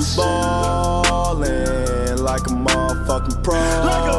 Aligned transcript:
be 0.00 0.06
ballin' 0.16 1.44
like 2.24 2.46
a 2.46 2.50
motherfucking 2.50 3.42
pro. 3.44 3.54
Like 3.54 4.10
a, 4.10 4.16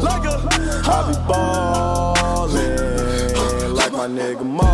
like 0.00 0.24
a, 0.24 0.30
uh, 0.30 0.82
I 0.86 0.98
be 1.08 1.14
ballin' 1.28 2.94
like 3.74 3.92
my 3.92 4.06
nigga 4.06 4.44
Mo. 4.44 4.70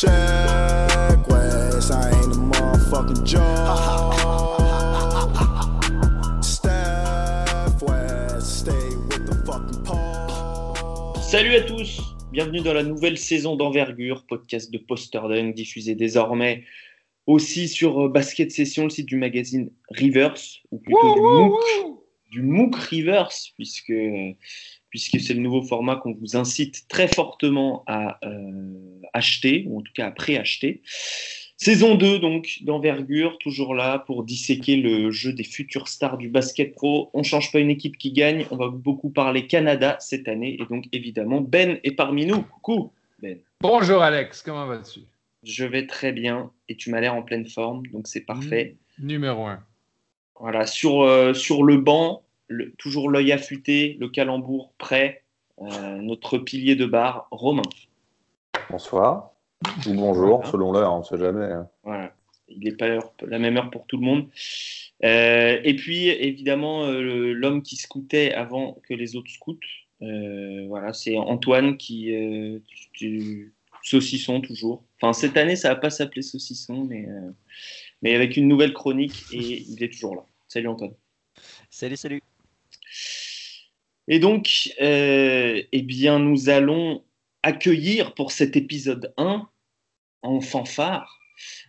Check 0.00 1.28
West, 1.28 1.90
I 1.90 2.10
ain't 2.10 2.36
a 2.36 2.38
motherfucking 2.38 3.24
joke. 3.24 3.74
Steph 6.44 7.82
West, 7.82 8.60
stay 8.60 8.94
with 9.08 9.26
the 9.26 9.34
fucking 9.44 9.82
pole. 9.84 11.16
Salut 11.20 11.56
à 11.56 11.62
tous, 11.62 12.09
bienvenue 12.32 12.60
dans 12.60 12.74
la 12.74 12.84
nouvelle 12.84 13.18
saison 13.18 13.56
d'envergure, 13.56 14.24
podcast 14.24 14.70
de 14.70 14.78
Poster 14.78 15.20
Dunk, 15.28 15.54
diffusé 15.54 15.96
désormais 15.96 16.64
aussi 17.26 17.66
sur 17.66 18.06
euh, 18.06 18.08
Basket 18.08 18.52
Session, 18.52 18.84
le 18.84 18.90
site 18.90 19.06
du 19.06 19.16
magazine 19.16 19.70
Rivers, 19.90 20.36
ou 20.70 20.78
plutôt 20.78 21.14
du 21.14 21.20
MOOC, 21.20 21.60
du 22.30 22.42
MOOC 22.42 22.74
Rivers, 22.76 23.30
puisque, 23.56 23.92
puisque 24.90 25.20
c'est 25.20 25.34
le 25.34 25.40
nouveau 25.40 25.62
format 25.62 25.96
qu'on 25.96 26.14
vous 26.14 26.36
incite 26.36 26.86
très 26.88 27.08
fortement 27.08 27.82
à 27.88 28.18
euh, 28.24 29.00
acheter, 29.12 29.64
ou 29.66 29.80
en 29.80 29.82
tout 29.82 29.92
cas 29.92 30.06
à 30.06 30.10
préacheter. 30.12 30.82
Saison 31.62 31.94
2 31.94 32.18
donc 32.20 32.60
d'envergure, 32.62 33.36
toujours 33.36 33.74
là 33.74 33.98
pour 33.98 34.24
disséquer 34.24 34.76
le 34.76 35.10
jeu 35.10 35.34
des 35.34 35.44
futures 35.44 35.88
stars 35.88 36.16
du 36.16 36.30
basket 36.30 36.74
pro. 36.74 37.10
On 37.12 37.22
change 37.22 37.52
pas 37.52 37.58
une 37.58 37.68
équipe 37.68 37.98
qui 37.98 38.12
gagne, 38.12 38.46
on 38.50 38.56
va 38.56 38.68
beaucoup 38.68 39.10
parler 39.10 39.46
Canada 39.46 39.98
cette 40.00 40.26
année 40.26 40.56
et 40.58 40.64
donc 40.70 40.86
évidemment 40.92 41.42
Ben 41.42 41.78
est 41.84 41.90
parmi 41.90 42.24
nous. 42.24 42.40
Coucou 42.44 42.92
Ben. 43.20 43.36
Bonjour 43.60 44.00
Alex, 44.00 44.40
comment 44.40 44.64
vas-tu? 44.64 45.00
Je 45.42 45.66
vais 45.66 45.86
très 45.86 46.12
bien 46.12 46.50
et 46.70 46.76
tu 46.76 46.88
m'as 46.90 47.00
l'air 47.00 47.14
en 47.14 47.20
pleine 47.22 47.44
forme, 47.46 47.86
donc 47.88 48.08
c'est 48.08 48.22
parfait. 48.24 48.76
Numéro 48.98 49.44
un. 49.44 49.62
Voilà, 50.40 50.64
sur, 50.64 51.02
euh, 51.02 51.34
sur 51.34 51.62
le 51.62 51.76
banc, 51.76 52.22
le- 52.48 52.72
toujours 52.78 53.10
l'œil 53.10 53.32
affûté, 53.32 53.98
le 54.00 54.08
calembour 54.08 54.72
prêt, 54.78 55.24
euh, 55.60 55.96
notre 56.00 56.38
pilier 56.38 56.74
de 56.74 56.86
barre, 56.86 57.28
Romain. 57.30 57.60
Bonsoir. 58.70 59.32
Ou 59.64 59.92
bonjour, 59.94 60.36
Voilà. 60.38 60.50
selon 60.52 60.72
l'heure, 60.72 60.92
on 60.94 60.98
ne 61.00 61.04
sait 61.04 61.18
jamais. 61.18 61.44
hein. 61.44 61.68
Voilà, 61.84 62.14
il 62.48 62.60
n'est 62.60 62.72
pas 62.72 62.88
l'heure- 62.88 63.12
la 63.26 63.38
même 63.38 63.56
heure 63.56 63.70
pour 63.70 63.86
tout 63.86 63.98
le 63.98 64.04
monde. 64.04 64.28
Euh, 65.04 65.60
et 65.62 65.74
puis, 65.76 66.08
évidemment, 66.08 66.84
euh, 66.86 67.32
l'homme 67.32 67.62
qui 67.62 67.76
scoutait 67.76 68.32
avant 68.32 68.78
que 68.88 68.94
les 68.94 69.16
autres 69.16 69.30
scoutent, 69.30 69.60
euh, 70.02 70.64
voilà, 70.66 70.92
c'est 70.92 71.16
Antoine 71.16 71.76
qui. 71.76 72.14
euh, 72.14 72.58
du- 72.94 73.52
saucisson, 73.82 74.42
toujours. 74.42 74.84
Enfin, 75.00 75.14
cette 75.14 75.38
année, 75.38 75.56
ça 75.56 75.70
va 75.70 75.76
pas 75.76 75.88
s'appeler 75.88 76.20
saucisson, 76.20 76.84
mais, 76.84 77.06
euh, 77.08 77.30
mais 78.02 78.14
avec 78.14 78.36
une 78.36 78.46
nouvelle 78.46 78.74
chronique 78.74 79.24
et 79.32 79.62
il 79.70 79.82
est 79.82 79.88
toujours 79.90 80.16
là. 80.16 80.22
Salut 80.48 80.68
Antoine. 80.68 80.92
Salut, 81.70 81.96
salut. 81.96 82.20
Et 84.06 84.18
donc, 84.18 84.70
euh, 84.82 85.62
eh 85.72 85.80
bien, 85.82 86.18
nous 86.18 86.50
allons 86.50 87.02
accueillir 87.42 88.14
pour 88.14 88.32
cet 88.32 88.56
épisode 88.56 89.12
1 89.16 89.48
en 90.22 90.40
fanfare, 90.40 91.18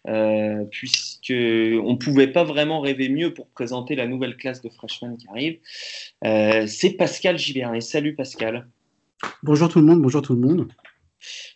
euh, 0.08 0.66
puisque 0.72 1.32
on 1.32 1.92
ne 1.94 1.98
pouvait 1.98 2.32
pas 2.32 2.44
vraiment 2.44 2.82
rêver 2.82 3.10
mieux 3.10 3.34
pour 3.34 3.48
présenter 3.50 3.96
la 3.96 4.08
nouvelle 4.08 4.36
classe 4.36 4.62
de 4.62 4.70
freshmen 4.70 5.18
qui 5.18 5.28
arrive. 5.30 5.60
Euh, 6.26 6.68
C'est 6.68 6.92
Pascal 6.92 7.38
Givernet. 7.38 7.82
Salut 7.82 8.16
Pascal. 8.16 8.68
Bonjour 9.44 9.70
tout 9.70 9.80
le 9.80 9.86
monde, 9.86 10.02
bonjour 10.02 10.22
tout 10.22 10.34
le 10.34 10.42
monde. 10.42 10.68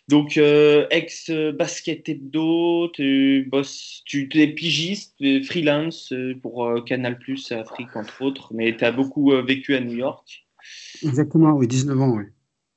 Donc, 0.06 0.36
euh, 0.36 0.86
ex-basket 0.90 2.08
hebdo, 2.08 2.88
tu 2.92 3.48
bosses, 3.50 4.02
tu 4.06 4.28
es 4.34 4.46
pigiste, 4.46 5.16
freelance 5.44 6.12
euh, 6.12 6.34
pour 6.40 6.72
Canal 6.86 7.18
Plus 7.18 7.50
Afrique, 7.50 7.96
entre 7.96 8.22
autres, 8.22 8.54
mais 8.54 8.76
tu 8.76 8.84
as 8.84 8.92
beaucoup 8.92 9.32
vécu 9.44 9.74
à 9.74 9.80
New 9.80 9.96
York. 9.96 10.46
Exactement, 11.02 11.52
oui, 11.54 11.66
19 11.66 12.00
ans, 12.00 12.10
oui. 12.16 12.26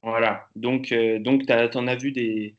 Voilà, 0.02 0.48
donc, 0.56 0.94
euh, 0.94 1.20
donc 1.20 1.46
tu 1.46 1.78
en 1.78 1.88
as 1.88 1.96
vu 1.96 2.14
des, 2.14 2.56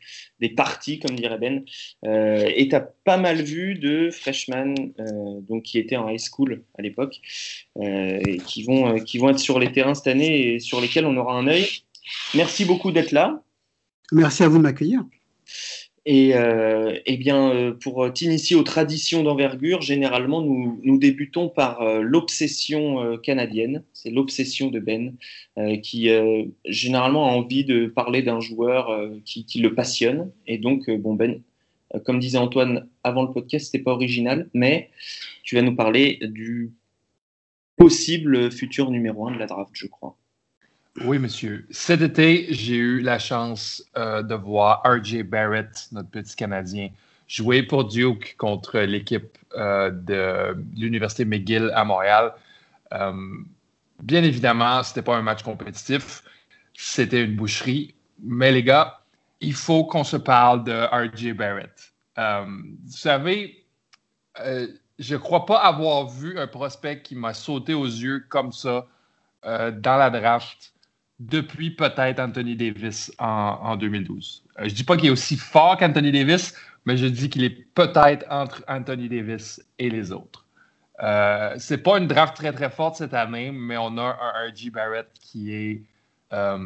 parties, 0.57 0.99
comme 0.99 1.17
dirait 1.17 1.39
Ben, 1.39 1.65
euh, 2.05 2.51
et 2.55 2.69
tu 2.69 2.75
as 2.75 2.81
pas 2.81 3.17
mal 3.17 3.41
vu 3.41 3.77
de 3.77 4.11
freshmen 4.11 4.75
euh, 4.99 5.41
donc, 5.49 5.63
qui 5.63 5.79
étaient 5.79 5.97
en 5.97 6.09
high 6.11 6.21
school 6.21 6.63
à 6.79 6.83
l'époque, 6.83 7.19
euh, 7.79 8.21
et 8.27 8.37
qui 8.39 8.63
vont, 8.63 8.99
qui 9.01 9.17
vont 9.17 9.31
être 9.31 9.39
sur 9.39 9.59
les 9.59 9.73
terrains 9.73 9.95
cette 9.95 10.09
année 10.09 10.55
et 10.55 10.59
sur 10.59 10.83
lesquels 10.83 11.07
on 11.07 11.17
aura 11.17 11.35
un 11.35 11.47
œil. 11.47 11.67
Merci 12.35 12.67
beaucoup 12.67 12.93
d'être 12.93 13.13
là. 13.13 13.43
Merci 14.13 14.43
à 14.43 14.49
vous 14.49 14.59
de 14.59 14.63
m'accueillir. 14.63 15.01
Et 16.07 16.35
euh, 16.35 16.99
eh 17.05 17.17
bien, 17.19 17.51
euh, 17.51 17.73
pour 17.75 18.11
t'initier 18.13 18.57
aux 18.57 18.63
traditions 18.63 19.23
d'envergure, 19.23 19.83
généralement, 19.83 20.41
nous, 20.41 20.99
débutons 20.99 21.51
par 21.51 21.83
euh, 21.83 22.01
l'obsession 22.01 23.19
canadienne. 23.19 23.85
C'est 23.93 24.11
l'obsession 24.11 24.69
de 24.71 24.81
Ben, 24.81 25.17
qui 25.83 26.09
généralement 26.65 27.29
a 27.29 27.33
envie 27.33 27.65
de 27.65 27.87
parler 27.87 28.23
d'un 28.23 28.41
joueur 28.41 29.11
qui, 29.25 29.61
le 29.61 29.75
passionne. 29.75 30.33
Et 30.47 30.59
donc, 30.59 30.91
bon, 30.91 31.15
Ben, 31.15 31.43
comme 32.05 32.19
disait 32.19 32.39
Antoine 32.39 32.89
avant 33.05 33.23
le 33.23 33.33
podcast, 33.33 33.67
c'était 33.67 33.83
pas 33.83 33.93
original, 33.93 34.49
mais 34.55 34.91
tu 35.43 35.57
vas 35.57 35.63
nous 35.63 35.75
parler 35.75 36.19
du 36.23 36.73
possible 37.77 38.51
futur 38.51 38.91
numéro 38.91 39.27
un 39.27 39.33
de 39.33 39.39
la 39.39 39.47
draft, 39.47 39.71
je 39.75 39.87
crois. 39.87 40.17
Oui, 41.03 41.19
monsieur. 41.19 41.67
Cet 41.71 42.03
été, 42.03 42.53
j'ai 42.53 42.77
eu 42.77 43.01
la 43.01 43.19
chance 43.19 43.83
euh, 43.97 44.23
de 44.23 44.35
voir 44.35 44.83
R.J. 44.85 45.23
Barrett, 45.23 45.89
notre 45.93 46.11
petit 46.11 46.37
Canadien, 46.37 46.91
jouer 47.27 47.63
pour 47.63 47.87
Duke 47.87 48.35
contre 48.37 48.81
l'équipe 48.81 49.39
euh, 49.57 49.91
de 49.91 50.63
l'Université 50.77 51.25
McGill 51.25 51.73
à 51.75 51.85
Montréal. 51.85 52.35
Euh, 52.93 53.13
bien 54.03 54.23
évidemment, 54.23 54.83
ce 54.83 54.91
n'était 54.91 55.03
pas 55.03 55.17
un 55.17 55.23
match 55.23 55.43
compétitif, 55.43 56.23
c'était 56.75 57.25
une 57.25 57.35
boucherie. 57.35 57.95
Mais 58.23 58.53
les 58.53 58.63
gars, 58.63 59.01
il 59.41 59.55
faut 59.55 59.85
qu'on 59.85 60.05
se 60.05 60.19
parle 60.19 60.65
de 60.65 60.73
R.J. 60.73 61.33
Barrett. 61.33 61.93
Vous 62.19 62.93
savez, 62.93 63.65
je 64.37 65.15
ne 65.15 65.19
crois 65.19 65.47
pas 65.47 65.61
avoir 65.61 66.09
vu 66.09 66.39
un 66.39 66.47
prospect 66.47 67.01
qui 67.01 67.17
m'a 67.17 67.33
sauté 67.33 67.73
aux 67.73 67.87
yeux 67.87 68.27
comme 68.29 68.53
ça 68.53 68.87
dans 69.43 69.97
la 69.97 70.11
draft 70.11 70.75
depuis 71.21 71.71
peut-être 71.71 72.19
Anthony 72.19 72.57
Davis 72.57 73.13
en, 73.19 73.59
en 73.63 73.77
2012. 73.77 74.43
Euh, 74.59 74.69
je 74.69 74.75
dis 74.75 74.85
pas 74.85 74.97
qu'il 74.97 75.09
est 75.09 75.13
aussi 75.13 75.37
fort 75.37 75.77
qu'Anthony 75.77 76.13
Davis, 76.13 76.55
mais 76.87 76.97
je 76.97 77.07
dis 77.07 77.31
qu'il 77.31 77.45
est 77.45 77.51
peut-être 77.75 78.25
entre 78.31 78.65
Anthony 78.69 79.09
Davis 79.09 79.63
et 79.79 79.91
les 79.91 80.13
autres. 80.13 80.47
Euh, 81.03 81.55
c'est 81.59 81.79
pas 81.79 81.99
une 81.99 82.07
draft 82.09 82.37
très 82.37 82.53
très 82.53 82.71
forte 82.71 82.97
cette 82.97 83.15
année, 83.15 83.51
mais 83.53 83.77
on 83.79 83.97
a 83.99 84.03
un 84.03 84.49
R.J. 84.49 84.71
Barrett 84.71 85.09
qui 85.21 85.53
est 85.55 85.83
euh, 86.33 86.59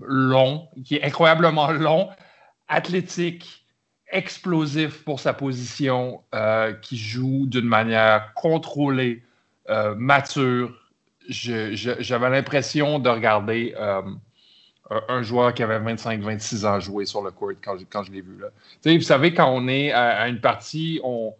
long, 0.00 0.68
qui 0.84 0.96
est 0.96 1.04
incroyablement 1.04 1.70
long, 1.72 2.10
athlétique, 2.68 3.66
explosif 4.12 5.04
pour 5.04 5.20
sa 5.20 5.34
position, 5.34 6.22
euh, 6.34 6.72
qui 6.74 6.96
joue 6.96 7.46
d'une 7.46 7.66
manière 7.66 8.32
contrôlée, 8.34 9.22
mature, 9.96 10.72
je- 10.72 10.72
je- 10.72 10.79
j'avais 11.30 12.30
l'impression 12.30 12.98
de 12.98 13.08
regarder 13.08 13.74
euh, 13.78 14.02
un- 15.08 15.22
joueur 15.22 15.54
qui 15.54 15.62
avait 15.62 15.78
25-26 15.78 16.66
ans 16.66 16.80
jouer 16.80 17.06
sur 17.06 17.22
le 17.22 17.30
court 17.30 17.52
quand 17.62 17.78
je, 17.78 17.84
quand 17.88 18.02
je 18.02 18.12
l'ai 18.12 18.20
vu. 18.20 18.38
Là. 18.38 18.48
Vous 18.84 19.00
savez, 19.00 19.32
quand 19.32 19.50
on 19.50 19.68
est 19.68 19.92
à, 19.92 20.28
une 20.28 20.40
partie, 20.40 21.00
on, 21.04 21.34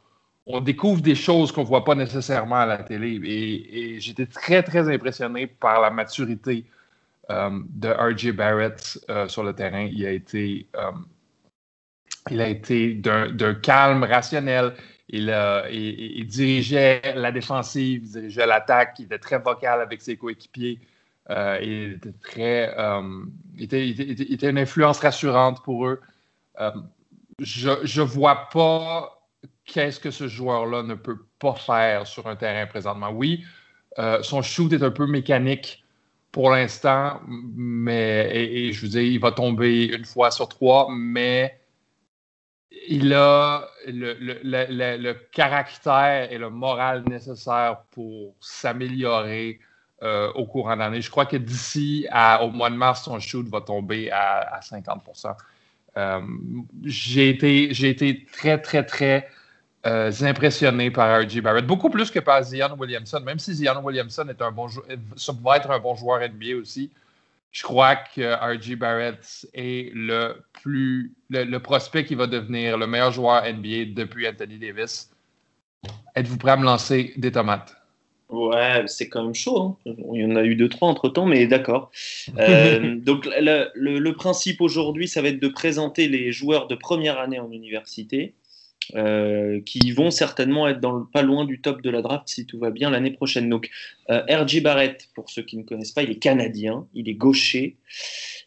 on 0.46 0.60
découvre 0.60 1.00
des 1.02 1.14
choses 1.14 1.50
qu'on 1.52 1.62
ne 1.62 1.66
voit 1.66 1.84
pas 1.84 1.94
nécessairement 1.94 2.56
à 2.56 2.66
la 2.66 2.78
télé. 2.78 3.20
Et, 3.24 4.00
j'étais 4.00 4.26
très, 4.26 4.62
très 4.62 4.92
impressionné 4.92 5.46
par 5.46 5.80
la 5.80 5.90
maturité 5.90 6.64
euh, 7.30 7.50
de 7.68 7.88
R.J. 7.88 8.32
Barrett 8.32 8.98
euh, 9.10 9.28
sur 9.28 9.42
le 9.42 9.52
terrain. 9.52 9.88
Il 9.92 10.06
a 10.06 10.12
été, 10.12 10.66
il 12.30 12.40
a 12.40 12.48
été 12.48 12.94
d'un 12.94 13.54
calme 13.54 14.04
rationnel. 14.04 14.74
Il, 15.12 15.30
a- 15.30 15.68
il- 15.70 16.26
dirigeait 16.26 17.02
la 17.16 17.32
défensive, 17.32 18.02
il 18.04 18.10
dirigeait 18.10 18.46
l'attaque, 18.46 18.96
il 19.00 19.06
était 19.06 19.18
très 19.18 19.38
vocal 19.38 19.80
avec 19.80 20.00
ses 20.02 20.16
coéquipiers. 20.16 20.78
Euh, 21.30 21.58
il 21.62 21.92
était 21.94 22.12
très. 22.20 22.74
euh, 22.78 23.24
il, 23.56 23.64
était, 23.64 24.48
une 24.50 24.58
influence 24.58 25.00
rassurante 25.00 25.62
pour 25.64 25.86
eux. 25.86 26.00
Euh, 26.60 26.70
je 27.40 27.70
ne 27.70 28.06
vois 28.06 28.48
pas 28.52 29.20
qu'est-ce 29.64 30.00
que 30.00 30.10
ce 30.10 30.28
joueur-là 30.28 30.82
ne 30.82 30.94
peut 30.94 31.18
pas 31.38 31.54
faire 31.54 32.06
sur 32.06 32.26
un 32.26 32.36
terrain 32.36 32.66
présentement. 32.66 33.10
Oui, 33.10 33.44
euh, 33.98 34.22
son 34.22 34.42
shoot 34.42 34.72
est 34.72 34.82
un 34.82 34.90
peu 34.90 35.06
mécanique 35.06 35.84
pour 36.32 36.50
l'instant, 36.50 37.20
mais 37.26 38.30
et, 38.32 38.68
et 38.68 38.72
je 38.72 38.80
vous 38.82 38.88
dis, 38.88 38.98
il 39.00 39.20
va 39.20 39.32
tomber 39.32 39.86
une 39.86 40.04
fois 40.04 40.30
sur 40.30 40.48
trois, 40.48 40.88
mais 40.90 41.59
il 42.88 43.12
a 43.14 43.68
le, 43.86 44.14
le- 44.14 44.38
le- 44.42 44.96
le- 44.96 45.14
caractère 45.32 46.30
et 46.32 46.38
le 46.38 46.50
moral 46.50 47.04
nécessaire 47.08 47.82
pour 47.90 48.34
s'améliorer 48.40 49.58
euh, 50.02 50.32
au 50.34 50.46
courant 50.46 50.74
de 50.74 50.80
l'année. 50.80 51.00
Je 51.02 51.10
crois 51.10 51.26
que 51.26 51.36
d'ici 51.36 52.06
au 52.42 52.50
mois 52.50 52.70
de 52.70 52.76
mars, 52.76 53.04
son 53.04 53.18
shoot 53.20 53.46
va 53.48 53.60
tomber 53.60 54.10
à, 54.10 54.56
à 54.56 54.62
50 54.62 55.02
Euh, 55.96 56.20
j'ai 56.84 57.28
été, 57.30 57.74
été 57.90 58.24
très, 58.32 58.60
très, 58.60 58.84
très 58.86 59.28
euh, 59.86 60.12
impressionné 60.22 60.90
par 60.90 61.20
R.J. 61.22 61.40
Barrett, 61.40 61.66
beaucoup 61.66 61.90
plus 61.90 62.10
que 62.10 62.20
par 62.20 62.42
Zion 62.44 62.76
Williamson, 62.78 63.20
même 63.24 63.38
si 63.38 63.54
Zion 63.54 63.80
Williamson 63.84 64.26
est 64.28 64.42
un 64.42 64.52
bon 64.52 64.68
va 65.42 65.56
être 65.56 65.70
un 65.70 65.78
bon 65.80 65.94
joueur 65.96 66.20
NBA 66.22 66.56
aussi. 66.60 66.90
Je 67.52 67.64
crois 67.64 67.96
que 67.96 68.34
R.J. 68.34 68.76
Barrett 68.76 69.46
est 69.54 69.92
le 69.92 70.36
plus 70.52 71.12
le, 71.30 71.58
prospect 71.58 72.04
qui 72.04 72.14
va 72.14 72.26
devenir 72.26 72.78
le 72.78 72.86
meilleur 72.86 73.10
joueur 73.10 73.42
NBA 73.42 73.92
depuis 73.94 74.28
Anthony 74.28 74.58
Davis. 74.58 75.10
Êtes-vous 76.14 76.36
prêt 76.36 76.52
à 76.52 76.56
me 76.56 76.64
lancer 76.64 77.12
des 77.16 77.32
tomates? 77.32 77.76
Ouais, 78.28 78.84
c'est 78.86 79.08
quand 79.08 79.24
même 79.24 79.34
chaud. 79.34 79.76
Hein. 79.86 79.94
Il 80.14 80.20
y 80.20 80.24
en 80.24 80.36
a 80.36 80.44
eu 80.44 80.54
deux, 80.54 80.68
trois 80.68 80.88
entre 80.88 81.08
temps, 81.08 81.26
mais 81.26 81.46
d'accord. 81.48 81.90
Euh, 82.38 82.94
donc, 83.04 83.26
le, 83.26 84.10
principe 84.12 84.60
aujourd'hui, 84.60 85.08
ça 85.08 85.20
va 85.20 85.28
être 85.28 85.40
de 85.40 85.48
présenter 85.48 86.06
les 86.06 86.30
joueurs 86.30 86.68
de 86.68 86.76
première 86.76 87.18
année 87.18 87.40
en 87.40 87.50
université, 87.50 88.34
euh, 88.94 89.60
qui 89.60 89.92
vont 89.92 90.10
certainement 90.10 90.68
être 90.68 90.80
dans 90.80 90.92
le, 90.92 91.04
pas 91.04 91.22
loin 91.22 91.44
du 91.44 91.60
top 91.60 91.82
de 91.82 91.90
la 91.90 92.02
draft 92.02 92.28
si 92.28 92.46
tout 92.46 92.58
va 92.58 92.70
bien 92.70 92.90
l'année 92.90 93.10
prochaine. 93.10 93.48
Donc, 93.48 93.70
euh, 94.10 94.22
R.J. 94.28 94.60
Barrett, 94.60 95.08
pour 95.14 95.30
ceux 95.30 95.42
qui 95.42 95.56
ne 95.56 95.62
connaissent 95.62 95.92
pas, 95.92 96.02
il 96.02 96.10
est 96.10 96.18
canadien, 96.18 96.86
il 96.94 97.08
est 97.08 97.14
gaucher, 97.14 97.76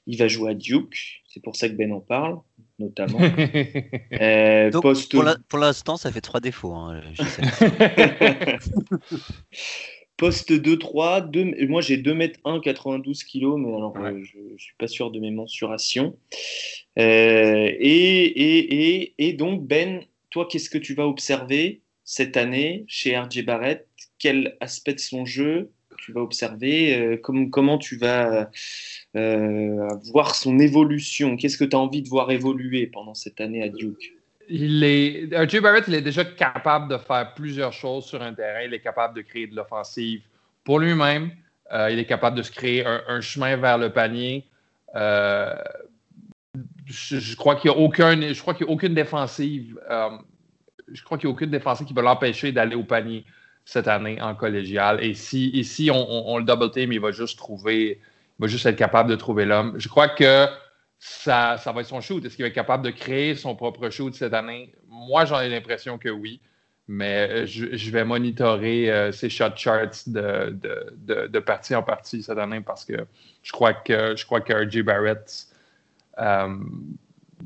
il 0.08 0.18
va 0.18 0.28
jouer 0.28 0.52
à 0.52 0.54
Duke. 0.54 1.24
C'est 1.28 1.42
pour 1.42 1.56
ça 1.56 1.68
que 1.68 1.74
Ben 1.74 1.92
en 1.92 2.00
parle, 2.00 2.40
notamment. 2.80 3.20
Euh, 4.22 4.70
pour 5.50 5.60
l'instant, 5.60 5.98
ça 5.98 6.12
fait 6.12 6.22
trois 6.22 6.40
défauts. 6.40 6.74
Hein, 6.74 7.02
poste 10.18 10.52
2-3, 10.52 11.68
moi 11.68 11.82
j'ai 11.82 11.98
2 11.98 12.14
mètres 12.14 12.40
1, 12.46 12.60
92 12.60 13.24
kg, 13.24 13.58
mais 13.58 13.76
alors 13.76 13.94
euh, 13.98 14.22
je 14.24 14.38
ne 14.38 14.58
suis 14.58 14.76
pas 14.78 14.88
sûr 14.88 15.12
de 15.12 15.20
mes 15.20 15.32
mensurations. 15.32 16.16
Euh, 17.00 17.68
et, 17.80 18.24
et, 18.24 19.02
et, 19.02 19.14
et, 19.18 19.34
donc, 19.34 19.66
Ben, 19.66 20.04
toi, 20.34 20.48
qu'est-ce 20.50 20.70
que 20.70 20.80
tu 20.80 20.96
vas 20.96 21.06
observer 21.06 21.82
cette 22.04 22.38
année 22.38 22.86
chez 22.88 23.16
RJ 23.16 23.46
Barrett? 23.46 23.88
Quel 24.18 24.58
aspect 24.62 24.96
de 24.96 25.00
son 25.00 25.26
jeu 25.26 25.70
tu 26.00 26.12
vas 26.12 26.22
observer? 26.22 27.20
Comment 27.22 27.78
tu 27.78 27.98
vas 27.98 28.50
euh, 29.16 29.88
voir 30.12 30.34
son 30.34 30.58
évolution? 30.58 31.38
Qu'est-ce 31.38 31.58
que 31.58 31.64
tu 31.64 31.76
as 31.76 31.80
envie 31.80 32.02
de 32.02 32.10
voir 32.10 32.32
évoluer 32.32 32.88
pendant 32.88 33.14
cette 33.14 33.40
année 33.40 33.62
à 33.62 33.70
Duke? 33.70 34.12
Il 34.50 34.84
est, 34.84 35.30
RJ 35.32 35.62
Barrett, 35.62 35.86
il 35.88 35.94
est 35.94 36.02
déjà 36.02 36.26
capable 36.26 36.92
de 36.92 36.98
faire 36.98 37.34
plusieurs 37.36 37.72
choses 37.72 38.06
sur 38.06 38.22
un 38.24 38.34
terrain. 38.34 38.62
Il 38.66 38.74
est 38.74 38.82
capable 38.82 39.16
de 39.16 39.22
créer 39.22 39.46
de 39.46 39.56
l'offensive 39.56 40.24
pour 40.64 40.80
lui-même. 40.80 41.30
Euh, 41.72 41.92
il 41.92 42.00
est 42.00 42.06
capable 42.06 42.38
de 42.38 42.42
se 42.42 42.52
créer 42.52 42.84
un, 42.86 43.22
chemin 43.22 43.56
vers 43.56 43.78
le 43.78 43.94
panier. 43.94 44.46
Euh, 44.96 45.54
je, 46.86 47.36
crois 47.36 47.56
qu'il 47.56 47.72
n'y 47.72 47.78
a 47.78 47.80
aucun, 47.80 48.20
je 48.34 48.40
crois 48.42 48.54
qu'il 48.54 48.68
aucune 48.68 48.94
défensive. 48.94 49.80
je 50.92 51.04
crois 51.04 51.18
qu'il 51.18 51.28
a 51.28 51.32
aucune 51.32 51.52
défensive 51.52 51.88
qui 51.88 51.94
va 51.94 52.02
l'empêcher 52.02 52.52
d'aller 52.52 52.76
au 52.76 52.84
panier 52.84 53.26
cette 53.66 53.88
année 53.88 54.22
en 54.22 54.36
collégial. 54.36 55.04
Et 55.04 55.14
si, 55.14 55.50
ici 55.50 55.90
on, 55.92 56.30
on, 56.30 56.38
le 56.38 56.44
double 56.44 56.72
team, 56.72 56.92
il 56.92 57.00
va 57.00 57.12
juste 57.12 57.38
trouver 57.38 58.00
va 58.40 58.48
juste 58.48 58.66
être 58.66 58.76
capable 58.76 59.10
de 59.10 59.16
trouver 59.16 59.46
l'homme. 59.46 59.76
Je 59.78 59.88
crois 59.88 60.10
que 60.10 60.48
ça, 61.00 61.58
ça 61.58 61.72
va 61.72 61.82
être 61.82 61.88
son 61.88 62.02
shoot. 62.02 62.24
Est-ce 62.26 62.36
qu'il 62.36 62.44
va 62.44 62.50
être 62.50 62.56
capable 62.56 62.84
de 62.84 62.92
créer 62.92 63.36
son 63.36 63.56
propre 63.56 63.90
shoot 63.90 64.14
cette 64.14 64.34
année? 64.34 64.74
Moi, 64.88 65.26
j'en 65.26 65.40
ai 65.42 65.50
l'impression 65.50 65.98
que 65.98 66.10
oui. 66.10 66.40
Mais 66.88 67.30
euh, 67.30 67.46
je, 67.46 67.92
vais 67.92 68.04
monitorer 68.04 68.92
euh, 68.92 69.12
ses 69.14 69.30
shot 69.30 69.56
charts 69.56 70.04
de, 70.06 70.50
de, 70.50 71.28
de, 71.28 71.40
partie 71.40 71.76
en 71.76 71.84
partie 71.84 72.22
cette 72.22 72.38
année 72.38 72.60
parce 72.60 72.84
que 72.84 73.08
je 73.42 73.54
crois 73.54 73.74
que 73.74 74.18
je 74.18 74.26
crois 74.26 74.42
que 74.42 74.52
RJ 74.52 74.82
Barrett 74.82 75.16
euh, 75.16 75.53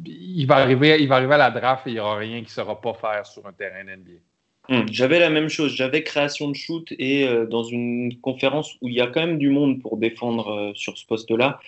il 0.05 0.45
va 0.45 0.55
arriver, 0.57 0.97
il 0.99 1.07
va 1.07 1.15
arriver 1.15 1.33
à 1.35 1.37
la 1.37 1.51
draft 1.51 1.87
et 1.87 1.91
il 1.91 1.93
n'y 1.93 1.99
aura 1.99 2.17
rien 2.17 2.37
qui 2.39 2.45
ne 2.45 2.49
saura 2.49 2.79
pas 2.79 2.93
faire 2.93 3.25
sur 3.25 3.45
un 3.45 3.53
terrain 3.53 3.83
NBA. 3.83 4.19
Hmm. 4.69 4.85
J'avais 4.91 5.19
la 5.19 5.29
même 5.29 5.47
chose, 5.47 5.73
j'avais 5.73 6.03
création 6.03 6.49
de 6.49 6.55
shoot 6.55 6.93
et 6.99 7.25
euh, 7.25 7.45
dans 7.45 7.63
une 7.63 8.19
conférence 8.19 8.75
où 8.81 8.89
il 8.89 8.95
y 8.95 9.01
a 9.01 9.07
quand 9.07 9.25
même 9.25 9.37
du 9.37 9.49
monde 9.49 9.81
pour 9.81 9.97
défendre 9.97 10.49
euh, 10.49 10.71
sur 10.75 10.97
ce 10.97 11.05
poste-là, 11.05 11.59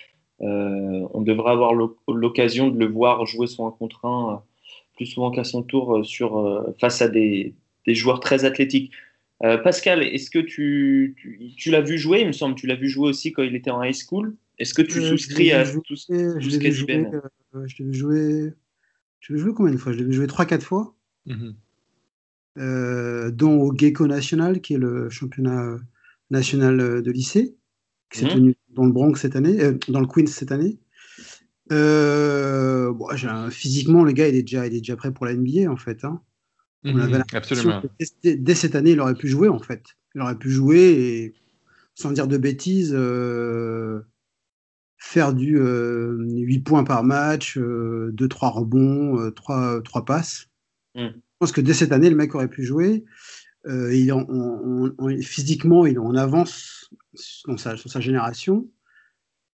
euh, 0.41 1.07
on 1.13 1.21
devrait 1.21 1.51
avoir 1.51 1.73
l'occasion 1.73 2.67
de 2.67 2.77
le 2.77 2.87
voir 2.87 3.25
jouer 3.25 3.47
son 3.47 3.67
1 3.67 3.71
contre 3.71 4.05
1 4.05 4.43
plus 4.95 5.05
souvent 5.05 5.31
qu'à 5.31 5.45
son 5.45 5.63
tour 5.63 6.05
sur, 6.05 6.61
face 6.77 7.01
à 7.01 7.07
des, 7.07 7.53
des, 7.87 7.95
joueurs 7.95 8.19
très 8.19 8.43
athlétiques. 8.43 8.91
Pascal, 9.39 10.03
est-ce 10.03 10.29
que 10.29 10.39
tu, 10.39 11.15
tu, 11.55 11.71
l'as 11.71 11.79
vu 11.79 11.97
jouer 11.97 12.19
Il 12.19 12.27
me 12.27 12.31
semble? 12.33 12.55
Tu 12.55 12.67
l'as 12.67 12.75
vu 12.75 12.89
jouer 12.89 13.07
aussi 13.07 13.31
quand 13.31 13.43
il 13.43 13.55
était 13.55 13.71
en 13.71 13.81
high 13.81 13.95
school? 13.95 14.35
Est-ce 14.59 14.73
que 14.73 14.81
tu 14.81 15.01
souscris 15.01 15.51
à 15.51 15.65
tout, 15.65 15.95
ce 15.95 16.57
qu'a 16.57 16.69
dit 16.69 16.83
Ben 16.85 17.21
Je 17.65 17.77
l'ai 17.77 17.85
vu 17.85 17.93
jouer. 17.93 18.53
Je 19.19 19.33
l'ai 19.33 19.39
joué 19.39 19.53
combien 19.53 19.73
de 19.73 19.77
fois? 19.77 19.91
Je 19.91 19.97
l'ai 19.97 20.03
vu 20.03 20.13
jouer 20.13 20.27
3-4 20.27 20.61
fois. 20.61 20.95
Mm-hmm. 21.27 21.53
Euh, 22.57 23.31
dont 23.31 23.61
au 23.61 23.73
Gecko 23.75 24.07
National, 24.07 24.59
qui 24.59 24.73
est 24.73 24.77
le 24.77 25.09
championnat 25.09 25.77
national 26.29 27.01
de 27.01 27.11
lycée, 27.11 27.55
qui 28.11 28.19
s'est 28.19 28.25
mhm. 28.25 28.33
tenu 28.33 28.57
dans 28.69 28.85
le 28.85 28.91
Bronx 28.91 29.15
cette 29.15 29.35
année, 29.35 29.61
euh, 29.61 29.77
dans 29.87 30.01
le 30.01 30.07
Queens 30.07 30.27
cette 30.27 30.51
année. 30.51 30.79
Euh, 31.71 32.91
bon, 32.91 33.07
physiquement, 33.51 34.03
le 34.03 34.11
gars, 34.11 34.27
il 34.27 34.35
est 34.35 34.41
déjà, 34.41 34.67
il 34.67 34.75
est 34.75 34.79
déjà 34.79 34.95
prêt 34.95 35.13
pour 35.13 35.25
la 35.25 35.35
NBA, 35.35 35.71
en 35.71 35.77
fait. 35.77 36.03
Hein. 36.03 36.21
Mhm, 36.83 37.23
absolument. 37.33 37.81
dès, 38.23 38.55
cette 38.55 38.75
année, 38.75 38.91
il 38.91 38.99
aurait 38.99 39.15
pu 39.15 39.27
jouer, 39.27 39.47
en 39.47 39.59
fait. 39.59 39.83
Il 40.15 40.21
aurait 40.21 40.37
pu 40.37 40.49
jouer 40.49 40.79
et, 40.79 41.33
sans 41.93 42.11
dire 42.11 42.27
de 42.27 42.37
bêtises, 42.37 42.97
faire 44.99 45.33
du 45.33 45.57
8 45.57 46.59
points 46.59 46.83
par 46.83 47.03
match, 47.03 47.57
2-3 47.57 48.51
rebonds, 48.51 49.31
3, 49.31 49.81
3 49.81 50.05
passes. 50.05 50.47
Mhm. 50.95 51.13
Je 51.15 51.45
pense 51.45 51.51
que 51.53 51.61
dès 51.61 51.73
cette 51.73 51.93
année, 51.93 52.09
le 52.09 52.17
mec 52.17 52.35
aurait 52.35 52.49
pu 52.49 52.65
jouer. 52.65 53.05
Euh, 53.67 53.93
il 53.93 55.23
physiquement, 55.23 55.85
il 55.85 55.99
en 55.99 56.15
avance 56.15 56.89
dans 57.45 57.57
sa, 57.57 57.77
sur 57.77 57.89
sa 57.89 57.99
génération. 57.99 58.69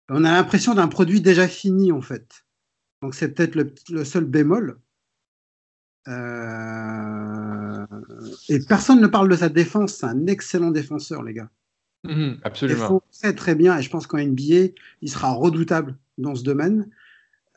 On 0.08 0.24
a 0.24 0.32
l'impression 0.32 0.74
d'un 0.74 0.88
produit 0.88 1.20
déjà 1.20 1.48
fini, 1.48 1.92
en 1.92 2.02
fait. 2.02 2.44
Donc, 3.02 3.14
c'est 3.14 3.28
peut-être 3.28 3.54
le, 3.54 4.04
seul 4.04 4.24
bémol. 4.24 4.78
Euh, 6.08 7.86
et 8.50 8.60
personne 8.66 9.00
ne 9.00 9.06
parle 9.06 9.30
de 9.30 9.36
sa 9.36 9.48
défense. 9.48 9.94
C'est 9.94 10.06
un 10.06 10.26
excellent 10.26 10.70
défenseur, 10.70 11.22
les 11.22 11.34
gars. 11.34 11.50
Mhm, 12.04 12.38
absolument. 12.44 13.02
Il 13.12 13.18
très, 13.18 13.34
très 13.34 13.54
bien. 13.54 13.78
Et 13.78 13.82
je 13.82 13.90
pense 13.90 14.06
qu'en 14.06 14.18
NBA, 14.18 14.72
il 15.02 15.10
sera 15.10 15.32
redoutable 15.32 15.96
dans 16.18 16.34
ce 16.34 16.42
domaine. 16.42 16.88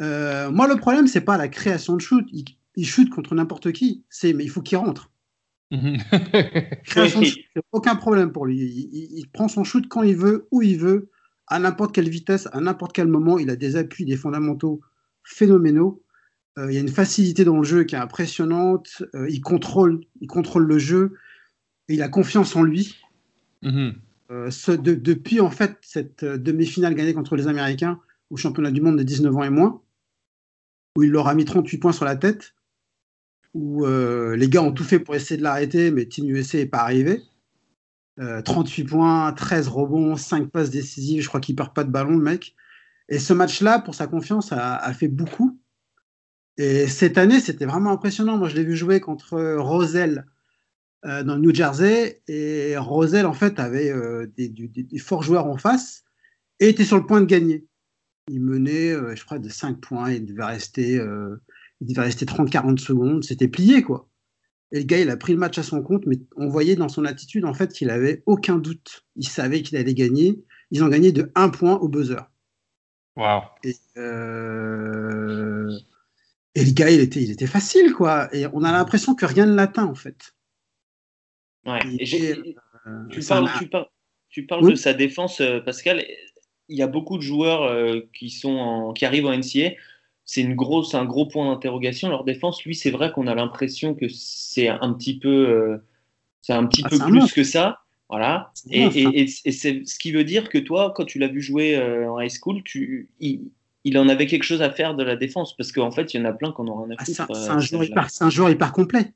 Euh, 0.02 0.50
moi, 0.52 0.68
le 0.68 0.78
problème, 0.78 1.08
c'est 1.08 1.22
pas 1.22 1.38
la 1.38 1.48
création 1.48 1.96
de 1.96 2.02
shoot 2.02 2.26
il 2.78 2.86
chute 2.86 3.10
contre 3.10 3.36
n'importe 3.36 3.74
qui. 3.74 4.06
C'est, 4.10 4.32
mais 4.32 4.46
il 4.46 4.50
faut 4.50 4.62
qu'il 4.62 4.78
rentre. 4.78 5.12
Mhm. 5.72 5.98
aucun 7.74 7.96
problème 7.96 8.32
pour 8.32 8.46
lui. 8.46 8.60
Il, 8.94 9.28
prend 9.34 9.50
son 9.50 9.66
shoot 9.66 9.86
quand 9.90 10.04
il 10.04 10.16
veut, 10.16 10.48
où 10.52 10.62
il 10.62 10.78
veut, 10.78 11.10
à 11.48 11.60
n'importe 11.60 11.94
quelle 11.94 12.08
vitesse, 12.08 12.48
à 12.54 12.62
n'importe 12.62 12.94
quel 12.94 13.08
moment. 13.08 13.40
Il 13.40 13.50
a 13.50 13.56
des 13.56 13.76
appuis, 13.76 14.06
des 14.06 14.16
fondamentaux 14.16 14.80
phénoménaux. 15.24 16.04
Euh, 16.58 16.72
il 16.72 16.76
y 16.76 16.78
a 16.78 16.82
une 16.82 16.88
facilité 16.88 17.44
dans 17.44 17.58
le 17.58 17.64
jeu 17.64 17.84
qui 17.84 17.96
est 17.96 18.00
impressionnante. 18.00 19.04
Euh, 19.16 19.28
il, 19.30 19.42
contrôle, 19.42 20.02
il 20.22 20.28
contrôle 20.28 20.66
le 20.66 20.78
jeu. 20.78 21.16
il 21.90 22.02
a 22.04 22.10
confiance 22.10 22.56
en 22.56 22.64
lui. 22.64 22.96
Mhm. 23.64 23.96
Euh, 24.30 24.50
depuis 24.78 25.40
en 25.40 25.50
fait 25.50 25.78
cette 25.82 26.26
demi-finale 26.26 26.96
gagnée 26.96 27.14
contre 27.14 27.38
les 27.38 27.48
Américains 27.48 28.02
au 28.30 28.36
championnat 28.36 28.72
du 28.72 28.82
monde 28.82 28.98
de 28.98 29.04
19 29.04 29.36
ans 29.36 29.44
et 29.44 29.50
moins, 29.50 29.82
où 30.98 31.04
il 31.04 31.12
leur 31.12 31.28
a 31.28 31.36
mis 31.36 31.46
38 31.46 31.78
points 31.78 31.94
sur 31.94 32.04
la 32.04 32.18
tête, 32.18 32.54
où 33.54 33.86
euh, 33.86 34.36
les 34.36 34.50
gars 34.50 34.62
ont 34.62 34.74
tout 34.74 34.84
fait 34.84 35.00
pour 35.00 35.16
essayer 35.16 35.38
de 35.38 35.44
l'arrêter, 35.44 35.92
mais 35.92 36.06
Team 36.06 36.30
USA 36.30 36.58
n'est 36.58 36.66
pas 36.66 36.80
arrivé. 36.80 37.22
38 38.18 38.84
euh, 38.84 38.88
points, 38.88 39.32
13 39.32 39.68
rebonds, 39.68 40.16
5 40.18 40.50
passes 40.50 40.72
décisives, 40.72 41.22
je 41.22 41.28
crois 41.28 41.40
qu'il 41.40 41.56
perd 41.56 41.74
pas 41.74 41.84
de 41.84 41.92
ballon, 41.92 42.18
le 42.18 42.24
mec. 42.24 42.56
Et 43.10 43.20
ce 43.20 43.32
match-là, 43.32 43.80
pour 43.80 43.96
sa 43.96 44.08
confiance, 44.08 44.52
a, 44.52 44.94
fait 44.94 45.08
beaucoup. 45.08 45.58
Et 46.58 46.88
cette 46.88 47.18
année, 47.18 47.40
c'était 47.40 47.66
vraiment 47.66 47.92
impressionnant. 47.92 48.38
Moi, 48.38 48.50
je 48.50 48.56
l'ai 48.56 48.64
vu 48.64 48.76
jouer 48.76 49.00
contre 49.00 49.56
Roselle 49.58 50.26
euh, 51.06 51.24
dans 51.24 51.36
le 51.36 51.42
New 51.42 51.54
Jersey. 51.54 52.22
Et 52.28 52.78
Roselle, 52.78 53.26
en 53.26 53.34
fait, 53.34 53.60
avait 53.60 53.94
des, 54.38 54.50
des, 54.50 55.00
forts 55.00 55.24
joueurs 55.24 55.46
en 55.46 55.58
face 55.58 56.04
et 56.60 56.70
était 56.70 56.86
sur 56.86 56.98
le 56.98 57.06
point 57.06 57.22
de 57.22 57.26
gagner. 57.26 57.66
Il 58.30 58.42
menait, 58.42 58.94
je 59.16 59.24
crois, 59.26 59.40
de 59.40 59.50
5 59.50 59.80
points. 59.80 60.12
Il 60.12 60.26
devait 60.26 60.44
rester 60.44 61.00
il 61.82 61.88
devait 61.88 62.02
rester 62.02 62.26
30-40 62.26 62.78
secondes, 62.78 63.24
c'était 63.24 63.48
plié, 63.48 63.82
quoi. 63.84 64.10
Et 64.72 64.80
le 64.80 64.86
gars, 64.86 65.00
il 65.00 65.10
a 65.10 65.18
pris 65.18 65.34
le 65.34 65.40
match 65.40 65.58
à 65.58 65.64
son 65.64 65.82
compte, 65.82 66.06
mais 66.06 66.18
on 66.36 66.50
voyait 66.50 66.76
dans 66.76 66.90
son 66.90 67.06
attitude, 67.06 67.46
en 67.46 67.54
fait, 67.54 67.72
qu'il 67.72 67.90
avait 67.90 68.24
aucun 68.26 68.58
doute. 68.58 69.06
Il 69.16 69.28
savait 69.28 69.62
qu'il 69.62 69.78
allait 69.78 69.94
gagner. 69.94 70.44
Ils 70.72 70.84
ont 70.84 70.90
gagné 70.90 71.12
de 71.12 71.32
1 71.36 71.50
point 71.50 71.76
au 71.78 71.88
buzzer. 71.88 72.30
Wow. 73.16 73.44
Et, 73.64 73.76
euh, 73.98 75.72
et 76.54 76.66
le 76.66 76.72
gars, 76.72 76.90
il 76.90 77.00
était, 77.00 77.22
il 77.22 77.32
était 77.32 77.48
facile, 77.48 77.94
quoi. 77.94 78.34
Et 78.36 78.46
on 78.48 78.64
a 78.64 78.72
l'impression 78.72 79.16
que 79.16 79.26
rien 79.26 79.46
ne 79.46 79.56
l'atteint, 79.56 79.86
en 79.86 79.96
fait. 79.96 80.36
Ouais. 81.68 81.80
Euh, 81.86 83.08
tu, 83.10 83.20
parles, 83.22 83.50
tu, 84.30 84.46
parles, 84.46 84.70
de 84.70 84.76
sa 84.76 84.94
défense, 84.94 85.42
euh, 85.42 85.60
Pascal. 85.60 86.06
Il 86.70 86.78
y 86.78 86.82
a 86.82 86.88
beaucoup 86.88 87.18
de 87.18 87.22
joueurs 87.22 87.72
qui, 88.12 88.30
sont 88.30 88.92
qui 88.94 89.06
arrivent 89.06 89.26
en 89.26 89.38
NCA 89.38 89.72
c'est 90.28 90.42
une 90.42 90.56
grosse, 90.56 90.94
un 90.94 91.06
gros 91.06 91.26
point 91.26 91.50
d'interrogation. 91.50 92.10
Leur 92.10 92.26
défense, 92.26 92.64
lui, 92.66 92.76
c'est 92.76 92.92
vrai 92.92 93.14
qu'on 93.14 93.28
a 93.28 93.34
l'impression 93.34 93.96
que 93.96 94.08
c'est 94.10 94.68
un 94.68 94.94
petit 94.94 95.18
peu, 95.18 95.30
euh, 95.30 95.78
c'est 96.42 96.52
un 96.52 96.66
petit 96.68 96.84
ah, 96.84 96.90
peu 96.90 97.00
plus 97.00 97.32
que 97.32 97.46
ça. 97.46 97.80
Voilà. 98.10 98.52
Et, 98.70 99.22
et, 99.22 99.28
c'est 99.28 99.86
ce 99.86 99.98
qui 99.98 100.12
veut 100.12 100.26
dire 100.26 100.50
que 100.50 100.58
toi, 100.58 100.94
quand 100.96 101.06
tu 101.06 101.18
l'as 101.18 101.30
vu 101.30 101.42
jouer 101.42 101.78
euh, 101.78 102.12
en 102.12 102.20
high 102.20 102.30
school, 102.30 102.62
tu, 102.64 103.10
il, 103.22 103.98
en 103.98 104.10
avait 104.10 104.28
quelque 104.28 104.44
chose 104.44 104.62
à 104.62 104.70
faire 104.70 104.96
de 104.96 105.04
la 105.04 105.16
défense 105.16 105.56
parce 105.56 105.72
qu'en 105.72 105.92
fait, 105.92 106.14
il 106.14 106.20
y 106.20 106.22
en 106.22 106.26
a 106.26 106.34
plein 106.34 106.52
qu'on 106.52 106.68
aura 106.68 106.86
un 106.86 106.96
ah, 106.98 107.06
C'est 107.06 107.22
un, 107.22 107.28
un, 107.30 108.30
joueur 108.30 108.50
hyper 108.50 108.74
complet. 108.74 109.14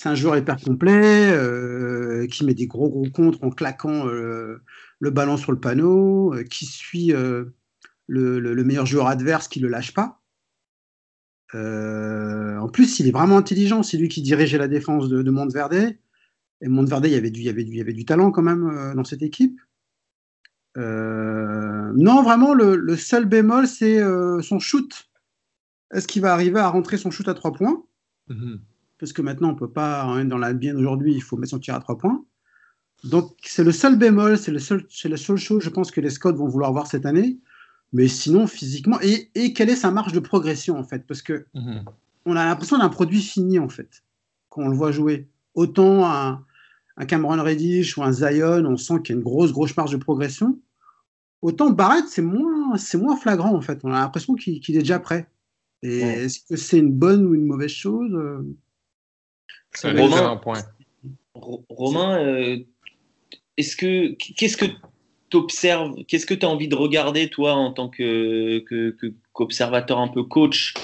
C'est 0.00 0.08
un 0.08 0.14
joueur 0.14 0.34
hyper 0.38 0.56
complet 0.56 1.30
euh, 1.30 2.26
qui 2.26 2.46
met 2.46 2.54
des 2.54 2.66
gros 2.66 2.88
gros 2.88 3.10
contres 3.10 3.44
en 3.44 3.50
claquant 3.50 4.08
euh, 4.08 4.62
le 4.98 5.10
ballon 5.10 5.36
sur 5.36 5.52
le 5.52 5.60
panneau, 5.60 6.32
euh, 6.32 6.42
qui 6.42 6.64
suit 6.64 7.12
le, 8.06 8.64
meilleur 8.64 8.86
joueur 8.86 9.08
adverse 9.08 9.46
qui 9.46 9.60
ne 9.60 9.66
le 9.66 9.70
lâche 9.70 9.92
pas. 9.92 10.22
en 11.52 12.68
plus, 12.72 12.98
il 12.98 13.08
est 13.08 13.10
vraiment 13.10 13.36
intelligent. 13.36 13.82
C'est 13.82 13.98
lui 13.98 14.08
qui 14.08 14.22
dirigeait 14.22 14.56
la 14.56 14.68
défense 14.68 15.10
de, 15.10 15.20
de 15.20 15.30
Monteverde. 15.30 15.94
Et 16.62 16.68
Monteverde, 16.68 17.04
il 17.04 17.12
y 17.12 17.16
avait 17.16 17.30
du, 17.30 17.40
il 17.40 17.44
y 17.44 17.50
avait 17.50 17.64
du, 17.64 17.72
il 17.72 17.76
y 17.76 17.82
avait 17.82 17.92
du 17.92 18.06
talent 18.06 18.30
quand 18.30 18.40
même 18.40 18.94
dans 18.96 19.04
cette 19.04 19.20
équipe. 19.20 19.60
non, 20.76 22.22
vraiment, 22.22 22.54
le, 22.54 22.96
seul 22.96 23.26
bémol, 23.26 23.66
c'est 23.66 24.00
son 24.40 24.58
shoot. 24.60 25.10
Est-ce 25.92 26.08
qu'il 26.08 26.22
va 26.22 26.32
arriver 26.32 26.58
à 26.58 26.68
rentrer 26.68 26.96
son 26.96 27.10
shoot 27.10 27.28
à 27.28 27.34
trois 27.34 27.52
points? 27.52 27.84
Mm-hmm 28.30 28.60
parce 29.00 29.14
que 29.14 29.22
maintenant 29.22 29.50
on 29.50 29.54
peut 29.54 29.70
pas, 29.70 30.04
hein, 30.04 30.26
dans 30.26 30.38
la 30.38 30.52
bien 30.52 30.76
aujourd'hui, 30.76 31.14
il 31.14 31.22
faut 31.22 31.38
mettre 31.38 31.50
son 31.50 31.58
tir 31.58 31.74
à 31.74 31.80
trois 31.80 31.96
points. 31.96 32.22
Donc 33.02 33.34
c'est 33.42 33.64
le 33.64 33.72
seul 33.72 33.96
bémol, 33.96 34.36
c'est 34.36 34.52
le 34.52 34.58
seul, 34.58 34.84
c'est 34.90 35.08
la 35.08 35.16
seule 35.16 35.38
chose, 35.38 35.62
je 35.64 35.70
pense 35.70 35.90
que 35.90 36.02
les 36.02 36.10
scouts 36.10 36.36
vont 36.36 36.48
vouloir 36.48 36.72
voir 36.72 36.86
cette 36.86 37.06
année. 37.06 37.38
Mais 37.92 38.06
sinon, 38.06 38.46
physiquement, 38.46 38.98
et, 39.00 39.52
quelle 39.52 39.70
est 39.70 39.76
sa 39.76 39.90
marge 39.90 40.12
de 40.12 40.20
progression 40.20 40.78
en 40.78 40.84
fait? 40.84 41.06
Parce 41.06 41.22
que 41.22 41.46
mhm. 41.54 41.84
on 42.26 42.36
a 42.36 42.44
l'impression 42.44 42.78
d'un 42.78 42.90
produit 42.90 43.22
fini 43.22 43.58
en 43.58 43.68
fait 43.68 44.04
quand 44.50 44.62
on 44.62 44.68
le 44.68 44.76
voit 44.76 44.92
jouer. 44.92 45.28
Autant 45.54 46.04
un, 46.04 46.44
un 46.96 47.06
Cameron 47.06 47.42
Reddish 47.42 47.96
ou 47.96 48.02
un 48.02 48.12
Zion, 48.12 48.64
on 48.66 48.76
sent 48.76 49.00
qu'il 49.02 49.14
y 49.14 49.16
a 49.16 49.18
une 49.18 49.24
grosse 49.24 49.52
grosse 49.52 49.76
marge 49.76 49.92
de 49.92 49.96
progression. 49.96 50.60
Autant 51.40 51.70
Barrett, 51.70 52.04
c'est 52.06 52.22
moins, 52.22 52.76
c'est 52.76 52.98
moins 52.98 53.16
flagrant 53.16 53.54
en 53.54 53.62
fait. 53.62 53.80
On 53.82 53.92
a 53.92 54.00
l'impression 54.00 54.34
qu'il, 54.34 54.56
est 54.56 54.78
déjà 54.78 54.98
prêt. 54.98 55.26
Et 55.82 56.00
est-ce 56.00 56.40
que 56.40 56.56
c'est 56.56 56.78
une 56.78 56.92
bonne 56.92 57.24
ou 57.24 57.34
une 57.34 57.46
mauvaise 57.46 57.70
chose 57.70 58.14
c'est 59.72 59.88
un 59.88 60.36
point. 60.36 60.58
Romain, 61.34 62.18
euh, 62.18 62.58
est-ce 63.56 63.76
que 63.76 64.12
qu'est-ce 64.14 64.56
que 64.56 64.66
tu 65.30 65.36
observes, 65.36 65.94
qu'est-ce 66.06 66.26
que 66.26 66.34
tu 66.34 66.44
as 66.44 66.48
envie 66.48 66.68
de 66.68 66.74
regarder 66.74 67.28
toi 67.28 67.54
en 67.54 67.72
tant 67.72 67.88
que, 67.88 68.64
qu'observateur 69.32 69.98
un 69.98 70.08
peu 70.08 70.24
coach 70.24 70.74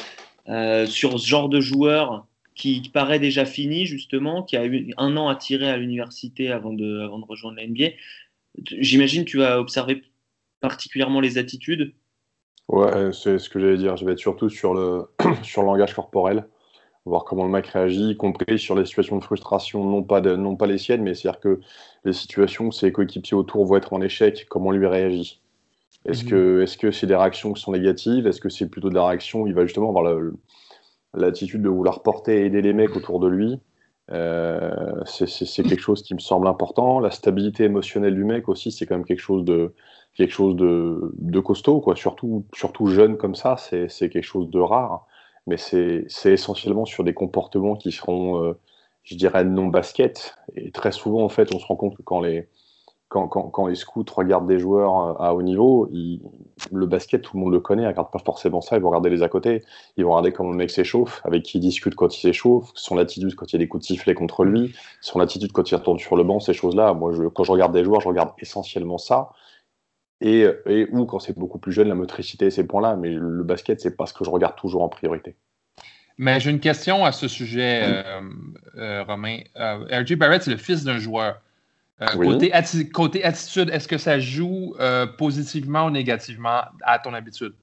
euh, 0.49 0.87
sur 0.87 1.19
ce 1.19 1.26
genre 1.26 1.49
de 1.49 1.61
joueur 1.61 2.26
qui 2.55 2.81
paraît 2.93 3.19
déjà 3.19 3.45
fini 3.45 3.87
justement, 3.87 4.43
qui 4.43 4.57
a 4.57 4.64
eu 4.64 4.95
un 4.97 5.16
an 5.16 5.28
à 5.28 5.37
tirer 5.37 5.69
à 5.69 5.76
l'université 5.76 6.50
avant 6.50 6.73
de, 6.73 7.00
avant 7.00 7.19
de 7.19 7.26
rejoindre 7.26 7.59
la 7.59 7.66
NBA. 7.66 7.97
J'imagine 8.78 9.25
que 9.25 9.31
tu 9.31 9.38
vas 9.38 9.61
observer 9.61 10.02
particulièrement 10.61 11.21
les 11.21 11.37
attitudes. 11.37 11.93
Ouais, 12.69 13.12
c'est 13.12 13.38
ce 13.38 13.50
que 13.50 13.61
j'allais 13.61 13.76
dire. 13.76 13.97
Je 13.97 14.05
vais 14.05 14.12
être 14.12 14.19
surtout 14.19 14.49
sur 14.49 14.73
le, 14.75 15.07
sur 15.43 15.62
le 15.62 15.66
langage 15.66 15.93
corporel 15.93 16.47
voir 17.06 17.25
comment 17.25 17.44
le 17.44 17.50
mec 17.50 17.66
réagit, 17.68 18.10
y 18.10 18.16
compris 18.16 18.58
sur 18.58 18.75
les 18.75 18.84
situations 18.84 19.16
de 19.16 19.25
frustration, 19.25 19.84
non 19.84 20.02
pas, 20.02 20.20
non 20.20 20.56
pas 20.56 20.66
les 20.66 20.78
siennes, 20.78 21.02
mais 21.02 21.14
c'est-à-dire 21.14 21.40
que 21.40 21.60
les 22.04 22.12
situations 22.12 22.66
où 22.66 22.72
ses 22.72 22.92
coéquipiers 22.92 23.36
autour 23.36 23.64
vont 23.64 23.76
être 23.76 23.92
en 23.92 24.00
échec, 24.00 24.46
comment 24.48 24.72
lui 24.72 24.86
réagit 24.86 25.40
Est-ce 26.04 26.25
mhm. 26.25 26.30
que 26.30 26.66
c'est 26.66 26.86
-ce 26.86 26.90
c'est 26.92 27.06
des 27.06 27.16
réactions 27.16 27.52
qui 27.52 27.62
sont 27.62 27.72
négatives? 27.72 28.26
Est-ce 28.26 28.40
que 28.40 28.48
c'est 28.48 28.68
plutôt 28.68 28.90
de 28.90 28.94
la 28.94 29.06
réaction? 29.06 29.42
Où 29.42 29.46
il 29.46 29.54
va 29.54 29.64
justement 29.64 29.88
avoir 29.90 30.04
l'attitude 31.14 31.62
de 31.62 31.68
vouloir 31.68 32.02
porter 32.02 32.42
et 32.42 32.46
aider 32.46 32.62
les 32.62 32.72
mecs 32.72 32.96
autour 32.96 33.20
de 33.20 33.28
lui 33.28 33.60
euh, 34.12 35.02
c'est 35.04 35.62
quelque 35.64 35.80
chose 35.80 36.02
qui 36.02 36.14
me 36.14 36.20
semble 36.20 36.46
important. 36.46 37.00
La 37.00 37.10
stabilité 37.10 37.64
émotionnelle 37.64 38.14
du 38.14 38.25
mec 38.25 38.48
aussi, 38.48 38.70
c'est 38.70 38.86
quand 38.86 38.96
même 38.96 39.04
quelque 39.04 39.20
chose 39.20 39.44
de, 39.44 39.75
quelque 40.14 40.32
chose 40.32 40.54
de, 40.56 41.12
de 41.18 41.40
costaud, 41.40 41.80
quoi. 41.80 41.96
Surtout, 41.96 42.46
surtout 42.54 42.86
jeune 42.86 43.16
comme 43.16 43.34
ça, 43.34 43.56
c'est 43.56 43.88
quelque 44.08 44.22
chose 44.22 44.48
de 44.50 44.60
rare 44.60 45.06
mais 45.47 45.57
c'est 45.57 46.07
essentiellement 46.25 46.85
sur 46.85 47.05
des 47.05 47.15
comportements 47.15 47.76
qui 47.76 47.93
seront, 47.93 48.43
euh, 48.43 48.59
je 49.05 49.15
dirais, 49.15 49.45
non 49.45 49.69
basket. 49.69 50.37
Et 50.57 50.71
très 50.73 50.93
souvent, 50.93 51.23
en 51.25 51.29
fait, 51.29 51.55
on 51.55 51.59
se 51.59 51.67
rend 51.67 51.76
compte 51.76 51.97
que 51.97 52.03
quand 52.03 52.21
les, 52.21 52.49
quand, 53.09 53.29
quand, 53.29 53.43
quand 53.50 53.69
les 53.69 53.76
scouts 53.76 54.05
regardent 54.15 54.49
des 54.49 54.59
joueurs 54.59 55.00
euh, 55.00 55.25
à 55.25 55.35
haut 55.35 55.43
niveau, 55.43 55.88
le 56.73 56.87
basket, 56.87 57.23
tout 57.23 57.37
le 57.37 57.43
monde 57.43 57.53
le 57.53 57.61
connaît, 57.61 57.85
ils 57.85 57.87
regardent 57.87 58.11
pas 58.11 58.19
forcément 58.19 58.61
ça, 58.61 58.76
ils 58.76 58.83
vont 58.83 58.88
regarder 58.88 59.11
les 59.11 59.23
à 59.23 59.29
côté, 59.29 59.62
ils 59.97 60.05
vont 60.05 60.11
regarder 60.11 60.33
comment 60.33 60.50
le 60.50 60.57
mec 60.57 60.71
s'échauffe, 60.71 61.21
avec 61.25 61.45
qui 61.45 61.59
il 61.59 61.61
discute 61.61 61.95
quand 61.95 62.15
il 62.17 62.21
s'échauffe, 62.21 62.71
son 62.75 62.99
attitude 62.99 63.35
quand 63.37 63.53
il 63.53 63.55
y 63.55 63.57
a 63.57 63.59
des 63.61 63.69
coups 63.69 63.83
de 63.83 63.87
sifflet 63.87 64.15
contre 64.15 64.45
lui, 64.45 64.75
son 65.00 65.21
attitude 65.21 65.53
quand 65.53 65.71
il 65.71 65.75
retourne 65.76 65.99
sur 65.99 66.17
le 66.17 66.25
banc, 66.25 66.41
ces 66.41 66.55
choses-là. 66.55 66.95
Moi, 66.95 67.12
quand 67.33 67.45
je 67.45 67.53
regarde 67.53 67.73
des 67.73 67.85
joueurs, 67.85 68.00
je 68.00 68.09
regarde 68.09 68.31
essentiellement 68.41 68.99
ça. 68.99 69.31
Et, 70.20 70.46
et, 70.66 70.88
ou 70.92 71.04
quand 71.04 71.18
c'est 71.18 71.38
beaucoup 71.38 71.58
plus 71.58 71.73
jeune, 71.73 71.88
la 71.88 71.94
motricité, 71.94 72.50
ces 72.50 72.66
points-là. 72.66 72.96
Mais 72.96 73.12
le 73.12 73.42
basket, 73.42 73.80
c'est 73.80 73.96
pas 73.96 74.06
ce 74.06 74.14
que 74.14 74.25
je 74.25 74.30
regarde 74.30 74.56
toujours 74.56 74.82
en 74.82 74.88
priorité. 74.88 75.37
Mais 76.18 76.40
j'ai 76.40 76.50
une 76.50 76.61
question 76.61 77.04
à 77.04 77.12
ce 77.12 77.28
sujet, 77.28 77.82
euh, 77.85 78.20
euh, 78.76 79.04
Romain. 79.04 79.40
Euh, 79.56 80.02
RJ 80.02 80.16
Barrett, 80.16 80.42
c'est 80.42 80.50
le 80.50 80.56
fils 80.56 80.82
d'un 80.85 80.99
joueur. 80.99 81.40
côté, 82.14 82.52
côté, 82.92 83.25
attitude, 83.25 83.68
est-ce 83.70 83.87
que 83.87 83.99
ça 83.99 84.18
joue 84.18 84.75
positivement 85.18 85.87
ou 85.87 85.90
négativement 85.90 86.62
à 86.82 86.99
ton 86.99 87.12
habitude? 87.12 87.54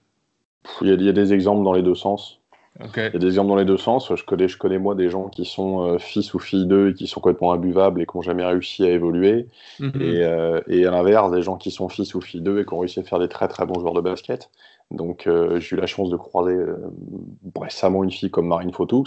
Il 0.81 0.87
y, 0.87 0.91
a, 0.91 0.93
il 0.93 1.03
y, 1.03 1.09
a, 1.09 1.13
des 1.13 1.33
exemples 1.33 1.63
dans 1.63 1.73
les 1.73 1.81
deux 1.81 1.95
sens. 1.95 2.39
Il 2.79 2.87
y 2.95 2.99
a 3.01 3.09
des 3.09 3.27
exemples 3.27 3.49
dans 3.49 3.55
les 3.55 3.65
deux 3.65 3.77
sens. 3.77 4.11
Je 4.15 4.23
connais, 4.23 4.47
je 4.47 4.57
connais 4.57 4.79
moi 4.79 4.95
des 4.95 5.09
gens 5.09 5.29
qui 5.29 5.45
sont 5.45 5.81
euh, 5.81 5.97
fils 5.99 6.33
ou 6.33 6.39
filles 6.39 6.65
d'eux 6.65 6.89
et 6.89 6.93
qui 6.93 7.05
sont 7.05 7.19
complètement 7.19 7.53
imbuvables 7.53 8.01
et 8.01 8.05
qui 8.05 8.17
n'ont 8.17 8.23
jamais 8.23 8.45
réussi 8.45 8.83
à 8.83 8.89
évoluer. 8.89 9.47
Mhm. 9.79 10.01
et, 10.01 10.23
euh, 10.23 10.59
et, 10.67 10.85
à 10.85 10.91
l'inverse, 10.91 11.31
des 11.31 11.43
gens 11.43 11.57
qui 11.57 11.69
sont 11.69 11.87
fils 11.87 12.15
ou 12.15 12.21
filles 12.21 12.41
d'eux 12.41 12.61
et 12.61 12.65
qui 12.65 12.73
ont 12.73 12.79
réussi 12.79 12.99
à 12.99 13.03
faire 13.03 13.19
des 13.19 13.27
très 13.27 13.47
très 13.47 13.65
bons 13.65 13.79
joueurs 13.79 13.93
de 13.93 14.01
basket. 14.01 14.49
Donc 14.89 15.27
euh, 15.27 15.59
j'ai 15.59 15.75
eu 15.75 15.79
la 15.79 15.85
chance 15.85 16.09
de 16.09 16.17
croiser 16.17 16.57
récemment 17.59 18.03
une 18.03 18.11
fille 18.11 18.31
comme 18.31 18.47
Marine 18.47 18.73
Fotoux 18.73 19.05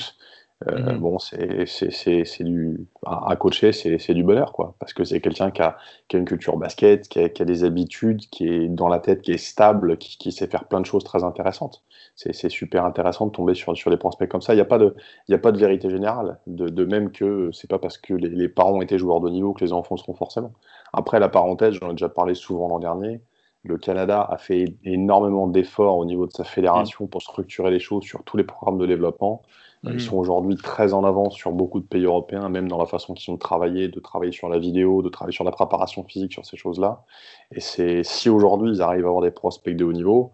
euh, 0.68 0.94
mhm. 0.94 0.98
Bon, 1.00 1.18
c'est 1.18 2.42
du 2.42 2.86
à, 3.04 3.36
coacher, 3.36 3.72
c'est 3.72 4.14
du 4.14 4.24
bonheur, 4.24 4.52
quoi, 4.52 4.74
parce 4.78 4.94
que 4.94 5.04
c'est 5.04 5.20
quelqu'un 5.20 5.50
qui 5.50 5.60
a, 5.60 5.76
qui 6.08 6.16
a, 6.16 6.18
une 6.18 6.24
culture 6.24 6.56
basket, 6.56 7.08
qui 7.08 7.20
a, 7.20 7.28
qui 7.28 7.42
a, 7.42 7.44
des 7.44 7.62
habitudes, 7.64 8.20
qui 8.30 8.48
est 8.48 8.68
dans 8.68 8.88
la 8.88 8.98
tête, 8.98 9.20
qui 9.20 9.32
est 9.32 9.38
stable, 9.38 9.98
qui, 9.98 10.16
qui 10.16 10.32
sait 10.32 10.46
faire 10.46 10.64
plein 10.64 10.80
de 10.80 10.86
choses 10.86 11.04
très 11.04 11.24
intéressantes. 11.24 11.82
C'est 12.14 12.48
super 12.48 12.86
intéressant 12.86 13.26
de 13.26 13.32
tomber 13.32 13.54
sur, 13.54 13.76
sur 13.76 13.90
des 13.90 13.98
prospects 13.98 14.30
comme 14.30 14.40
ça. 14.40 14.54
Il 14.54 14.56
n'y 14.56 14.62
a, 14.62 14.66
pas 14.66 14.78
de, 14.78 14.96
a 15.30 15.38
pas 15.38 15.52
de 15.52 15.58
vérité 15.58 15.90
générale, 15.90 16.38
de, 16.46 16.70
de 16.70 16.84
même 16.86 17.12
que 17.12 17.50
c'est 17.52 17.68
pas 17.68 17.78
parce 17.78 17.98
que 17.98 18.14
les, 18.14 18.30
les, 18.30 18.48
parents 18.48 18.72
ont 18.72 18.82
été 18.82 18.96
joueurs 18.98 19.20
de 19.20 19.28
niveau 19.28 19.52
que 19.52 19.62
les 19.62 19.74
enfants 19.74 19.98
seront 19.98 20.14
forcément. 20.14 20.52
Après, 20.94 21.20
la 21.20 21.28
parenthèse, 21.28 21.74
j'en 21.74 21.90
ai 21.90 21.92
déjà 21.92 22.08
parlé 22.08 22.34
souvent 22.34 22.68
l'an 22.68 22.78
dernier. 22.78 23.20
Le 23.62 23.76
Canada 23.76 24.26
a 24.30 24.38
fait 24.38 24.76
énormément 24.84 25.48
d'efforts 25.48 25.98
au 25.98 26.06
niveau 26.06 26.26
de 26.26 26.32
sa 26.32 26.44
fédération 26.44 27.04
mm. 27.04 27.08
pour 27.08 27.20
structurer 27.20 27.70
les 27.70 27.80
choses 27.80 28.04
sur 28.04 28.22
tous 28.22 28.38
les 28.38 28.44
programmes 28.44 28.78
de 28.78 28.86
développement. 28.86 29.42
Ils 29.86 29.96
mm. 29.96 30.00
sont 30.00 30.16
aujourd'hui 30.16 30.56
très 30.56 30.92
en 30.92 31.04
avance 31.04 31.34
sur 31.34 31.52
beaucoup 31.52 31.80
de 31.80 31.86
pays 31.86 32.04
européens, 32.04 32.48
même 32.48 32.68
dans 32.68 32.78
la 32.78 32.86
façon 32.86 33.14
qu'ils 33.14 33.30
ont 33.30 33.34
de 33.34 33.40
travailler, 33.40 33.88
de 33.88 34.00
travailler 34.00 34.32
sur 34.32 34.48
la 34.48 34.58
vidéo, 34.58 35.02
de 35.02 35.08
travailler 35.08 35.34
sur 35.34 35.44
la 35.44 35.52
préparation 35.52 36.04
physique, 36.04 36.32
sur 36.32 36.44
ces 36.44 36.56
choses-là. 36.56 37.04
Et 37.52 37.60
c'est 37.60 38.02
si 38.02 38.28
aujourd'hui 38.28 38.72
ils 38.72 38.82
arrivent 38.82 39.04
à 39.04 39.08
avoir 39.08 39.22
des 39.22 39.30
prospects 39.30 39.76
de 39.76 39.84
haut 39.84 39.92
niveau, 39.92 40.32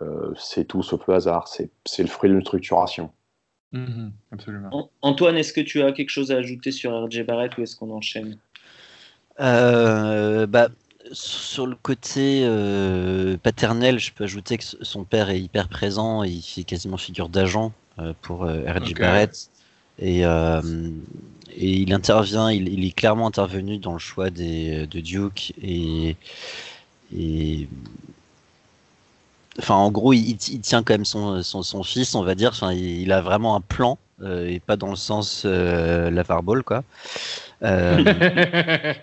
euh, 0.00 0.32
c'est 0.36 0.64
tout 0.64 0.82
sauf 0.82 1.06
le 1.06 1.14
hasard. 1.14 1.48
C'est 1.48 2.02
le 2.02 2.08
fruit 2.08 2.30
d'une 2.30 2.42
structuration. 2.42 3.10
Mm-hmm. 3.72 4.10
absolument. 4.32 4.90
Antoine, 5.02 5.36
est-ce 5.36 5.52
que 5.52 5.60
tu 5.60 5.82
as 5.82 5.92
quelque 5.92 6.10
chose 6.10 6.30
à 6.30 6.36
ajouter 6.36 6.70
sur 6.70 6.92
RJ 6.92 7.26
Barrett 7.26 7.56
ou 7.58 7.62
est-ce 7.62 7.76
qu'on 7.76 7.90
enchaîne? 7.90 8.38
Euh, 9.40 10.46
bah, 10.46 10.68
sur 11.10 11.66
le 11.66 11.74
côté 11.74 12.44
euh, 12.44 13.36
paternel, 13.36 13.98
je 13.98 14.12
peux 14.12 14.24
ajouter 14.24 14.58
que 14.58 14.64
son 14.64 15.04
père 15.04 15.28
est 15.30 15.40
hyper 15.40 15.68
présent, 15.68 16.22
il 16.22 16.40
fait 16.40 16.62
quasiment 16.62 16.96
figure 16.96 17.28
d'agent 17.28 17.72
pour 18.22 18.44
euh, 18.44 18.62
R.J. 18.66 18.94
Barrett. 18.94 19.50
Et, 19.98 20.26
euh, 20.26 20.60
et, 21.54 21.72
il 21.72 21.92
intervient, 21.92 22.50
il, 22.50 22.84
est 22.84 22.90
clairement 22.90 23.28
intervenu 23.28 23.78
dans 23.78 23.92
le 23.92 23.98
choix 24.00 24.30
des, 24.30 24.86
de 24.88 25.00
Duke 25.00 25.52
et, 25.62 26.16
et 27.16 27.68
enfin 29.60 29.74
en 29.74 29.92
gros 29.92 30.12
il, 30.12 30.36
tient 30.36 30.82
quand 30.82 30.94
même 30.94 31.04
son, 31.04 31.44
son, 31.44 31.62
son, 31.62 31.84
fils 31.84 32.16
on 32.16 32.24
va 32.24 32.34
dire 32.34 32.50
enfin 32.50 32.72
il, 32.72 33.12
a 33.12 33.20
vraiment 33.20 33.54
un 33.54 33.60
plan 33.60 33.98
et 34.24 34.58
pas 34.58 34.76
dans 34.76 34.90
le 34.90 34.96
sens 34.96 35.44
euh, 35.44 36.10
la 36.10 36.24
ball 36.24 36.64
quoi 36.64 36.82
euh, 37.62 38.94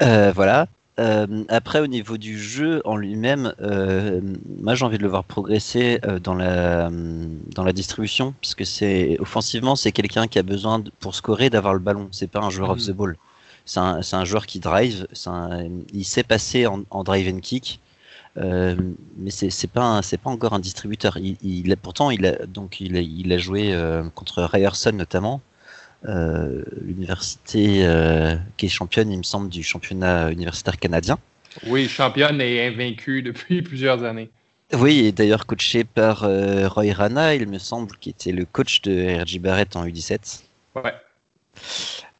voilà 0.34 0.68
euh, 1.00 1.44
après, 1.48 1.80
au 1.80 1.86
niveau 1.86 2.18
du 2.18 2.38
jeu 2.38 2.82
en 2.84 2.96
lui-même, 2.96 3.54
euh, 3.62 4.20
moi 4.60 4.74
j'ai 4.74 4.84
envie 4.84 4.98
de 4.98 5.02
le 5.02 5.08
voir 5.08 5.24
progresser 5.24 5.98
euh, 6.04 6.18
dans, 6.18 6.34
la, 6.34 6.90
dans 6.90 7.64
la 7.64 7.72
distribution, 7.72 8.34
parce 8.42 8.54
que 8.54 8.64
c'est 8.64 9.16
offensivement, 9.18 9.74
c'est 9.74 9.92
quelqu'un 9.92 10.26
qui 10.26 10.38
a 10.38 10.42
besoin 10.42 10.82
pour 11.00 11.14
scorer 11.14 11.48
d'avoir 11.48 11.72
le 11.72 11.80
ballon. 11.80 12.08
C'est 12.10 12.30
pas 12.30 12.40
un 12.40 12.50
joueur 12.50 12.70
of 12.70 12.78
mm. 12.78 12.86
the 12.86 12.90
ball. 12.90 13.16
C'est 13.64 13.80
un, 13.80 14.00
un, 14.12 14.24
joueur 14.24 14.46
qui 14.46 14.58
drive. 14.58 15.06
Un, 15.26 15.68
il 15.94 16.04
sait 16.04 16.24
passer 16.24 16.66
en, 16.66 16.82
en, 16.90 17.04
drive 17.04 17.32
and 17.32 17.40
kick. 17.40 17.80
Euh, 18.38 18.76
mais 19.18 19.30
c'est 19.30 19.66
pas 19.66 20.00
c'est 20.02 20.16
pas 20.16 20.30
encore 20.30 20.54
un 20.54 20.58
distributeur. 20.58 21.18
Il, 21.18 21.36
il, 21.42 21.76
pourtant 21.76 22.10
il 22.10 22.24
a 22.26 22.46
donc 22.46 22.80
il 22.80 22.96
a, 22.96 23.00
il 23.00 23.30
a 23.32 23.38
joué 23.38 23.74
euh, 23.74 24.04
contre 24.14 24.42
Ryerson 24.42 24.92
notamment, 24.92 25.42
euh, 26.08 26.62
l'université 26.80 27.84
euh, 27.86 28.36
qui 28.56 28.66
est 28.66 28.68
championne, 28.68 29.10
il 29.10 29.18
me 29.18 29.22
semble, 29.22 29.48
du 29.48 29.62
championnat 29.62 30.30
universitaire 30.30 30.78
canadien. 30.78 31.18
Oui, 31.66 31.88
championne 31.88 32.40
et 32.40 32.66
invaincue 32.66 33.22
depuis 33.22 33.62
plusieurs 33.62 34.04
années. 34.04 34.30
Oui, 34.72 35.00
et 35.00 35.12
d'ailleurs 35.12 35.44
coaché 35.44 35.84
par 35.84 36.24
euh, 36.24 36.66
Roy 36.66 36.92
Rana, 36.92 37.34
il 37.34 37.46
me 37.46 37.58
semble, 37.58 37.96
qui 37.98 38.10
était 38.10 38.32
le 38.32 38.46
coach 38.46 38.80
de 38.82 39.22
RJ 39.22 39.38
Barrett 39.38 39.76
en 39.76 39.86
U17. 39.86 40.42
Ouais. 40.76 40.94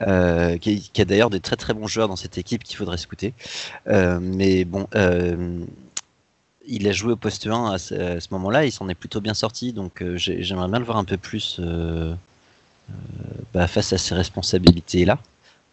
Euh, 0.02 0.58
qui, 0.58 0.90
qui, 0.92 1.00
a 1.00 1.04
d'ailleurs 1.04 1.30
des 1.30 1.40
très 1.40 1.56
très 1.56 1.74
bons 1.74 1.86
joueurs 1.86 2.08
dans 2.08 2.16
cette 2.16 2.36
équipe 2.36 2.64
qu'il 2.64 2.76
faudrait 2.76 2.98
scouter. 2.98 3.32
Euh, 3.86 4.18
mais 4.20 4.64
bon, 4.64 4.88
euh, 4.94 5.64
il 6.66 6.88
a 6.88 6.92
joué 6.92 7.12
au 7.12 7.16
poste 7.16 7.46
1 7.46 7.72
à 7.72 7.78
ce, 7.78 8.26
moment-là, 8.32 8.64
il 8.64 8.72
s'en 8.72 8.88
est 8.88 8.94
plutôt 8.94 9.20
bien 9.20 9.34
sorti, 9.34 9.72
donc 9.72 10.02
j'aimerais 10.16 10.68
bien 10.68 10.78
le 10.78 10.84
voir 10.84 10.98
un 10.98 11.04
peu 11.04 11.16
plus 11.16 11.60
bah, 13.54 13.66
face 13.66 13.92
à 13.92 13.98
ses 13.98 14.14
responsabilités-là. 14.14 15.18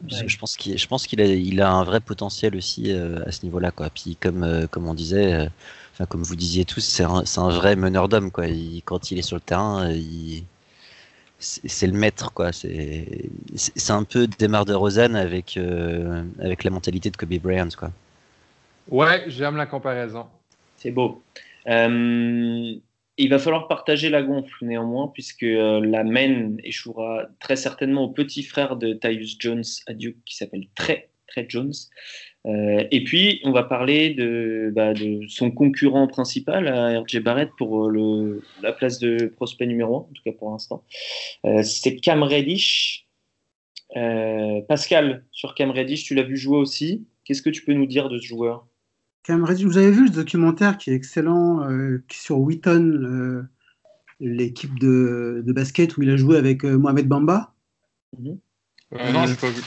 Ouais. 0.03 0.27
Je 0.27 0.37
pense 0.37 0.55
qu'il, 0.55 0.77
je 0.77 0.87
pense 0.87 1.07
qu'il 1.07 1.19
a, 1.21 1.25
il 1.25 1.61
a 1.61 1.71
un 1.71 1.83
vrai 1.83 1.99
potentiel 1.99 2.55
aussi 2.55 2.91
à 2.91 3.31
ce 3.31 3.43
niveau-là, 3.43 3.71
quoi. 3.71 3.89
Puis 3.89 4.15
comme, 4.15 4.67
comme 4.71 4.87
on 4.87 4.93
disait, 4.93 5.49
enfin 5.93 6.05
comme 6.05 6.23
vous 6.23 6.37
disiez 6.37 6.63
tous, 6.65 6.79
c'est 6.79 7.03
un, 7.03 7.25
c'est 7.25 7.41
un 7.41 7.49
vrai 7.49 7.75
meneur 7.75 8.07
d'homme, 8.07 8.31
quoi. 8.31 8.47
Il, 8.47 8.81
quand 8.83 9.11
il 9.11 9.19
est 9.19 9.23
sur 9.23 9.35
le 9.35 9.41
terrain, 9.41 9.91
il 9.91 10.45
c'est 11.39 11.87
le 11.87 11.93
maître 11.93 12.33
quoi 12.33 12.51
c'est 12.51 13.29
c'est 13.55 13.93
un 13.93 14.03
peu 14.03 14.27
Demar 14.39 14.65
de 14.65 14.73
Rosanne 14.73 15.15
avec 15.15 15.55
euh, 15.57 16.23
avec 16.39 16.63
la 16.63 16.69
mentalité 16.69 17.09
de 17.09 17.17
Kobe 17.17 17.33
Bryant 17.35 17.69
quoi 17.77 17.91
ouais 18.89 19.23
j'aime 19.27 19.55
la 19.55 19.65
comparaison 19.65 20.27
c'est 20.75 20.91
beau 20.91 21.23
euh, 21.67 22.73
il 23.23 23.29
va 23.29 23.39
falloir 23.39 23.67
partager 23.67 24.09
la 24.09 24.23
gonfle 24.23 24.65
néanmoins 24.65 25.09
puisque 25.13 25.43
euh, 25.43 25.79
la 25.83 26.03
main 26.03 26.55
échouera 26.63 27.27
très 27.39 27.55
certainement 27.55 28.05
au 28.05 28.09
petit 28.09 28.43
frère 28.43 28.75
de 28.75 28.93
Tyus 28.93 29.37
Jones 29.39 29.63
à 29.87 29.93
qui 29.93 30.35
s'appelle 30.35 30.67
Trey 30.75 31.09
Trey 31.27 31.45
Jones 31.47 31.73
euh, 32.47 32.83
et 32.91 33.03
puis, 33.03 33.41
on 33.43 33.51
va 33.51 33.63
parler 33.63 34.11
de, 34.11 34.71
bah, 34.73 34.93
son 35.27 35.51
concurrent 35.51 36.07
principal 36.07 36.67
à 36.67 36.99
RJ 36.99 37.19
Barrett 37.19 37.49
pour 37.57 37.91
la 37.91 38.71
place 38.71 38.99
de 38.99 39.25
prospect 39.35 39.65
numéro 39.65 39.95
1, 39.95 39.99
en 39.99 40.09
tout 40.13 40.23
cas 40.23 40.31
pour 40.31 40.51
l'instant. 40.51 40.83
Euh, 41.45 41.63
c'est 41.63 41.97
Cam 41.97 42.23
Reddish. 42.23 43.05
Euh, 43.97 44.61
Pascal, 44.67 45.25
sur 45.31 45.55
Cam 45.55 45.71
Reddish, 45.71 46.03
tu 46.03 46.15
l'as 46.15 46.23
vu 46.23 46.37
jouer 46.37 46.57
aussi. 46.57 47.07
Qu'est-ce 47.25 47.41
que 47.41 47.49
tu 47.49 47.63
peux 47.63 47.73
nous 47.73 47.87
dire 47.87 48.09
de 48.09 48.19
ce 48.19 48.25
joueur? 48.25 48.67
Vous 49.27 49.77
avez 49.77 49.91
vu 49.91 50.05
le 50.05 50.09
documentaire 50.09 50.77
qui 50.77 50.89
est 50.91 50.95
excellent 50.95 51.67
qui 52.07 52.19
sur 52.19 52.39
Wheaton, 52.39 53.45
l'équipe 54.19 54.79
de, 54.79 55.43
de, 55.45 55.53
basket 55.53 55.97
où 55.97 56.01
il 56.01 56.09
a 56.09 56.17
joué 56.17 56.37
avec 56.37 56.63
Mohamed 56.63 57.07
Bamba 57.07 57.53
mm 58.17 58.25
-hmm. 58.25 58.37
Non, 59.13 59.25
j'ai 59.27 59.35
pas 59.35 59.51
vu. 59.51 59.61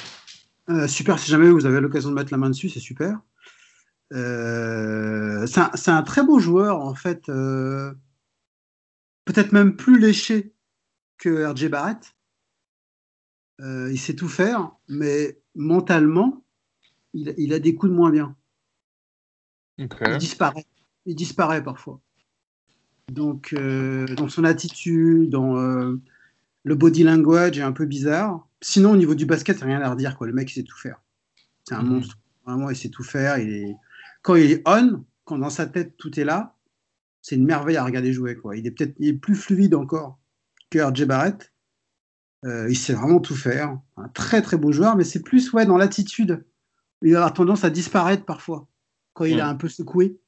Euh, 0.69 0.87
super, 0.87 1.19
si 1.19 1.31
jamais 1.31 1.51
vous 1.51 1.67
avez 1.67 1.81
l'occasion 1.81 2.11
de 2.11 2.15
mettre 2.15 2.33
la 2.33 2.39
main 2.39 2.51
dessus, 2.51 2.69
c'est 2.69 2.81
super. 2.81 3.21
Euh, 4.13 5.47
c'est 5.47 5.61
un, 5.91 5.97
un, 5.97 6.03
très 6.03 6.25
beau 6.25 6.39
joueur, 6.39 6.81
en 6.81 6.95
fait. 6.95 7.29
Euh, 7.29 7.93
Peut-être 9.25 9.53
même 9.53 9.77
plus 9.77 10.01
léché 10.01 10.53
que 11.17 11.47
RJ 11.47 11.69
Barrett. 11.69 12.17
il 13.61 13.99
sait 13.99 14.17
tout 14.17 14.29
faire, 14.29 14.73
mais 14.89 15.41
mentalement, 15.55 16.45
il, 17.15 17.33
il, 17.39 17.55
a 17.55 17.61
des 17.61 17.77
coups 17.77 17.93
de 17.93 17.97
moins 17.97 18.11
bien. 18.11 18.37
Okay. 19.81 20.13
Il 20.13 20.19
disparaît. 20.19 20.67
Il 21.07 21.15
disparaît 21.15 21.63
parfois. 21.63 22.01
Donc, 23.11 23.55
dans 23.55 24.29
son 24.29 24.45
attitude, 24.45 25.31
dans 25.31 25.55
le 26.65 26.75
body 26.75 27.03
language 27.03 27.59
est 27.59 27.63
un 27.63 27.73
peu 27.73 27.87
bizarre. 27.87 28.47
Sinon, 28.61 28.93
au 28.93 28.97
niveau 28.97 29.15
du 29.15 29.27
basket, 29.27 29.61
rien 29.61 29.81
à 29.81 29.91
redire. 29.91 30.17
Quoi. 30.17 30.27
Le 30.27 30.33
mec, 30.33 30.51
il 30.51 30.55
sait 30.55 30.63
tout 30.63 30.79
faire. 30.79 31.01
C'est 31.65 31.75
un 31.75 31.83
mmh. 31.83 31.89
monstre. 31.89 32.19
Vraiment, 32.47 32.71
il 32.71 32.77
sait 32.77 32.89
tout 32.89 33.03
faire. 33.03 33.39
Il 33.39 33.53
est... 33.53 33.77
Quand 34.23 34.37
il 34.37 34.53
est 34.53 34.63
on, 34.67 35.05
quand 35.25 35.39
dans 35.39 35.51
sa 35.51 35.67
tête 35.67 35.97
tout 35.97 36.19
est 36.19 36.25
là, 36.25 36.57
c'est 37.23 37.37
une 37.37 37.45
merveille 37.45 37.77
à 37.77 37.85
regarder 37.85 38.13
jouer. 38.13 38.37
Quoi. 38.37 38.57
Il 38.57 38.67
est 38.67 38.71
peut-être 38.71 39.21
plus 39.21 39.35
fluide 39.35 39.75
encore 39.75 40.19
que 40.71 40.79
RJ 40.79 41.05
Barrett. 41.05 41.53
Euh, 42.45 42.69
il 42.69 42.77
sait 42.77 42.95
vraiment 42.95 43.21
tout 43.21 43.37
faire. 43.37 43.79
Un 43.97 44.09
très 44.09 44.43
très 44.43 44.57
beau 44.57 44.73
joueur, 44.73 44.97
mais 44.97 45.05
c'est 45.05 45.23
plus 45.23 45.53
ouais, 45.53 45.67
dans 45.67 45.77
l'attitude. 45.77 46.45
Il 47.03 47.17
a 47.17 47.31
tendance 47.31 47.65
à 47.65 47.71
disparaître 47.71 48.25
parfois 48.25 48.69
quand 49.15 49.25
il 49.25 49.37
mmh. 49.37 49.41
a 49.41 49.49
un 49.49 49.55
peu 49.55 49.69
secoué. 49.69 50.19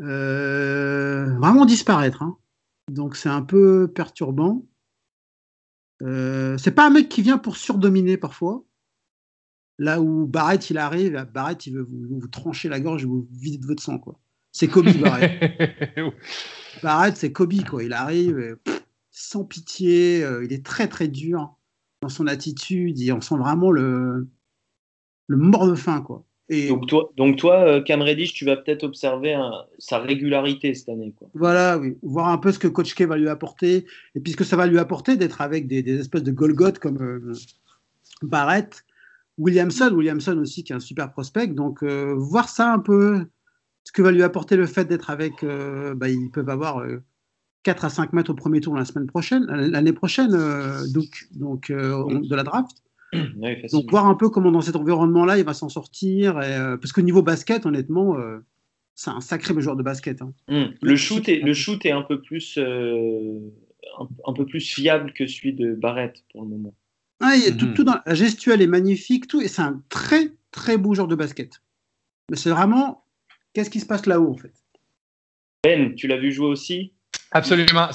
Euh, 0.00 1.36
vraiment 1.38 1.64
disparaître. 1.64 2.22
Hein. 2.22 2.38
Donc 2.90 3.16
c'est 3.16 3.28
un 3.28 3.42
peu 3.42 3.90
perturbant. 3.92 4.64
Euh, 6.02 6.56
c'est 6.58 6.70
pas 6.70 6.86
un 6.86 6.90
mec 6.90 7.08
qui 7.08 7.22
vient 7.22 7.38
pour 7.38 7.56
surdominer 7.56 8.16
parfois. 8.16 8.64
Là 9.78 10.00
où 10.00 10.26
Barrett 10.26 10.70
il 10.70 10.78
arrive, 10.78 11.26
Barrett 11.32 11.66
il 11.66 11.74
veut 11.74 11.82
vous, 11.82 12.20
vous 12.20 12.28
trancher 12.28 12.68
la 12.68 12.80
gorge 12.80 13.02
et 13.02 13.06
vous 13.06 13.28
vider 13.32 13.58
de 13.58 13.66
votre 13.66 13.82
sang 13.82 13.98
quoi. 13.98 14.18
C'est 14.52 14.68
Kobe 14.68 14.88
Barrett. 14.98 15.40
Barrett 16.82 17.16
c'est 17.16 17.32
Kobe 17.32 17.64
quoi. 17.64 17.82
Il 17.82 17.92
arrive 17.92 18.38
et, 18.38 18.56
pff, 18.56 18.84
sans 19.10 19.44
pitié, 19.44 20.22
euh, 20.24 20.44
il 20.44 20.52
est 20.52 20.64
très 20.64 20.88
très 20.88 21.08
dur 21.08 21.56
dans 22.02 22.08
son 22.08 22.26
attitude. 22.26 23.00
Et 23.00 23.12
on 23.12 23.20
sent 23.20 23.36
vraiment 23.36 23.70
le 23.70 24.28
le 25.26 25.36
mort 25.36 25.68
de 25.68 25.74
faim 25.74 26.00
quoi. 26.00 26.24
Et 26.50 26.68
donc 26.68 26.86
toi, 26.86 27.10
donc 27.16 27.36
toi 27.36 27.82
Cam 27.82 28.00
Reddish, 28.00 28.32
tu 28.32 28.44
vas 28.44 28.56
peut-être 28.56 28.82
observer 28.82 29.34
un, 29.34 29.52
sa 29.78 29.98
régularité 29.98 30.74
cette 30.74 30.88
année. 30.88 31.12
Quoi. 31.16 31.28
Voilà, 31.34 31.78
oui. 31.78 31.96
voir 32.02 32.28
un 32.28 32.38
peu 32.38 32.52
ce 32.52 32.58
que 32.58 32.68
Coach 32.68 32.94
K 32.94 33.02
va 33.02 33.18
lui 33.18 33.28
apporter, 33.28 33.86
et 34.14 34.20
puis 34.20 34.32
ce 34.32 34.36
que 34.36 34.44
ça 34.44 34.56
va 34.56 34.66
lui 34.66 34.78
apporter 34.78 35.16
d'être 35.16 35.42
avec 35.42 35.66
des, 35.66 35.82
des, 35.82 36.00
espèces 36.00 36.22
de 36.22 36.32
Golgoth 36.32 36.78
comme 36.78 37.02
euh, 37.02 37.34
Barrett, 38.22 38.84
Williamson, 39.36 39.90
Williamson 39.92 40.38
aussi 40.38 40.64
qui 40.64 40.72
est 40.72 40.76
un 40.76 40.80
super 40.80 41.12
prospect. 41.12 41.48
Donc 41.48 41.82
euh, 41.82 42.14
voir 42.16 42.48
ça 42.48 42.72
un 42.72 42.78
peu, 42.78 43.26
ce 43.84 43.92
que 43.92 44.00
va 44.00 44.10
lui 44.10 44.22
apporter 44.22 44.56
le 44.56 44.66
fait 44.66 44.86
d'être 44.86 45.10
avec, 45.10 45.42
euh, 45.42 45.94
bah, 45.94 46.08
ils 46.08 46.30
peuvent 46.30 46.48
avoir 46.48 46.82
4 47.62 47.84
à 47.84 47.90
5 47.90 48.14
mètres 48.14 48.30
au 48.30 48.34
premier 48.34 48.60
tour 48.60 48.74
la 48.74 48.86
semaine 48.86 49.06
prochaine, 49.06 49.44
l'année 49.44 49.92
prochaine, 49.92 50.30
donc, 50.94 51.28
donc 51.32 51.70
de 51.70 52.34
la 52.34 52.42
draft. 52.42 52.82
Oui, 53.36 53.56
Donc 53.72 53.90
voir 53.90 54.06
un 54.06 54.14
peu 54.14 54.28
comment 54.28 54.50
dans 54.50 54.60
cet 54.60 54.76
environnement-là 54.76 55.38
il 55.38 55.44
va 55.44 55.54
s'en 55.54 55.68
sortir, 55.68 56.40
et, 56.42 56.54
euh, 56.54 56.76
parce 56.76 56.92
que 56.92 57.00
niveau 57.00 57.22
basket, 57.22 57.66
honnêtement, 57.66 58.18
euh, 58.18 58.38
c'est 58.94 59.10
un 59.10 59.20
sacré 59.20 59.58
joueur 59.60 59.76
de 59.76 59.82
basket. 59.82 60.20
Hein. 60.22 60.32
Mmh. 60.48 60.64
Le 60.82 60.96
shoot 60.96 61.28
est 61.28 61.40
le 61.40 61.54
shoot 61.54 61.84
est 61.86 61.92
un 61.92 62.02
peu 62.02 62.20
plus 62.20 62.58
euh, 62.58 63.38
un, 63.98 64.08
un, 64.26 64.32
peu 64.32 64.44
plus 64.44 64.60
fiable 64.60 65.12
que 65.12 65.26
celui 65.26 65.54
de 65.54 65.74
Barrett 65.74 66.22
pour 66.32 66.42
le 66.42 66.48
moment. 66.48 66.74
Ah, 67.20 67.34
il 67.36 67.42
y 67.42 67.46
a 67.46 67.52
mmh. 67.52 67.56
tout, 67.56 67.66
tout, 67.68 67.84
dans 67.84 67.98
la 68.04 68.14
gestuelle 68.14 68.60
est 68.60 68.66
magnifique, 68.66 69.26
tout 69.26 69.40
et 69.40 69.48
c'est 69.48 69.62
un 69.62 69.82
très 69.88 70.32
très 70.50 70.76
beau 70.76 70.94
joueur 70.94 71.08
de 71.08 71.14
basket. 71.14 71.62
Mais 72.30 72.36
c'est 72.36 72.50
vraiment 72.50 73.04
qu'est-ce 73.54 73.70
qui 73.70 73.80
se 73.80 73.86
passe 73.86 74.06
là-haut 74.06 74.30
en 74.30 74.36
fait? 74.36 74.52
Ben, 75.64 75.94
tu 75.94 76.06
l'as 76.06 76.18
vu 76.18 76.30
jouer 76.30 76.46
aussi? 76.46 76.92
Absolument. 77.30 77.88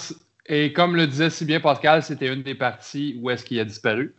Et 0.47 0.73
comme 0.73 0.95
le 0.95 1.08
disait 1.08 1.30
si 1.30 1.45
bien 1.45 1.60
Pascal, 1.60 2.04
c'était 2.04 2.34
une 2.34 2.43
des 2.43 2.56
parties 2.56 3.17
où 3.21 3.30
est-ce 3.30 3.45
qu'il 3.45 3.60
a 3.60 3.65
disparu. 3.65 4.13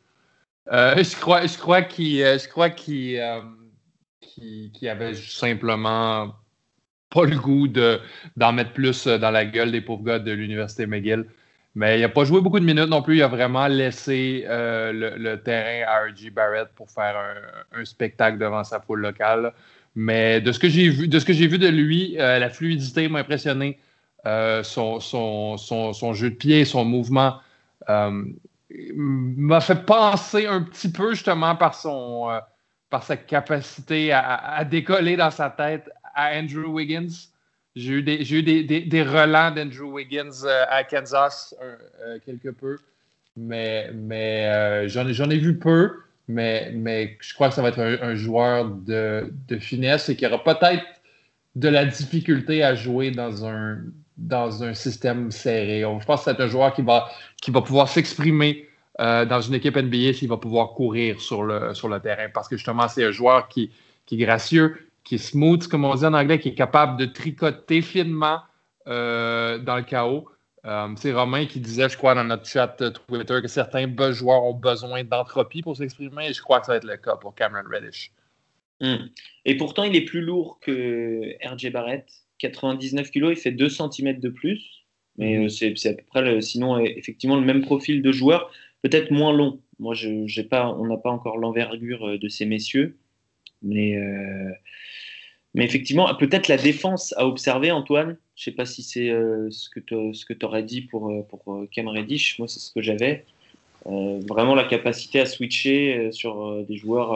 Euh, 0.72 0.96
je 0.96 1.16
crois, 1.16 1.46
je 1.46 1.58
crois 1.58 1.82
qu'il, 1.82 2.18
je 2.18 2.48
crois 2.48 2.68
euh, 2.68 3.40
avait 4.90 5.14
simplement 5.14 6.34
pas 7.10 7.24
le 7.24 7.36
goût 7.36 7.68
de, 7.68 8.00
d'en 8.36 8.52
mettre 8.52 8.72
plus 8.72 9.06
dans 9.06 9.30
la 9.30 9.44
gueule 9.44 9.72
des 9.72 9.80
pauvres 9.80 10.04
gars 10.04 10.18
de 10.18 10.32
l'université 10.32 10.86
McGill. 10.86 11.26
Mais 11.76 11.98
il 11.98 12.02
n'a 12.02 12.08
pas 12.08 12.24
joué 12.24 12.40
beaucoup 12.40 12.60
de 12.60 12.64
minutes 12.64 12.88
non 12.88 13.02
plus. 13.02 13.16
Il 13.16 13.22
a 13.22 13.28
vraiment 13.28 13.66
laissé 13.66 14.44
euh, 14.46 14.92
le, 14.92 15.36
terrain 15.42 15.86
à 15.90 16.04
R.G. 16.04 16.30
Barrett 16.30 16.68
pour 16.76 16.88
faire 16.88 17.16
un, 17.72 17.84
spectacle 17.84 18.38
devant 18.38 18.62
sa 18.62 18.80
foule 18.80 19.00
locale. 19.00 19.52
Mais 19.96 20.40
de 20.40 20.52
ce 20.52 20.58
que 20.58 20.68
j'ai 20.68 20.88
vu 20.88 21.08
de, 21.08 21.18
vu 21.18 21.58
de 21.58 21.68
lui, 21.68 22.16
euh, 22.18 22.38
la 22.38 22.48
fluidité 22.48 23.08
m'a 23.08 23.20
impressionné. 23.20 23.78
Euh, 24.26 24.62
son, 24.62 25.00
son, 25.00 25.56
son, 25.56 25.92
son, 25.92 26.14
jeu 26.14 26.30
de 26.30 26.36
pied, 26.36 26.64
son 26.64 26.84
mouvement 26.84 27.40
m'a 28.94 29.60
fait 29.60 29.84
penser 29.84 30.46
un 30.46 30.62
petit 30.62 30.90
peu 30.90 31.14
justement 31.14 31.56
par 31.56 31.74
son 31.74 32.30
euh, 32.30 32.38
par 32.90 33.02
sa 33.02 33.16
capacité 33.16 34.12
à, 34.12 34.64
décoller 34.64 35.16
dans 35.16 35.30
sa 35.30 35.50
tête 35.50 35.90
à 36.14 36.38
Andrew 36.38 36.66
Wiggins. 36.66 37.28
J'ai 37.74 37.94
eu 37.94 38.02
des, 38.02 38.32
eu 38.32 38.42
des, 38.42 38.62
des, 38.62 39.02
relents 39.02 39.50
d'Andrew 39.50 39.92
Wiggins 39.92 40.44
euh, 40.44 40.64
à 40.68 40.84
Kansas 40.84 41.56
euh, 41.60 42.18
quelque 42.24 42.50
peu, 42.50 42.78
mais, 43.36 43.90
mais 43.92 44.88
j'en, 44.88 45.12
j'en 45.12 45.28
ai 45.28 45.38
vu 45.38 45.58
peu, 45.58 45.90
mais, 46.28 46.70
mais 46.72 47.18
je 47.20 47.34
crois 47.34 47.48
que 47.48 47.54
ça 47.54 47.62
va 47.62 47.70
être 47.70 47.80
un, 47.80 48.00
un 48.00 48.14
joueur 48.14 48.66
de, 48.66 49.32
de 49.48 49.58
finesse 49.58 50.08
et 50.08 50.14
qui 50.14 50.24
aura 50.24 50.44
peut-être 50.44 50.84
de 51.56 51.68
la 51.68 51.84
difficulté 51.84 52.62
à 52.62 52.76
jouer 52.76 53.10
dans 53.10 53.44
un, 53.44 53.78
dans 54.16 54.62
un 54.62 54.74
système 54.74 55.30
serré. 55.30 55.80
Je 55.80 56.06
pense 56.06 56.24
que 56.24 56.30
c'est 56.30 56.40
un 56.40 56.46
joueur 56.46 56.72
qui 56.74 56.82
va, 56.82 57.08
qui 57.40 57.50
va 57.50 57.62
pouvoir 57.62 57.88
s'exprimer 57.88 58.68
euh, 59.00 59.24
dans 59.24 59.40
une 59.40 59.54
équipe 59.54 59.76
NBA 59.76 60.12
s'il 60.12 60.28
va 60.28 60.36
pouvoir 60.36 60.70
courir 60.74 61.20
sur 61.20 61.42
le, 61.42 61.74
sur 61.74 61.88
le 61.88 61.98
terrain 61.98 62.28
parce 62.32 62.48
que 62.48 62.56
justement, 62.56 62.86
c'est 62.88 63.04
un 63.04 63.10
joueur 63.10 63.48
qui, 63.48 63.72
qui 64.06 64.14
est 64.14 64.24
gracieux, 64.24 64.88
qui 65.02 65.16
est 65.16 65.18
smooth, 65.18 65.66
comme 65.66 65.84
on 65.84 65.94
dit 65.94 66.06
en 66.06 66.14
anglais, 66.14 66.38
qui 66.38 66.50
est 66.50 66.54
capable 66.54 66.98
de 66.98 67.06
tricoter 67.06 67.82
finement 67.82 68.40
euh, 68.86 69.58
dans 69.58 69.76
le 69.76 69.82
chaos. 69.82 70.28
Euh, 70.64 70.88
c'est 70.96 71.12
Romain 71.12 71.44
qui 71.46 71.60
disait, 71.60 71.88
je 71.88 71.96
crois, 71.96 72.14
dans 72.14 72.24
notre 72.24 72.46
chat 72.46 72.68
Twitter, 73.06 73.40
que 73.42 73.48
certains 73.48 73.86
joueurs 74.12 74.44
ont 74.44 74.54
besoin 74.54 75.04
d'entropie 75.04 75.60
pour 75.60 75.76
s'exprimer, 75.76 76.32
je 76.32 76.40
crois 76.40 76.60
que 76.60 76.66
ça 76.66 76.72
va 76.72 76.76
être 76.76 76.84
le 76.84 76.96
cas 76.96 77.16
pour 77.16 77.34
Cameron 77.34 77.68
Reddish. 77.70 78.12
Hmm. 78.80 79.06
Et 79.44 79.56
pourtant, 79.56 79.84
il 79.84 79.94
est 79.94 80.04
plus 80.04 80.22
lourd 80.22 80.58
que 80.60 81.34
RJ 81.44 81.70
Barrett. 81.70 82.06
99 82.50 83.10
kg, 83.10 83.30
il 83.30 83.36
fait 83.36 83.52
2 83.52 83.68
cm 83.68 84.20
de 84.20 84.28
plus. 84.28 84.84
Mais 85.16 85.38
hmm. 85.38 85.44
euh, 85.44 85.48
c'est 85.48 85.88
à 85.88 85.94
peu 85.94 86.02
près, 86.06 86.40
sinon, 86.40 86.78
effectivement, 86.78 87.36
le 87.36 87.44
même 87.44 87.62
profil 87.62 88.02
de 88.02 88.12
joueur, 88.12 88.50
peut-être 88.82 89.10
moins 89.10 89.32
long. 89.32 89.60
Moi, 89.78 89.94
je, 89.94 90.40
pas, 90.42 90.68
on 90.68 90.86
n'a 90.86 90.96
pas 90.96 91.10
encore 91.10 91.38
l'envergure 91.38 92.18
de 92.18 92.28
ces 92.28 92.46
messieurs. 92.46 92.96
Mais, 93.64 93.96
euh, 93.96 94.50
mais 95.54 95.64
effectivement, 95.64 96.14
peut-être 96.14 96.48
la 96.48 96.58
défense 96.58 97.14
à 97.16 97.26
observer, 97.26 97.72
Antoine. 97.72 98.16
Je 98.36 98.42
ne 98.42 98.44
sais 98.44 98.56
pas 98.56 98.66
si 98.66 98.82
c'est 98.82 99.10
euh, 99.10 99.48
ce 99.50 99.68
que 99.70 99.80
tu 100.32 100.44
aurais 100.44 100.62
dit 100.62 100.82
pour, 100.82 101.10
euh, 101.10 101.22
pour 101.22 101.66
Cam 101.72 101.88
Reddish. 101.88 102.38
Moi, 102.38 102.46
c'est 102.46 102.60
ce 102.60 102.72
que 102.72 102.82
j'avais. 102.82 103.24
Vraiment 103.86 104.54
la 104.54 104.64
capacité 104.64 105.20
à 105.20 105.26
switcher 105.26 106.10
sur 106.12 106.64
des 106.64 106.76
joueurs 106.76 107.14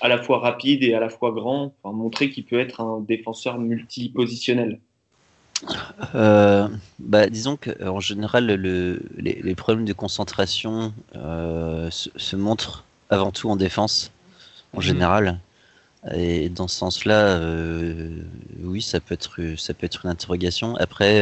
à 0.00 0.08
la 0.08 0.18
fois 0.22 0.40
rapides 0.40 0.82
et 0.82 0.94
à 0.94 1.00
la 1.00 1.08
fois 1.08 1.32
grands, 1.32 1.72
pour 1.82 1.92
montrer 1.92 2.30
qu'il 2.30 2.44
peut 2.44 2.60
être 2.60 2.80
un 2.80 3.00
défenseur 3.00 3.58
multipositionnel. 3.58 4.80
bah, 6.12 7.26
disons 7.30 7.56
qu'en 7.56 8.00
général, 8.00 8.46
le, 8.46 9.00
les, 9.16 9.54
problèmes 9.54 9.86
de 9.86 9.92
concentration 9.94 10.92
se, 11.14 12.10
se, 12.14 12.36
montrent 12.36 12.84
avant 13.10 13.30
tout 13.30 13.48
en 13.48 13.56
défense, 13.56 14.12
en 14.74 14.78
mhm. 14.78 14.82
général. 14.82 15.40
Et 16.14 16.48
dans 16.48 16.68
ce 16.68 16.76
sens-là, 16.76 17.38
euh, 17.38 18.10
oui, 18.62 18.82
ça 18.82 19.00
peut 19.00 19.14
être, 19.14 19.40
ça 19.56 19.74
peut 19.74 19.86
être 19.86 20.04
une 20.04 20.10
interrogation. 20.10 20.76
Après, 20.76 21.20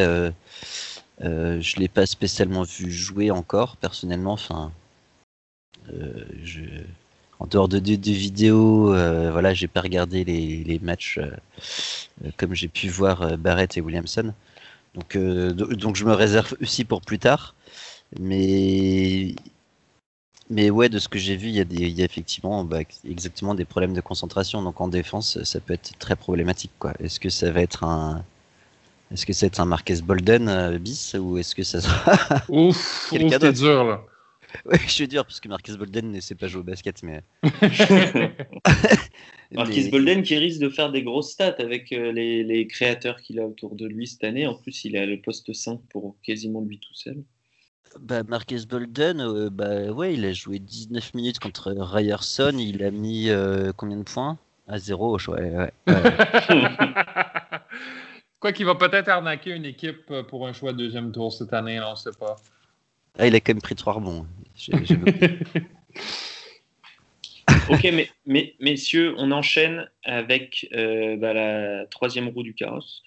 euh, 1.23 1.57
euh, 1.57 1.61
je 1.61 1.77
l'ai 1.77 1.89
pas 1.89 2.07
spécialement 2.07 2.63
vu 2.63 2.91
jouer 2.93 3.31
encore, 3.31 3.77
personnellement. 3.77 4.37
Euh, 5.93 6.25
en 7.39 7.47
dehors 7.47 7.69
de 7.69 7.79
deux, 7.79 8.13
vidéos, 8.13 8.87
voilà, 9.33 9.55
j'ai 9.55 9.69
pas 9.69 9.81
regardé 9.81 10.25
les, 10.25 10.79
matchs 10.81 11.21
comme 12.39 12.55
j'ai 12.55 12.69
pu 12.69 12.89
voir 12.89 13.37
Barrett 13.39 13.77
et 13.77 13.81
Williamson. 13.81 14.33
Donc, 14.95 15.13
je 15.15 16.05
me 16.05 16.13
réserve 16.13 16.55
aussi 16.61 16.85
pour 16.85 17.03
plus 17.03 17.19
tard. 17.19 17.55
Mais 18.21 19.35
mais 20.49 20.71
ouais, 20.71 20.89
de 20.89 20.99
ce 20.99 21.09
que 21.09 21.19
j'ai 21.19 21.37
vu, 21.37 21.49
il 21.49 21.57
y, 21.57 22.03
a 22.03 22.05
effectivement 22.05 22.63
bah, 22.65 22.81
exactement 23.05 23.55
des 23.55 23.65
problèmes 23.65 23.95
de 23.95 24.01
concentration. 24.01 24.63
Donc 24.63 24.81
en 24.81 24.89
défense, 24.89 25.43
ça 25.43 25.61
peut 25.61 25.75
être 25.75 25.99
très 25.99 26.15
problématique. 26.17 26.71
Est-ce 27.01 27.19
que 27.21 27.31
ça 27.31 27.51
va 27.51 27.63
être 27.63 27.85
un. 27.85 28.25
Est-ce 29.13 29.25
que 29.25 29.33
ça 29.33 29.47
va 29.47 29.49
être 29.49 29.61
un 29.61 29.67
Marquez 29.67 30.01
Bolden 30.03 30.49
euh, 30.49 30.79
bis 30.79 31.15
ou 31.19 31.39
est-ce 31.39 31.55
que 31.55 31.63
ça 31.63 31.81
sera. 31.81 32.43
Ouf, 32.49 33.09
c'est 33.11 33.53
dur 33.53 33.85
là. 33.85 34.03
Oui, 34.65 34.79
je 34.87 34.91
suis 34.91 35.09
dur 35.09 35.25
parce 35.25 35.41
que 35.41 35.49
Marquez 35.49 35.77
Bolden 35.77 36.11
ne 36.11 36.21
sait 36.21 36.35
pas 36.35 36.47
jouer 36.49 36.61
au 36.61 36.65
basket, 36.65 37.03
mais. 37.03 37.23
Marquez 39.53 39.91
Bolden 39.91 40.23
qui 40.23 40.37
risque 40.37 40.61
de 40.61 40.69
faire 40.69 40.91
des 40.91 41.03
grosses 41.03 41.33
stats 41.33 41.57
avec 41.59 41.93
euh, 41.93 42.11
les, 42.13 42.43
les 42.43 42.67
créateurs 42.67 43.21
qu'il 43.21 43.39
a 43.39 43.47
autour 43.47 43.75
de 43.77 43.87
lui 43.87 44.07
cette 44.07 44.25
année. 44.25 44.47
En 44.47 44.55
plus, 44.55 44.85
il 44.85 44.97
est 44.97 45.01
à 45.01 45.07
le 45.07 45.21
poste 45.21 45.53
5 45.53 45.81
pour 45.91 46.17
quasiment 46.23 46.63
lui 46.63 46.79
tout 46.79 46.95
seul. 46.95 47.23
Bah, 48.01 48.23
Marcus 48.25 48.67
Bolden, 48.67 49.21
euh, 49.21 49.51
bah, 49.51 49.91
ouais, 49.91 50.15
il 50.15 50.25
a 50.25 50.33
joué 50.33 50.59
19 50.59 51.15
minutes 51.15 51.39
contre 51.39 51.73
Ryerson. 51.73 52.57
Il 52.59 52.83
a 52.83 52.91
mis 52.91 53.31
euh, 53.31 53.73
combien 53.77 53.97
de 53.97 54.03
points? 54.03 54.39
À 54.69 54.79
zéro, 54.79 55.17
ouais. 55.29 55.71
Quoi 58.41 58.53
qu'il 58.53 58.67
va 58.67 58.75
peut-être 58.75 59.09
arnaquer 59.09 59.53
une 59.53 59.65
équipe 59.65 60.11
euh, 60.11 60.23
pour 60.23 60.47
un 60.47 60.53
choix 60.53 60.73
de 60.73 60.79
deuxième 60.79 61.13
tour 61.13 61.33
cette 61.33 61.53
année, 61.53 61.81
on 61.81 61.93
ne 61.93 61.97
sait 61.97 62.11
pas. 62.19 62.37
Ah, 63.19 63.27
il 63.27 63.35
a 63.35 63.41
quand 63.41 63.55
même 63.55 63.63
pris 63.63 63.75
trois 63.75 63.95
rebonds. 63.95 64.27
ok, 67.71 67.83
mais, 67.85 68.11
mais, 68.27 68.55
messieurs, 68.61 69.15
on 69.17 69.33
enchaîne 69.33 69.89
avec 70.05 70.69
bah, 70.73 71.33
la 71.33 71.87
troisième 71.87 72.29
roue 72.29 72.43
du 72.43 72.55
carrosse. 72.55 73.03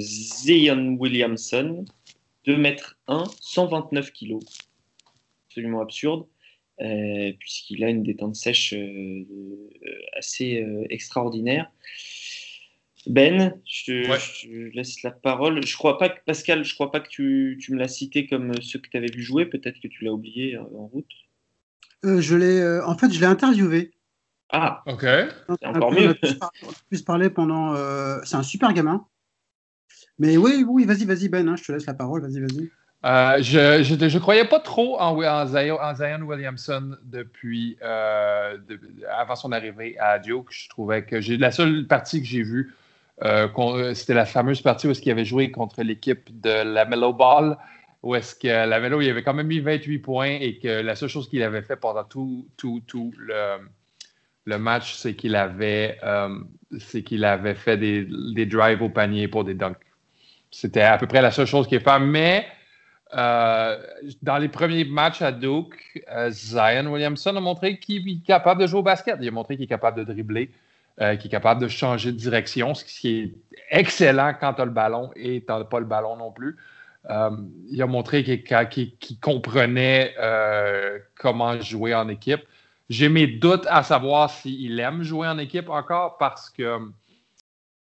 Zion 0.00 0.96
Williamson, 0.98 1.84
2 2.46 2.56
mètres 2.56 2.98
1, 3.06 3.24
129 3.40 4.12
kilos. 4.12 4.42
Absolument 5.48 5.80
absurde, 5.80 6.26
euh, 6.80 7.32
puisqu'il 7.38 7.84
a 7.84 7.90
une 7.90 8.02
détente 8.02 8.36
sèche 8.36 8.72
euh, 8.72 9.24
assez 10.16 10.62
euh, 10.62 10.86
extraordinaire. 10.90 11.70
Ben, 13.06 13.54
je, 13.64 14.74
laisse 14.74 15.02
la 15.02 15.10
parole. 15.10 15.64
Je 15.66 15.76
crois 15.76 15.98
pas 15.98 16.10
que 16.10 16.20
Pascal, 16.26 16.64
je 16.64 16.74
crois 16.74 16.90
pas 16.90 17.00
que 17.00 17.08
tu, 17.08 17.58
me 17.70 17.78
l'as 17.78 17.88
cité 17.88 18.26
comme 18.26 18.60
ceux 18.60 18.78
que 18.78 18.88
tu 18.88 18.96
avais 18.96 19.10
vu 19.10 19.22
jouer. 19.22 19.46
Peut-être 19.46 19.80
que 19.80 19.88
tu 19.88 20.04
l'as 20.04 20.12
oublié 20.12 20.58
en 20.58 20.86
route. 20.86 21.10
je 22.04 22.36
l'ai, 22.36 22.80
en 22.84 22.96
fait, 22.96 23.12
je 23.12 23.20
l'ai 23.20 23.26
interviewé. 23.26 23.92
Ah, 24.50 24.82
ok. 24.86 25.06
encore 25.64 25.92
mieux. 25.92 26.14
On 26.22 26.46
a 26.46 26.50
plus 26.88 27.02
pendant. 27.30 27.74
c'est 28.24 28.36
un 28.36 28.42
super 28.42 28.72
gamin. 28.72 29.06
Mais 30.20 30.36
oui, 30.36 30.64
oui, 30.68 30.84
vas-y, 30.84 31.06
vas-y, 31.06 31.28
Ben, 31.30 31.48
hein, 31.48 31.56
je 31.56 31.64
te 31.64 31.72
laisse 31.72 31.86
la 31.86 31.94
parole, 31.94 32.20
vas-y, 32.20 32.40
vas-y. 32.40 32.70
Euh, 33.06 33.38
je, 33.40 34.08
je, 34.08 34.18
croyais 34.18 34.44
pas 34.44 34.60
trop 34.60 35.00
en, 35.00 35.46
Zion, 35.46 36.20
Williamson 36.22 36.98
depuis 37.02 37.78
euh, 37.82 38.58
avant 39.16 39.34
son 39.34 39.52
arrivée 39.52 39.98
à 39.98 40.18
Duke. 40.18 40.48
Je 40.50 40.68
trouvais 40.68 41.04
que 41.04 41.22
j'ai 41.22 41.38
la 41.38 41.50
seule 41.50 41.86
partie 41.86 42.20
que 42.20 42.26
j'ai 42.26 42.42
vue, 42.42 42.74
euh, 43.22 43.94
c'était 43.94 44.14
la 44.14 44.24
fameuse 44.24 44.62
partie 44.62 44.86
où 44.86 44.90
est-ce 44.90 45.00
qu'il 45.00 45.12
avait 45.12 45.24
joué 45.24 45.50
contre 45.50 45.82
l'équipe 45.82 46.40
de 46.40 46.62
la 46.62 46.84
Mellow 46.84 47.12
Ball, 47.12 47.56
où 48.02 48.14
est-ce 48.14 48.34
que 48.34 48.48
la 48.48 48.80
Mellow 48.80 49.00
il 49.00 49.10
avait 49.10 49.22
quand 49.22 49.34
même 49.34 49.48
mis 49.48 49.60
28 49.60 49.98
points 49.98 50.38
et 50.40 50.58
que 50.58 50.68
la 50.68 50.96
seule 50.96 51.08
chose 51.08 51.28
qu'il 51.28 51.42
avait 51.42 51.62
fait 51.62 51.76
pendant 51.76 52.04
tout, 52.04 52.46
tout, 52.56 52.82
tout 52.86 53.12
le, 53.18 54.58
match, 54.58 54.94
c'est 54.94 55.14
qu'il 55.14 55.36
avait, 55.36 55.98
c'est 56.78 57.02
qu'il 57.02 57.24
avait 57.24 57.54
fait 57.54 57.76
des, 57.76 58.08
des 58.34 58.46
drives 58.46 58.82
au 58.82 58.88
panier 58.88 59.28
pour 59.28 59.44
des 59.44 59.54
dunks. 59.54 59.76
C'était 60.50 60.82
à 60.82 60.98
peu 60.98 61.06
près 61.06 61.22
la 61.22 61.30
seule 61.30 61.46
chose 61.46 61.68
qu'il 61.68 61.80
fait. 61.80 61.98
Mais 62.00 62.46
euh, 63.14 63.76
dans 64.22 64.38
les 64.38 64.48
premiers 64.48 64.84
matchs 64.84 65.22
à 65.22 65.32
Duke, 65.32 66.02
euh, 66.12 66.30
Zion 66.30 66.86
Williamson 66.92 67.34
a 67.36 67.40
montré 67.40 67.78
qu'il 67.78 68.08
est 68.08 68.24
capable 68.24 68.60
de 68.60 68.66
jouer 68.66 68.80
au 68.80 68.82
basket. 68.82 69.16
Il 69.20 69.28
a 69.28 69.30
montré 69.30 69.56
qu'il 69.56 69.64
est 69.64 69.68
capable 69.68 69.98
de 69.98 70.12
dribbler, 70.12 70.50
euh, 71.00 71.16
qu'il 71.16 71.28
est 71.28 71.30
capable 71.30 71.60
de 71.60 71.68
changer 71.68 72.12
de 72.12 72.16
direction, 72.16 72.74
ce 72.74 72.84
qui 72.84 73.18
est 73.18 73.34
excellent 73.70 74.34
quand 74.38 74.54
tu 74.54 74.62
as 74.62 74.64
le 74.64 74.70
ballon 74.70 75.10
et 75.16 75.40
tu 75.40 75.52
n'as 75.52 75.64
pas 75.64 75.80
le 75.80 75.86
ballon 75.86 76.16
non 76.16 76.30
plus. 76.30 76.56
il 77.70 77.82
a 77.82 77.86
montré 77.86 78.22
qu'il 78.24 79.20
comprenait 79.20 80.14
comment 81.14 81.60
jouer 81.60 81.94
en 81.94 82.08
équipe. 82.08 82.42
J'ai 82.90 83.08
mes 83.08 83.28
doutes 83.28 83.66
à 83.68 83.84
savoir 83.84 84.30
s'il 84.30 84.78
aime 84.80 85.04
jouer 85.04 85.28
en 85.28 85.38
équipe 85.38 85.68
encore 85.68 86.18
parce 86.18 86.50
que 86.50 86.90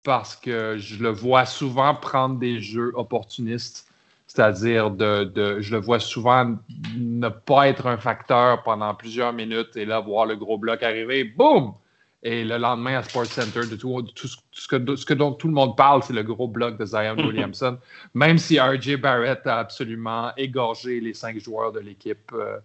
parce 0.03 0.36
que 0.36 0.77
je 0.77 1.03
le 1.03 1.10
vois 1.10 1.45
souvent 1.45 1.93
prendre 1.95 2.39
des 2.39 2.60
jeux 2.60 2.91
opportunistes, 2.95 3.88
c'est-à-dire 4.27 4.91
de, 4.91 5.58
je 5.60 5.75
le 5.75 5.82
vois 5.82 5.99
souvent 5.99 6.58
ne 6.95 7.29
pas 7.29 7.67
être 7.67 7.88
un 7.88 7.97
facteur 7.97 8.63
pendant 8.63 8.93
plusieurs 8.95 9.34
minutes 9.34 9.75
et 9.75 9.86
là 9.86 9.99
voir 9.99 10.25
le 10.25 10.36
gros 10.36 10.58
bloc 10.58 10.84
arriver, 10.84 11.23
boum! 11.23 11.73
Et 12.21 12.43
le 12.43 12.58
lendemain 12.58 12.97
à 12.97 13.03
Sports 13.03 13.27
Center, 13.27 13.62
de 13.62 13.75
tout, 13.77 14.05
ce, 14.51 14.67
que, 14.67 14.95
ce, 14.95 15.05
que, 15.05 15.13
dont 15.13 15.32
tout 15.32 15.47
le 15.47 15.53
monde 15.53 15.77
parle, 15.77 16.03
c'est 16.03 16.13
le 16.13 16.23
gros 16.23 16.47
bloc 16.47 16.77
de 16.77 16.86
Zion 16.86 17.15
Williamson. 17.17 17.77
Même 18.13 18.38
si 18.38 18.60
RJ 18.60 18.97
Barrett 18.97 19.47
a 19.47 19.60
absolument 19.60 20.32
égorgé 20.36 20.99
les 20.99 21.13
cinq 21.13 21.39
joueurs 21.39 21.71
de 21.71 21.79
l'équipe 21.79 22.32
euh, 22.34 22.58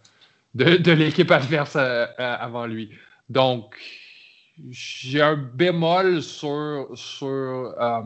de, 0.54 0.92
l'équipe 0.92 1.30
adverse 1.30 1.76
euh, 1.76 2.06
euh, 2.18 2.36
avant 2.38 2.66
lui. 2.66 2.90
Donc, 3.28 3.76
j'ai 4.70 5.20
un 5.20 5.36
bémol 5.36 6.22
sur, 6.22 6.88
sur 6.94 7.74
euh, 7.80 8.00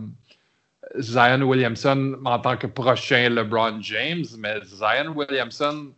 Zion 0.98 1.42
Williamson 1.42 2.16
en 2.24 2.38
tant 2.38 2.56
que 2.56 2.66
prochain 2.66 3.28
LeBron 3.28 3.78
James, 3.82 4.24
mais 4.38 4.60
Zion 4.64 5.12
Williamson 5.14 5.92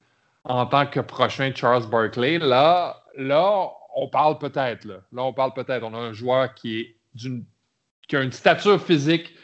en 0.44 0.66
tant 0.66 0.86
que 0.86 1.00
prochain 1.00 1.52
Charles 1.54 1.88
Barkley, 1.88 2.38
là, 2.38 3.02
là 3.16 3.70
on 3.94 4.08
parle 4.08 4.38
peut-être. 4.38 4.84
Là. 4.84 5.00
on 5.16 5.32
parle 5.32 5.52
peut-être. 5.52 5.82
On 5.84 5.94
a 5.94 5.98
un 5.98 6.12
joueur 6.12 6.54
qui, 6.54 6.80
est 6.80 6.96
qui 8.08 8.16
a 8.16 8.22
une 8.22 8.32
stature 8.32 8.80
physique 8.80 9.34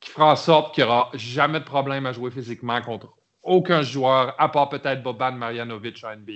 qui 0.00 0.10
fera 0.10 0.32
en 0.32 0.36
sorte 0.36 0.74
qu'il 0.74 0.84
n'y 0.84 0.90
aura 0.90 1.10
jamais 1.14 1.60
de 1.60 1.64
problème 1.64 2.06
à 2.06 2.12
jouer 2.12 2.30
physiquement 2.30 2.80
contre 2.82 3.08
aucun 3.42 3.82
joueur, 3.82 4.34
à 4.38 4.48
part 4.48 4.68
peut-être 4.68 5.02
Boban 5.02 5.32
Marjanovic 5.32 6.02
en 6.04 6.16
NBA. 6.16 6.32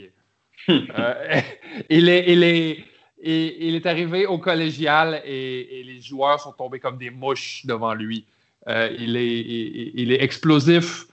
Euh, 0.68 1.40
il, 1.90 2.08
est, 2.08 2.24
il, 2.30 2.42
est, 2.42 2.84
il 3.22 3.74
est 3.74 3.86
arrivé 3.86 4.26
au 4.26 4.38
collégial 4.38 5.22
et, 5.24 5.82
les 5.84 6.00
joueurs 6.00 6.40
sont 6.40 6.52
tombés 6.52 6.78
comme 6.78 6.98
des 6.98 7.10
mouches 7.10 7.64
devant 7.64 7.94
lui. 7.94 8.26
Euh, 8.68 8.94
il, 8.98 9.16
est, 9.16 9.40
il, 9.94 10.12
est, 10.12 10.22
explosif. 10.22 11.06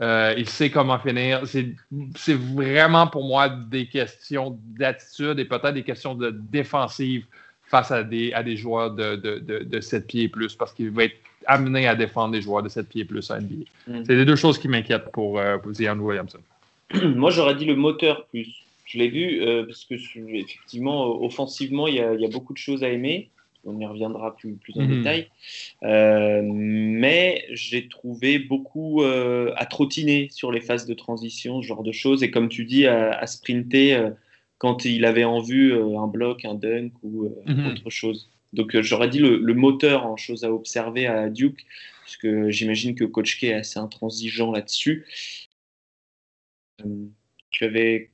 Euh, 0.00 0.34
il 0.36 0.48
sait 0.48 0.70
comment 0.70 0.98
finir. 0.98 1.42
C'est 1.46 2.34
vraiment 2.34 3.06
pour 3.08 3.24
moi 3.24 3.48
des 3.48 3.86
questions 3.86 4.58
d'attitude 4.78 5.38
et 5.38 5.44
peut-être 5.44 5.74
des 5.74 5.82
questions 5.82 6.14
de 6.14 6.30
défensive 6.30 7.24
face 7.64 7.90
à 7.90 8.02
des, 8.02 8.32
à 8.32 8.42
des 8.42 8.56
joueurs 8.56 8.92
de, 8.92 9.16
de, 9.16 9.38
de, 9.38 9.80
7 9.80 10.06
pieds 10.06 10.22
et 10.24 10.28
plus 10.28 10.54
parce 10.54 10.72
qu'il 10.72 10.90
va 10.90 11.04
être 11.04 11.16
amené 11.46 11.86
à 11.86 11.94
défendre 11.94 12.32
des 12.32 12.40
joueurs 12.40 12.62
de 12.62 12.68
7 12.68 12.88
pieds 12.88 13.02
et 13.02 13.04
plus 13.04 13.30
à 13.30 13.40
NBA. 13.40 13.64
Mm. 13.86 14.04
C'est 14.06 14.14
les 14.14 14.24
deux 14.24 14.36
choses 14.36 14.58
qui 14.58 14.68
m'inquiètent 14.68 15.10
pour, 15.12 15.38
euh, 15.38 15.58
pour 15.58 15.74
Zion 15.74 15.98
Williamson. 15.98 16.40
Moi, 17.02 17.30
j'aurais 17.30 17.54
dit 17.54 17.66
le 17.66 17.76
moteur 17.76 18.26
plus. 18.26 18.48
Je 18.86 18.98
l'ai 18.98 19.08
vu 19.08 19.42
euh, 19.42 19.66
parce 19.66 19.84
que 19.84 19.94
effectivement, 19.94 21.22
offensivement, 21.22 21.86
il 21.86 21.96
y, 21.96 22.00
a, 22.00 22.14
il 22.14 22.20
y, 22.20 22.24
a, 22.24 22.28
beaucoup 22.28 22.54
de 22.54 22.58
choses 22.58 22.82
à 22.82 22.88
aimer. 22.88 23.28
On 23.68 23.78
y 23.78 23.86
reviendra 23.86 24.34
plus, 24.36 24.54
plus 24.54 24.74
en 24.76 24.82
mm-hmm. 24.82 24.96
détail. 24.98 25.28
Euh, 25.84 26.42
mais 26.44 27.44
j'ai 27.50 27.88
trouvé 27.88 28.38
beaucoup 28.38 29.02
à 29.02 29.66
trottiner 29.66 30.28
sur 30.30 30.50
les 30.50 30.60
phases 30.60 30.86
de 30.86 30.94
transition, 30.94 31.62
ce 31.62 31.66
genre 31.66 31.82
de 31.82 31.92
choses. 31.92 32.22
Et 32.22 32.30
comme 32.30 32.48
tu 32.48 32.64
dis, 32.64 32.86
à, 32.86 33.12
à 33.12 33.26
sprinter 33.26 34.12
quand 34.58 34.84
il 34.84 35.04
avait 35.04 35.24
en 35.24 35.40
vue 35.40 35.72
euh, 35.72 35.98
un 35.98 36.06
bloc, 36.06 36.44
un 36.44 36.54
dunk 36.54 36.92
ou 37.02 37.26
euh, 37.26 37.42
mhm. 37.46 37.66
autre 37.68 37.90
chose. 37.90 38.30
Donc 38.52 38.74
euh, 38.74 38.82
j'aurais 38.82 39.08
dit 39.08 39.20
le, 39.20 39.54
moteur 39.54 40.04
en 40.06 40.16
chose 40.16 40.44
à 40.44 40.52
observer 40.52 41.06
à 41.06 41.28
Duke, 41.30 41.64
puisque 42.02 42.50
j'imagine 42.50 42.94
que 42.94 43.04
Coach 43.04 43.38
K 43.38 43.44
est 43.44 43.54
assez 43.54 43.78
intransigeant 43.78 44.52
là-dessus. 44.52 45.06
tu 47.50 47.64
avais 47.64 48.10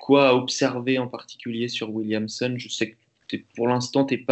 quoi 0.00 0.28
à 0.28 0.34
observer 0.34 0.98
en 0.98 1.08
particulier 1.08 1.68
sur 1.68 1.90
Williamson? 1.90 2.54
Je 2.56 2.68
sais 2.68 2.90
que 2.90 2.96
pour 3.54 3.68
l'instant, 3.68 4.04
tu 4.04 4.24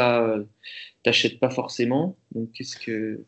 n'achètes 1.06 1.40
pas 1.40 1.50
forcément. 1.50 2.16
Donc 2.34 2.52
qu'est-ce 2.52 2.76
que 2.76 3.24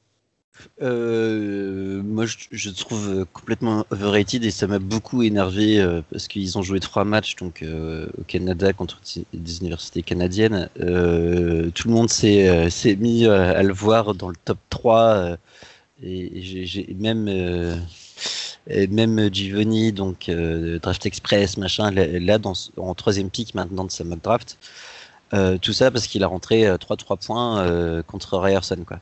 euh, 0.83 2.03
moi, 2.03 2.25
je, 2.27 2.71
trouve 2.71 3.27
complètement 3.33 3.87
overrated 3.91 4.45
et 4.45 4.51
ça 4.51 4.67
m'a 4.67 4.79
beaucoup 4.79 5.23
énervé 5.23 5.81
euh, 5.81 6.03
parce 6.11 6.29
qu'ils 6.29 6.59
ont 6.59 6.63
joué 6.63 6.81
trois 6.81 7.05
matchs 7.05 7.37
donc 7.37 7.63
euh, 7.63 8.07
au 8.19 8.23
Canada 8.23 8.73
contre 8.73 9.01
des 9.33 9.59
universités 9.59 10.03
canadiennes. 10.03 10.69
tout 10.77 11.89
le 11.89 11.91
monde 11.91 12.11
s'est 12.11 12.97
mis 12.99 13.27
à 13.27 13.63
le 13.63 13.73
voir 13.73 14.15
dans 14.15 14.29
le 14.29 14.37
top 14.45 14.59
3 14.71 15.37
et, 16.03 16.95
même 16.99 17.25
même 18.91 19.33
Givoni 19.33 19.93
donc 19.93 20.31
Draft 20.31 21.07
Express 21.07 21.57
machin 21.57 21.91
là, 21.91 22.39
dans, 22.39 22.55
en 22.77 22.95
troisième 22.95 23.31
pick 23.31 23.55
maintenant 23.55 23.85
de 23.85 23.91
sa 23.91 24.05
mock 24.05 24.23
draft. 24.23 24.59
Euh, 25.35 25.59
tout 25.59 25.73
ça 25.73 25.91
parce 25.91 26.07
qu'il 26.07 26.23
a 26.23 26.29
rentré 26.29 26.65
3-3 26.65 27.13
euh, 27.13 27.17
points 27.17 27.61
euh, 27.61 28.03
contre 28.03 28.39
Ryerson. 28.39 28.85
Quoi. 28.87 29.01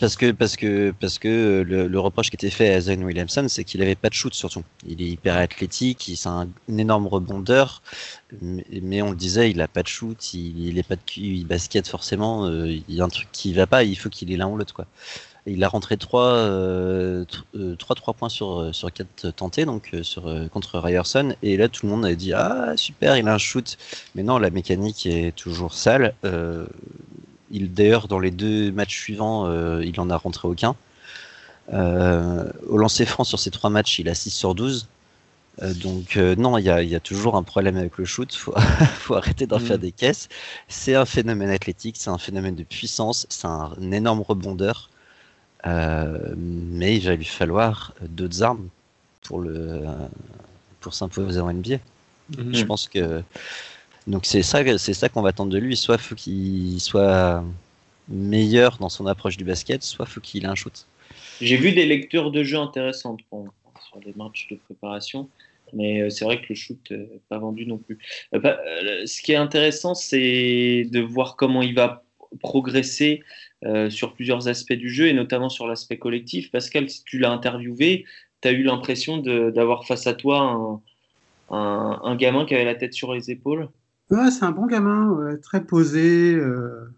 parce 0.00 0.16
que, 0.16 0.32
parce 0.32 0.56
que, 0.56 0.92
parce 1.00 1.18
que 1.18 1.64
le, 1.66 2.00
reproche 2.00 2.28
qui 2.28 2.36
était 2.36 2.50
fait 2.50 2.74
à 2.74 2.80
Zion 2.80 3.02
Williamson, 3.02 3.46
c'est 3.48 3.64
qu'il 3.64 3.80
avait 3.80 3.94
pas 3.94 4.10
de 4.10 4.14
shoot 4.14 4.34
surtout. 4.34 4.62
Il 4.86 5.00
est 5.00 5.08
hyper 5.08 5.36
athlétique, 5.38 6.12
c'est 6.14 6.28
un, 6.28 6.48
énorme 6.68 7.06
rebondeur, 7.06 7.82
mais, 8.42 9.00
on 9.00 9.10
le 9.10 9.16
disait, 9.16 9.50
il 9.50 9.60
a 9.62 9.68
pas 9.68 9.82
de 9.82 9.88
shoot, 9.88 10.34
il, 10.34 10.68
il 10.68 10.78
est 10.78 10.82
pas 10.82 10.96
de 10.96 11.00
il 11.16 11.46
basket 11.46 11.88
forcément. 11.88 12.48
il 12.48 12.84
y 12.88 13.00
a 13.00 13.04
un 13.04 13.08
truc 13.08 13.28
qui 13.32 13.54
va 13.54 13.66
pas, 13.66 13.82
il 13.82 13.96
faut 13.96 14.10
qu'il 14.10 14.30
ait 14.30 14.36
l'un 14.36 14.48
ou 14.48 14.58
l'autre 14.58 14.74
quoi 14.74 14.86
il 15.48 15.64
a 15.64 15.68
rentré 15.68 15.96
3, 15.96 16.24
euh, 16.24 17.24
3, 17.78 17.96
3 17.96 18.14
points 18.14 18.28
sur, 18.28 18.60
euh, 18.60 18.72
sur 18.72 18.92
4 18.92 19.30
tentés 19.30 19.64
donc, 19.64 19.90
euh, 19.94 20.02
sur, 20.02 20.28
euh, 20.28 20.48
contre 20.48 20.78
Ryerson. 20.78 21.34
Et 21.42 21.56
là, 21.56 21.68
tout 21.68 21.86
le 21.86 21.92
monde 21.92 22.04
a 22.04 22.14
dit 22.14 22.32
Ah, 22.32 22.72
super, 22.76 23.16
il 23.16 23.26
a 23.28 23.34
un 23.34 23.38
shoot. 23.38 23.76
Mais 24.14 24.22
non, 24.22 24.38
la 24.38 24.50
mécanique 24.50 25.06
est 25.06 25.34
toujours 25.34 25.74
sale. 25.74 26.14
il 27.50 27.72
D'ailleurs, 27.72 28.08
dans 28.08 28.18
les 28.18 28.30
deux 28.30 28.70
matchs 28.72 28.96
suivants, 28.96 29.50
il 29.80 29.98
en 30.00 30.10
a 30.10 30.16
rentré 30.16 30.48
aucun. 30.48 30.74
au 31.72 32.76
lancer 32.76 33.06
franc 33.06 33.24
sur 33.24 33.38
ces 33.38 33.50
trois 33.50 33.70
matchs, 33.70 33.98
il 33.98 34.08
a 34.08 34.14
6 34.14 34.30
sur 34.30 34.54
12. 34.54 34.86
donc 35.76 36.16
non, 36.16 36.58
il 36.58 36.64
y 36.64 36.70
a, 36.70 36.82
y 36.82 36.94
a, 36.94 37.00
toujours 37.00 37.36
un 37.36 37.42
problème 37.42 37.76
avec 37.76 37.96
le 37.98 38.04
shoot. 38.04 38.34
Faut, 38.34 38.54
faut 38.98 39.14
arrêter 39.14 39.46
d'en 39.46 39.58
faire 39.58 39.78
mm. 39.78 39.80
des 39.80 39.92
caisses. 39.92 40.28
C'est 40.68 40.94
un 40.94 41.06
phénomène 41.06 41.50
athlétique, 41.50 41.96
c'est 41.98 42.10
un 42.10 42.18
phénomène 42.18 42.54
de 42.54 42.64
puissance, 42.64 43.26
c'est 43.30 43.46
un 43.46 43.72
énorme 43.92 44.20
rebondeur. 44.20 44.90
Euh, 45.66 46.34
mais 46.36 46.96
il 46.96 47.04
va 47.04 47.16
lui 47.16 47.24
falloir 47.24 47.94
d'autres 48.02 48.42
armes 48.42 48.68
pour 49.22 49.40
le 49.40 49.82
pour 50.80 50.94
s'imposer 50.94 51.40
en 51.40 51.52
NBA. 51.52 51.78
Mhm. 52.36 52.54
Je 52.54 52.64
pense 52.64 52.88
que 52.88 53.22
donc 54.06 54.24
c'est 54.24 54.42
ça 54.42 54.62
c'est 54.78 54.94
ça 54.94 55.08
qu'on 55.08 55.22
va 55.22 55.30
attendre 55.30 55.50
de 55.50 55.58
lui. 55.58 55.76
Soit 55.76 55.98
faut 55.98 56.14
qu'il 56.14 56.80
soit 56.80 57.42
meilleur 58.08 58.78
dans 58.78 58.88
son 58.88 59.06
approche 59.06 59.36
du 59.36 59.44
basket, 59.44 59.82
soit 59.82 60.06
faut 60.06 60.20
qu'il 60.20 60.44
ait 60.44 60.48
un 60.48 60.54
shoot. 60.54 60.86
J'ai 61.40 61.56
vu 61.56 61.72
des 61.72 61.86
lectures 61.86 62.30
de 62.30 62.42
jeux 62.42 62.58
intéressantes 62.58 63.20
sur 63.30 64.00
les 64.04 64.12
matchs 64.16 64.48
de 64.50 64.56
préparation, 64.56 65.28
mais 65.72 66.02
euh, 66.02 66.10
c'est 66.10 66.24
vrai 66.24 66.40
que 66.40 66.46
le 66.50 66.54
shoot 66.54 66.90
n'est 66.90 67.20
pas 67.28 67.38
vendu 67.38 67.66
non 67.66 67.78
plus. 67.78 67.98
Bah, 68.32 68.58
ce 69.06 69.22
qui 69.22 69.32
est 69.32 69.36
intéressant, 69.36 69.94
c'est 69.94 70.86
de 70.90 71.00
voir 71.00 71.36
comment 71.36 71.62
il 71.62 71.74
va 71.74 72.04
progresser 72.40 73.22
euh, 73.64 73.90
sur 73.90 74.14
plusieurs 74.14 74.46
aspects 74.46 74.72
du 74.72 74.88
jeu 74.88 75.08
et 75.08 75.12
notamment 75.12 75.48
sur 75.48 75.66
l'aspect 75.66 75.98
collectif. 75.98 76.52
Pascal, 76.52 76.88
si 76.88 77.02
tu 77.02 77.18
l'as 77.18 77.32
interviewé, 77.32 78.04
tu 78.40 78.48
as 78.48 78.52
eu 78.52 78.62
l'impression 78.62 79.18
d'avoir 79.18 79.84
face 79.84 80.06
à 80.06 80.14
toi 80.14 80.80
un, 81.50 82.00
un, 82.02 82.16
gamin 82.16 82.44
qui 82.44 82.54
avait 82.54 82.64
la 82.64 82.76
tête 82.76 82.94
sur 82.94 83.12
les 83.12 83.32
épaules? 83.32 83.68
Ouais, 84.10 84.30
c'est 84.30 84.44
un 84.44 84.52
bon 84.52 84.66
gamin, 84.66 85.36
très 85.42 85.64
posé. 85.64 86.34
Euh, 86.34 86.94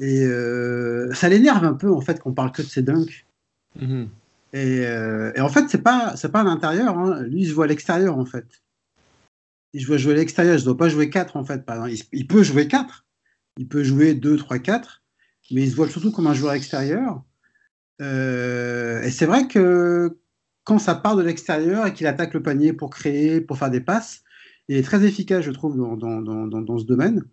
et 0.00 0.24
euh, 0.24 1.12
ça 1.14 1.28
l'énerve 1.28 1.64
un 1.64 1.74
peu 1.74 1.90
en 1.92 2.00
fait 2.00 2.20
qu'on 2.20 2.32
parle 2.32 2.50
que 2.50 2.62
de 2.62 2.66
ses 2.66 2.82
dunks. 2.82 3.24
Mm-hmm. 3.78 4.08
et, 4.54 5.40
en 5.40 5.48
fait, 5.48 5.66
c'est 5.68 5.82
pas 5.82 6.16
c'est 6.16 6.32
pas 6.32 6.40
à 6.40 6.44
l'intérieur. 6.44 6.98
Hein. 6.98 7.22
Lui, 7.22 7.42
il 7.42 7.48
se 7.48 7.54
voit 7.54 7.66
à 7.66 7.68
l'extérieur 7.68 8.18
en 8.18 8.24
fait. 8.24 8.46
Il 9.72 9.82
se 9.82 9.86
voit 9.86 9.98
jouer 9.98 10.14
à 10.14 10.16
l'extérieur. 10.16 10.56
Il 10.56 10.60
ne 10.60 10.64
doit 10.64 10.76
pas 10.76 10.88
jouer 10.88 11.10
4 11.10 11.36
en 11.36 11.44
fait. 11.44 11.62
Il, 11.88 12.02
il, 12.12 12.26
peut 12.26 12.42
jouer 12.42 12.66
4. 12.66 13.04
Il 13.58 13.68
peut 13.68 13.84
jouer 13.84 14.14
2, 14.14 14.38
3, 14.38 14.58
4 14.58 15.02
mais 15.50 15.62
il 15.62 15.70
se 15.70 15.76
voit 15.76 15.88
surtout 15.88 16.12
comme 16.12 16.26
un 16.26 16.34
joueur 16.34 16.52
extérieur. 16.52 17.22
Euh, 18.00 19.02
et 19.02 19.10
c'est 19.10 19.26
vrai 19.26 19.48
que 19.48 20.18
quand 20.64 20.78
ça 20.78 20.94
part 20.94 21.16
de 21.16 21.22
l'extérieur 21.22 21.86
et 21.86 21.94
qu'il 21.94 22.06
attaque 22.06 22.34
le 22.34 22.42
panier 22.42 22.72
pour 22.72 22.90
créer, 22.90 23.40
pour 23.40 23.58
faire 23.58 23.70
des 23.70 23.80
passes, 23.80 24.22
il 24.68 24.76
est 24.76 24.82
très 24.82 25.04
efficace, 25.04 25.44
je 25.44 25.50
trouve, 25.50 25.76
dans, 25.76 25.96
dans, 25.96 26.20
dans, 26.20 26.46
dans 26.46 26.78
ce 26.78 26.84
domaine. 26.84 27.24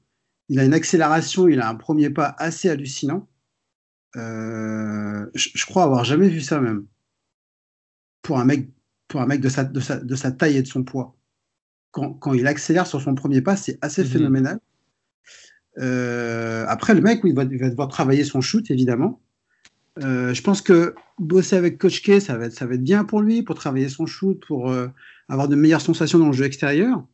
Il 0.48 0.60
a 0.60 0.64
une 0.64 0.74
accélération, 0.74 1.48
il 1.48 1.60
a 1.60 1.68
un 1.68 1.76
premier 1.76 2.10
pas 2.10 2.36
assez 2.38 2.70
hallucinant. 2.70 3.28
Euh, 4.16 5.26
je, 5.34 5.66
crois 5.66 5.84
avoir 5.84 6.06
jamais 6.06 6.30
vu 6.30 6.40
ça 6.40 6.62
même. 6.62 6.86
Pour 8.22 8.40
un 8.40 8.46
mec, 8.46 8.70
pour 9.10 9.22
un 9.22 9.26
mec 9.26 9.42
de, 9.42 9.50
sa, 9.50 9.66
de, 9.66 9.80
sa, 9.82 10.00
de 10.00 10.16
sa 10.16 10.32
taille 10.32 10.58
et 10.58 10.62
de 10.62 10.68
son 10.68 10.84
poids. 10.84 11.18
Quand, 11.92 12.14
quand 12.14 12.34
il 12.34 12.48
accélère 12.48 12.88
sur 12.88 13.02
son 13.02 13.16
premier 13.16 13.42
pas, 13.42 13.58
c'est 13.58 13.78
assez 13.82 14.04
mhm. 14.04 14.10
phénoménal. 14.10 14.60
Euh, 15.78 16.66
après, 16.68 16.94
le 16.94 17.02
mec, 17.02 17.22
il, 17.24 17.34
va, 17.34 17.46
devoir 17.46 17.88
travailler 17.88 18.24
son 18.24 18.42
shoot, 18.42 18.70
évidemment. 18.72 19.22
Euh, 20.04 20.34
je 20.34 20.42
pense 20.42 20.62
que 20.62 20.94
bosser 21.20 21.56
avec 21.56 21.78
Coach 21.78 22.02
K, 22.02 22.20
ça 22.20 22.38
va, 22.38 22.46
être, 22.46 22.54
ça 22.54 22.66
va 22.66 22.76
être 22.76 22.84
bien 22.84 23.06
pour 23.06 23.22
lui, 23.22 23.44
pour 23.44 23.56
travailler 23.56 23.90
son 23.90 24.06
shoot, 24.06 24.44
pour 24.46 24.70
euh, 24.70 24.88
avoir 25.30 25.48
de 25.48 25.56
meilleures 25.56 25.82
sensations 25.82 26.20
dans 26.20 26.28
le 26.28 26.34
jeu 26.34 26.46
extérieur. 26.46 27.06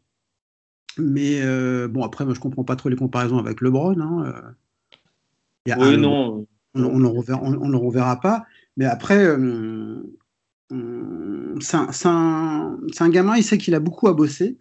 Mais 0.97 1.41
bon, 1.88 2.04
après, 2.04 2.26
moi, 2.26 2.34
je 2.34 2.39
comprends 2.39 2.65
pas 2.65 2.76
trop 2.76 2.89
les 2.89 2.97
comparaisons 2.97 3.38
avec 3.38 3.62
LeBron. 3.62 4.00
Hein. 4.02 4.34
oui, 5.65 5.97
non. 5.97 6.45
On 6.74 6.97
ne 6.97 7.71
le 7.71 7.78
reverra 7.78 8.19
pas. 8.19 8.45
Mais 8.76 8.86
après, 8.86 9.26
c'est 11.62 12.08
un, 12.08 12.78
un, 13.00 13.10
gamin, 13.10 13.38
il 13.38 13.43
sait 13.43 13.58
qu'il 13.58 13.74
a 13.74 13.80
beaucoup 13.80 14.10
à 14.10 14.13
bosser. 14.13 14.58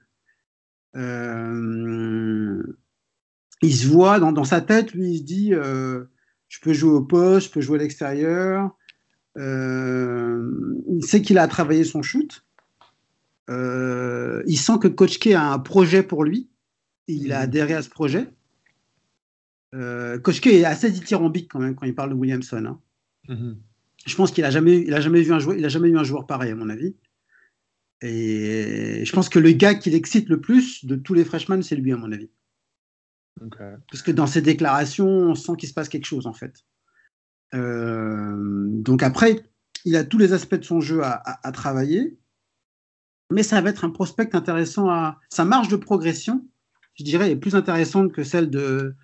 Euh, 0.97 2.63
il 3.63 3.75
se 3.75 3.87
voit 3.87 4.19
dans, 4.21 4.45
sa 4.45 4.61
tête, 4.61 4.93
lui, 4.95 5.13
il 5.13 5.19
se 5.19 5.23
dit 5.23 5.55
euh, 5.55 6.05
je 6.49 6.61
peux 6.61 6.73
jouer 6.73 6.93
au 6.93 7.03
poste, 7.03 7.49
je 7.49 7.53
peux 7.53 7.61
jouer 7.61 7.79
à 7.79 7.83
l'extérieur. 7.83 8.71
Euh, 9.39 10.51
il 10.89 11.05
sait 11.05 11.23
qu'il 11.23 11.39
a 11.39 11.47
travaillé 11.47 11.85
son 11.85 12.03
shoot. 12.03 12.45
Euh, 13.51 14.43
il 14.47 14.57
sent 14.57 14.79
que 14.81 14.89
Coach 14.89 15.19
K 15.19 15.33
a 15.35 15.53
un 15.53 15.59
projet 15.59 16.03
pour 16.03 16.25
lui. 16.25 16.49
il 17.07 17.33
a 17.33 17.39
mhm. 17.39 17.43
adhéré 17.43 17.75
à 17.75 17.83
ce 17.83 17.91
projet. 17.91 18.29
Coach 19.73 20.41
K 20.41 20.49
est 20.49 20.65
assez 20.65 20.91
dithyrambique 20.91 21.49
quand 21.51 21.61
même 21.61 21.77
quand 21.77 21.87
il 21.87 21.95
parle 21.95 22.11
de 22.11 22.15
Williamson. 22.15 22.65
Hein. 22.67 22.81
Mhm. 23.29 23.57
Je 24.07 24.17
pense 24.17 24.33
qu'il 24.33 24.45
a 24.45 24.51
jamais, 24.51 24.81
il 24.81 24.95
a 24.95 25.01
jamais 25.01 25.21
vu 25.21 25.33
un 25.33 25.39
joueur, 25.39 25.57
il 25.57 25.65
a 25.65 25.69
jamais 25.69 25.91
eu 25.91 25.99
un 25.99 26.05
joueur 26.05 26.27
pareil 26.27 26.51
à 26.51 26.57
mon 26.57 26.71
avis. 26.71 26.97
Et 28.03 29.03
je 29.05 29.13
pense 29.13 29.29
que 29.29 29.39
le 29.39 29.53
gars 29.53 29.75
qui 29.75 29.91
l'excite 29.91 30.29
le 30.31 30.41
plus 30.41 30.87
de 30.87 30.97
tous 30.97 31.13
les 31.13 31.25
freshmen, 31.25 31.63
c'est 31.63 31.77
lui 31.77 31.93
à 31.93 31.97
mon 31.97 32.11
avis. 32.11 32.31
Parce 33.91 34.03
que 34.03 34.11
dans 34.11 34.27
ses 34.27 34.43
déclarations, 34.43 35.09
on 35.09 35.35
sent 35.35 35.53
qu'il 35.59 35.69
se 35.69 35.75
passe 35.75 35.89
quelque 35.89 36.05
chose 36.05 36.27
en 36.27 36.33
fait. 36.33 36.65
Euh, 37.55 38.67
donc 38.69 39.03
après, 39.03 39.41
il 39.85 39.97
a 39.97 40.05
tous 40.05 40.19
les 40.19 40.33
aspects 40.33 40.57
de 40.57 40.65
son 40.65 40.81
jeu 40.81 41.01
à, 41.03 41.53
travailler, 41.53 42.19
mais 43.31 43.43
ça 43.43 43.61
va 43.61 43.71
être 43.71 43.85
un 43.85 43.91
prospect 43.91 44.35
intéressant 44.35 44.89
à. 44.89 45.19
Sa 45.31 45.45
marge 45.45 45.69
de 45.69 45.77
progression, 45.77 46.47
je 46.95 47.05
dirais, 47.05 47.31
est 47.31 47.37
plus 47.37 47.55
intéressante 47.55 48.13
que 48.13 48.25
celle 48.25 48.51
de 48.51 48.95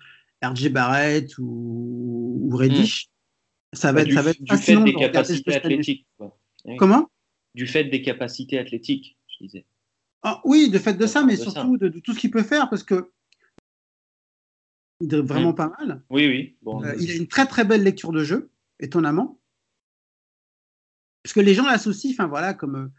RJ 0.43 0.69
Barrett 0.69 1.37
ou, 1.39 2.49
Reddish. 2.53 3.07
Hmm. 3.07 3.11
Ça 3.73 3.91
va 3.91 4.01
être, 4.01 4.07
du, 4.07 4.13
ça 4.13 4.21
va 4.21 4.31
être 4.31 4.41
du 4.41 4.57
fait 4.57 4.81
des 4.81 4.93
capacités 4.93 5.55
athlétiques. 5.55 6.07
Comment? 6.77 7.09
Du 7.53 7.67
fait 7.67 7.85
des 7.85 8.01
capacités 8.01 8.59
athlétiques, 8.59 9.17
je 9.27 9.45
disais. 9.45 9.65
Ah, 10.23 10.41
oui, 10.45 10.69
de 10.69 10.79
fait 10.79 10.93
de 10.93 11.05
ça, 11.05 11.23
mais 11.23 11.35
surtout 11.35 11.77
De, 11.77 11.89
de, 11.89 11.99
tout 11.99 12.13
ce 12.13 12.19
qu'il 12.19 12.31
peut 12.31 12.43
faire, 12.43 12.69
parce 12.69 12.83
que 12.83 13.11
Il 14.99 15.13
est 15.13 15.21
vraiment 15.21 15.53
pas 15.53 15.71
mal. 15.79 16.01
Oui, 16.09 16.27
oui. 16.27 16.57
Bon, 16.63 16.81
il 16.99 17.11
a 17.11 17.15
une 17.15 17.27
très 17.27 17.45
très 17.45 17.63
belle 17.63 17.83
lecture 17.83 18.11
de 18.11 18.23
jeu, 18.23 18.49
étonnamment. 18.79 19.39
Parce 21.23 21.33
que 21.33 21.39
les 21.39 21.53
gens 21.53 21.65
l'associent, 21.65 22.11
enfin 22.11 22.27
voilà, 22.27 22.53
comme, 22.53 22.89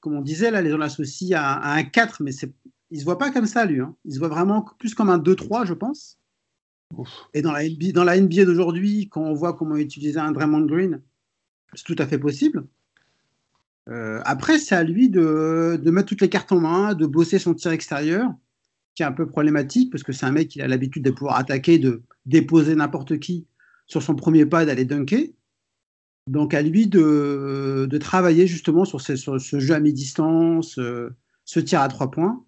comme 0.00 0.14
on 0.14 0.20
disait, 0.20 0.50
là, 0.50 0.60
les 0.60 0.70
gens 0.70 0.76
l'associent 0.76 1.38
à, 1.40 1.74
un 1.74 1.84
4, 1.84 2.22
mais 2.22 2.32
c'est, 2.32 2.52
il 2.90 3.00
se 3.00 3.04
voit 3.04 3.18
pas 3.18 3.30
comme 3.30 3.46
ça, 3.46 3.64
lui. 3.64 3.80
Hein. 3.80 3.94
Il 4.04 4.14
se 4.14 4.18
voit 4.18 4.28
vraiment 4.28 4.66
plus 4.78 4.94
comme 4.94 5.08
un 5.08 5.18
2-3, 5.18 5.66
je 5.66 5.72
pense. 5.72 6.18
Et 7.34 7.42
dans 7.42 7.52
la 7.52 7.68
NBA, 7.68 7.92
dans 7.92 8.04
la 8.04 8.20
NBA 8.20 8.44
d'aujourd'hui, 8.44 9.08
quand 9.08 9.22
on 9.22 9.34
voit 9.34 9.54
comment 9.54 9.76
utiliser 9.76 10.18
un 10.18 10.32
Draymond 10.32 10.66
Green, 10.66 11.02
c'est 11.74 11.84
tout 11.84 11.96
à 11.98 12.06
fait 12.06 12.18
possible. 12.18 12.66
Euh, 13.88 14.20
après, 14.24 14.58
c'est 14.58 14.74
à 14.74 14.82
lui 14.82 15.08
de, 15.08 15.80
de, 15.80 15.90
mettre 15.90 16.08
toutes 16.08 16.20
les 16.20 16.28
cartes 16.28 16.52
en 16.52 16.60
main, 16.60 16.94
de 16.94 17.06
bosser 17.06 17.38
son 17.38 17.54
tir 17.54 17.70
extérieur, 17.70 18.32
qui 18.96 19.02
est 19.02 19.06
un 19.06 19.12
peu 19.12 19.26
problématique 19.26 19.92
parce 19.92 20.02
que 20.02 20.12
c'est 20.12 20.26
un 20.26 20.32
mec 20.32 20.48
qui 20.48 20.62
a 20.62 20.66
l'habitude 20.66 21.04
de 21.04 21.10
pouvoir 21.10 21.38
attaquer, 21.38 21.78
de 21.78 22.02
déposer 22.24 22.74
n'importe 22.74 23.18
qui 23.20 23.46
sur 23.86 24.02
son 24.02 24.16
premier 24.16 24.46
pas, 24.46 24.64
d'aller 24.64 24.84
dunker. 24.84 25.28
Donc 26.26 26.54
à 26.54 26.62
lui 26.62 26.88
de, 26.88 27.86
de 27.88 27.98
travailler 27.98 28.48
justement 28.48 28.84
sur 28.84 29.00
ce, 29.00 29.14
ce, 29.14 29.60
jeu 29.60 29.74
à 29.74 29.80
mi-distance, 29.80 30.78
euh, 30.78 31.14
ce 31.44 31.60
tir 31.60 31.82
à 31.82 31.88
trois 31.88 32.10
points. 32.10 32.42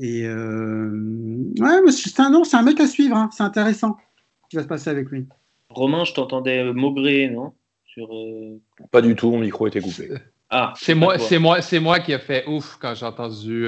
Et 0.00 0.24
euh, 0.24 1.52
ouais, 1.60 1.92
c'est 1.92 2.20
un, 2.20 2.32
un 2.32 2.62
mec 2.62 2.80
à 2.80 2.86
suivre, 2.86 3.16
hein. 3.16 3.28
c'est 3.32 3.42
intéressant 3.42 3.96
ce 4.44 4.48
qui 4.48 4.56
va 4.56 4.62
se 4.62 4.68
passer 4.68 4.90
avec 4.90 5.10
lui. 5.10 5.26
Romain, 5.68 6.04
je 6.04 6.14
t'entendais 6.14 6.72
maugré, 6.72 7.28
non? 7.28 7.52
Sur, 7.84 8.14
euh, 8.14 8.60
Pas 8.90 9.02
du 9.02 9.14
tout, 9.14 9.30
mon 9.30 9.38
micro 9.38 9.66
était 9.66 9.80
coupé. 9.80 10.08
Ah, 10.50 10.72
c'est 10.76 10.94
moi, 10.94 11.18
c'est 11.18 11.38
moi, 11.38 11.60
c'est 11.62 11.80
moi 11.80 11.98
qui 12.00 12.12
a 12.14 12.18
fait 12.18 12.46
ouf 12.46 12.76
quand 12.80 12.94
j'ai 12.94 13.06
entendu 13.06 13.66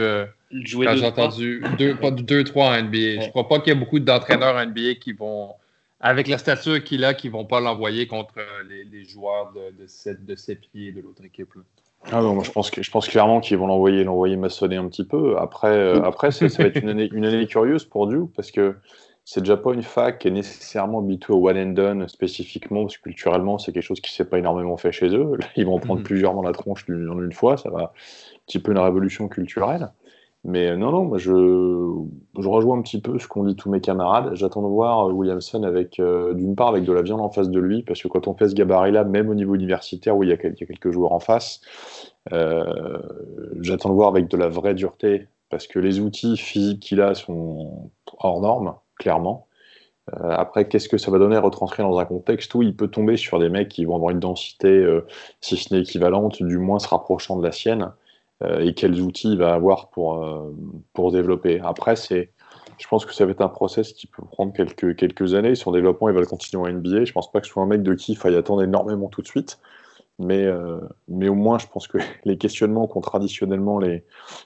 jouer 0.50 0.86
quand 0.86 0.96
j'ai 0.96 1.06
entendu 1.06 1.62
deux, 1.78 1.96
pas 1.96 2.10
deux, 2.10 2.44
trois 2.44 2.70
en 2.70 2.82
NBA. 2.82 3.22
Je 3.22 3.30
crois 3.30 3.48
pas 3.48 3.58
qu'il 3.60 3.72
y 3.72 3.76
ait 3.76 3.78
beaucoup 3.78 3.98
d'entraîneurs 3.98 4.56
en 4.56 4.66
NBA 4.66 4.94
qui 5.00 5.12
vont 5.12 5.54
avec 6.00 6.28
la 6.28 6.38
stature 6.38 6.82
qu'il 6.84 7.04
a, 7.04 7.14
qui 7.14 7.28
ne 7.28 7.32
vont 7.32 7.44
pas 7.44 7.60
l'envoyer 7.60 8.06
contre 8.06 8.34
euh, 8.38 8.84
les, 8.90 9.04
joueurs 9.04 9.52
de, 9.52 9.82
de, 9.82 9.86
ses, 9.86 10.14
de 10.14 10.54
pieds 10.54 10.92
de 10.92 11.00
l'autre 11.00 11.24
équipe. 11.24 11.48
Ah 12.12 12.20
non, 12.20 12.34
moi 12.34 12.44
je 12.44 12.50
pense, 12.50 12.70
que, 12.70 12.82
je 12.82 12.90
pense 12.90 13.08
clairement 13.08 13.40
qu'ils 13.40 13.56
vont 13.56 13.66
l'envoyer, 13.66 14.04
l'envoyer 14.04 14.36
maçonner 14.36 14.76
un 14.76 14.86
petit 14.88 15.04
peu. 15.04 15.36
Après, 15.38 15.68
euh, 15.68 16.02
après 16.02 16.30
ça, 16.30 16.46
va 16.46 16.64
être 16.64 16.76
une 16.76 16.88
année, 16.90 17.08
une 17.12 17.24
année 17.24 17.46
curieuse 17.46 17.84
pour 17.84 18.06
Duke 18.06 18.30
parce 18.36 18.50
que 18.50 18.76
c'est 19.28 19.40
déjà 19.40 19.56
pas 19.56 19.74
une 19.74 19.82
fac 19.82 20.20
qui 20.20 20.28
est 20.28 20.30
nécessairement 20.30 21.00
habituée 21.00 21.32
au 21.32 21.48
one 21.48 21.58
and 21.58 21.72
done 21.72 22.08
spécifiquement, 22.08 22.82
parce 22.82 22.96
que 22.96 23.02
culturellement, 23.02 23.58
c'est 23.58 23.72
quelque 23.72 23.82
chose 23.82 24.00
qui 24.00 24.12
s'est 24.12 24.24
pas 24.24 24.38
énormément 24.38 24.76
fait 24.76 24.92
chez 24.92 25.08
eux. 25.08 25.32
ils 25.56 25.66
vont 25.66 25.80
prendre 25.80 25.98
mhm. 25.98 26.06
plusieurs 26.06 26.32
dans 26.32 26.42
la 26.42 26.52
tronche 26.52 26.86
en 26.88 27.20
une 27.20 27.32
fois, 27.32 27.56
ça 27.56 27.68
va 27.68 27.82
un 27.82 27.90
petit 28.46 28.60
peu 28.60 28.70
une 28.70 28.78
révolution 28.78 29.26
culturelle. 29.26 29.90
Mais 30.44 30.68
euh, 30.68 30.76
non, 30.76 30.92
non, 30.92 31.04
moi 31.06 31.18
je, 31.18 31.32
je 32.38 32.48
rejoins 32.48 32.78
un 32.78 32.82
petit 32.82 33.00
peu 33.00 33.18
ce 33.18 33.26
qu'ont 33.26 33.42
dit 33.42 33.56
tous 33.56 33.68
mes 33.68 33.80
camarades. 33.80 34.30
J'attends 34.34 34.62
de 34.62 34.68
voir 34.68 35.08
euh, 35.08 35.12
Williamson 35.12 35.64
avec, 35.64 35.98
euh, 35.98 36.32
d'une 36.34 36.54
part, 36.54 36.68
avec 36.68 36.84
de 36.84 36.92
la 36.92 37.02
viande 37.02 37.20
en 37.20 37.30
face 37.30 37.50
de 37.50 37.58
lui, 37.58 37.82
parce 37.82 38.00
que 38.00 38.06
quand 38.06 38.28
on 38.28 38.34
fait 38.34 38.48
ce 38.48 38.54
gabarit-là, 38.54 39.02
même 39.02 39.28
au 39.28 39.34
niveau 39.34 39.56
universitaire 39.56 40.16
où 40.16 40.22
il 40.22 40.28
y 40.28 40.32
a, 40.32 40.36
quelques 40.36 40.92
joueurs 40.92 41.12
en 41.12 41.18
face, 41.18 41.60
j'attends 42.30 43.88
de 43.88 43.94
voir 43.94 44.08
avec 44.08 44.28
de 44.28 44.36
la 44.36 44.46
vraie 44.46 44.74
dureté, 44.74 45.26
parce 45.50 45.66
que 45.66 45.80
les 45.80 45.98
outils 45.98 46.36
physiques 46.36 46.80
qu'il 46.80 47.00
a 47.00 47.14
sont 47.14 47.90
hors 48.18 48.40
normes, 48.40 48.74
clairement. 48.98 49.46
après, 50.12 50.68
qu'est-ce 50.68 50.88
que 50.88 50.98
ça 50.98 51.10
va 51.10 51.18
donner 51.18 51.36
à 51.36 51.40
retranscrire 51.40 51.88
dans 51.88 51.98
un 51.98 52.04
contexte 52.04 52.54
où 52.54 52.62
il 52.62 52.76
peut 52.76 52.88
tomber 52.88 53.16
sur 53.16 53.38
des 53.38 53.48
mecs 53.48 53.68
qui 53.68 53.84
vont 53.84 53.96
avoir 53.96 54.10
une 54.10 54.20
densité, 54.20 54.86
si 55.40 55.56
ce 55.56 55.74
n'est 55.74 55.80
équivalente, 55.80 56.42
du 56.42 56.58
moins 56.58 56.78
se 56.78 56.88
rapprochant 56.88 57.36
de 57.36 57.42
la 57.42 57.52
sienne 57.52 57.92
euh, 58.42 58.60
et 58.60 58.74
quels 58.74 59.00
outils 59.00 59.32
il 59.32 59.38
va 59.38 59.54
avoir 59.54 59.88
pour, 59.88 60.22
euh, 60.22 60.54
pour 60.92 61.10
développer. 61.10 61.60
Après, 61.60 61.96
c'est, 61.96 62.32
je 62.78 62.86
pense 62.86 63.06
que 63.06 63.14
ça 63.14 63.24
va 63.24 63.30
être 63.30 63.40
un 63.40 63.48
process 63.48 63.92
qui 63.94 64.06
peut 64.06 64.22
prendre 64.30 64.52
quelques, 64.52 64.94
quelques 64.96 65.34
années. 65.34 65.54
Son 65.54 65.72
développement, 65.72 66.08
il 66.08 66.14
va 66.14 66.20
le 66.20 66.26
continuer 66.26 66.62
en 66.62 66.70
NBA. 66.70 67.06
Je 67.06 67.12
pense 67.12 67.32
pas 67.32 67.40
que 67.40 67.46
ce 67.46 67.52
soit 67.52 67.62
un 67.62 67.66
mec 67.66 67.82
de 67.82 67.94
qui 67.94 68.12
il 68.12 68.16
faille 68.16 68.36
attendre 68.36 68.62
énormément 68.62 69.08
tout 69.08 69.22
de 69.22 69.26
suite. 69.26 69.58
Mais, 70.18 70.44
euh, 70.44 70.80
mais 71.08 71.28
au 71.28 71.34
moins, 71.34 71.58
je 71.58 71.66
pense 71.66 71.88
que 71.88 71.98
les 72.24 72.38
questionnements 72.38 72.86
qu'ont 72.86 73.00
traditionnellement 73.00 73.78
les, 73.78 74.04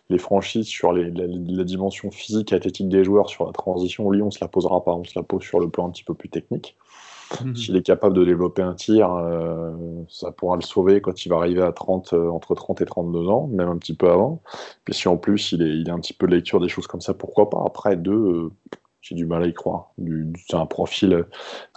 les 0.09 0.19
franchises 0.19 0.67
sur 0.67 0.93
les, 0.93 1.11
la, 1.11 1.27
la, 1.27 1.65
dimension 1.65 2.11
physique 2.11 2.53
et 2.53 2.57
athlétique 2.57 2.89
des 2.89 3.05
joueurs 3.05 3.29
sur 3.29 3.47
la 3.47 3.53
transition 3.53 4.11
Lyon, 4.11 4.27
on 4.27 4.31
se 4.31 4.41
la 4.41 4.49
posera 4.49 4.85
pas. 4.85 4.95
On 4.95 5.05
se 5.05 5.19
la 5.19 5.23
pose 5.23 5.43
sur 5.43 5.61
le 5.61 5.69
plan 5.69 5.87
un 5.87 5.91
petit 5.91 6.05
peu 6.05 6.15
plus 6.15 6.29
technique. 6.29 6.77
Mhm. 7.45 7.57
S'il 7.57 7.77
est 7.77 7.83
capable 7.83 8.17
de 8.17 8.25
développer 8.25 8.63
un 8.63 8.75
tir, 8.75 9.13
euh, 9.13 9.73
ça 10.09 10.33
pourra 10.33 10.57
le 10.57 10.63
sauver 10.63 11.01
quand 11.01 11.25
il 11.25 11.29
va 11.29 11.37
arriver 11.37 11.63
à 11.63 11.73
30, 11.73 12.13
euh, 12.13 12.29
entre 12.29 12.55
30 12.55 12.81
et 12.81 12.85
32 12.85 13.29
ans, 13.29 13.47
même 13.47 13.69
un 13.69 13.79
petit 13.79 13.95
peu 13.95 14.11
avant. 14.11 14.43
Puis 14.85 14.95
si 14.95 15.09
en 15.09 15.17
plus 15.17 15.53
il 15.53 15.63
est, 15.63 15.79
il 15.79 15.91
a 15.91 15.95
un 15.95 16.01
petit 16.01 16.13
peu 16.13 16.27
de 16.27 16.35
lecture 16.35 16.61
des 16.61 16.69
choses 16.69 16.87
comme 16.87 17.01
ça, 17.01 17.15
pourquoi 17.15 17.49
pas? 17.49 17.63
Après, 17.65 17.97
deux, 17.97 18.51
j'ai 19.01 19.15
du 19.15 19.27
mal 19.27 19.43
à 19.43 19.47
y 19.47 19.55
croire. 19.55 19.93
C'est 20.47 20.57
un 20.57 20.67
profil, 20.67 21.27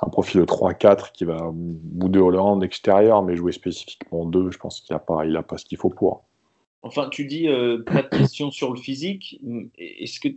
un 0.01 0.09
profil 0.09 0.41
3-4 0.41 1.11
qui 1.13 1.25
va 1.25 1.49
bouder 1.53 2.19
Hollande 2.19 2.63
extérieur, 2.63 3.23
mais 3.23 3.35
jouer 3.35 3.51
spécifiquement 3.51 4.25
2, 4.25 4.51
je 4.51 4.57
pense 4.57 4.81
qu'il 4.81 4.93
n'a 4.93 4.99
pas, 4.99 5.25
il 5.25 5.35
a 5.37 5.43
pas 5.43 5.57
ce 5.57 5.65
qu'il 5.65 5.77
faut 5.77 5.89
pour. 5.89 6.23
Enfin, 6.81 7.07
tu 7.09 7.25
dis 7.25 7.47
pas 7.85 8.01
de 8.01 8.09
question 8.09 8.51
sur 8.51 8.73
le 8.73 8.79
physique. 8.79 9.39
Est-ce 9.77 10.19
que 10.19 10.27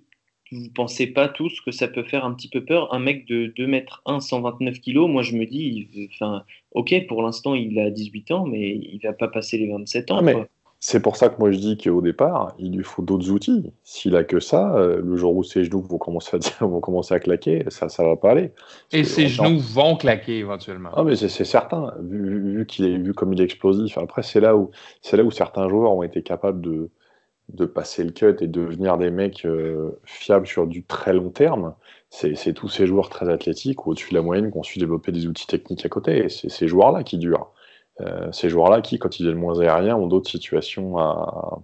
vous 0.52 0.68
pensez 0.72 1.08
pas 1.08 1.28
tous 1.28 1.60
que 1.60 1.72
ça 1.72 1.88
peut 1.88 2.04
faire 2.04 2.24
un 2.24 2.32
petit 2.32 2.48
peu 2.48 2.64
peur? 2.64 2.94
Un 2.94 3.00
mec 3.00 3.26
de 3.26 3.52
2 3.56 3.66
mètres 3.66 4.00
1, 4.06 4.20
129 4.20 4.78
kilos, 4.78 5.10
moi 5.10 5.22
je 5.22 5.34
me 5.34 5.44
dis, 5.44 5.88
enfin, 6.14 6.44
ok, 6.70 6.94
pour 7.08 7.22
l'instant 7.22 7.56
il 7.56 7.76
a 7.80 7.90
18 7.90 8.30
ans, 8.30 8.46
mais 8.46 8.76
il 8.76 9.00
va 9.02 9.12
pas 9.12 9.26
passer 9.26 9.58
les 9.58 9.68
27 9.68 10.12
ans. 10.12 10.24
Ah, 10.24 10.46
c'est 10.88 11.00
pour 11.00 11.16
ça 11.16 11.28
que 11.28 11.34
moi 11.40 11.50
je 11.50 11.58
dis 11.58 11.76
qu'au 11.76 12.00
départ, 12.00 12.54
il 12.60 12.76
lui 12.76 12.84
faut 12.84 13.02
d'autres 13.02 13.32
outils. 13.32 13.72
S'il 13.82 14.14
a 14.14 14.22
que 14.22 14.38
ça, 14.38 14.76
euh, 14.76 15.02
le 15.02 15.16
jour 15.16 15.34
où 15.34 15.42
ses 15.42 15.64
genoux 15.64 15.80
vont 15.80 15.98
commencer 15.98 16.36
à, 16.36 16.64
vont 16.64 16.78
commencer 16.78 17.12
à 17.12 17.18
claquer, 17.18 17.64
ça 17.70 17.88
ça 17.88 18.04
va 18.04 18.14
pas 18.14 18.30
aller. 18.30 18.52
Et 18.92 19.02
ses 19.02 19.26
genoux 19.26 19.58
vont 19.58 19.96
claquer 19.96 20.38
éventuellement. 20.38 20.90
Ah 20.94 21.02
mais 21.02 21.16
c'est 21.16 21.28
certain, 21.28 21.92
vu, 22.00 22.66
qu'il 22.68 22.86
est 22.86 22.98
vu 22.98 23.14
comme 23.14 23.32
il 23.32 23.40
est 23.40 23.44
explosif. 23.44 23.98
Après 23.98 24.22
c'est 24.22 24.38
là 24.38 24.56
où 24.56 24.70
là 25.12 25.24
où 25.24 25.32
certains 25.32 25.68
joueurs 25.68 25.92
ont 25.92 26.04
été 26.04 26.22
capables 26.22 26.60
de 26.60 26.88
de 27.52 27.66
passer 27.66 28.04
le 28.04 28.12
cut 28.12 28.36
et 28.40 28.46
devenir 28.46 28.96
des 28.96 29.10
mecs 29.10 29.44
euh, 29.44 29.90
fiables 30.04 30.46
sur 30.46 30.68
du 30.68 30.84
très 30.84 31.12
long 31.12 31.30
terme, 31.30 31.74
c'est 32.10 32.52
tous 32.54 32.68
ces 32.68 32.86
joueurs 32.86 33.08
très 33.08 33.28
athlétiques 33.28 33.86
ou 33.86 33.90
au-dessus 33.90 34.10
de 34.10 34.14
la 34.14 34.22
moyenne 34.22 34.52
qui 34.52 34.58
ont 34.58 34.62
su 34.62 34.78
développer 34.78 35.10
des 35.10 35.26
outils 35.26 35.48
techniques 35.48 35.84
à 35.84 35.88
côté. 35.88 36.28
c'est 36.28 36.48
ces 36.48 36.68
joueurs-là 36.68 37.02
qui 37.02 37.18
durent. 37.18 37.50
Euh, 38.00 38.30
ces 38.32 38.50
joueurs-là 38.50 38.82
qui, 38.82 38.98
quand 38.98 39.18
ils 39.18 39.24
viennent 39.24 39.38
moins 39.38 39.58
aériens, 39.60 39.96
ont 39.96 40.06
d'autres 40.06 40.30
situations 40.30 40.98
à, 40.98 41.60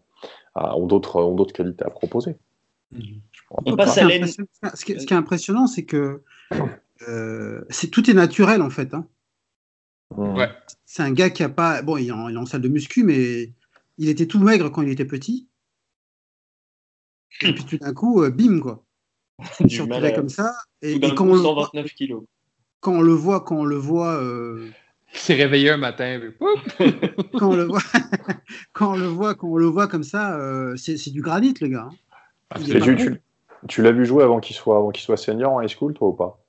ont 0.54 0.86
d'autres 0.86 1.52
qualités 1.52 1.84
à 1.84 1.90
proposer. 1.90 2.36
On 3.50 3.76
passe 3.76 3.98
à 3.98 4.08
ce, 4.74 4.84
qui, 4.84 4.92
est 4.92 5.12
impressionnant, 5.12 5.66
c'est 5.66 5.84
que 5.84 6.22
euh, 7.08 7.62
c'est 7.70 7.88
tout 7.88 8.10
est 8.10 8.14
naturel 8.14 8.62
en 8.62 8.70
fait. 8.70 8.94
Hein. 8.94 9.06
Ouais. 10.16 10.48
C'est 10.84 11.02
un 11.02 11.12
gars 11.12 11.30
qui 11.30 11.42
a 11.42 11.48
pas. 11.48 11.82
Bon, 11.82 11.96
il 11.96 12.08
est, 12.08 12.12
en, 12.12 12.46
salle 12.46 12.60
de 12.60 12.68
muscu, 12.68 13.02
mais 13.02 13.52
il 13.98 14.08
était 14.08 14.26
tout 14.26 14.40
maigre 14.40 14.70
quand 14.70 14.82
il 14.82 14.90
était 14.90 15.04
petit. 15.04 15.48
Et 17.40 17.54
puis 17.54 17.64
tout 17.64 17.78
d'un 17.78 17.94
coup, 17.94 18.22
euh, 18.22 18.30
bim, 18.30 18.60
quoi. 18.60 18.84
Surtout 19.68 20.00
comme 20.14 20.28
ça. 20.28 20.54
Et, 20.82 21.00
quand, 21.00 21.26
on 21.26 21.42
129 21.42 21.92
kilos. 21.94 22.24
quand 22.80 22.92
on 22.92 23.00
le 23.00 23.12
voit, 23.12 23.40
quand 23.40 23.56
on 23.56 23.64
le 23.64 23.76
voit. 23.76 24.14
Euh... 24.22 24.68
Il 25.12 25.18
s'est 25.18 25.34
réveillé 25.34 25.70
un 25.70 25.76
matin. 25.76 26.20
quand 27.38 27.50
on 27.50 27.56
le 27.56 27.64
voit, 27.64 27.80
quand 28.72 28.92
on 28.92 28.96
le 28.96 29.06
voit, 29.06 29.34
quand 29.34 29.48
on 29.48 29.56
le 29.56 29.66
voit 29.66 29.88
comme 29.88 30.04
ça, 30.04 30.38
euh, 30.38 30.76
c'est 30.76 31.10
du 31.10 31.20
granit, 31.20 31.54
le 31.60 31.68
gars. 31.68 31.88
Hein. 31.90 31.96
Ah, 32.50 32.58
tu, 32.58 33.20
tu, 33.68 33.82
l'as 33.82 33.92
vu 33.92 34.04
jouer 34.04 34.24
avant 34.24 34.40
qu'il 34.40 34.56
soit, 34.56 34.76
avant 34.76 34.90
qu'il 34.90 35.02
soit 35.02 35.16
senior 35.16 35.52
en 35.52 35.60
high 35.60 35.68
school, 35.68 35.94
toi 35.94 36.08
ou 36.08 36.12
pas? 36.12 36.44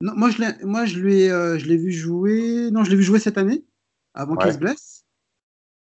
Non, 0.00 0.12
moi 0.14 0.30
je 0.30 0.64
moi 0.64 0.84
je 0.84 1.00
l'ai, 1.00 1.30
euh, 1.30 1.58
je 1.58 1.66
l'ai 1.66 1.76
vu 1.76 1.90
jouer. 1.90 2.70
Non, 2.70 2.84
je 2.84 2.90
l'ai 2.90 2.96
vu 2.96 3.02
jouer 3.02 3.18
cette 3.18 3.38
année, 3.38 3.64
avant 4.14 4.36
qu'il 4.36 4.52
se 4.52 4.58
blesse. 4.58 5.04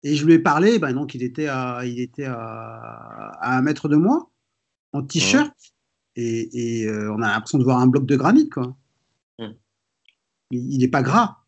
Et 0.03 0.17
je 0.17 0.27
lui 0.27 0.35
ai 0.35 0.39
parlé, 0.41 0.79
ben 0.79 0.93
donc 0.93 1.15
il 1.15 1.23
était 1.23 1.47
à, 1.47 1.83
il 1.85 2.01
était 2.01 2.25
à, 2.25 2.35
à 2.35 3.57
un 3.57 3.63
mètre 3.63 3.89
de 3.89 3.95
moi, 3.95 4.31
en 4.93 5.03
t-shirt, 5.03 5.55
et, 6.17 6.81
et 6.81 6.87
euh, 6.89 7.13
on 7.13 7.23
a 7.23 7.29
l'impression 7.29 7.59
de 7.59 7.65
voir 7.65 7.79
un 7.79 7.87
bloc 7.87 8.05
de 8.05 8.17
granit, 8.17 8.49
quoi. 8.49 8.75
Il 10.53 10.79
n'est 10.79 10.89
pas 10.89 11.03
gras. 11.03 11.42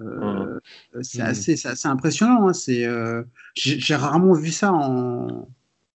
Euh, 0.00 0.58
c'est 1.02 1.22
assez, 1.22 1.66
assez, 1.66 1.88
impressionnant. 1.88 2.48
Hein. 2.48 2.52
C'est, 2.52 2.84
euh, 2.84 3.22
j'ai 3.54 3.94
rarement 3.94 4.34
vu 4.34 4.50
ça 4.50 4.72
en, 4.72 5.48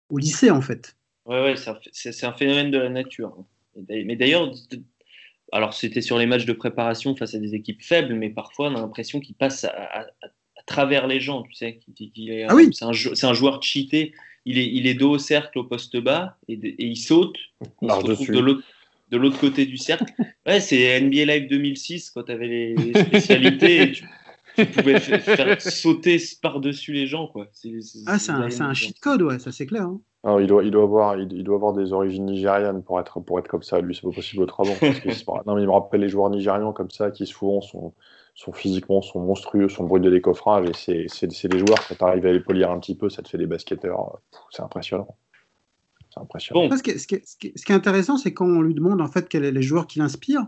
au 0.10 0.18
lycée, 0.18 0.52
en 0.52 0.62
fait. 0.62 0.96
Ouais, 1.26 1.42
ouais, 1.42 1.56
c'est 1.92 2.26
un, 2.26 2.34
phénomène 2.34 2.72
de 2.72 2.78
la 2.78 2.90
nature. 2.90 3.36
Mais 3.90 4.16
d'ailleurs, 4.16 4.52
alors 5.52 5.74
c'était 5.74 6.02
sur 6.02 6.18
les 6.18 6.26
matchs 6.26 6.46
de 6.46 6.54
préparation 6.54 7.16
face 7.16 7.36
à 7.36 7.40
des 7.40 7.54
équipes 7.54 7.82
faibles, 7.82 8.14
mais 8.16 8.30
parfois 8.30 8.70
on 8.70 8.76
a 8.76 8.82
l'impression 8.82 9.20
qu'il 9.20 9.36
passe 9.36 9.66
à, 9.66 10.08
travers 10.66 11.08
les 11.08 11.20
gens, 11.20 11.44
tu 11.44 11.54
sais. 11.54 11.80
ah 12.50 12.56
oui. 12.56 12.70
C'est 12.74 12.86
un, 12.86 12.90
un, 12.90 13.34
joueur 13.34 13.62
cheaté. 13.62 14.14
Il 14.46 14.58
est, 14.58 14.68
il 14.68 14.88
est 14.88 14.94
dos 14.94 15.12
au 15.12 15.18
cercle 15.18 15.60
au 15.60 15.64
poste 15.66 15.98
bas 15.98 16.38
et, 16.48 16.54
et 16.54 16.86
il 16.86 16.98
saute. 16.98 17.38
Il 17.82 17.90
se 17.90 17.96
retrouve 17.96 18.32
de 18.32 18.40
l'autre 18.40 18.64
de 19.10 19.18
l'autre 19.18 19.40
côté 19.40 19.66
du 19.66 19.78
cercle. 19.78 20.06
Ouais, 20.46 20.60
c'est 20.60 21.00
NBA 21.02 21.26
Live 21.26 21.50
2006 21.50 22.12
quand 22.12 22.24
tu 22.24 22.32
avais 22.32 22.48
les, 22.48 22.94
spécialités. 22.94 23.94
tu, 24.56 24.66
pouvais 24.66 25.00
faire 25.00 25.62
sauter 25.62 26.18
par-dessus 26.42 26.94
les 26.94 27.08
gens. 27.08 27.28
Quoi. 27.28 27.48
ah, 28.06 28.20
c'est 28.20 28.32
un, 28.32 28.42
un 28.42 28.74
cheat 28.74 29.00
code, 29.00 29.22
ouais, 29.22 29.40
ça 29.40 29.52
c'est 29.52 29.66
clair. 29.66 29.84
Hein. 29.84 30.40
il, 30.40 30.48
doit, 30.48 30.64
il, 30.64 30.72
doit 30.72 30.84
avoir, 30.84 31.20
il, 31.20 31.44
doit 31.44 31.56
avoir 31.56 31.74
des 31.74 31.94
origines 31.94 32.26
nigérianes 32.26 32.84
pour 32.84 33.00
être, 33.00 33.20
pour 33.20 33.40
être 33.40 33.48
comme 33.48 33.64
ça. 33.64 33.80
Lui, 33.82 33.96
c'est 33.96 34.02
pas 34.02 34.12
possible 34.12 34.44
autrement. 34.44 34.74
non, 35.46 35.56
mais 35.56 35.62
il 35.62 35.68
me 35.68 35.72
rappelle 35.72 36.02
les 36.02 36.10
joueurs 36.10 36.30
nigérians 36.30 36.74
comme 36.74 36.92
ça 36.92 37.12
qui 37.12 37.26
souvent 37.26 37.62
sont, 37.62 37.94
sont 38.36 38.54
physiquement 38.54 39.02
sont 39.02 39.20
monstrueux, 39.20 39.68
sont 39.68 39.84
bruits 39.84 40.02
de 40.02 40.10
décoffrage. 40.10 40.70
Et 40.88 41.08
c'est 41.08 41.48
des 41.48 41.60
joueurs, 41.60 41.88
quand 41.88 41.96
tu 41.96 42.04
arrives 42.04 42.26
à 42.26 42.32
les 42.32 42.40
polir 42.40 42.72
un 42.72 42.80
petit 42.80 42.96
peu, 42.96 43.10
ça 43.10 43.22
te 43.22 43.30
fait 43.30 43.38
des 43.38 43.48
basketteurs. 43.48 44.20
C'est 44.52 44.62
impressionnant. 44.62 45.18
C'est 46.18 46.24
impressionnant. 46.24 46.78
Ce, 46.78 46.84
qui 46.84 46.92
est, 46.92 46.98
ce, 46.98 47.08
qui 47.08 47.48
est, 47.48 47.72
intéressant, 47.72 48.18
c'est 48.18 48.34
quand 48.34 48.48
on 48.48 48.62
lui 48.62 48.74
demande 48.74 49.02
en 49.02 49.08
fait 49.08 49.30
quels 49.30 49.46
sont 49.46 49.54
les 49.54 49.62
joueurs 49.62 49.88
qui 49.88 50.00
l'inspirent. 50.00 50.48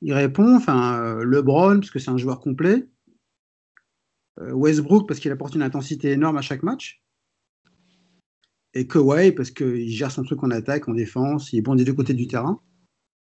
Il 0.00 0.12
répond, 0.12 0.56
enfin, 0.56 1.00
euh, 1.00 1.24
LeBron, 1.24 1.78
parce 1.78 1.90
que 1.90 1.98
c'est 1.98 2.10
un 2.10 2.16
joueur 2.16 2.40
complet. 2.40 2.88
Euh, 4.40 4.52
Westbrook, 4.52 5.06
parce 5.06 5.20
qu'il 5.20 5.30
apporte 5.30 5.54
une 5.54 5.62
intensité 5.62 6.10
énorme 6.10 6.36
à 6.36 6.42
chaque 6.42 6.62
match 6.62 7.02
et 8.74 8.86
Kawhi 8.86 9.32
parce 9.32 9.50
qu'il 9.50 9.88
gère 9.88 10.10
son 10.10 10.24
truc 10.24 10.42
en 10.42 10.50
attaque, 10.50 10.88
en 10.88 10.94
défense, 10.94 11.52
il 11.52 11.58
est 11.58 11.62
bon 11.62 11.74
des 11.74 11.84
deux 11.84 11.94
côtés 11.94 12.14
du 12.14 12.26
terrain. 12.26 12.60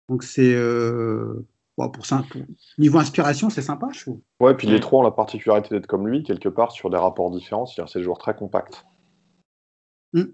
Donc 0.08 0.22
c'est 0.22 0.54
euh, 0.54 1.46
pour 1.76 2.06
ça, 2.06 2.24
niveau 2.78 2.98
inspiration, 2.98 3.50
c'est 3.50 3.62
sympa, 3.62 3.88
je 3.92 4.00
trouve. 4.02 4.20
Ouais, 4.40 4.54
puis 4.54 4.66
les 4.66 4.80
trois 4.80 5.00
ont 5.00 5.04
la 5.04 5.10
particularité 5.10 5.74
d'être 5.74 5.86
comme 5.86 6.06
lui 6.06 6.22
quelque 6.22 6.48
part 6.48 6.72
sur 6.72 6.90
des 6.90 6.96
rapports 6.96 7.30
différents, 7.30 7.66
c'est-à-dire 7.66 7.90
c'est 7.90 7.98
des 7.98 8.04
joueurs 8.04 8.18
très 8.18 8.34
compacts. 8.34 8.84
Mm. 10.12 10.24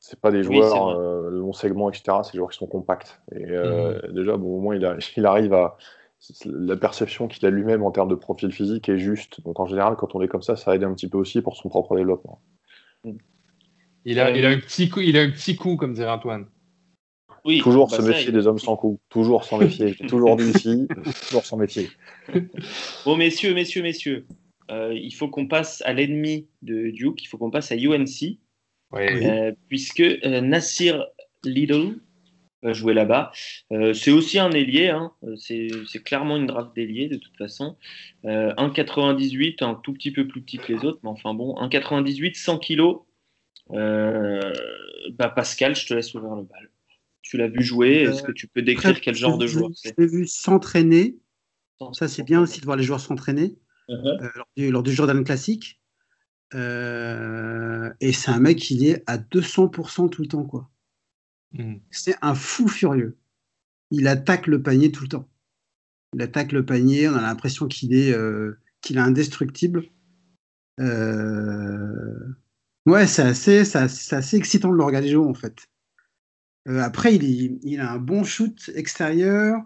C'est 0.00 0.20
pas 0.20 0.30
des 0.30 0.42
joueurs 0.42 0.88
euh, 0.88 1.30
long 1.30 1.52
segment, 1.52 1.90
etc. 1.90 2.18
C'est 2.22 2.32
des 2.32 2.38
joueurs 2.38 2.50
qui 2.50 2.58
sont 2.58 2.66
compacts. 2.66 3.20
Et 3.32 3.44
euh, 3.50 3.98
mm. 4.08 4.12
déjà, 4.12 4.36
bon, 4.36 4.56
au 4.56 4.60
moins 4.60 4.76
il, 4.76 4.96
il 5.16 5.26
arrive 5.26 5.54
à 5.54 5.76
la 6.44 6.76
perception 6.76 7.28
qu'il 7.28 7.46
a 7.46 7.50
lui-même 7.50 7.82
en 7.82 7.90
termes 7.90 8.08
de 8.08 8.14
profil 8.14 8.52
physique 8.52 8.88
est 8.88 8.98
juste. 8.98 9.40
Donc 9.42 9.60
en 9.60 9.66
général, 9.66 9.96
quand 9.96 10.14
on 10.14 10.22
est 10.22 10.28
comme 10.28 10.42
ça, 10.42 10.56
ça 10.56 10.74
aide 10.74 10.84
un 10.84 10.92
petit 10.94 11.08
peu 11.08 11.18
aussi 11.18 11.42
pour 11.42 11.56
son 11.56 11.68
propre 11.68 11.96
développement. 11.96 12.40
Il 14.04 14.18
a, 14.20 14.30
il 14.30 14.44
a, 14.44 14.50
un 14.50 14.58
petit 14.58 14.88
coup, 14.88 15.00
il 15.00 15.16
a 15.16 15.22
un 15.22 15.30
petit 15.30 15.56
coup, 15.56 15.76
comme 15.76 15.94
dirait 15.94 16.10
Antoine. 16.10 16.46
Oui, 17.44 17.60
toujours 17.60 17.88
bah 17.88 17.96
se 17.96 18.02
méfier 18.02 18.32
des 18.32 18.46
hommes 18.46 18.58
sans 18.58 18.76
coup. 18.76 18.98
Toujours 19.08 19.44
s'en 19.44 19.58
méfier. 19.58 19.94
toujours 20.08 20.36
dit 20.36 20.50
ici, 20.50 20.88
toujours 21.28 21.44
s'en 21.44 21.56
méfier. 21.56 21.88
Bon, 23.04 23.16
messieurs, 23.16 23.54
messieurs, 23.54 23.82
messieurs, 23.82 24.26
euh, 24.70 24.92
il 24.92 25.12
faut 25.12 25.28
qu'on 25.28 25.46
passe 25.46 25.82
à 25.86 25.92
l'ennemi 25.92 26.48
de 26.62 26.90
Duke. 26.90 27.22
Il 27.22 27.26
faut 27.26 27.38
qu'on 27.38 27.50
passe 27.50 27.72
à 27.72 27.76
UNC. 27.76 28.38
Euh, 28.94 29.52
puisque 29.68 30.00
euh, 30.00 30.40
Nassir 30.40 31.04
Lidl 31.44 31.98
va 32.62 32.72
jouer 32.72 32.94
là-bas. 32.94 33.30
c'est 33.70 34.10
aussi 34.10 34.38
un 34.38 34.50
ailier. 34.50 34.88
Hein. 34.88 35.12
C'est 35.36 36.02
clairement 36.04 36.36
une 36.36 36.46
draft 36.46 36.74
d'ailier 36.74 37.08
de 37.08 37.16
toute 37.16 37.36
façon. 37.36 37.76
1,98, 38.24 39.62
un 39.62 39.74
tout 39.74 39.92
petit 39.92 40.10
peu 40.10 40.26
plus 40.26 40.42
petit 40.42 40.58
que 40.58 40.72
les 40.72 40.84
autres, 40.84 40.98
mais 41.04 41.10
enfin 41.10 41.34
bon, 41.34 41.54
1,98, 41.60 42.34
100 42.34 42.58
kilos. 42.58 43.02
Euh, 43.72 44.52
bah 45.12 45.28
Pascal, 45.28 45.76
je 45.76 45.86
te 45.86 45.94
laisse 45.94 46.14
ouvrir 46.14 46.34
le 46.34 46.42
bal. 46.42 46.70
Tu 47.22 47.36
l'as 47.36 47.48
vu 47.48 47.62
jouer, 47.62 48.02
est-ce 48.02 48.22
que 48.22 48.32
tu 48.32 48.48
peux 48.48 48.62
décrire 48.62 49.00
quel 49.00 49.14
genre 49.14 49.36
de 49.36 49.46
joueur 49.46 49.68
c'est 49.74 49.94
Je 49.96 50.02
l'ai 50.02 50.08
vu 50.08 50.26
s'entraîner. 50.26 51.16
Ça, 51.92 52.08
c'est 52.08 52.22
bien 52.22 52.40
aussi 52.40 52.60
de 52.60 52.64
voir 52.64 52.76
les 52.76 52.82
joueurs 52.82 53.00
s'entraîner 53.00 53.54
uh-huh. 53.88 54.30
euh, 54.58 54.70
lors, 54.70 54.82
du, 54.82 54.92
Jordan 54.92 55.22
Classique. 55.22 55.80
Euh, 56.54 57.92
et 58.00 58.12
c'est 58.12 58.30
un 58.30 58.40
mec 58.40 58.58
qui 58.58 58.88
est 58.88 59.02
à 59.06 59.18
200% 59.18 60.08
tout 60.08 60.22
le 60.22 60.28
temps. 60.28 60.44
quoi. 60.44 60.70
Hmm. 61.52 61.76
C'est 61.90 62.16
un 62.22 62.34
fou 62.34 62.68
furieux. 62.68 63.16
Il 63.90 64.06
attaque 64.08 64.46
le 64.46 64.62
panier 64.62 64.90
tout 64.92 65.02
le 65.02 65.08
temps. 65.08 65.28
Il 66.14 66.22
attaque 66.22 66.52
le 66.52 66.64
panier, 66.64 67.08
on 67.08 67.14
a 67.14 67.20
l'impression 67.20 67.68
qu'il 67.68 67.94
est, 67.94 68.14
qu'il 68.80 68.96
est 68.96 69.00
indestructible. 69.00 69.84
Euh, 70.80 72.38
Ouais, 72.88 73.06
c'est 73.06 73.22
assez, 73.22 73.76
assez, 73.76 74.36
excitant 74.38 74.70
de 74.70 74.76
le 74.76 74.82
regarder 74.82 75.08
jouer 75.08 75.26
en 75.26 75.34
fait. 75.34 75.68
Euh, 76.68 76.80
après, 76.80 77.14
il, 77.14 77.58
il, 77.62 77.80
a 77.80 77.92
un 77.92 77.98
bon 77.98 78.24
shoot 78.24 78.70
extérieur. 78.74 79.60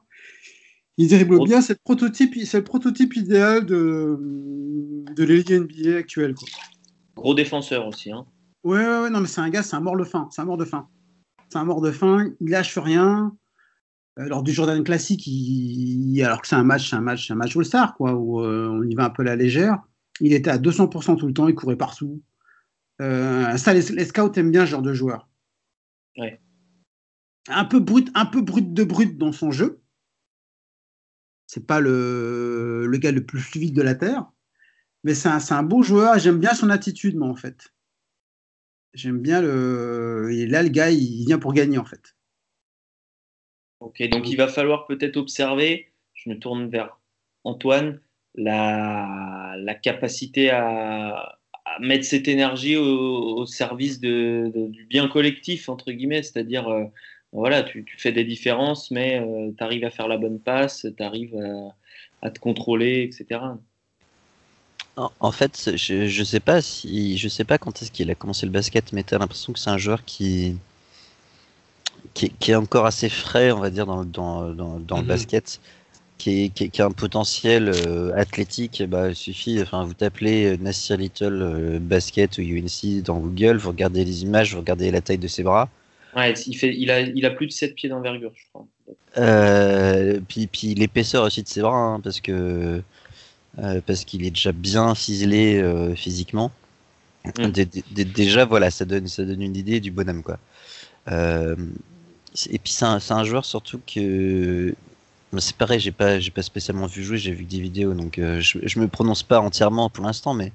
Il 0.96 1.08
dribble 1.08 1.44
bien. 1.44 1.60
C'est 1.60 1.74
le 1.74 1.78
prototype, 1.84 2.34
c'est 2.44 2.58
le 2.58 2.64
prototype 2.64 3.14
idéal 3.14 3.64
de, 3.64 4.18
de 5.14 5.24
l'élite 5.24 5.50
NBA 5.50 5.96
actuelle. 5.96 6.34
Gros 7.16 7.34
défenseur 7.34 7.86
aussi. 7.86 8.10
Hein. 8.10 8.26
Ouais, 8.64 8.78
ouais, 8.78 9.10
non, 9.10 9.20
mais 9.20 9.26
c'est 9.26 9.40
un 9.40 9.50
gars, 9.50 9.62
c'est 9.62 9.76
un 9.76 9.80
mort 9.80 9.96
de 9.96 10.04
faim. 10.04 10.28
C'est 10.30 10.42
un 10.42 10.44
mort 10.44 10.56
de 10.56 10.64
faim. 10.64 10.88
C'est 11.48 11.58
un 11.58 11.64
mort 11.64 11.80
de 11.80 11.90
faim. 11.90 12.32
Il 12.40 12.50
lâche 12.50 12.78
rien. 12.78 13.36
Euh, 14.18 14.26
lors 14.26 14.42
du 14.42 14.52
Jordan 14.52 14.82
classique, 14.84 15.26
il, 15.26 16.22
alors 16.22 16.42
que 16.42 16.48
c'est 16.48 16.56
un 16.56 16.64
match, 16.64 16.90
c'est 16.90 16.96
un 16.96 17.00
match, 17.00 17.30
un 17.30 17.34
match 17.34 17.56
All-Star, 17.56 17.94
quoi, 17.94 18.14
où 18.14 18.42
euh, 18.42 18.68
on 18.68 18.82
y 18.82 18.94
va 18.94 19.04
un 19.04 19.10
peu 19.10 19.22
à 19.22 19.26
la 19.26 19.36
légère. 19.36 19.78
Il 20.20 20.32
était 20.32 20.50
à 20.50 20.58
200% 20.58 21.16
tout 21.16 21.26
le 21.26 21.32
temps. 21.32 21.48
Il 21.48 21.54
courait 21.54 21.76
partout. 21.76 22.22
Euh, 23.00 23.56
ça, 23.56 23.72
les, 23.72 24.04
scouts 24.04 24.32
aiment 24.36 24.50
bien 24.50 24.66
ce 24.66 24.70
genre 24.70 24.82
de 24.82 24.92
joueur. 24.92 25.28
Un 27.48 27.64
peu 27.64 27.80
brut, 27.80 28.10
un 28.14 28.26
peu 28.26 28.42
brut 28.42 28.72
de 28.72 28.84
brut 28.84 29.18
dans 29.18 29.32
son 29.32 29.50
jeu. 29.50 29.80
C'est 31.46 31.66
pas 31.66 31.80
le, 31.80 32.86
le, 32.86 32.98
gars 32.98 33.12
le 33.12 33.24
plus 33.24 33.40
fluide 33.40 33.74
de 33.74 33.82
la 33.82 33.94
terre, 33.94 34.30
mais 35.04 35.14
c'est 35.14 35.28
un, 35.28 35.38
un, 35.50 35.62
beau 35.62 35.82
joueur. 35.82 36.18
J'aime 36.18 36.38
bien 36.38 36.54
son 36.54 36.70
attitude, 36.70 37.16
moi, 37.16 37.28
en 37.28 37.36
fait. 37.36 37.72
J'aime 38.94 39.20
bien 39.20 39.40
le. 39.40 40.30
Et 40.32 40.46
là, 40.46 40.62
le 40.62 40.68
gars, 40.68 40.90
il 40.90 41.24
vient 41.24 41.38
pour 41.38 41.52
gagner, 41.52 41.78
en 41.78 41.84
fait. 41.84 42.14
Ok, 43.80 44.00
donc 44.08 44.30
il 44.30 44.36
va 44.36 44.48
falloir 44.48 44.86
peut-être 44.86 45.16
observer. 45.16 45.92
Je 46.14 46.30
me 46.30 46.38
tourne 46.38 46.68
vers 46.68 47.00
Antoine. 47.44 48.00
La, 48.34 49.74
capacité 49.82 50.50
à, 50.50 51.38
mettre 51.80 52.04
cette 52.04 52.28
énergie 52.28 52.76
au, 52.76 53.44
service 53.46 54.00
du 54.00 54.86
bien 54.88 55.08
collectif, 55.08 55.68
entre 55.68 55.90
guillemets, 55.92 56.22
c'est-à-dire, 56.22 56.68
euh, 56.68 56.84
voilà, 57.32 57.62
tu, 57.62 57.84
fais 57.98 58.12
des 58.12 58.24
différences, 58.24 58.90
mais 58.90 59.20
euh, 59.20 59.50
tu 59.56 59.64
arrives 59.64 59.84
à 59.84 59.90
faire 59.90 60.08
la 60.08 60.16
bonne 60.16 60.38
passe, 60.38 60.86
tu 60.96 61.02
arrives 61.02 61.36
à, 62.22 62.30
te 62.30 62.38
contrôler, 62.38 63.02
etc. 63.02 63.40
En, 64.96 65.32
fait, 65.32 65.72
je, 65.76 66.18
ne 66.18 66.24
sais 66.24 66.40
pas 66.40 66.60
si, 66.60 67.16
je 67.16 67.28
sais 67.28 67.44
pas 67.44 67.56
quand 67.56 67.80
est-ce 67.80 67.90
qu'il 67.90 68.10
a 68.10 68.14
commencé 68.14 68.44
le 68.44 68.52
basket, 68.52 68.92
mais 68.92 69.02
tu 69.02 69.14
as 69.14 69.18
l'impression 69.18 69.54
que 69.54 69.58
c'est 69.58 69.70
un 69.70 69.78
joueur 69.78 70.04
qui, 70.04 70.56
qui, 72.12 72.30
est 72.50 72.54
encore 72.54 72.84
assez 72.84 73.08
frais, 73.08 73.52
on 73.52 73.60
va 73.60 73.70
dire, 73.70 73.86
dans, 73.86 74.04
dans, 74.04 74.50
dans, 74.50 74.96
le 74.96 75.02
mhm. 75.02 75.08
basket 75.08 75.60
qui, 76.18 76.52
a 76.78 76.84
un 76.84 76.90
potentiel 76.90 77.70
euh, 77.74 78.12
athlétique, 78.14 78.82
bah, 78.86 79.08
il 79.08 79.16
suffit, 79.16 79.60
enfin, 79.60 79.84
vous 79.84 79.94
tapez 79.94 80.46
euh, 80.46 80.56
Nasir 80.56 80.96
Little 80.96 81.42
euh, 81.42 81.78
basket 81.80 82.38
ou 82.38 82.42
UNC 82.42 83.02
dans 83.02 83.18
Google, 83.18 83.56
vous 83.56 83.70
regardez 83.70 84.04
les 84.04 84.22
images, 84.22 84.52
vous 84.52 84.60
regardez 84.60 84.90
la 84.90 85.00
taille 85.00 85.18
de 85.18 85.26
ses 85.26 85.42
bras. 85.42 85.68
Ouais, 86.14 86.32
il, 86.46 86.54
fait, 86.54 86.76
il, 86.76 86.90
a, 86.90 87.00
il 87.00 87.24
a 87.24 87.30
plus 87.30 87.46
de 87.46 87.52
7 87.52 87.74
pieds 87.74 87.88
d'envergure, 87.88 88.32
je 88.36 88.44
crois. 88.52 88.66
puis, 90.28 90.46
puis 90.46 90.74
l'épaisseur 90.74 91.24
aussi 91.24 91.42
de 91.42 91.48
ses 91.48 91.62
bras, 91.62 91.74
hein, 91.74 92.00
parce 92.00 92.20
que 92.20 92.82
parce 93.56 94.04
qu'il 94.04 94.24
est 94.24 94.30
déjà 94.30 94.52
bien 94.52 94.94
ciselé 94.94 95.62
physiquement. 95.96 96.50
Mm. 97.38 97.50
déjà, 98.04 98.44
voilà, 98.44 98.70
ça 98.70 98.84
donne, 98.84 99.06
ça 99.08 99.24
donne 99.24 99.42
une 99.42 99.56
idée 99.56 99.80
du 99.80 99.90
bonhomme, 99.90 100.22
quoi. 100.22 100.38
et 101.08 102.58
puis 102.58 102.72
c'est 102.72 102.84
un, 102.84 102.98
un, 103.10 103.24
joueur 103.24 103.44
surtout 103.44 103.80
que 103.86 104.74
c'est 105.40 105.56
pareil, 105.56 105.80
j'ai 105.80 105.92
pas, 105.92 106.18
j'ai 106.20 106.30
pas 106.30 106.42
spécialement 106.42 106.86
vu 106.86 107.02
jouer, 107.02 107.16
j'ai 107.16 107.32
vu 107.32 107.44
des 107.44 107.60
vidéos, 107.60 107.94
donc 107.94 108.18
euh, 108.18 108.40
je, 108.40 108.58
je 108.62 108.78
me 108.78 108.88
prononce 108.88 109.22
pas 109.22 109.40
entièrement 109.40 109.88
pour 109.88 110.04
l'instant, 110.04 110.34
mais 110.34 110.52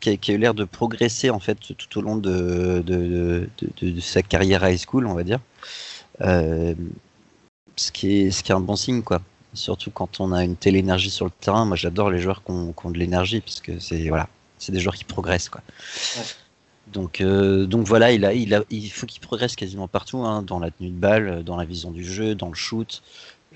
qui 0.00 0.10
a, 0.10 0.34
eu 0.34 0.38
l'air 0.38 0.54
de 0.54 0.64
progresser 0.64 1.30
en 1.30 1.38
fait 1.38 1.56
tout 1.76 1.98
au 1.98 2.02
long 2.02 2.16
de, 2.16 2.82
de, 2.84 3.48
de, 3.80 4.00
sa 4.00 4.22
carrière 4.22 4.68
high 4.68 4.78
school, 4.78 5.06
on 5.06 5.14
va 5.14 5.22
dire. 5.22 5.38
Euh, 6.20 6.74
ce, 7.76 7.92
qui 7.92 8.22
est, 8.22 8.30
ce 8.32 8.42
qui 8.42 8.52
est 8.52 8.54
un 8.54 8.60
bon 8.60 8.76
signe, 8.76 9.02
quoi. 9.02 9.22
Surtout 9.54 9.90
quand 9.90 10.20
on 10.20 10.32
a 10.32 10.44
une 10.44 10.56
telle 10.56 10.76
énergie 10.76 11.10
sur 11.10 11.26
le 11.26 11.30
terrain. 11.30 11.64
Moi, 11.64 11.76
j'adore 11.76 12.10
les 12.10 12.18
joueurs 12.18 12.42
qui 12.42 12.50
ont, 12.52 12.90
de 12.90 12.98
l'énergie, 12.98 13.40
puisque 13.40 13.72
c'est 13.80 14.08
voilà, 14.08 14.28
c'est 14.58 14.72
des 14.72 14.80
joueurs 14.80 14.94
qui 14.94 15.04
progressent, 15.04 15.48
quoi. 15.48 15.60
Donc, 16.92 17.20
euh, 17.20 17.64
donc 17.66 17.86
voilà, 17.86 18.12
il, 18.12 18.24
a, 18.24 18.34
il, 18.34 18.54
a, 18.54 18.64
il 18.70 18.90
faut 18.90 19.06
qu'il 19.06 19.20
progresse 19.20 19.56
quasiment 19.56 19.88
partout, 19.88 20.18
hein, 20.18 20.42
dans 20.42 20.58
la 20.58 20.70
tenue 20.70 20.90
de 20.90 20.98
balle, 20.98 21.42
dans 21.44 21.56
la 21.56 21.64
vision 21.64 21.90
du 21.90 22.04
jeu, 22.04 22.34
dans 22.34 22.48
le 22.48 22.54
shoot. 22.54 23.02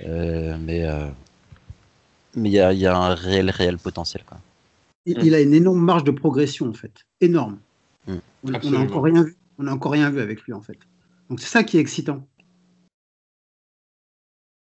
Euh, 0.04 0.56
mais 0.60 0.84
euh, 0.84 1.08
mais 2.34 2.50
il 2.50 2.52
y 2.52 2.60
a, 2.60 2.72
y 2.72 2.86
a, 2.86 2.96
un 2.96 3.14
réel, 3.14 3.50
réel 3.50 3.78
potentiel. 3.78 4.22
Quoi. 4.26 4.38
Il, 5.06 5.34
a 5.34 5.40
une 5.40 5.54
énorme 5.54 5.80
marge 5.80 6.04
de 6.04 6.10
progression, 6.10 6.68
en 6.68 6.74
fait. 6.74 6.92
Énorme. 7.20 7.58
Mm. 8.06 8.16
On 8.44 8.50
n'a 8.50 8.78
encore, 8.78 9.04
rien 9.04 9.22
vu. 9.22 9.36
On 9.58 9.66
a 9.66 9.72
encore 9.72 9.92
rien 9.92 10.10
vu 10.10 10.20
avec 10.20 10.42
lui, 10.42 10.52
en 10.52 10.60
fait. 10.60 10.78
Donc 11.30 11.40
c'est 11.40 11.48
ça 11.48 11.64
qui 11.64 11.78
est 11.78 11.80
excitant. 11.80 12.24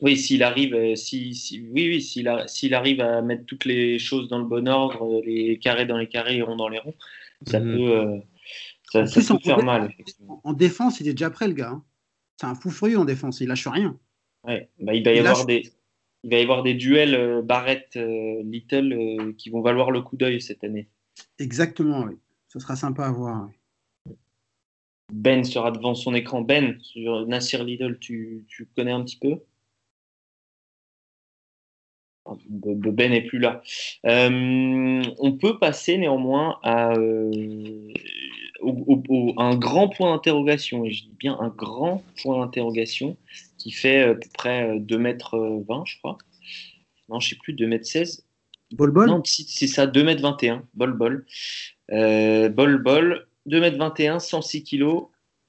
Oui, 0.01 0.17
s'il 0.17 0.43
arrive, 0.43 0.75
euh, 0.75 0.95
si, 0.95 1.33
si, 1.33 1.61
oui, 1.71 1.87
oui, 1.87 2.01
s'il, 2.01 2.29
s'il 2.47 2.73
arrive 2.73 2.99
à 2.99 3.21
mettre 3.21 3.45
toutes 3.45 3.65
les 3.65 3.97
choses 3.97 4.27
dans 4.27 4.39
le 4.39 4.45
bon 4.45 4.67
ordre, 4.67 5.21
les 5.25 5.57
carrés 5.57 5.85
dans 5.85 5.97
les 5.97 6.07
carrés, 6.07 6.33
les 6.33 6.41
ronds 6.41 6.57
dans 6.57 6.67
les 6.67 6.79
ronds, 6.79 6.95
ça 7.47 7.59
mm. 7.59 7.75
peut, 7.77 8.21
ça, 9.05 9.33
peut 9.35 9.39
faire 9.39 9.63
mal. 9.63 9.93
En 10.43 10.53
défense, 10.53 10.99
il 10.99 11.07
est 11.07 11.13
déjà 11.13 11.29
prêt, 11.29 11.47
le 11.47 11.53
gars. 11.53 11.69
Hein. 11.69 11.83
C'est 12.37 12.47
un 12.47 12.55
fou 12.55 12.69
furieux 12.69 12.99
en 12.99 13.05
défense, 13.05 13.39
il 13.39 13.47
lâche 13.47 13.67
rien. 13.67 13.97
Bah, 14.43 14.93
il, 14.93 15.03
va 15.03 15.13
y 15.13 15.19
avoir 15.19 15.45
des, 15.45 15.71
il 16.25 16.31
va 16.31 16.39
y 16.39 16.41
avoir 16.41 16.63
des 16.63 16.73
duels 16.73 17.13
euh, 17.13 17.41
Barrett-Little 17.43 18.93
euh, 18.93 19.21
euh, 19.21 19.33
qui 19.37 19.51
vont 19.51 19.61
valoir 19.61 19.91
le 19.91 20.01
coup 20.01 20.17
d'œil 20.17 20.41
cette 20.41 20.63
année. 20.63 20.89
Exactement, 21.37 22.01
oui. 22.01 22.13
Ce 22.47 22.59
sera 22.59 22.75
sympa 22.75 23.05
à 23.05 23.11
voir. 23.11 23.49
Ben 25.13 25.43
sera 25.43 25.69
devant 25.71 25.93
son 25.93 26.15
écran. 26.15 26.41
Ben, 26.41 26.79
sur 26.81 27.27
Nasir 27.27 27.63
Lidl, 27.63 27.99
tu, 27.99 28.43
tu 28.47 28.65
connais 28.75 28.91
un 28.91 29.03
petit 29.03 29.17
peu? 29.17 29.37
Ben 32.49 33.11
n'est 33.11 33.21
plus 33.21 33.39
là. 33.39 33.61
Euh, 34.05 35.03
on 35.19 35.31
peut 35.33 35.59
passer 35.59 35.97
néanmoins 35.97 36.57
à, 36.63 36.93
euh, 36.93 37.93
un 39.37 39.55
grand 39.55 39.89
point 39.89 40.13
d'interrogation, 40.13 40.85
et 40.85 40.91
je 40.91 41.03
dis 41.03 41.15
bien 41.19 41.37
un 41.39 41.49
grand 41.49 42.03
point 42.21 42.39
d'interrogation, 42.39 43.15
qui 43.57 43.71
fait 43.71 44.01
à 44.01 44.13
peu 44.15 44.29
près 44.33 44.79
2 44.79 44.97
mètres 44.97 45.37
20, 45.67 45.83
je 45.85 45.97
crois. 45.99 46.17
Non, 47.09 47.19
je 47.19 47.29
sais 47.29 47.35
plus, 47.35 47.53
2 47.53 47.67
mètres 47.67 47.85
16. 47.85 48.25
Bol 48.71 48.91
bol? 48.91 49.07
Non, 49.07 49.21
c'est 49.23 49.67
ça, 49.67 49.85
2 49.85 50.03
mètres 50.03 50.21
21. 50.21 50.63
Bol 50.73 50.93
bol. 50.93 51.25
Euh, 51.91 52.49
bol 52.49 52.81
bol, 52.81 53.27
2 53.45 53.59
mètres 53.59 53.77
21, 53.77 54.19
106 54.19 54.63
kilos, 54.63 55.05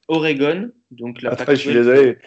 Oregon. 0.08 0.70
Donc 0.90 1.22
la 1.22 1.36
je 1.48 1.54
suis 1.54 1.72
désolé. 1.72 2.18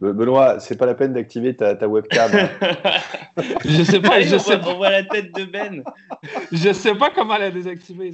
Benoît, 0.00 0.60
c'est 0.60 0.76
pas 0.76 0.86
la 0.86 0.94
peine 0.94 1.14
d'activer 1.14 1.56
ta, 1.56 1.74
ta, 1.74 1.88
webcam. 1.88 2.30
je 3.64 3.82
sais 3.82 4.00
pas. 4.00 4.20
je 4.20 4.34
on, 4.34 4.38
sais 4.38 4.56
voit, 4.56 4.72
on 4.74 4.76
voit 4.76 4.90
la 4.90 5.04
tête 5.04 5.34
de 5.34 5.44
Ben. 5.44 5.82
je 6.52 6.72
sais 6.72 6.94
pas 6.94 7.10
comment 7.10 7.38
la 7.38 7.50
désactiver. 7.50 8.12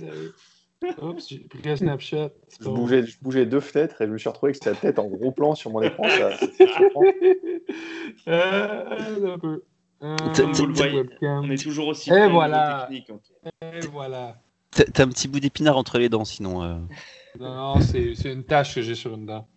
Oups, 1.01 1.29
j'ai 1.29 1.39
pris 1.39 1.69
un 1.69 1.77
Snapchat. 1.77 2.31
Je 2.61 2.69
bougeais, 2.69 3.07
je 3.07 3.17
bougeais, 3.21 3.47
deux 3.47 3.61
fenêtres 3.61 4.01
et 4.03 4.07
je 4.07 4.13
me 4.13 4.19
suis 4.19 4.29
retrouvé 4.29 4.51
avec 4.51 4.63
sa 4.63 4.75
tête 4.75 4.99
en 4.99 5.07
gros 5.07 5.33
plan 5.33 5.55
sur 5.55 5.71
mon 5.71 5.83
écran. 5.83 6.05
Ça, 6.09 6.31
euh, 8.29 9.35
un 9.35 9.39
peu. 9.39 9.63
Euh, 10.03 10.17
vous 10.53 10.67
le 10.67 10.75
voyez, 10.75 11.05
on 11.21 11.51
est 11.51 11.63
toujours 11.63 11.89
aussi 11.89 12.13
et 12.13 12.29
voilà. 12.29 12.89
technique. 12.89 13.11
Et 13.63 13.87
voilà. 13.87 14.37
T'as 14.71 15.05
un 15.05 15.09
petit 15.09 15.29
bout 15.29 15.39
d'épinard 15.39 15.77
entre 15.77 15.99
les 15.99 16.09
dents, 16.09 16.25
sinon. 16.25 16.63
Euh... 16.63 16.77
Non, 17.39 17.81
c'est 17.81 18.33
une 18.33 18.45
tache 18.45 18.75
que 18.75 18.83
j'ai 18.83 18.95
sur 18.95 19.15
une 19.15 19.27
dent. 19.27 19.49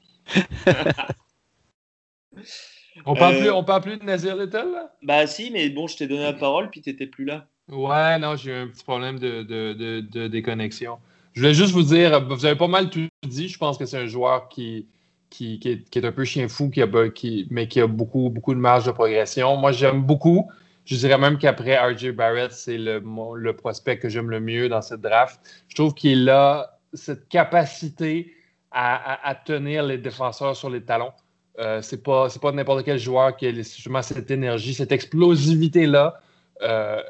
On, 3.06 3.16
parle 3.16 3.36
Euh, 3.36 3.40
plus, 3.40 3.52
on 3.52 3.64
parle 3.64 3.82
plus 3.82 3.98
de 3.98 4.04
Nazir 4.04 4.36
Little, 4.36 4.72
là? 4.74 4.94
Bah 5.04 5.28
si, 5.28 5.52
mais 5.52 5.70
bon, 5.70 5.88
je 5.88 5.98
t'ai 5.98 6.08
donné 6.08 6.24
la 6.24 6.34
parole, 6.34 6.70
puis 6.70 6.82
t'étais 6.82 7.08
plus 7.08 7.26
là. 7.26 7.48
Ouais, 7.70 8.20
non, 8.20 8.36
j'ai 8.36 8.52
eu 8.52 8.56
un 8.56 8.68
petit 8.68 8.84
problème 8.84 9.20
de, 9.20 9.44
de, 9.44 9.74
de, 9.74 10.02
de 10.02 10.28
déconnexion. 10.28 10.98
Je 11.34 11.42
voulais 11.42 11.54
juste 11.54 11.74
vous 11.74 11.84
dire, 11.84 12.26
vous 12.28 12.46
avez 12.46 12.56
pas 12.56 12.68
mal 12.68 12.90
tout 12.90 13.08
dit. 13.28 13.50
Je 13.50 13.58
pense 13.58 13.78
que 13.78 13.86
c'est 13.86 13.98
un 13.98 14.06
joueur 14.06 14.48
qui, 14.48 14.88
qui, 15.30 15.60
qui, 15.60 15.70
est, 15.70 15.90
qui, 15.90 16.00
est, 16.00 16.06
un 16.06 16.12
peu 16.12 16.24
chien 16.24 16.48
fou, 16.48 16.70
qui 16.70 16.82
a, 16.82 17.10
qui, 17.10 17.48
mais 17.50 17.68
qui 17.68 17.82
a 17.82 17.88
beaucoup, 17.88 18.30
beaucoup 18.30 18.54
de 18.54 18.60
marge 18.60 18.86
de 18.86 18.92
progression. 18.92 19.58
Moi, 19.58 19.72
j'aime 19.72 20.02
beaucoup. 20.02 20.50
Je 20.86 20.96
dirais 20.96 21.18
même 21.18 21.38
qu'après 21.38 21.78
RJ 21.78 22.12
Barrett, 22.12 22.52
c'est 22.52 22.78
le, 22.78 23.04
le 23.36 23.56
prospect 23.56 23.98
que 23.98 24.08
j'aime 24.08 24.30
le 24.30 24.40
mieux 24.40 24.70
dans 24.70 24.82
cette 24.82 25.02
draft. 25.02 25.40
Je 25.68 25.76
trouve 25.76 25.94
qu'il 25.94 26.30
a 26.30 26.80
cette 26.94 27.28
capacité 27.28 28.34
à, 28.72 29.14
à, 29.14 29.30
à, 29.30 29.36
tenir 29.36 29.84
les 29.84 29.98
défenseurs 29.98 30.56
sur 30.56 30.70
les 30.70 30.82
talons. 30.82 31.12
Euh, 31.60 31.82
c'est 31.82 32.04
pas, 32.04 32.28
pas 32.42 32.52
n'importe 32.52 32.84
quel 32.84 33.00
joueur 33.00 33.36
qui 33.38 33.48
a 33.48 33.54
justement 33.54 34.02
cette 34.02 34.30
énergie, 34.30 34.74
cette 34.74 34.92
explosivité-là 34.92 36.20
euh, 36.62 37.02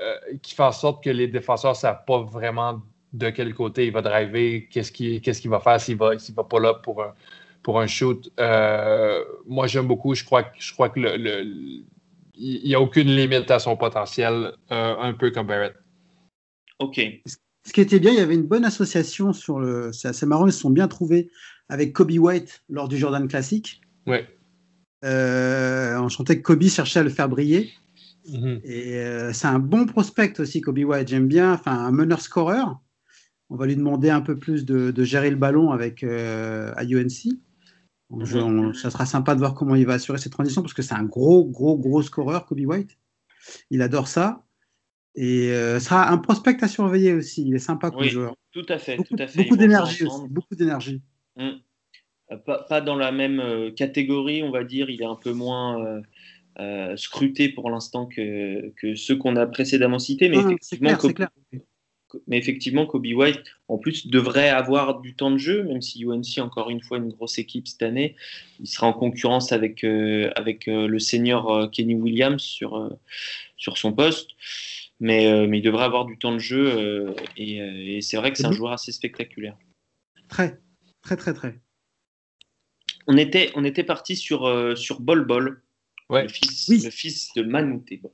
qui 0.41 0.54
fait 0.54 0.64
en 0.64 0.72
sorte 0.72 1.04
que 1.04 1.10
les 1.10 1.28
défenseurs 1.28 1.72
ne 1.72 1.78
savent 1.78 2.06
pas 2.06 2.22
vraiment 2.22 2.82
de 3.14 3.30
quel 3.30 3.54
côté 3.54 3.88
il 3.88 3.91
va 3.91 4.02
driver, 4.02 4.68
qu'est-ce 4.70 4.91
qu'il 4.91 5.22
qu 5.22 5.32
qu 5.32 5.50
va 5.50 5.60
faire 5.60 5.80
s'il 5.80 5.98
va, 5.98 6.18
s'il 6.20 6.36
va 6.36 6.43
pas 6.43 6.60
là 6.60 6.74
pour 6.76 7.02
un, 7.02 7.14
pour 7.64 7.80
un 7.80 7.88
shoot. 7.88 8.32
Euh, 8.39 9.24
moi, 9.48 9.68
j'aime 9.68 9.88
beaucoup. 9.88 10.14
Je 10.14 10.24
crois, 10.24 10.46
je 10.60 10.74
crois 10.74 10.89
que 10.89 11.00
le, 11.00 11.18
le 11.18 11.84
il 12.38 12.68
n'y 12.68 12.76
a 12.76 12.82
aucune 12.82 13.08
limite 13.08 13.50
à 13.50 13.60
son 13.60 13.78
potentiel, 13.78 14.52
euh, 14.72 14.96
un 15.00 15.14
peu 15.14 15.32
comme 15.32 15.48
Barrett. 15.48 15.76
OK. 16.80 17.00
Ce 17.26 17.74
qui 17.74 17.82
était 17.82 18.00
bien, 18.00 18.12
il 18.12 18.18
y 18.18 18.22
avait 18.22 18.36
une 18.36 18.46
bonne 18.46 18.66
association 18.66 19.34
sur 19.34 19.60
le. 19.60 19.91
C'est 19.93 20.10
assez 20.10 20.26
marrant, 20.26 20.46
ils 20.46 20.54
se 20.54 20.60
sont 20.60 20.70
bien 20.70 20.88
trouvés 20.88 21.32
avec 21.70 21.93
Kobe 21.93 22.12
White 22.12 22.64
lors 22.70 22.88
du 22.88 22.98
Jordan 22.98 23.28
Classic. 23.28 23.82
Oui. 24.06 24.18
On 25.06 26.10
chantait 26.10 26.38
que 26.38 26.43
Kobe 26.43 26.64
cherchait 26.64 26.99
à 26.99 27.03
le 27.03 27.10
faire 27.10 27.30
briller. 27.30 27.72
-hmm. 28.28 28.62
Et 28.64 28.97
euh, 28.97 29.34
c'est 29.34 29.47
un 29.47 29.60
bon 29.60 29.86
prospect 29.86 30.39
aussi, 30.39 30.62
Kobe 30.62 30.80
White. 30.80 31.08
J'aime 31.08 31.28
bien, 31.28 31.53
enfin, 31.53 31.74
un 31.74 31.91
meneur-scoreur. 31.91 32.80
On 33.49 33.56
va 33.56 33.68
lui 33.68 33.76
demander 33.76 34.10
un 34.10 34.22
peu 34.22 34.38
plus 34.38 34.66
de, 34.66 34.91
de 34.91 35.03
gérer 35.03 35.30
le 35.30 35.36
ballon 35.36 35.72
avec 35.72 36.03
euh, 36.03 36.74
à 36.76 36.84
UNC. 36.84 37.38
On, 38.10 38.74
ça 38.74 38.89
sera 38.91 39.06
sympa 39.06 39.34
de 39.34 39.39
voir 39.39 39.53
comment 39.53 39.76
il 39.76 39.86
va 39.86 39.93
assurer 39.93 40.18
cette 40.18 40.32
transition 40.32 40.62
parce 40.62 40.74
que 40.74 40.82
c'est 40.82 40.93
un 40.93 41.03
gros, 41.03 41.45
gros, 41.45 41.78
gros 41.78 42.01
scoreur, 42.01 42.45
Kobe 42.45 42.62
White. 42.66 42.97
Il 43.70 43.82
adore 43.82 44.08
ça. 44.08 44.43
Et 45.16 45.51
euh, 45.51 45.80
sera 45.80 46.12
un 46.12 46.18
prospect 46.18 46.58
à 46.62 46.68
surveiller 46.68 47.14
aussi. 47.14 47.47
Il 47.47 47.56
est 47.56 47.60
sympa 47.60 47.89
comme 47.89 48.01
oui, 48.01 48.10
joueur. 48.10 48.36
Tout 48.51 48.66
à 48.68 48.78
fait. 48.78 48.97
Beaucoup, 48.97 49.56
d'énergie 49.56 50.06
aussi. 50.06 50.28
Beaucoup 50.30 50.56
d'énergie. 50.56 51.01
Mmh. 51.38 51.49
Pas, 52.45 52.63
pas, 52.63 52.82
dans 52.82 52.95
la 52.95 53.11
même 53.11 53.39
euh, 53.39 53.71
catégorie, 53.71 54.41
on 54.43 54.51
va 54.51 54.63
dire. 54.63 54.89
Il 54.89 55.01
est 55.01 55.05
un 55.05 55.15
peu 55.15 55.32
moins 55.32 56.01
euh, 56.59 56.97
scruté 56.97 57.49
pour 57.49 57.69
l'instant 57.69 58.05
que, 58.07 58.71
que, 58.78 58.95
ceux 58.95 59.15
qu'on 59.15 59.36
a 59.36 59.45
précédemment 59.45 59.99
cités. 59.99 60.30
Mais, 60.30 60.38
ah, 60.38 60.47
effectivement, 60.47 60.89
clair, 60.89 60.99
Kobe, 60.99 61.13
clair. 61.13 61.30
mais 62.28 62.38
effectivement, 62.38 62.86
Kobe 62.88 63.05
White, 63.05 63.43
en 63.67 63.78
plus, 63.78 64.07
devrait 64.07 64.49
avoir 64.49 65.01
du 65.01 65.15
temps 65.15 65.32
de 65.32 65.38
jeu, 65.38 65.63
même 65.63 65.82
si 65.82 66.03
UNC, 66.03 66.39
encore 66.39 66.69
une 66.69 66.82
fois, 66.82 66.97
une 66.97 67.09
grosse 67.09 67.38
équipe 67.38 67.67
cette 67.67 67.84
année. 67.84 68.15
Il 68.59 68.67
sera 68.67 68.88
en 68.88 68.93
concurrence 68.93 69.51
avec, 69.51 69.84
euh, 69.84 70.32
avec 70.36 70.65
le 70.65 70.97
senior 70.99 71.69
Kenny 71.71 71.95
Williams 71.95 72.41
sur, 72.41 72.89
sur 73.57 73.78
son 73.78 73.93
poste. 73.93 74.32
Mais, 74.99 75.28
euh, 75.28 75.47
mais, 75.47 75.59
il 75.59 75.61
devrait 75.61 75.84
avoir 75.84 76.05
du 76.05 76.17
temps 76.17 76.34
de 76.34 76.39
jeu 76.39 76.73
euh, 76.78 77.13
et, 77.36 77.97
et 77.97 78.01
c'est 78.01 78.17
vrai 78.17 78.32
que 78.32 78.38
c'est 78.38 78.45
un 78.45 78.51
joueur 78.51 78.71
assez 78.71 78.91
spectaculaire. 78.91 79.57
Très, 80.30 80.59
très, 81.01 81.17
très, 81.17 81.34
très. 81.34 81.59
On 83.08 83.18
était, 83.18 83.51
on 83.56 83.64
était 83.64 83.84
parti 83.84 84.16
sur, 84.16 84.45
euh, 84.45 84.76
sur 84.76 84.99
Bol 84.99 85.26
Bol, 85.26 85.62
ouais. 86.10 86.24
le, 86.24 86.30
fils, 86.30 86.68
oui. 86.70 86.82
le 86.84 86.89
fils 86.89 87.34
de 87.36 87.43
Manouté 87.43 87.97
Bol, 87.97 88.12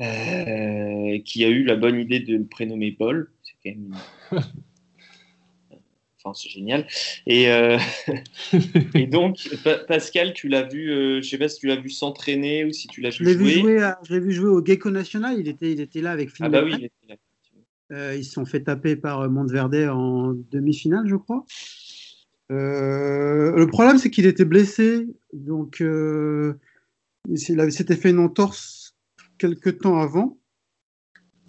euh, 0.00 1.18
qui 1.24 1.44
a 1.44 1.48
eu 1.48 1.64
la 1.64 1.76
bonne 1.76 1.98
idée 2.00 2.20
de 2.20 2.36
le 2.36 2.46
prénommer 2.46 2.92
Bol. 2.92 3.32
C'est 3.42 3.56
quand 3.62 3.76
même. 3.76 3.96
Enfin, 6.24 6.34
c'est 6.34 6.48
génial. 6.48 6.86
Et, 7.26 7.48
euh, 7.48 7.78
et 8.94 9.06
donc, 9.06 9.48
pa 9.62 9.76
Pascal, 9.76 10.34
tu 10.34 10.48
l'as 10.48 10.64
vu, 10.64 10.90
euh, 10.90 11.22
je 11.22 11.28
sais 11.28 11.38
pas 11.38 11.48
si 11.48 11.60
tu 11.60 11.68
l'as 11.68 11.76
vu 11.76 11.90
s'entraîner 11.90 12.64
ou 12.64 12.72
si 12.72 12.88
tu 12.88 13.00
l'as 13.00 13.10
vu 13.10 13.24
je 13.24 13.24
jouer. 13.24 13.34
Vu 13.34 13.60
jouer 13.60 13.82
à, 13.82 13.98
je 14.02 14.14
l'ai 14.14 14.20
vu 14.20 14.32
jouer 14.32 14.48
au 14.48 14.64
Gecko 14.64 14.90
National. 14.90 15.38
Il 15.38 15.46
était, 15.46 15.70
il 15.70 15.80
était 15.80 16.00
là 16.00 16.10
avec 16.10 16.30
Phil. 16.30 16.44
Ah 16.44 16.48
bah 16.48 16.64
oui, 16.64 16.72
il 16.76 16.84
était 16.86 16.94
là. 17.08 17.14
Euh, 17.90 18.16
ils 18.16 18.24
se 18.24 18.32
sont 18.32 18.44
fait 18.44 18.64
taper 18.64 18.96
par 18.96 19.30
Monteverde 19.30 19.88
en 19.90 20.34
demi-finale, 20.50 21.06
je 21.06 21.16
crois. 21.16 21.44
Euh, 22.50 23.56
le 23.56 23.66
problème, 23.66 23.98
c'est 23.98 24.10
qu'il 24.10 24.26
était 24.26 24.44
blessé. 24.44 25.06
Donc, 25.32 25.80
euh, 25.80 26.54
il 27.28 27.38
s'était 27.38 27.96
fait 27.96 28.10
une 28.10 28.18
entorse 28.18 28.96
quelques 29.38 29.78
temps 29.78 30.00
avant. 30.00 30.38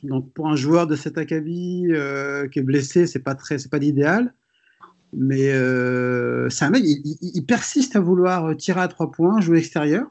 Donc, 0.04 0.34
pour 0.34 0.47
un 0.47 0.56
joueur 0.56 0.88
de 0.88 0.95
cet 0.95 1.18
acabit 1.18 1.88
euh, 1.89 2.47
qui 2.47 2.60
est 2.60 2.64
blessé, 2.64 3.08
c'est 3.08 3.20
pas 3.20 3.36
très, 3.36 3.58
c'est 3.58 3.70
pas 3.70 3.80
l'idéal. 3.80 4.34
Mais 5.12 5.50
c'est 6.52 6.66
un 6.66 6.70
mec, 6.70 6.84
il, 6.86 7.45
persiste 7.47 7.95
à 7.95 8.00
vouloir 8.00 8.56
tirer 8.56 8.82
à 8.82 8.88
trois 8.88 9.10
points, 9.12 9.41
jouer 9.41 9.58
extérieur. 9.58 10.08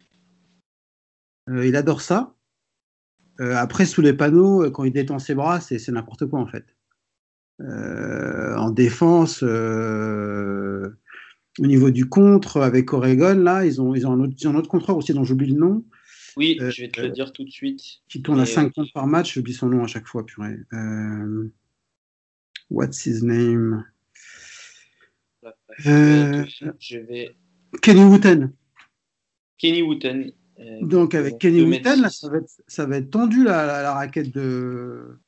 Il 1.48 1.76
adore 1.76 2.00
ça. 2.00 2.34
Après, 3.38 3.84
sous 3.84 4.02
les 4.02 4.12
panneaux, 4.12 4.68
quand 4.72 4.82
il 4.82 4.92
détend 4.92 5.20
ses 5.20 5.36
bras, 5.36 5.60
c'est 5.60 5.86
n'importe 5.88 6.26
quoi 6.26 6.40
en 6.40 6.46
fait. 6.48 6.64
Euh, 7.60 8.56
en 8.56 8.70
défense, 8.70 9.42
euh, 9.42 10.90
au 11.58 11.66
niveau 11.66 11.90
du 11.90 12.08
contre, 12.08 12.60
avec 12.60 12.92
Oregon, 12.92 13.34
là, 13.34 13.64
ils 13.64 13.82
ont, 13.82 13.94
ils 13.94 14.06
ont, 14.06 14.12
un, 14.12 14.20
autre, 14.20 14.34
ils 14.38 14.46
ont 14.46 14.52
un 14.52 14.56
autre 14.56 14.68
contreur 14.68 14.96
aussi 14.96 15.12
dont 15.12 15.24
j'oublie 15.24 15.48
le 15.48 15.58
nom. 15.58 15.84
Oui, 16.36 16.56
je 16.60 16.82
vais 16.82 16.88
te 16.88 17.00
le 17.00 17.10
dire 17.10 17.32
tout 17.32 17.42
de 17.42 17.50
suite. 17.50 17.82
Qui 18.08 18.22
tourne 18.22 18.38
à 18.38 18.46
5 18.46 18.72
comptes 18.72 18.92
par 18.92 19.08
match, 19.08 19.34
j'oublie 19.34 19.54
son 19.54 19.68
nom 19.68 19.82
à 19.82 19.88
chaque 19.88 20.06
fois, 20.06 20.24
purée. 20.24 20.56
what's 22.70 23.06
his 23.06 23.24
name? 23.24 23.84
Euh, 25.86 26.44
je 26.78 26.98
vais... 26.98 27.36
Kenny 27.82 28.04
Wooten. 28.04 28.52
Kenny 29.58 29.82
Wooten. 29.82 30.32
Euh, 30.60 30.78
Donc 30.82 31.14
avec 31.14 31.38
Kenny 31.38 31.62
Wooten, 31.62 32.02
là, 32.02 32.08
ça, 32.08 32.28
va 32.28 32.38
être, 32.38 32.50
ça 32.66 32.86
va 32.86 32.96
être 32.98 33.10
tendu 33.10 33.44
la, 33.44 33.66
la, 33.66 33.82
la 33.82 33.94
raquette 33.94 34.32
de 34.32 35.18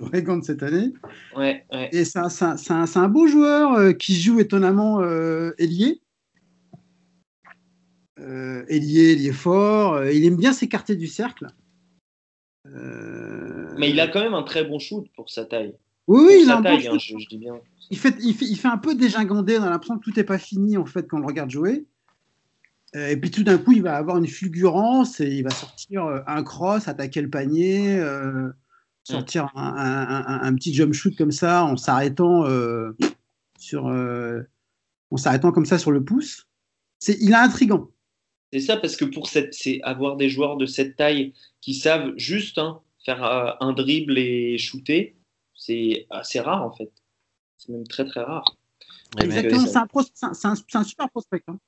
Oregon 0.00 0.38
de 0.38 0.44
cette 0.44 0.62
année. 0.62 0.92
Ouais, 1.36 1.64
ouais. 1.72 1.88
Et 1.92 2.04
c'est 2.04 2.18
un, 2.18 2.28
un, 2.70 2.84
un, 2.94 3.08
beau 3.08 3.26
joueur 3.26 3.72
euh, 3.72 3.92
qui 3.92 4.14
joue 4.14 4.40
étonnamment 4.40 5.00
euh, 5.00 5.52
ailier. 5.58 6.00
Euh, 8.20 8.64
ailier, 8.68 9.12
ailier 9.12 9.32
fort. 9.32 10.04
il 10.04 10.24
aime 10.24 10.36
bien 10.36 10.52
s'écarter 10.52 10.94
du 10.94 11.08
cercle. 11.08 11.48
Mais 13.76 13.90
il 13.90 13.98
a 14.00 14.06
quand 14.06 14.20
même 14.20 14.34
un 14.34 14.44
très 14.44 14.64
bon 14.64 14.78
shoot 14.78 15.06
pour 15.16 15.30
sa 15.30 15.44
taille. 15.44 15.74
Oui, 16.06 16.24
oui, 16.26 16.38
il 16.42 16.46
sa 16.46 16.56
a 16.56 16.58
un 16.58 16.62
taille, 16.62 16.86
bon 16.86 16.94
hein, 16.94 16.98
je, 16.98 17.18
je, 17.18 17.28
dis 17.28 17.38
bien. 17.38 17.54
Il 17.90 17.98
fait, 17.98 18.14
il, 18.20 18.34
fait, 18.34 18.44
il 18.44 18.56
fait 18.56 18.68
un 18.68 18.78
peu 18.78 18.94
dégingandé, 18.94 19.58
on 19.58 19.62
a 19.62 19.70
l'impression 19.70 19.98
que 19.98 20.04
tout 20.04 20.12
n'est 20.16 20.24
pas 20.24 20.38
fini 20.38 20.76
en 20.76 20.86
fait 20.86 21.08
quand 21.08 21.16
on 21.16 21.20
le 21.20 21.26
regarde 21.26 21.50
jouer. 21.50 21.84
Euh, 22.94 23.08
et 23.08 23.16
puis 23.16 23.30
tout 23.30 23.42
d'un 23.42 23.58
coup, 23.58 23.72
il 23.72 23.82
va 23.82 23.96
avoir 23.96 24.18
une 24.18 24.26
fulgurance 24.26 25.20
et 25.20 25.28
il 25.28 25.42
va 25.42 25.50
sortir 25.50 26.04
euh, 26.04 26.20
un 26.26 26.42
cross, 26.42 26.88
attaquer 26.88 27.22
le 27.22 27.30
panier, 27.30 27.98
euh, 27.98 28.50
sortir 29.04 29.50
un, 29.54 29.62
un, 29.62 30.26
un, 30.26 30.42
un, 30.42 30.54
petit 30.54 30.72
jump 30.72 30.92
shoot 30.92 31.16
comme 31.16 31.32
ça 31.32 31.64
en 31.64 31.76
s'arrêtant 31.76 32.44
sur, 33.58 33.86
en 33.86 35.16
s'arrêtant 35.16 35.52
comme 35.52 35.66
ça 35.66 35.78
sur 35.78 35.90
le 35.90 36.04
pouce. 36.04 36.48
C'est, 36.98 37.16
il 37.20 37.32
est 37.32 37.34
intrigant. 37.34 37.90
C'est 38.52 38.60
ça, 38.60 38.76
parce 38.76 38.96
que 38.96 39.04
pour 39.04 39.28
cette, 39.28 39.54
c'est 39.54 39.80
avoir 39.82 40.16
des 40.16 40.28
joueurs 40.28 40.56
de 40.56 40.66
cette 40.66 40.96
taille 40.96 41.32
qui 41.60 41.74
savent 41.74 42.12
juste 42.16 42.58
hein, 42.58 42.80
faire 43.04 43.22
un 43.60 43.72
dribble 43.72 44.18
et 44.18 44.58
shooter, 44.58 45.16
c'est 45.54 46.06
assez 46.10 46.40
rare 46.40 46.64
en 46.64 46.72
fait. 46.72 46.92
C'est 47.58 47.72
même 47.72 47.86
très 47.86 48.04
très 48.04 48.22
rare. 48.22 48.56
Exactement, 49.20 49.66
c'est 49.66 50.76
un, 50.76 50.84
super 50.84 51.10
prospect. 51.10 51.42
Hein. 51.46 51.58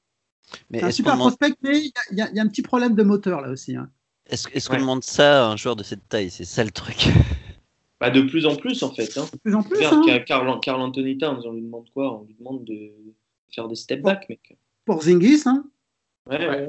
C'est 0.70 0.82
un 0.82 0.90
super 0.90 1.16
prospect, 1.16 1.54
mais 1.62 1.78
il 1.78 1.92
y, 2.16 2.20
a 2.20 2.42
un 2.42 2.48
petit 2.48 2.62
problème 2.62 2.94
de 2.94 3.02
moteur 3.02 3.40
là 3.40 3.50
aussi. 3.50 3.76
Hein. 3.76 3.90
Est-ce 4.26 4.68
qu'on 4.68 4.78
demande 4.78 5.04
ça 5.04 5.46
à 5.46 5.50
un 5.50 5.56
joueur 5.56 5.76
de 5.76 5.82
cette 5.82 6.08
taille? 6.08 6.30
C'est 6.30 6.44
ça 6.44 6.64
le 6.64 6.70
truc. 6.70 7.08
Bah, 8.00 8.10
de 8.10 8.20
plus 8.20 8.44
en 8.44 8.56
plus 8.56 8.82
en 8.82 8.92
fait. 8.92 9.16
Hein. 9.16 9.24
De 9.32 9.38
plus 9.38 9.54
en 9.54 9.62
plus. 9.62 9.78
Carl, 10.26 10.60
Carl, 10.60 10.80
Anthony 10.80 11.16
Towns, 11.16 11.40
on 11.46 11.52
lui 11.52 11.62
demande 11.62 11.88
quoi? 11.94 12.20
On 12.20 12.24
lui 12.24 12.34
demande 12.34 12.64
de 12.64 12.92
faire 13.54 13.66
des 13.66 13.76
step 13.76 14.02
back, 14.02 14.28
mec. 14.28 14.58
Pour 14.84 15.02
Zingis, 15.02 15.42
hein 15.46 15.64
Ouais, 16.28 16.46
ouais. 16.46 16.68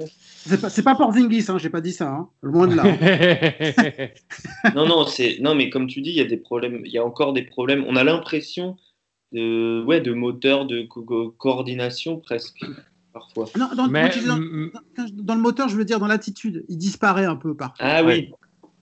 C'est 0.69 0.83
pas, 0.83 0.95
pour 0.95 1.11
Zingis, 1.13 1.45
hein, 1.49 1.57
j'ai 1.57 1.69
pas 1.69 1.81
dit 1.81 1.93
ça, 1.93 2.09
hein. 2.09 2.29
loin 2.41 2.67
de 2.67 2.75
là. 2.75 2.83
non, 4.75 4.85
non, 4.85 5.05
c'est 5.05 5.39
non, 5.41 5.55
mais 5.55 5.69
comme 5.69 5.87
tu 5.87 6.01
dis, 6.01 6.11
il 6.11 6.15
y 6.15 6.21
a 6.21 6.25
des 6.25 6.37
problèmes, 6.37 6.81
il 6.85 6.91
y 6.91 6.97
a 6.97 7.05
encore 7.05 7.33
des 7.33 7.43
problèmes. 7.43 7.83
On 7.87 7.95
a 7.95 8.03
l'impression 8.03 8.77
de, 9.31 9.83
ouais, 9.85 9.99
de 9.99 10.13
moteur, 10.13 10.65
de 10.65 10.83
coordination 11.37 12.19
presque 12.19 12.63
parfois. 13.15 13.49
Non, 13.57 13.69
dans, 13.75 13.87
dans, 13.87 15.35
le 15.35 15.41
moteur, 15.41 15.69
je 15.69 15.77
veux 15.77 15.85
dire 15.85 15.99
dans 15.99 16.07
l'attitude, 16.07 16.65
il 16.67 16.77
disparaît 16.77 17.25
un 17.25 17.37
peu 17.37 17.55
parfois. 17.55 17.85
Ah 17.85 18.03
oui. 18.03 18.31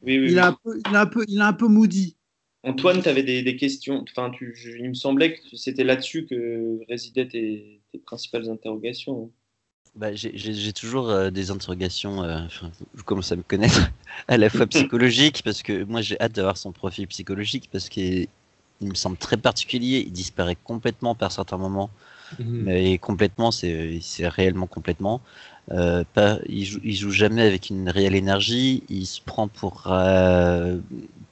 oui, 0.02 0.18
oui, 0.20 0.32
il, 0.32 0.40
A 0.40 0.48
un 0.48 0.54
peu, 0.54 0.80
il, 0.86 0.96
a 0.96 1.02
un 1.02 1.06
peu, 1.06 1.26
il 1.28 1.40
a 1.40 1.48
un 1.48 1.54
peu 1.54 1.68
moody. 1.68 2.18
Antoine, 2.64 3.02
tu 3.02 3.10
avais 3.10 3.24
des, 3.24 3.44
des, 3.44 3.56
questions. 3.56 4.04
Enfin, 4.10 4.32
tu, 4.32 4.56
il 4.80 4.90
me 4.90 4.94
semblait 4.96 5.36
que 5.36 5.56
c'était 5.56 5.84
là-dessus 5.84 6.26
que 6.26 6.80
résidaient 6.90 7.28
tes, 7.28 7.82
tes 7.92 8.00
principales 8.00 8.50
interrogations. 8.50 9.32
Bah, 9.96 10.16
j'ai 10.16 10.74
toujours 10.74 11.12
euh, 11.12 11.30
des 11.30 11.52
interrogations, 11.52 12.24
euh, 12.24 12.40
vous 12.96 13.04
commencez 13.04 13.34
à 13.34 13.36
me 13.36 13.44
connaître, 13.44 13.92
à 14.28 14.38
la 14.38 14.50
fois 14.50 14.66
psychologiques, 14.66 15.44
parce 15.44 15.62
que 15.62 15.84
moi 15.84 16.02
j'ai 16.02 16.20
hâte 16.20 16.32
d'avoir 16.32 16.58
son 16.58 16.72
profil 16.72 17.08
psychologique, 17.08 17.70
parce 17.72 17.90
qu'il 17.90 18.28
me 18.82 18.96
semble 18.96 19.18
très 19.18 19.38
particulier, 19.38 20.04
il 20.08 20.12
disparaît 20.12 20.58
complètement 20.64 21.14
par 21.14 21.32
certains 21.32 21.58
moments, 21.58 21.92
mhm. 22.40 22.64
mais 22.64 22.98
complètement, 22.98 23.52
c'est 23.52 24.02
réellement 24.22 24.68
complètement. 24.68 25.22
Euh, 25.72 26.04
pas, 26.14 26.40
il, 26.48 26.66
joue, 26.66 26.80
il 26.84 26.96
joue 26.96 27.12
jamais 27.12 27.42
avec 27.42 27.70
une 27.70 27.90
réelle 27.90 28.16
énergie, 28.16 28.84
il 28.90 29.06
se 29.06 29.22
prend 29.22 29.48
pour, 29.48 29.84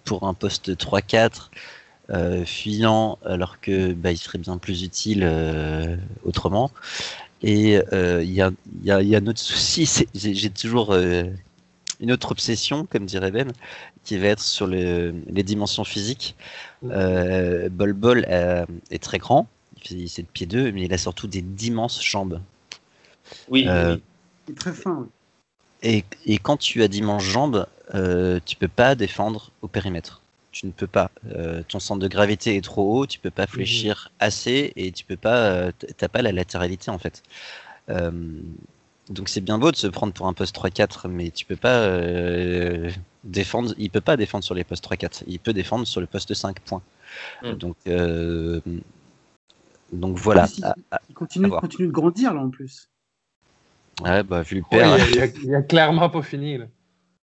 pour 0.06 0.28
un 0.28 0.34
poste 0.34 0.76
3-4. 0.76 1.50
fuyant 2.46 3.18
alors 3.26 3.60
que 3.60 3.94
bah, 3.94 4.12
il 4.12 4.18
serait 4.18 4.38
bien 4.38 4.58
plus 4.58 4.84
utile 4.84 5.30
autrement. 6.24 6.72
Et 7.44 7.82
euh, 7.92 8.24
il 8.24 8.32
y, 8.32 8.42
a, 8.42 8.52
y, 8.84 8.92
a, 8.92 9.02
y, 9.02 9.16
a, 9.16 9.20
un 9.20 9.28
autre 9.28 9.40
souci, 9.40 9.90
j'ai 10.14 10.50
toujours 10.52 10.94
euh, 10.94 11.24
une 12.00 12.12
autre 12.12 12.32
obsession, 12.32 12.86
comme 12.86 13.06
dirait 13.06 13.32
Ben, 13.32 13.52
qui 14.04 14.18
va 14.18 14.28
être 14.28 14.42
sur 14.42 14.68
le, 14.68 15.16
les 15.28 15.44
dimensions 15.44 15.84
physiques. 15.84 16.36
Euh, 16.84 17.70
Bol 17.70 17.94
Bol 17.94 18.26
euh, 18.30 18.66
est 18.92 19.02
très 19.02 19.18
grand, 19.18 19.48
fait 19.88 20.22
de 20.22 20.28
pied 20.28 20.46
2, 20.46 20.72
mais 20.72 20.84
il 20.84 20.94
a 20.94 20.98
surtout 20.98 21.28
des 21.28 21.42
d'immenses 21.42 22.04
jambes. 22.04 22.42
Oui, 23.50 23.66
euh, 23.68 23.98
il 24.48 24.54
est 24.54 24.58
très 24.58 24.74
fin. 24.74 25.08
Et, 25.84 26.04
et, 26.26 26.38
quand 26.38 26.58
tu 26.58 26.84
as 26.84 26.88
d'immenses 26.88 27.24
jambes, 27.24 27.66
euh, 27.96 28.40
tu 28.46 28.56
peux 28.56 28.68
pas 28.68 28.96
défendre 28.96 29.52
au 29.62 29.68
périmètre 29.68 30.22
tu 30.52 30.66
ne 30.66 30.72
peux 30.72 30.88
pas. 30.88 31.12
Euh, 31.34 31.64
ton 31.68 31.80
centre 31.80 32.02
de 32.02 32.08
gravité 32.08 32.56
est 32.56 32.62
trop 32.62 33.00
haut, 33.00 33.08
tu 33.08 33.20
peux 33.20 33.32
pas 33.32 33.48
fléchir 33.48 34.12
assez 34.20 34.74
et 34.76 34.92
tu 34.92 35.06
peux 35.06 35.18
pas, 35.18 35.38
euh, 35.38 35.72
t'as 35.98 36.08
pas 36.08 36.22
la 36.22 36.32
latéralité 36.32 36.92
en 36.92 36.98
fait. 36.98 37.24
Euh, 37.90 38.12
donc 39.10 39.30
c'est 39.30 39.42
bien 39.42 39.58
beau 39.58 39.72
de 39.72 39.76
se 39.76 39.88
prendre 39.88 40.14
pour 40.14 40.28
un 40.28 40.34
poste 40.34 40.56
3-4, 40.56 41.08
mais 41.08 41.32
tu 41.32 41.46
peux 41.46 41.56
pas 41.56 41.90
défendre. 43.24 43.74
Il 43.78 43.90
peut 43.90 44.02
pas 44.02 44.18
défendre 44.18 44.44
sur 44.44 44.56
les 44.56 44.64
postes 44.64 44.90
3-4. 44.90 45.24
Il 45.28 45.40
peut 45.40 45.54
défendre 45.54 45.88
sur 45.88 46.02
le 46.02 46.08
poste 46.08 46.34
5 46.34 46.60
points. 46.60 46.82
Mm. 47.44 47.54
Donc 47.54 47.78
donc 49.92 50.18
voilà. 50.18 50.48
il, 51.10 51.16
continue, 51.16 51.50
continue, 51.50 51.88
de 51.88 51.92
grandir 51.92 52.34
là 52.34 52.42
en 52.42 52.50
plus. 52.50 52.90
Ouais, 54.02 54.24
bah 54.24 54.42
vu 54.42 54.58
le 54.58 54.64
père. 54.70 54.98
il, 55.44 55.56
a, 55.56 55.62
clairement 55.62 56.10
pas 56.10 56.22
fini 56.22 56.58
là. 56.58 56.66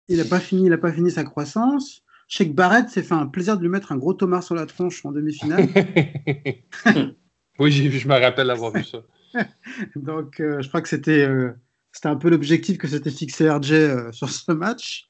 Il 0.08 0.20
a 0.22 0.26
pas 0.26 0.40
fini, 0.40 0.66
il 0.66 0.74
a 0.74 0.78
pas 0.78 0.92
fini 0.92 1.12
sa 1.12 1.24
croissance. 1.24 2.02
Je 2.28 2.38
sais 2.38 2.48
que 2.48 2.54
Barrett 2.54 2.90
s'est 2.90 3.04
fait 3.04 3.14
un 3.14 3.28
plaisir 3.28 3.58
de 3.58 3.62
lui 3.62 3.70
mettre 3.70 3.92
un 3.92 3.98
gros 3.98 4.14
Thomas 4.14 4.42
sur 4.42 4.56
la 4.56 4.66
tronche 4.66 5.06
en 5.06 5.12
demi-finale. 5.12 5.68
oui, 7.60 7.72
je 7.72 8.08
me 8.08 8.20
rappelle 8.20 8.50
avoir 8.50 8.72
vu 8.72 8.84
ça. 8.84 9.00
Donc, 9.96 10.40
euh, 10.40 10.62
je 10.62 10.68
crois 10.68 10.82
que 10.82 10.90
c'était 10.90 11.28
euh, 11.28 11.52
c'était 11.92 12.08
un 12.08 12.16
peu 12.16 12.30
l'objectif 12.30 12.78
que 12.78 12.88
s'était 12.88 13.12
fixé 13.12 13.50
RJ 13.50 13.72
euh, 13.72 14.12
sur 14.12 14.30
ce 14.30 14.52
match. 14.52 15.10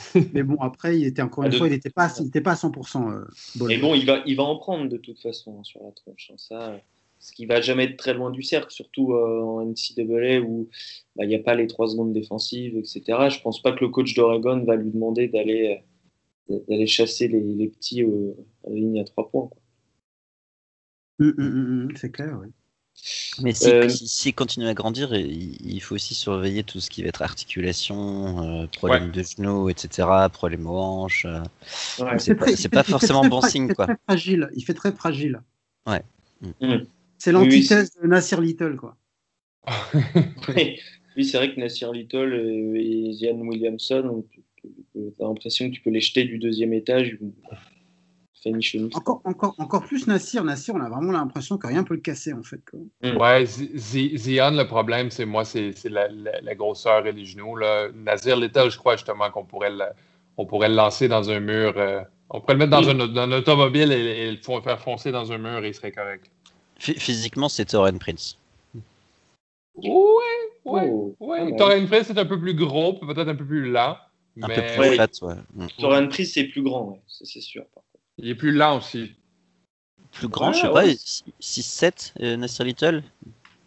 Mais 0.32 0.42
bon, 0.42 0.56
après, 0.60 0.98
il 0.98 1.06
était 1.06 1.22
encore 1.22 1.44
une 1.44 1.54
ah, 1.54 1.56
fois, 1.56 1.66
il 1.66 1.70
n'était 1.70 1.90
pas, 1.90 2.12
il 2.20 2.42
pas 2.42 2.52
à 2.52 2.54
100%. 2.54 3.24
Mais 3.66 3.78
bon, 3.78 3.94
il 3.94 4.06
va, 4.06 4.22
il 4.26 4.36
va 4.36 4.44
en 4.44 4.56
prendre 4.56 4.88
de 4.88 4.96
toute 4.96 5.20
façon 5.20 5.58
hein, 5.58 5.64
sur 5.64 5.82
la 5.82 5.90
tronche. 5.92 6.30
Hein, 6.32 6.36
ça, 6.38 6.80
ce 7.18 7.32
qui 7.32 7.46
va 7.46 7.60
jamais 7.60 7.84
être 7.84 7.96
très 7.96 8.14
loin 8.14 8.30
du 8.30 8.42
cercle, 8.42 8.72
surtout 8.72 9.12
en 9.14 9.64
NCAA 9.64 10.40
où 10.40 10.68
bah, 11.16 11.24
il 11.24 11.28
n'y 11.28 11.34
a 11.34 11.40
pas 11.40 11.54
les 11.54 11.66
trois 11.66 11.88
secondes 11.88 12.12
défensives, 12.12 12.76
etc. 12.76 13.02
Je 13.30 13.40
pense 13.40 13.60
pas 13.60 13.72
que 13.72 13.84
le 13.84 13.90
coach 13.90 14.14
d'Oregon 14.14 14.64
va 14.64 14.76
lui 14.76 14.90
demander 14.90 15.28
d'aller 15.28 15.82
d'aller 16.48 16.86
chasser 16.86 17.28
les, 17.28 17.40
les 17.40 17.68
petits 17.68 18.02
euh, 18.02 18.34
à 18.66 18.70
la 18.70 18.76
ligne 18.76 19.00
à 19.00 19.04
trois 19.04 19.28
points. 19.30 19.50
Hum, 21.20 21.34
hum, 21.36 21.88
hum, 21.88 21.96
c'est 21.96 22.10
clair, 22.10 22.38
oui. 22.40 22.48
Mais 23.40 23.52
s'il 23.52 23.74
euh, 23.74 23.88
si, 23.88 24.32
continue 24.32 24.66
à 24.66 24.74
grandir, 24.74 25.14
il, 25.14 25.80
faut 25.80 25.94
aussi 25.94 26.14
surveiller 26.14 26.62
tout 26.62 26.80
ce 26.80 26.90
qui 26.90 27.02
va 27.02 27.08
être 27.08 27.22
articulation, 27.22 28.62
euh, 28.62 28.66
problème 28.66 29.10
de 29.10 29.22
genoux, 29.22 29.68
etc., 29.68 30.08
problème 30.32 30.66
aux 30.66 30.78
hanches. 30.78 31.26
c'est 32.18 32.68
pas, 32.70 32.82
forcément 32.82 33.24
bon 33.26 33.40
signe. 33.40 33.64
Il 33.64 33.68
fait 33.68 33.74
quoi. 33.74 33.86
très 33.86 33.96
fragile. 34.06 34.50
Il 34.56 34.64
fait 34.64 34.74
très 34.74 34.92
fragile. 34.92 35.40
Ouais. 35.86 36.02
C'est 37.18 37.32
l'antithèse 37.32 37.92
de 38.00 38.06
Nasir 38.06 38.40
Little, 38.40 38.76
quoi. 38.76 38.96
oui, 41.16 41.24
c'est 41.24 41.36
vrai 41.36 41.54
que 41.54 41.60
Nasir 41.60 41.92
Little 41.92 42.74
et 42.76 43.12
Zian 43.12 43.36
Williamson, 43.38 44.24
tu 44.32 44.42
as 45.20 45.24
l'impression 45.24 45.68
que 45.68 45.74
tu 45.74 45.82
peux 45.82 45.90
les 45.90 46.00
jeter 46.00 46.24
du 46.24 46.38
deuxième 46.38 46.72
étage. 46.72 47.18
Encore, 48.94 49.20
encore, 49.24 49.54
encore 49.58 49.84
plus 49.84 50.06
Nassir. 50.06 50.44
Nassir, 50.44 50.74
on 50.74 50.80
a 50.80 50.88
vraiment 50.88 51.12
l'impression 51.12 51.58
que 51.58 51.66
rien 51.66 51.84
peut 51.84 51.94
le 51.94 52.00
casser, 52.00 52.32
en 52.32 52.42
fait. 52.42 52.60
Quoi. 52.70 52.80
Mm. 53.02 53.16
Ouais, 53.16 53.44
Zion, 53.46 54.50
le 54.50 54.64
problème, 54.64 55.10
c'est 55.10 55.24
moi, 55.24 55.44
c'est 55.44 55.72
la, 55.84 56.08
la, 56.08 56.54
grosseur 56.54 57.06
et 57.06 57.12
les 57.12 57.24
genoux. 57.24 57.56
Là. 57.56 57.88
Nazir 57.94 58.36
Little, 58.36 58.70
je 58.70 58.78
crois 58.78 58.96
justement 58.96 59.30
qu'on 59.30 59.44
pourrait, 59.44 59.70
le, 59.70 59.84
on 60.36 60.46
pourrait 60.46 60.68
le 60.68 60.74
lancer 60.74 61.08
dans 61.08 61.30
un 61.30 61.40
mur. 61.40 61.74
Euh, 61.76 62.00
on 62.30 62.40
pourrait 62.40 62.54
le 62.54 62.58
mettre 62.58 62.70
dans, 62.70 62.88
un, 62.88 62.94
dans 62.94 63.22
un 63.22 63.32
automobile 63.32 63.92
et, 63.92 64.30
le 64.30 64.60
faire 64.60 64.80
foncer 64.80 65.12
dans 65.12 65.32
un 65.32 65.38
mur 65.38 65.64
et 65.64 65.68
il 65.68 65.74
serait 65.74 65.92
correct. 65.92 66.30
Physiquement, 66.78 67.48
c'est 67.48 67.64
Torren 67.64 67.98
Prince. 67.98 68.38
Ouais, 69.76 69.92
ouais, 70.64 70.90
oh, 70.90 71.14
ouais. 71.20 71.54
Prince 71.86 72.10
est 72.10 72.18
un 72.18 72.24
peu 72.24 72.38
plus 72.38 72.54
gros, 72.54 72.94
peut-être 72.94 73.28
un 73.28 73.34
peu 73.34 73.46
plus 73.46 73.70
lent. 73.70 73.96
Un 74.40 74.48
peu 74.48 74.62
plus 74.62 74.94
flat, 74.94 75.08
ouais. 75.22 75.34
Mm. 75.54 76.08
Prince, 76.08 76.30
c'est 76.32 76.44
plus 76.44 76.62
grand, 76.62 76.98
c'est 77.06 77.40
sûr. 77.40 77.64
Il 78.18 78.28
est 78.28 78.34
plus 78.34 78.52
lent 78.52 78.78
aussi. 78.78 79.12
Plus 80.12 80.28
grand, 80.28 80.52
je 80.52 80.62
sais 80.62 80.68
pas, 80.68 80.86
6-7, 81.40 82.14
euh, 82.20 82.36
Nasser 82.36 82.64
Little 82.64 83.02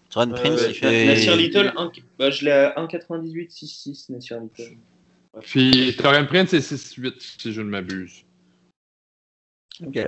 Toran 0.10 0.32
euh, 0.32 0.36
Prince, 0.36 0.62
il 0.68 0.76
fait. 0.76 1.06
Nasser 1.06 1.36
Little, 1.38 1.74
bah, 2.20 2.30
je 2.30 2.46
l'ai 2.46 2.52
à 2.52 2.74
1,98, 2.76 3.50
6-6, 3.50 4.12
Nasser 4.12 4.36
Little. 4.40 4.78
Puis 5.42 5.96
Toran 5.98 6.26
Prince, 6.26 6.50
c'est 6.50 6.76
6-8, 6.76 7.14
si 7.40 7.54
je 7.54 7.62
ne 7.62 7.70
m'abuse. 7.70 8.26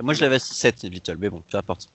Moi, 0.02 0.14
je 0.14 0.20
l'avais 0.20 0.36
à 0.36 0.38
6-7, 0.38 0.88
Little, 0.88 1.16
mais 1.18 1.30
bon, 1.30 1.42
peu 1.50 1.56
importe. 1.56 1.88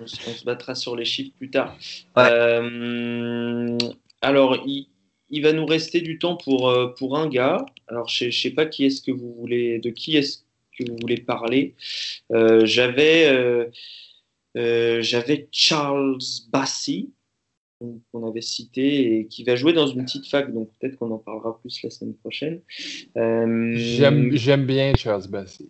on, 0.00 0.06
se 0.06 0.44
battra 0.44 0.74
sur 0.74 0.96
les 0.96 1.04
chiffres 1.04 1.32
plus 1.38 1.50
tard. 1.50 1.76
Euh, 2.18 3.78
alors, 4.20 4.56
il, 4.66 4.88
il 5.30 5.42
va 5.42 5.52
nous 5.52 5.66
rester 5.66 6.00
du 6.00 6.18
temps 6.18 6.36
pour, 6.36 6.68
euh, 6.68 6.94
pour 6.98 7.16
un 7.16 7.28
gars. 7.28 7.64
Alors, 7.88 8.08
je 8.08 8.26
ne 8.26 8.30
sais 8.30 8.50
pas 8.50 8.66
qui 8.66 8.84
est-ce 8.84 9.00
que 9.00 9.12
vous 9.12 9.32
voulez, 9.34 9.78
de 9.78 9.90
qui 9.90 10.16
est-ce 10.16 10.40
que 10.84 10.90
vous 10.90 10.98
voulez 11.00 11.18
parler. 11.18 11.74
Euh, 12.32 12.64
j'avais, 12.64 13.28
euh, 13.28 15.02
j'avais 15.02 15.48
Charles 15.52 16.18
Bassi, 16.52 17.12
qu'on 17.78 18.28
avait 18.28 18.42
cité, 18.42 19.18
et 19.18 19.26
qui 19.26 19.44
va 19.44 19.56
jouer 19.56 19.72
dans 19.72 19.86
une 19.86 20.04
petite 20.04 20.26
fac, 20.26 20.52
donc 20.52 20.70
peut-être 20.78 20.96
qu'on 20.96 21.10
en 21.10 21.18
parlera 21.18 21.58
plus 21.60 21.82
la 21.82 21.90
semaine 21.90 22.14
prochaine. 22.14 22.60
J'aime 23.14 24.66
bien 24.66 24.92
Charles 24.96 25.28
Bassi. 25.28 25.68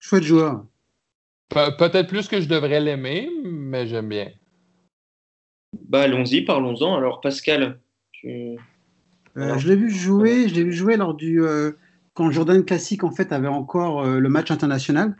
Chouette 0.00 0.24
joueur. 0.24 0.64
peut-être 1.50 2.08
plus 2.08 2.28
que 2.28 2.40
je 2.40 2.48
devrais 2.48 2.80
l'aimer, 2.80 3.30
mais 3.44 3.86
j'aime 3.86 4.08
bien. 4.08 4.30
Bah, 5.88 6.02
allons-y, 6.02 6.42
parlons-en. 6.42 6.96
Alors, 6.96 7.20
Pascal, 7.20 7.78
euh, 8.24 8.56
je 9.34 9.68
l'ai 9.68 9.76
vu 9.76 9.90
jouer, 9.90 10.48
je 10.48 10.54
l'ai 10.54 10.64
vu 10.64 10.72
jouer 10.72 10.96
lors 10.96 11.14
du 11.14 11.42
euh, 11.42 11.72
quand 12.14 12.30
Jordan 12.30 12.64
Classic 12.64 13.02
en 13.04 13.10
fait 13.10 13.32
avait 13.32 13.48
encore 13.48 14.02
euh, 14.02 14.18
le 14.18 14.28
match 14.28 14.50
international. 14.50 15.16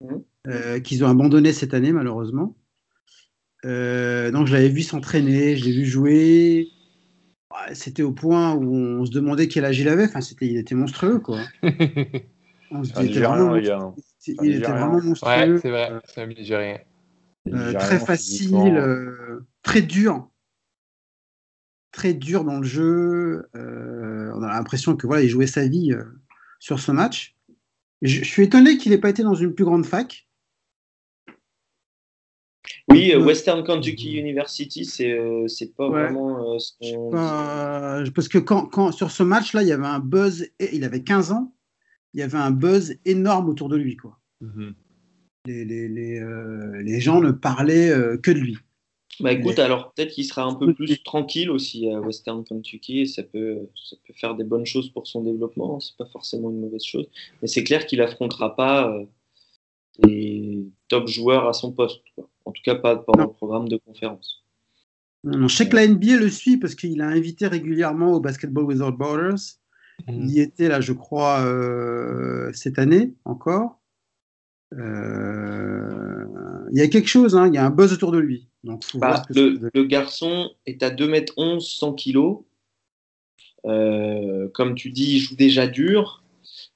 Mmh. 0.00 0.80
qu'ils 0.80 1.04
ont 1.04 1.08
abandonné 1.08 1.52
cette 1.52 1.74
année 1.74 1.92
malheureusement. 1.92 2.56
donc 3.62 4.46
je 4.48 4.52
l'avais 4.52 4.68
vu 4.68 4.82
s'entraîner, 4.82 5.56
je 5.56 5.64
l'ai 5.64 5.72
vu 5.72 5.84
jouer. 5.84 6.68
C'était 7.74 8.02
au 8.02 8.12
point 8.12 8.54
où 8.54 8.74
on 8.74 9.06
se 9.06 9.12
demandait 9.12 9.46
quel 9.46 9.64
âge 9.64 9.78
il 9.78 9.88
avait. 9.88 10.06
Enfin, 10.06 10.20
c'était, 10.20 10.46
il 10.46 10.56
était 10.56 10.74
monstrueux, 10.74 11.20
quoi. 11.20 11.38
On 12.74 12.84
se 12.84 12.92
dit, 12.92 13.00
il 13.02 13.10
était 13.10 13.20
vraiment, 13.20 13.54
il 13.56 14.56
était 14.56 14.70
vraiment 14.70 15.00
monstrueux. 15.00 15.54
Ouais, 15.54 15.58
c'est 15.60 15.70
vrai, 15.70 15.92
c'est 16.06 16.22
un 16.22 16.26
Nigérien. 16.26 16.78
Euh, 17.48 17.72
très 17.74 17.98
facile, 17.98 18.54
euh, 18.56 19.40
très 19.62 19.82
dur. 19.82 20.28
Très 21.92 22.14
dur 22.14 22.44
dans 22.44 22.58
le 22.58 22.66
jeu. 22.66 23.48
Euh, 23.54 24.32
on 24.34 24.42
a 24.42 24.48
l'impression 24.48 24.96
que 24.96 25.06
voilà, 25.06 25.22
il 25.22 25.28
jouait 25.28 25.46
sa 25.46 25.66
vie 25.66 25.92
sur 26.58 26.80
ce 26.80 26.90
match. 26.92 27.36
Je, 28.00 28.18
je 28.18 28.24
suis 28.24 28.42
étonné 28.42 28.78
qu'il 28.78 28.92
n'ait 28.92 28.98
pas 28.98 29.10
été 29.10 29.22
dans 29.22 29.34
une 29.34 29.54
plus 29.54 29.64
grande 29.64 29.86
fac. 29.86 30.26
Oui, 32.88 33.14
Western 33.14 33.62
Kentucky 33.64 34.18
University, 34.18 34.84
c'est 34.84 35.16
c'est 35.46 35.74
pas 35.74 35.88
vraiment 35.88 36.56
Parce 38.14 38.28
que 38.28 38.38
quand, 38.38 38.66
quand, 38.66 38.90
sur 38.90 39.10
ce 39.10 39.22
match-là, 39.22 39.62
il 39.62 39.68
y 39.68 39.72
avait 39.72 39.86
un 39.86 40.00
buzz, 40.00 40.48
il 40.58 40.84
avait 40.84 41.02
15 41.02 41.32
ans, 41.32 41.54
il 42.12 42.20
y 42.20 42.22
avait 42.22 42.38
un 42.38 42.50
buzz 42.50 42.96
énorme 43.04 43.48
autour 43.48 43.68
de 43.68 43.76
lui. 43.76 43.96
Quoi. 43.96 44.18
Mm-hmm 44.42 44.74
les, 45.44 45.64
les, 45.64 45.88
les, 45.88 46.20
euh, 46.20 46.82
les 46.82 47.00
gens 47.00 47.20
ne 47.20 47.32
parlaient 47.32 47.90
euh, 47.90 48.16
que 48.16 48.30
de 48.30 48.38
lui. 48.38 48.58
Bah 49.22 49.32
écoute, 49.32 49.58
alors 49.58 49.92
peut-être 49.92 50.10
qu'il 50.10 50.24
sera 50.24 50.42
un 50.42 50.54
peu 50.54 50.74
plus 50.74 51.02
tranquille 51.02 51.50
aussi 51.50 51.88
à 51.88 52.00
Western 52.00 52.44
Kentucky 52.44 53.00
et 53.00 53.06
ça 53.06 53.22
peut, 53.22 53.68
ça 53.76 53.96
peut 54.06 54.12
faire 54.14 54.34
des 54.34 54.44
bonnes 54.44 54.66
choses 54.66 54.90
pour 54.90 55.06
son 55.06 55.22
développement, 55.22 55.78
c'est 55.78 55.96
pas 55.96 56.06
forcément 56.06 56.50
une 56.50 56.60
mauvaise 56.60 56.84
chose. 56.84 57.08
Mais 57.40 57.48
c'est 57.48 57.62
clair 57.62 57.86
qu'il 57.86 58.00
affrontera 58.00 58.56
pas 58.56 58.90
euh, 58.90 59.04
les 60.04 60.66
top 60.88 61.06
joueurs 61.06 61.48
à 61.48 61.52
son 61.52 61.72
poste, 61.72 62.02
en 62.44 62.50
tout 62.50 62.62
cas 62.64 62.74
pas 62.74 62.96
pendant 62.96 63.24
le 63.24 63.32
programme 63.32 63.68
de 63.68 63.76
conférence. 63.76 64.44
Non, 65.24 65.46
je 65.46 65.56
sais 65.56 65.68
que 65.68 65.76
la 65.76 65.86
NBA 65.86 66.16
le 66.16 66.28
suit 66.28 66.56
parce 66.56 66.74
qu'il 66.74 67.00
a 67.00 67.06
invité 67.06 67.46
régulièrement 67.46 68.14
au 68.14 68.20
Basketball 68.20 68.64
Without 68.64 68.90
Borders. 68.90 69.38
Mmh. 70.08 70.12
Il 70.24 70.30
y 70.30 70.40
était 70.40 70.68
là, 70.68 70.80
je 70.80 70.92
crois, 70.92 71.46
cette 72.52 72.80
année 72.80 73.14
encore. 73.24 73.78
Euh, 74.78 76.24
il 76.72 76.78
y 76.78 76.82
a 76.82 76.88
quelque 76.88 77.08
chose, 77.08 77.36
hein, 77.36 77.46
il 77.48 77.54
y 77.54 77.58
a 77.58 77.64
un 77.64 77.70
buzz 77.70 77.92
autour 77.92 78.10
de 78.10 78.18
lui. 78.18 78.48
Donc, 78.64 78.82
bah, 78.94 79.22
le, 79.30 79.84
garçon 79.84 80.50
est 80.66 80.82
à 80.82 80.90
2m11, 80.90 81.60
100 81.60 81.92
kg. 81.94 82.38
comme 84.52 84.74
tu 84.74 84.90
dis, 84.90 85.16
il 85.16 85.18
joue 85.20 85.36
déjà 85.36 85.66
dur. 85.66 86.22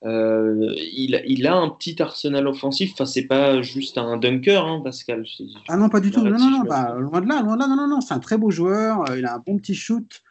Euh, 0.04 0.74
il, 0.92 1.46
a 1.46 1.56
un 1.56 1.70
petit 1.70 2.00
arsenal 2.00 2.46
offensif. 2.46 2.92
Enfin, 2.92 3.06
c'est 3.06 3.26
pas 3.26 3.62
juste 3.62 3.98
un 3.98 4.16
dunker, 4.16 4.64
hein, 4.64 4.80
Pascal. 4.84 5.24
Ah 5.68 5.76
non, 5.76 5.88
pas 5.88 6.00
du 6.00 6.10
tout. 6.10 6.22
Non, 6.22 6.38
non, 6.38 6.50
non, 6.50 6.62
bah, 6.62 6.96
loin 6.98 7.20
de 7.20 7.28
là, 7.28 7.40
loin 7.42 7.56
de 7.56 7.60
là. 7.60 7.68
Non, 7.68 7.76
non, 7.76 7.88
non. 7.88 8.00
C'est 8.00 8.14
un 8.14 8.20
très 8.20 8.36
beau 8.36 8.50
joueur. 8.50 9.10
Euh, 9.10 9.18
il 9.18 9.24
a 9.24 9.34
un 9.34 9.38
bon 9.38 9.56
petit 9.58 9.74
shoot, 9.74 10.22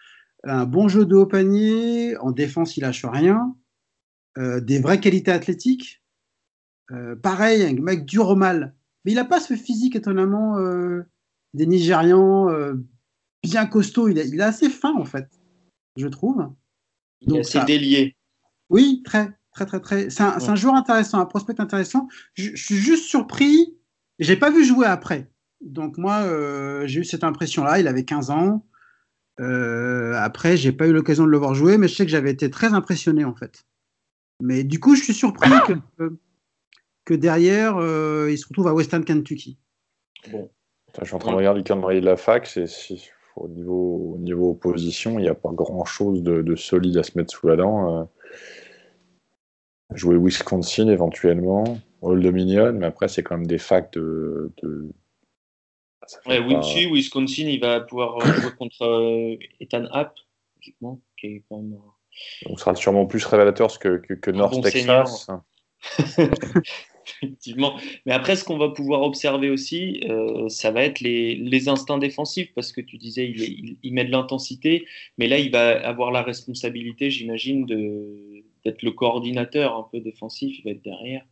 un 0.43 0.66
bon 0.66 0.88
jeu 0.88 1.05
de 1.05 1.16
haut 1.16 1.26
panier. 1.26 2.16
En 2.18 2.32
défense, 2.32 2.78
il 2.78 2.82
lâche 2.82 3.05
rien. 3.05 3.55
des 4.38 4.80
vraies 4.80 4.99
qualités 4.99 5.32
athlétiques. 5.32 6.01
Euh, 6.91 7.16
pareil, 7.16 7.63
un 7.63 7.74
mec 7.82 8.05
dur 8.05 8.30
au 8.30 8.36
mal. 8.36 8.74
Mais 9.06 9.12
il 9.12 9.16
n'a 9.16 9.26
pas 9.26 9.39
ce 9.39 9.56
physique 9.56 9.95
étonnamment 9.95 10.58
euh, 10.58 11.03
des 11.53 11.68
Nigérians 11.68 12.49
euh, 12.49 12.74
bien 13.43 13.66
costaud. 13.68 14.10
Il, 14.10 14.18
est 14.18 14.39
assez 14.41 14.70
fin 14.70 14.93
en 14.95 15.06
fait, 15.06 15.30
je 15.95 16.08
trouve. 16.08 16.49
Il 17.22 17.36
est 17.36 17.39
assez 17.39 17.64
délié. 17.66 18.16
Oui, 18.70 19.03
très, 19.06 19.32
très, 19.53 19.66
très, 19.66 19.80
très. 19.80 20.10
C'est 20.10 20.24
un, 20.24 20.56
joueur 20.56 20.76
intéressant, 20.76 21.20
un 21.20 21.26
prospect 21.26 21.62
intéressant. 21.62 22.08
Je, 22.34 22.56
suis 22.56 22.78
juste 22.78 23.06
surpris. 23.06 23.78
J'ai 24.18 24.36
pas 24.36 24.49
vu 24.49 24.66
jouer 24.66 24.88
après. 24.88 25.30
Donc 25.62 25.97
moi, 25.97 26.24
j'ai 26.88 27.01
eu 27.01 27.06
cette 27.06 27.24
impression-là. 27.24 27.80
Il 27.80 27.88
avait 27.88 28.06
15 28.06 28.32
ans. 28.32 28.66
après, 29.38 30.58
j'ai 30.58 30.72
pas 30.72 30.88
eu 30.88 30.93
l'occasion 30.93 31.26
de 31.26 31.30
le 31.30 31.38
voir 31.38 31.53
jouer, 31.53 31.78
mais 31.78 31.88
je 31.88 31.95
sais 31.95 32.06
que 32.06 32.12
j'avais 32.12 32.32
été 32.32 32.49
très 32.49 32.74
impressionné 32.74 33.24
en 33.24 33.36
fait. 33.36 33.66
Mais 34.41 34.64
du 34.64 34.80
coup, 34.80 34.95
je 34.95 35.03
suis 35.03 35.14
surpris 35.14 35.51
que 35.68 35.74
que 37.06 37.14
derrière, 37.14 37.78
euh, 37.78 38.30
il 38.32 38.38
se 38.38 38.47
retrouve 38.47 38.68
à 38.68 38.74
Western 38.74 39.06
Kentucky. 39.06 39.58
Bon. 40.32 40.49
je 40.99 41.06
suis 41.06 41.16
en 41.16 41.20
train 41.20 41.32
de 41.32 41.38
regarder 41.38 41.60
le 41.60 41.64
calendrier 41.64 42.01
de 42.01 42.06
la 42.06 42.18
fac. 42.18 42.47
C'est, 42.47 42.66
au, 43.36 43.47
niveau, 43.47 44.16
au 44.16 44.18
niveau 44.18 44.51
opposition, 44.51 45.20
il 45.20 45.24
n'y 45.24 45.30
a 45.30 45.36
pas 45.36 45.51
grand-chose 45.51 46.24
de, 46.24 46.56
solide 46.56 46.97
à 46.97 47.03
se 47.03 47.18
mettre 47.18 47.32
sous 47.32 47.47
la 47.47 47.56
dent. 47.56 48.01
Euh. 48.01 48.03
jouer 49.93 50.18
Wisconsin 50.18 50.88
éventuellement, 50.88 51.64
Old 52.01 52.24
Dominion, 52.24 52.74
mais 52.74 52.88
après, 52.88 53.08
c'est 53.08 53.22
quand 53.24 53.38
même 53.38 53.47
des 53.47 53.60
facs 53.60 53.93
de. 53.93 54.51
Ouais, 56.28 56.39
Wisconsin, 56.39 57.47
il 57.47 57.60
va 57.60 57.80
pouvoir 57.82 58.20
jouer 58.20 58.51
contre 58.60 58.84
euh, 58.84 59.38
Ethan 59.60 59.86
Happ, 59.91 60.16
logiquement, 60.58 61.01
qui 61.20 61.28
est 61.28 61.43
quand 61.49 61.58
même. 61.58 61.78
Donc, 62.45 62.60
sera 62.60 62.76
sûrement 62.76 63.06
plus 63.06 63.26
révélateur 63.26 63.78
que, 63.80 63.97
que, 63.97 64.32
North 64.32 64.62
Texas. 64.64 65.28
Effectivement. 67.24 67.76
Mais 68.06 68.14
après, 68.14 68.36
ce 68.36 68.43
qu'on 68.43 68.58
va 68.58 68.70
pouvoir 68.70 69.01
observer 69.01 69.49
aussi, 69.49 70.01
euh, 70.10 70.49
ça 70.49 70.72
va 70.72 70.84
être 70.84 70.99
les, 70.99 71.70
instincts 71.70 71.97
défensifs, 71.97 72.53
parce 72.53 72.72
que 72.72 72.82
tu 72.82 72.97
disais, 72.97 73.34
il, 73.82 73.93
met 73.93 74.06
de 74.06 74.12
l'intensité, 74.12 74.86
mais 75.18 75.28
là, 75.28 75.39
il 75.39 75.51
va 75.51 75.86
avoir 75.88 76.12
la 76.12 76.22
responsabilité, 76.22 77.10
j'imagine, 77.10 77.66
d'être 77.66 78.82
le 78.82 78.91
coordinateur 78.91 79.76
un 79.76 79.88
peu 79.91 79.99
défensif, 79.99 80.60
il 80.60 80.64
va 80.64 80.72
être 80.72 80.84
derrière 80.84 81.26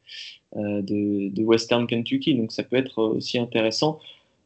euh, 0.56 0.82
de, 0.82 1.44
Western 1.44 1.88
Kentucky. 1.88 2.36
Donc 2.36 2.52
ça 2.52 2.64
peut 2.64 2.78
être 2.78 3.02
aussi 3.02 3.38
intéressant. 3.38 4.00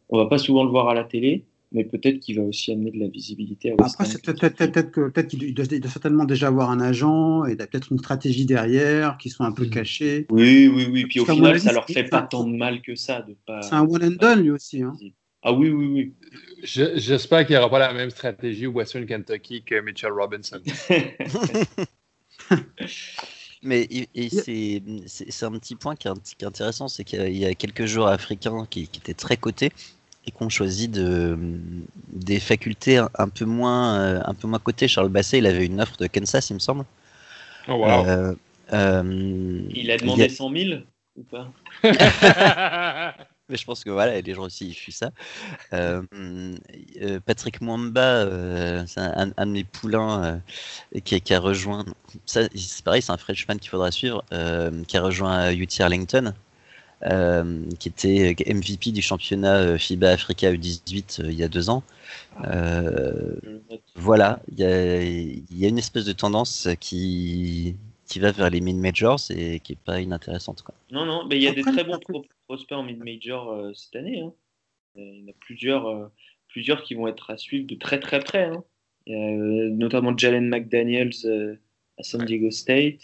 On 0.09 0.17
va 0.17 0.25
pas 0.25 0.38
souvent 0.38 0.63
le 0.63 0.69
voir 0.69 0.89
à 0.89 0.93
la 0.93 1.03
télé, 1.03 1.43
mais 1.72 1.84
peut-être 1.84 2.20
qu'il 2.20 2.38
va 2.38 2.43
aussi 2.43 2.72
amener 2.72 2.91
de 2.91 2.99
la 2.99 3.07
visibilité 3.07 3.72
à 3.72 3.76
Après, 3.84 4.05
peut-être 4.05 5.28
qu'il 5.28 5.53
doit, 5.53 5.65
certainement 5.89 6.24
déjà 6.24 6.47
avoir 6.47 6.72
un 6.72 6.80
agent 6.80 7.45
et 7.45 7.55
peut-être 7.55 7.91
une 7.91 7.99
stratégie 7.99 8.45
derrière 8.45 9.18
qui 9.18 9.30
soit 9.30 9.45
un 9.45 9.51
peu 9.51 9.65
mm. 9.65 9.70
cachée. 9.70 10.26
Oui, 10.30 10.72
oui, 10.74 10.88
oui. 10.89 11.05
Puis 11.05 11.20
au 11.20 11.26
final, 11.26 11.59
ça 11.59 11.74
leur 11.74 11.86
fait 11.86 12.05
pas 12.05 12.22
tant 12.22 12.45
de 12.45 12.55
mal 12.55 12.82
que 12.82 12.95
ça. 12.95 13.26
Pas... 13.45 13.61
C'est 13.61 13.76
un 13.76 13.86
one 13.86 14.03
and 14.03 14.15
done 14.20 14.41
lui 14.43 14.51
aussi. 14.51 14.82
Hein. 14.82 14.95
Ah 15.43 15.53
oui, 15.53 15.70
oui, 15.70 15.86
oui. 15.88 16.13
J'espère 16.63 17.45
qu'il 17.45 17.55
n'y 17.55 17.59
aura 17.59 17.70
pas 17.70 17.80
la 17.80 17.93
même 17.93 18.09
stratégie 18.09 18.68
au 18.68 18.72
Western 18.72 19.05
Kentucky 19.05 19.61
que 19.63 19.82
Mitchell 19.82 20.11
Robinson. 20.11 20.61
Mais 23.63 23.88
c'est 25.07 25.43
un 25.43 25.51
petit 25.51 25.76
point 25.76 25.95
qui 25.95 26.07
est, 26.07 26.43
intéressant, 26.43 26.88
c'est 26.88 27.03
qu'il 27.03 27.38
y 27.38 27.45
a 27.45 27.53
quelques 27.55 27.86
joueurs 27.86 28.07
africains 28.07 28.65
qui, 28.70 28.88
qui 28.88 28.99
étaient 28.99 29.13
très 29.13 29.36
cotés 29.36 29.72
et 30.28 30.32
qu'on 30.32 30.49
choisit 30.49 30.91
de, 30.91 31.39
des 32.09 32.39
facultés 32.39 32.97
un 32.97 33.30
peu 33.30 33.45
moins, 33.45 33.99
euh, 33.99 34.21
un 34.25 34.34
peu 34.34 34.47
moins 34.47 34.59
cotées. 34.59 34.89
Charles 34.89 35.09
Basset, 35.09 35.38
il 35.38 35.47
avait 35.47 35.65
une 35.65 35.82
offre 35.82 35.95
de 35.97 36.07
Kansas, 36.07 36.49
il 36.49 36.55
me 36.55 36.59
semble. 36.59 36.84
Oh, 37.69 37.75
wow. 37.75 38.05
Euh, 38.05 38.36
euh, 38.73 39.61
il 39.73 39.89
a 39.89 39.97
demandé 39.97 40.28
100 40.28 40.51
000 40.51 40.82
ou 41.15 41.23
pas? 41.23 41.49
Mais 43.49 43.55
je 43.55 43.63
pense 43.63 43.86
que 43.86 43.89
voilà, 43.89 44.19
les 44.19 44.34
gens 44.34 44.43
aussi 44.43 44.67
ils 44.67 44.73
fuient 44.73 44.91
ça. 44.91 45.11
Patrick 47.25 47.61
Mwamba, 47.61 48.86
c'est 48.88 48.99
un, 48.99 49.45
de 49.45 49.51
mes 49.51 49.63
poulains 49.63 50.41
qui, 51.05 51.21
qui, 51.21 51.34
a 51.34 51.39
rejoint. 51.39 51.86
C'est 52.25 52.84
pareil, 52.84 53.01
c'est 53.01 53.13
un 53.13 53.17
freshman 53.17 53.55
qu'il 53.55 53.69
faudra 53.69 53.89
suivre, 53.89 54.21
qui 54.86 54.97
a 54.97 55.01
rejoint 55.01 55.53
UT 55.53 55.69
Arlington. 55.80 56.34
Euh, 57.03 57.63
qui 57.77 57.89
était 57.89 58.35
MVP 58.51 58.91
du 58.91 59.03
championnat 59.03 59.57
euh, 59.57 59.77
FIBA 59.77 60.09
Africa 60.09 60.51
U18 60.51 61.21
euh, 61.21 61.31
il 61.31 61.37
y 61.37 61.43
a 61.43 61.47
deux 61.47 61.69
ans. 61.69 61.83
voilà, 63.95 64.41
il 64.51 64.59
y 64.59 64.63
a, 64.63 65.03
y 65.03 65.65
a, 65.65 65.67
une 65.67 65.77
espèce 65.77 66.05
de 66.05 66.11
tendance 66.11 66.67
qui, 66.79 67.75
qui 68.07 68.17
va 68.17 68.31
vers 68.31 68.49
les 68.49 68.61
mid-majors 68.61 69.19
et 69.29 69.59
qui 69.59 69.73
n'est 69.73 69.79
pas 69.85 70.01
inintéressante. 70.01 70.63
Quoi. 70.63 70.73
Non, 70.89 71.05
non, 71.05 71.27
mais 71.27 71.35
il 71.35 71.43
y 71.43 71.47
a 71.47 71.53
des 71.53 71.61
très 71.61 71.83
bons 71.83 71.99
prospects 72.47 72.75
en 72.75 72.81
mid-major 72.81 73.75
cette 73.75 73.95
année. 73.95 74.21
Hein. 74.21 74.33
Il 74.95 75.19
y 75.19 75.23
en 75.23 75.29
a 75.29 75.35
plusieurs, 75.39 76.09
plusieurs 76.47 76.81
qui 76.81 76.95
vont 76.95 77.07
être 77.07 77.29
à 77.29 77.37
suivre 77.37 77.67
de 77.67 77.75
très 77.75 77.99
très 77.99 78.19
près. 78.19 78.45
Hein. 78.45 78.63
notamment 79.05 80.17
Jalen 80.17 80.49
McDaniels 80.49 81.59
à 81.99 82.01
San 82.01 82.25
Diego 82.25 82.49
State. 82.49 83.01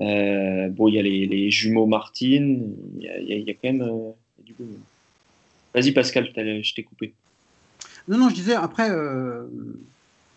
Euh, 0.00 0.68
bon, 0.70 0.88
il 0.88 0.94
y 0.94 0.98
a 0.98 1.02
les, 1.02 1.50
jumeaux 1.50 1.86
Martin, 1.86 2.58
il 2.98 3.44
y, 3.46 3.50
a, 3.50 3.54
quand 3.54 3.72
même 3.72 3.82
euh, 3.82 4.10
du 4.44 4.54
coup. 4.54 4.64
Vas-y 5.74 5.92
Pascal, 5.92 6.30
je 6.34 6.74
t'ai 6.74 6.82
coupé. 6.82 7.12
Non, 8.08 8.18
non, 8.18 8.28
je 8.28 8.34
disais, 8.34 8.54
après, 8.54 8.90
euh, 8.90 9.46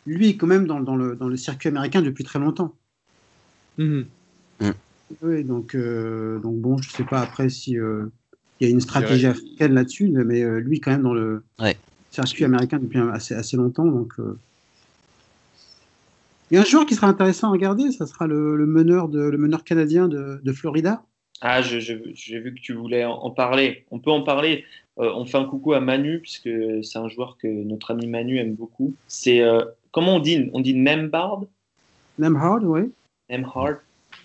lui 0.06 0.30
est 0.30 0.36
quand 0.36 0.48
même 0.48 0.68
dans, 0.68 0.80
le, 0.80 1.16
dans, 1.16 1.28
le, 1.28 1.38
circuit 1.38 1.70
américain 1.70 2.02
depuis 2.02 2.24
très 2.24 2.40
longtemps. 2.40 2.76
Mm-hmm. 3.80 4.06
Mm. 4.60 4.72
Oui, 5.22 5.44
donc, 5.44 5.76
donc 5.76 6.58
bon, 6.58 6.78
je 6.78 6.90
sais 6.90 7.04
pas 7.04 7.22
après 7.22 7.50
si 7.50 7.72
il 7.72 8.10
y 8.62 8.66
a 8.66 8.70
une 8.70 8.82
stratégie 8.82 9.28
africaine 9.28 9.74
là-dessus, 9.74 10.10
mais 10.10 10.44
lui 10.60 10.80
quand 10.80 10.92
même 10.92 11.04
dans 11.04 11.14
le 11.14 11.44
circuit 12.12 12.44
américain 12.44 12.80
depuis 12.80 13.00
assez, 13.00 13.34
assez 13.34 13.58
longtemps, 13.58 13.86
donc 13.86 14.14
il 16.54 16.58
y 16.58 16.60
a 16.60 16.62
un 16.62 16.66
joueur 16.66 16.86
qui 16.86 16.94
sera 16.94 17.08
intéressant 17.08 17.48
à 17.48 17.52
regarder, 17.52 17.92
ça 17.92 18.06
sera 18.06 18.28
le, 18.28 18.68
meneur, 18.68 19.10
de, 19.10 19.20
le 19.20 19.38
meneur 19.40 19.64
canadien 19.64 20.08
de, 20.08 20.54
Florida. 20.54 21.04
Ah, 21.42 21.64
j'ai 21.64 21.96
vu 21.96 22.54
que 22.54 22.60
tu 22.60 22.74
voulais 22.74 23.04
en, 23.06 23.32
parler. 23.32 23.86
On 23.90 23.98
peut 23.98 24.12
en 24.12 24.22
parler. 24.22 24.64
Euh, 25.00 25.12
on 25.16 25.26
fait 25.26 25.38
un 25.38 25.46
coucou 25.46 25.74
à 25.74 25.80
Manu, 25.80 26.20
puisque 26.20 26.52
c'est 26.84 27.00
un 27.00 27.10
joueur 27.10 27.38
que 27.42 27.48
notre 27.48 27.90
ami 27.90 28.06
Manu 28.06 28.38
aime 28.38 28.54
beaucoup. 28.54 28.94
C'est 29.08 29.42
euh, 29.42 29.66
comment 29.90 30.18
on 30.18 30.20
dit 30.20 30.52
On 30.54 30.60
dit 30.60 30.76
Nembard 30.76 31.42
Nemhard, 32.20 32.64
oui. 32.66 32.92
Nemhard. 33.32 33.78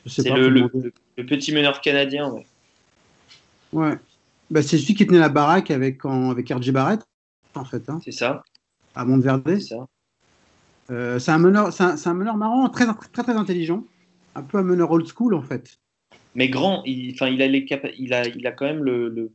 C'est 0.04 0.28
le, 0.28 0.68
petit 1.24 1.54
meneur 1.54 1.80
canadien, 1.80 2.30
ouais. 2.30 2.46
Ouais. 3.72 3.94
Bah, 4.50 4.60
c'est 4.60 4.76
celui 4.76 4.92
qui 4.92 5.06
tenait 5.06 5.18
la 5.18 5.30
baraque 5.30 5.70
avec, 5.70 6.04
avec 6.04 6.50
RJ 6.50 6.72
Barrett, 6.72 7.00
en 7.54 7.64
fait. 7.64 7.88
Hein. 7.88 8.00
C'est 8.04 8.12
ça. 8.12 8.42
À 8.94 9.06
Monteverde. 9.06 9.44
C'est 9.46 9.60
ça. 9.60 9.88
Euh, 10.90 11.18
c'est 11.18 11.30
un 11.30 11.38
meneur, 11.38 11.72
c'est 11.72 12.08
un, 12.08 12.14
meneur 12.14 12.36
marrant, 12.36 12.68
très, 12.68 12.86
très 13.12 13.22
très 13.22 13.36
intelligent, 13.36 13.84
un 14.34 14.42
peu 14.42 14.58
un 14.58 14.62
meneur 14.62 14.90
old 14.90 15.06
school 15.06 15.34
en 15.34 15.42
fait. 15.42 15.78
Mais 16.34 16.48
grand, 16.48 16.82
il, 16.84 17.12
enfin, 17.12 17.28
il 17.28 17.42
a 17.42 17.46
les 17.46 17.66
il 17.98 18.14
a, 18.14 18.26
il 18.26 18.46
a 18.46 18.52
quand 18.52 18.64
même 18.64 18.82
le, 18.82 19.08
le, 19.08 19.30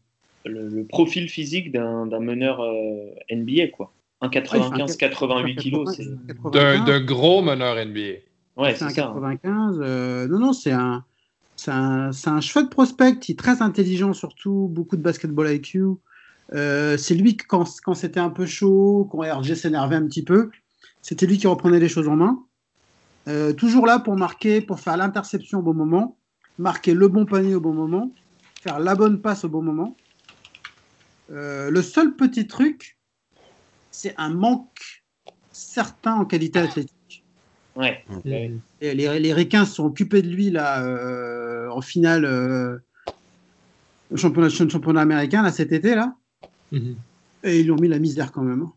le, 0.46 0.84
profil 0.86 1.30
physique 1.30 1.72
d'un, 1.72 2.06
meneur 2.20 2.62
euh, 2.62 3.12
NBA 3.32 3.68
quoi. 3.68 3.94
1,95, 4.22 4.98
88 4.98 5.56
kilos, 5.58 5.96
c'est 5.96 6.06
d'un, 6.52 7.02
gros 7.02 7.42
meneur 7.42 7.76
NBA. 7.86 8.00
Ouais, 8.56 8.76
c'est, 8.76 8.86
un 8.86 8.94
95. 8.94 9.80
Euh, 9.82 10.28
non, 10.28 10.40
non, 10.40 10.54
c'est 10.54 10.72
un, 10.72 11.04
c'est 11.56 11.72
un, 11.72 12.12
c'est 12.12 12.30
un 12.30 12.40
chouette 12.40 12.70
prospect, 12.70 13.18
il 13.28 13.34
est 13.34 13.40
très 13.40 13.62
intelligent 13.62 14.14
surtout, 14.14 14.70
beaucoup 14.72 14.96
de 14.96 15.02
basketball 15.02 15.52
IQ. 15.54 15.84
Euh, 16.54 16.98
c'est 16.98 17.16
lui 17.16 17.36
quand, 17.36 17.66
quand 17.84 17.94
c'était 17.94 18.20
un 18.20 18.30
peu 18.30 18.46
chaud, 18.46 19.08
quand 19.12 19.20
RG 19.20 19.56
s'énervait 19.56 19.96
un 19.96 20.06
petit 20.06 20.24
peu, 20.24 20.52
c'était 21.04 21.28
lui 21.28 21.38
qui 21.38 21.46
reprenait 21.46 21.80
les 21.80 21.90
choses 21.90 22.08
en 22.08 22.16
main. 22.16 22.44
Euh, 23.28 23.54
toujours 23.54 23.86
là 23.86 24.00
pour 24.00 24.16
marquer, 24.16 24.62
pour 24.62 24.80
faire 24.80 24.98
l'interception 24.98 25.60
au 25.60 25.62
bon 25.62 25.74
moment, 25.74 26.18
marquer 26.58 26.94
le 26.94 27.08
bon 27.08 27.26
panier 27.26 27.54
au 27.54 27.62
bon 27.62 27.74
moment, 27.74 28.12
faire 28.62 28.80
la 28.80 28.96
bonne 28.96 29.22
passe 29.22 29.44
au 29.44 29.50
bon 29.50 29.62
moment. 29.62 29.96
Euh, 31.30 31.70
le 31.70 31.82
seul 31.82 32.16
petit 32.16 32.48
truc, 32.48 32.98
c'est 33.92 34.16
un 34.18 34.30
manque 34.30 35.04
certain 35.52 36.16
en 36.16 36.26
qualité 36.26 36.60
athlétique. 36.60 37.26
Ouais. 37.76 38.06
Les, 38.24 38.60
les, 38.82 39.34
Ricains 39.34 39.66
se 39.66 39.76
sont 39.76 39.86
occupés 39.86 40.22
de 40.22 40.30
lui 40.30 40.52
là 40.52 40.84
euh, 40.84 41.70
en 41.70 41.82
finale 41.82 42.82
au 44.12 44.18
championnat, 44.18 44.50
championnat 44.50 45.02
américain 45.02 45.42
là 45.42 45.52
cet 45.52 45.72
été 45.72 45.96
là, 45.96 46.14
mhm. 46.72 46.96
et 47.44 47.60
ils 47.60 47.64
lui 47.64 47.72
ont 47.72 47.78
mis 47.78 47.88
la 47.88 48.00
misère 48.00 48.32
quand 48.32 48.44
même. 48.44 48.68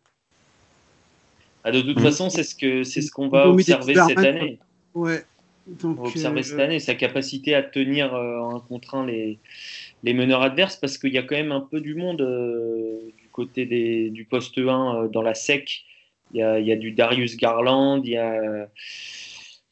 Ah, 1.66 1.72
de 1.72 1.80
toute 1.80 1.98
mm. 1.98 2.02
façon, 2.02 2.30
c'est 2.30 2.44
ce 2.44 2.54
que 2.54 2.84
c'est 2.84 3.02
ce 3.02 3.10
qu'on 3.10 3.26
va 3.26 3.48
observer 3.48 3.96
cette 3.96 4.18
année. 4.18 4.60
Ouais. 4.94 5.24
on 5.82 5.94
va 5.94 6.04
observer 6.04 6.38
euh, 6.38 6.42
cette 6.44 6.60
année 6.60 6.78
sa 6.78 6.94
capacité 6.94 7.56
à 7.56 7.62
tenir 7.64 8.14
euh, 8.14 8.38
en 8.38 8.60
contre 8.60 8.94
un 8.94 9.04
les, 9.04 9.40
les 10.04 10.14
meneurs 10.14 10.42
adverses 10.42 10.76
parce 10.76 10.96
qu'il 10.96 11.12
y 11.12 11.18
a 11.18 11.24
quand 11.24 11.34
même 11.34 11.50
un 11.50 11.60
peu 11.60 11.80
du 11.80 11.96
monde 11.96 12.20
euh, 12.20 13.00
du 13.18 13.28
côté 13.32 13.66
des, 13.66 14.10
du 14.10 14.24
poste 14.26 14.58
1 14.58 15.08
dans 15.12 15.22
la 15.22 15.34
SEC. 15.34 15.82
Il 16.32 16.38
y, 16.38 16.42
a, 16.42 16.60
il 16.60 16.66
y 16.68 16.72
a, 16.72 16.76
du 16.76 16.92
Darius 16.92 17.36
Garland, 17.36 18.00
il 18.04 18.12
y 18.12 18.16
a, 18.16 18.68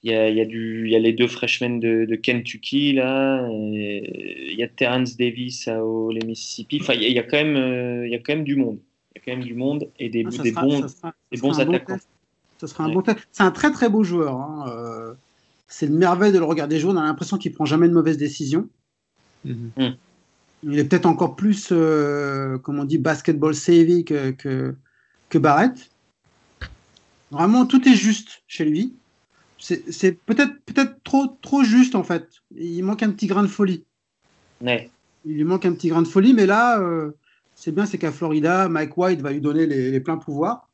il 0.03 0.11
y 0.11 0.15
a, 0.15 0.29
il 0.29 0.37
y 0.37 0.41
a, 0.41 0.45
du, 0.45 0.87
il 0.87 0.91
y 0.91 0.97
a 0.97 0.99
les 0.99 1.13
deux 1.13 1.29
freshmen 1.29 1.79
de, 1.79 2.07
de 2.07 2.17
Kentucky, 2.17 2.93
là, 2.93 3.49
il 3.51 4.55
y 4.57 4.63
a 4.65 4.69
Terrence 4.69 5.17
Davis 5.17 5.69
au 5.69 6.11
les 6.11 6.27
Mississippi. 6.27 6.79
Enfin, 6.81 6.95
il 6.95 7.03
y, 7.03 7.07
a, 7.07 7.09
il 7.09 7.15
y 7.15 7.19
a 7.21 7.23
quand 7.23 7.37
même, 7.37 8.05
il 8.05 8.11
y 8.11 8.17
a 8.17 8.19
quand 8.19 8.35
même 8.35 8.45
du 8.45 8.57
monde 8.57 8.81
y 9.15 9.19
a 9.19 9.23
quand 9.25 9.39
même 9.39 9.47
du 9.47 9.55
monde 9.55 9.89
et 9.99 10.09
des, 10.09 10.25
ah, 10.27 10.43
des 10.43 10.53
bons, 10.53 10.87
des 11.33 11.41
bons 11.41 11.61
attaquants. 11.61 11.99
ce 12.59 12.67
sera 12.67 12.85
un 12.85 12.93
bon 12.93 13.03
C'est 13.33 13.43
un 13.43 13.51
très 13.51 13.71
très 13.71 13.89
beau 13.89 14.05
joueur. 14.05 14.37
Hein. 14.37 14.67
Euh, 14.69 15.15
c'est 15.69 15.87
une 15.87 15.97
merveille 15.97 16.33
de 16.33 16.39
le 16.39 16.45
regarder 16.45 16.79
jouer. 16.79 16.93
On 16.93 16.97
a 16.97 17.03
l'impression 17.03 17.39
qu'il 17.39 17.53
prend 17.53 17.65
jamais 17.65 17.89
de 17.89 17.95
mauvaises 17.95 18.19
décisions. 18.19 18.69
Mhm. 19.45 19.71
Mm. 19.77 19.97
Il 20.65 20.79
est 20.79 20.85
peut-être 20.85 21.07
encore 21.07 21.37
plus, 21.37 21.69
euh, 21.73 22.57
comme 22.59 22.79
on 22.79 22.85
dit, 22.85 22.97
basketball 22.97 23.55
savvy 23.55 24.05
que, 24.05 24.31
que, 24.31 24.75
que, 25.29 25.39
Barrett. 25.39 25.91
Vraiment, 27.31 27.67
tout 27.67 27.87
est 27.87 27.95
juste 27.95 28.43
chez 28.47 28.65
lui. 28.65 28.95
C'est 29.59 30.13
peut-être 30.27 30.53
peut-être 30.67 31.03
trop 31.05 31.39
trop 31.41 31.65
juste 31.65 31.95
en 31.95 32.03
fait. 32.03 32.29
Il 32.55 32.83
manque 32.83 33.03
un 33.03 33.11
petit 33.11 33.27
grain 33.27 33.43
de 33.43 33.49
folie. 33.49 33.85
Ouais. 34.61 34.91
Il 35.25 35.37
lui 35.37 35.45
manque 35.45 35.65
un 35.65 35.73
petit 35.73 35.89
grain 35.89 36.03
de 36.03 36.09
folie, 36.09 36.35
mais 36.35 36.45
là, 36.45 36.79
euh, 36.81 37.13
c'est 37.55 37.73
bien, 37.73 37.87
c'est 37.87 37.99
qu'à 37.99 38.13
Florida, 38.13 38.69
Mike 38.69 38.97
White 38.97 39.21
va 39.21 39.33
lui 39.33 39.41
donner 39.41 39.67
les, 39.67 40.01
pleins 40.01 40.19
pouvoirs. 40.19 40.69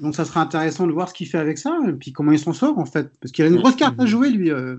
Donc 0.00 0.14
ça 0.14 0.24
sera 0.24 0.40
intéressant 0.40 0.86
de 0.86 0.92
voir 0.92 1.08
ce 1.08 1.14
qu'il 1.14 1.28
fait 1.28 1.38
avec 1.38 1.58
ça, 1.58 1.78
et 1.88 1.92
puis 1.92 2.12
comment 2.12 2.32
il 2.32 2.38
s'en 2.38 2.52
sort 2.52 2.78
en 2.78 2.84
fait. 2.84 3.08
Parce 3.20 3.32
qu'il 3.32 3.44
a 3.44 3.48
une 3.48 3.56
grosse 3.56 3.76
carte 3.76 3.98
à 4.00 4.06
jouer, 4.06 4.30
lui, 4.30 4.50
euh, 4.50 4.76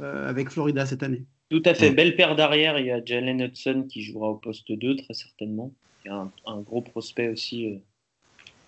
euh, 0.00 0.28
avec 0.28 0.50
Florida 0.50 0.86
cette 0.86 1.02
année. 1.02 1.24
Tout 1.50 1.62
à 1.64 1.74
fait. 1.74 1.90
Belle 1.90 2.16
paire 2.16 2.36
d'arrière. 2.36 2.78
Il 2.78 2.86
y 2.86 2.90
a 2.90 3.04
Jalen 3.04 3.40
Hudson 3.40 3.86
qui 3.88 4.02
jouera 4.02 4.30
au 4.30 4.36
poste 4.36 4.72
2, 4.72 4.96
très 4.96 5.14
certainement. 5.14 5.72
Il 6.04 6.08
y 6.08 6.14
a 6.14 6.28
un, 6.46 6.60
gros 6.60 6.82
prospect 6.82 7.28
aussi 7.28 7.66
euh, 7.66 7.76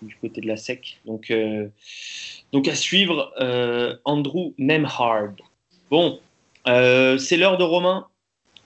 du 0.01 0.15
côté 0.17 0.41
de 0.41 0.47
la 0.47 0.57
SEC. 0.57 0.99
Donc, 1.05 1.33
donc 2.51 2.67
à 2.67 2.75
suivre, 2.75 3.33
Andrew 4.05 4.53
Nemhard. 4.57 5.35
Bon, 5.89 6.19
c'est 6.65 7.37
l'heure 7.37 7.57
de 7.57 7.63
Romain. 7.63 8.07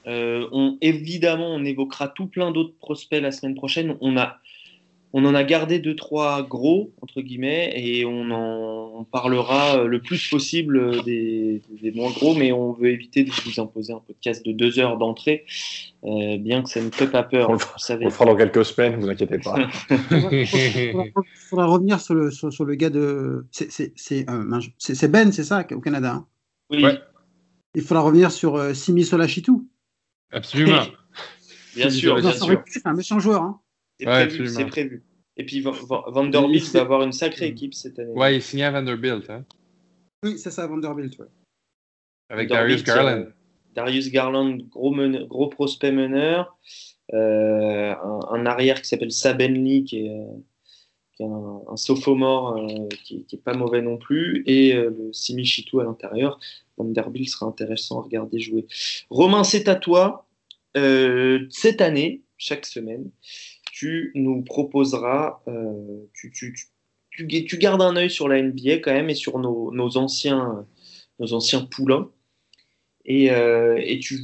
Euh, 0.08 0.48
on, 0.52 0.78
évidemment, 0.82 1.48
on 1.48 1.64
évoquera 1.64 2.08
tout 2.08 2.28
plein 2.28 2.52
d'autres 2.52 2.76
prospects 2.80 3.22
la 3.22 3.32
semaine 3.32 3.56
prochaine. 3.56 3.98
On, 4.02 4.18
a, 4.18 4.38
on 5.14 5.26
en 5.26 5.34
a 5.36 5.44
gardé 5.44 5.80
deux, 5.80 5.96
trois 5.96 6.44
gros, 6.44 6.92
entre 7.02 7.22
guillemets, 7.22 7.74
et 7.76 8.06
on 8.06 8.32
en 8.32 9.04
parlera 9.12 9.84
le 9.84 10.00
plus 10.02 10.30
possible 10.30 11.04
des, 11.04 11.62
moins 11.96 12.12
gros, 12.12 12.34
mais 12.36 12.52
on 12.52 12.74
veut 12.74 12.90
éviter 12.90 13.24
de 13.24 13.32
vous 13.46 13.60
imposer 13.60 13.94
un 13.94 14.02
podcast 14.06 14.46
de 14.46 14.52
deux 14.52 14.80
heures 14.80 14.98
d'entrée, 14.98 15.46
euh, 16.06 16.38
bien 16.38 16.64
que 16.64 16.70
ça 16.70 16.82
ne 16.82 16.90
fait 16.90 17.08
pas 17.08 17.24
peur. 17.24 17.50
On, 17.50 17.54
le, 17.54 17.60
fera 18.10 18.26
dans 18.26 18.36
quelques 18.36 18.66
semaines, 18.66 19.00
vous 19.00 19.10
inquiétez 19.10 19.40
pas. 19.40 19.56
Il 19.90 21.12
faudra, 21.50 21.66
revenir 21.66 22.00
sur 22.00 22.14
le, 22.14 22.32
sur, 22.32 22.66
le 22.66 22.76
gars 22.76 22.90
de. 22.90 23.46
C'est 23.52 24.30
euh, 24.30 25.08
Ben, 25.10 25.32
c'est 25.32 25.44
ça, 25.44 25.66
au 25.72 25.80
Canada 25.80 26.14
hein? 26.14 26.28
Oui. 26.70 26.86
Il 27.76 27.82
faudra 27.82 28.04
revenir 28.04 28.32
sur 28.32 28.56
euh, 28.56 28.74
Simi 28.74 29.04
Solachitou. 29.04 29.68
Absolument. 30.34 30.84
bien 31.76 31.90
sûr, 31.90 32.20
bien 32.20 32.34
sûr. 32.34 32.64
C'est 32.66 32.86
un 32.86 32.94
méchant 32.94 33.20
joueur. 33.20 33.42
Hein. 33.42 33.60
C'est 34.00 34.66
prévu, 34.66 35.04
Et 35.38 35.46
puis 35.46 35.62
Vanderbilt 35.62 36.72
va 36.74 36.82
avoir 36.82 37.04
une 37.04 37.14
sacrée 37.14 37.48
équipe 37.54 37.74
cette 37.74 38.00
année. 38.00 38.12
Ouais, 38.14 38.36
il 38.36 38.42
signe 38.42 38.64
à 38.64 38.72
Vanderbilt. 38.72 39.30
Hein. 39.30 39.46
Oui, 40.24 40.38
c'est 40.38 40.52
ça, 40.52 40.68
Vanderbilt. 40.68 41.18
Ouais. 41.20 41.28
Avec 42.30 42.50
Darius 42.50 42.84
Garland. 42.84 43.28
Darius 43.76 44.12
Garland, 44.12 44.58
gros, 44.70 44.96
gros 45.28 45.48
prospect 45.48 45.92
meneur. 45.92 46.58
Euh, 47.14 47.94
un, 48.32 48.46
arrière 48.46 48.82
qui 48.82 48.88
s'appelle 48.88 49.12
Sabenli, 49.12 49.84
qui 49.84 50.08
est, 50.08 50.28
un, 51.24 51.78
sophomore 51.78 52.58
euh, 52.58 52.88
qui, 53.04 53.26
qui, 53.26 53.36
est 53.36 53.40
pas 53.44 53.54
mauvais 53.54 53.82
non 53.82 53.98
plus, 53.98 54.44
et 54.46 54.74
euh, 54.74 54.90
le 54.90 55.14
Simi 55.14 55.46
Chitou 55.46 55.80
à 55.80 55.84
l'intérieur. 55.84 56.40
Vanderbilt 56.78 57.30
sera 57.30 57.46
intéressant 57.46 58.00
à 58.00 58.04
regarder 58.04 58.40
jouer. 58.40 58.66
Romain, 59.10 59.44
c'est 59.44 59.68
à 59.68 59.76
toi. 59.76 60.28
Euh, 60.76 61.46
cette 61.50 61.82
année, 61.82 62.22
chaque 62.38 62.66
semaine, 62.66 63.12
tu 63.72 64.12
nous 64.16 64.42
proposeras, 64.42 65.42
euh, 65.48 66.08
tu, 66.14 66.32
tu, 66.32 66.56
tu, 67.12 67.58
gardes 67.58 67.82
un 67.82 67.96
œil 67.96 68.10
sur 68.10 68.28
la 68.28 68.42
NBA 68.42 68.78
quand 68.78 68.94
même 68.94 69.10
et 69.10 69.16
sur 69.16 69.38
nos, 69.38 69.98
anciens, 69.98 70.66
nos 71.20 71.34
anciens 71.34 71.62
poulains. 71.62 72.10
Et, 73.06 73.26
et 73.26 74.00
tu, 74.00 74.20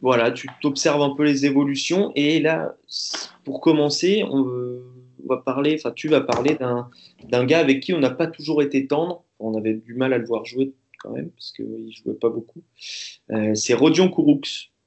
voilà, 0.00 0.30
tu 0.30 0.48
t'observes 0.62 1.02
un 1.02 1.14
peu 1.14 1.24
les 1.24 1.44
évolutions. 1.44 2.12
Et 2.14 2.40
là, 2.40 2.76
pour 3.44 3.60
commencer, 3.60 4.22
on, 4.24 4.80
va 5.26 5.38
parler, 5.38 5.76
enfin, 5.78 5.92
tu 5.92 6.08
vas 6.08 6.20
parler 6.20 6.56
d'un 6.56 7.44
gars 7.44 7.58
avec 7.58 7.80
qui 7.82 7.92
on 7.92 7.98
n'a 7.98 8.10
pas 8.10 8.26
toujours 8.26 8.62
été 8.62 8.86
tendre. 8.86 9.24
On 9.38 9.56
avait 9.56 9.74
du 9.74 9.94
mal 9.94 10.12
à 10.12 10.18
le 10.18 10.26
voir 10.26 10.44
jouer 10.44 10.72
quand 11.02 11.10
même, 11.10 11.30
parce 11.30 11.52
qu'il 11.52 11.86
ne 11.86 11.90
jouait 11.90 12.14
pas 12.14 12.30
beaucoup. 12.30 12.62
Euh, 13.30 13.54
c'est 13.54 13.74
Rodion 13.74 14.08
Kouroux, 14.08 14.40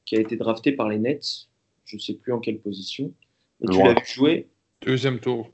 qui 0.06 0.16
a 0.16 0.20
été 0.20 0.36
drafté 0.36 0.72
par 0.72 0.90
les 0.90 0.98
Nets. 0.98 1.48
Je 1.86 1.96
ne 1.96 2.02
sais 2.02 2.14
plus 2.14 2.34
en 2.34 2.40
quelle 2.40 2.60
position. 2.60 3.14
Et 3.62 3.68
tu 3.68 3.78
l'as 3.84 3.94
vu 3.94 4.06
jouer 4.06 4.48
Deuxième 4.82 5.20
tour. 5.20 5.52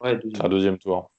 Ouais, 0.00 0.16
deuxième. 0.16 0.46
Un 0.46 0.48
deuxième 0.48 0.78
tour. 0.78 1.09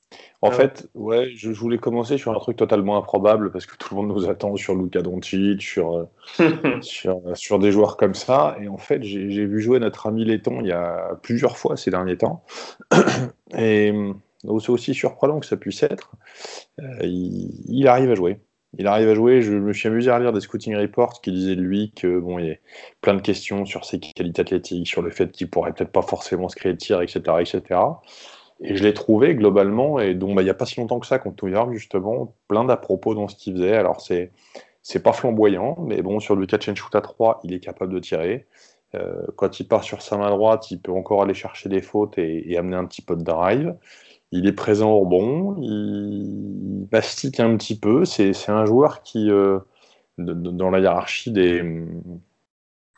En 0.42 0.50
ah 0.50 0.52
fait, 0.52 0.90
ouais, 0.96 1.32
je, 1.36 1.52
voulais 1.52 1.78
commencer 1.78 2.18
sur 2.18 2.32
un 2.32 2.40
truc 2.40 2.58
totalement 2.58 2.98
improbable 2.98 3.52
parce 3.52 3.66
que 3.66 3.78
tout 3.78 3.96
le 3.96 4.02
monde 4.02 4.10
nous 4.10 4.28
attend 4.28 4.56
sur 4.56 4.76
Luka 4.76 5.02
Doncic, 5.02 5.62
sur, 5.62 6.10
euh, 6.40 6.50
sur, 6.82 7.22
sur, 7.36 7.60
des 7.60 7.72
joueurs 7.72 7.96
comme 7.96 8.16
ça. 8.16 8.58
Et 8.60 8.68
en 8.68 8.78
fait, 8.78 9.04
j'ai 9.04 9.46
vu 9.46 9.62
jouer 9.62 9.80
notre 9.80 10.08
ami 10.08 10.26
Letton 10.26 10.62
il 10.62 10.68
y 10.68 10.72
a 10.72 11.16
plusieurs 11.22 11.58
fois 11.58 11.78
ces 11.78 11.92
derniers 11.92 12.18
temps. 12.18 12.44
Et 13.58 13.94
c'est 14.60 14.70
aussi 14.70 14.94
surprenant 14.94 15.40
que 15.40 15.46
ça 15.46 15.58
puisse 15.58 15.84
être. 15.84 16.12
Euh, 16.80 17.00
il, 17.04 17.88
arrive 17.88 18.12
à 18.12 18.16
jouer 18.16 18.40
il 18.78 18.88
arrive 18.88 19.10
à 19.10 19.16
jouer. 19.16 19.42
Je 19.42 19.54
me 19.54 19.74
suis 19.74 19.88
amusé 19.90 20.10
à 20.10 20.20
lire 20.20 20.32
des 20.32 20.40
scouting 20.40 20.76
reports 20.76 21.22
qui 21.22 21.32
disaient 21.32 21.56
de 21.56 21.62
lui 21.62 21.92
que 21.92 22.20
bon, 22.20 22.40
il 22.40 22.48
y 22.48 22.52
a 22.52 22.56
plein 23.02 23.14
de 23.14 23.22
questions 23.22 23.66
sur 23.66 23.86
ses 23.86 24.00
qualités 24.00 24.42
athlétiques, 24.42 24.88
sur 24.88 25.02
le 25.02 25.12
fait 25.12 25.32
qu'il 25.32 25.50
pourrait 25.50 25.74
peut-être 25.74 25.92
pas 25.92 26.02
forcément 26.02 26.50
se 26.50 26.56
créer 26.56 26.74
de 26.74 26.78
tir, 26.78 27.02
etc., 27.02 27.22
etc. 27.40 27.80
Et 28.64 28.76
je 28.76 28.84
l'ai 28.84 28.94
trouvé 28.94 29.36
globalement, 29.36 30.00
et 30.00 30.14
donc 30.14 30.36
bah, 30.36 30.42
il 30.42 30.46
n'y 30.46 30.52
a 30.52 30.56
pas 30.56 30.66
si 30.66 30.80
longtemps 30.80 31.00
que 31.00 31.08
ça, 31.08 31.20
contre 31.20 31.46
New 31.46 31.52
York, 31.52 31.74
justement, 31.74 32.36
plein 32.48 32.64
d'à 32.64 32.78
propos 32.78 33.16
dans 33.16 33.28
ce 33.28 33.36
qu'il 33.36 33.54
faisait. 33.56 33.76
Alors 33.76 34.02
c'est 34.02 34.32
C'est 34.84 35.04
pas 35.04 35.14
flamboyant, 35.14 35.78
mais 35.88 36.02
bon, 36.02 36.20
sur 36.20 36.38
du 36.38 36.48
catch 36.48 36.70
and 36.70 36.76
shoot 36.76 36.96
à 36.96 37.02
3, 37.02 37.42
il 37.44 37.54
est 37.54 37.60
capable 37.60 37.94
de 37.94 38.00
tirer. 38.00 38.48
Euh, 38.96 39.26
quand 39.38 39.60
il 39.60 39.68
part 39.68 39.84
sur 39.84 40.02
sa 40.02 40.18
main 40.18 40.30
droite, 40.30 40.72
il 40.72 40.80
peut 40.82 40.92
encore 40.92 41.22
aller 41.24 41.34
chercher 41.34 41.70
des 41.70 41.82
fautes 41.82 42.18
et, 42.18 42.58
amener 42.58 42.76
un 42.76 42.86
petit 42.86 43.02
peu 43.02 43.16
de 43.16 43.24
drive. 43.24 43.76
Il 44.32 44.48
est 44.48 44.54
présent 44.54 44.92
au 44.92 45.00
rebond, 45.02 45.56
il 45.62 46.88
un 47.40 47.58
petit 47.58 47.80
peu. 47.80 48.06
C'est 48.06 48.34
un 48.50 48.66
joueur 48.66 49.04
qui, 49.04 49.30
euh, 49.32 49.60
dans 50.18 50.70
la 50.70 50.80
hiérarchie 50.80 51.32
des, 51.32 51.62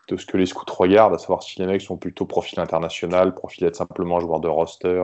de 0.09 0.17
ce 0.17 0.25
que 0.25 0.37
les 0.37 0.45
scouts 0.45 0.65
regardent, 0.77 1.15
à 1.15 1.17
savoir 1.17 1.43
si 1.43 1.59
les 1.59 1.65
mecs 1.65 1.81
sont 1.81 1.97
plutôt 1.97 2.25
profil 2.25 2.59
international, 2.59 3.33
profil 3.33 3.65
être 3.65 3.75
simplement 3.75 4.19
joueur 4.19 4.39
de 4.39 4.47
roster, 4.47 5.03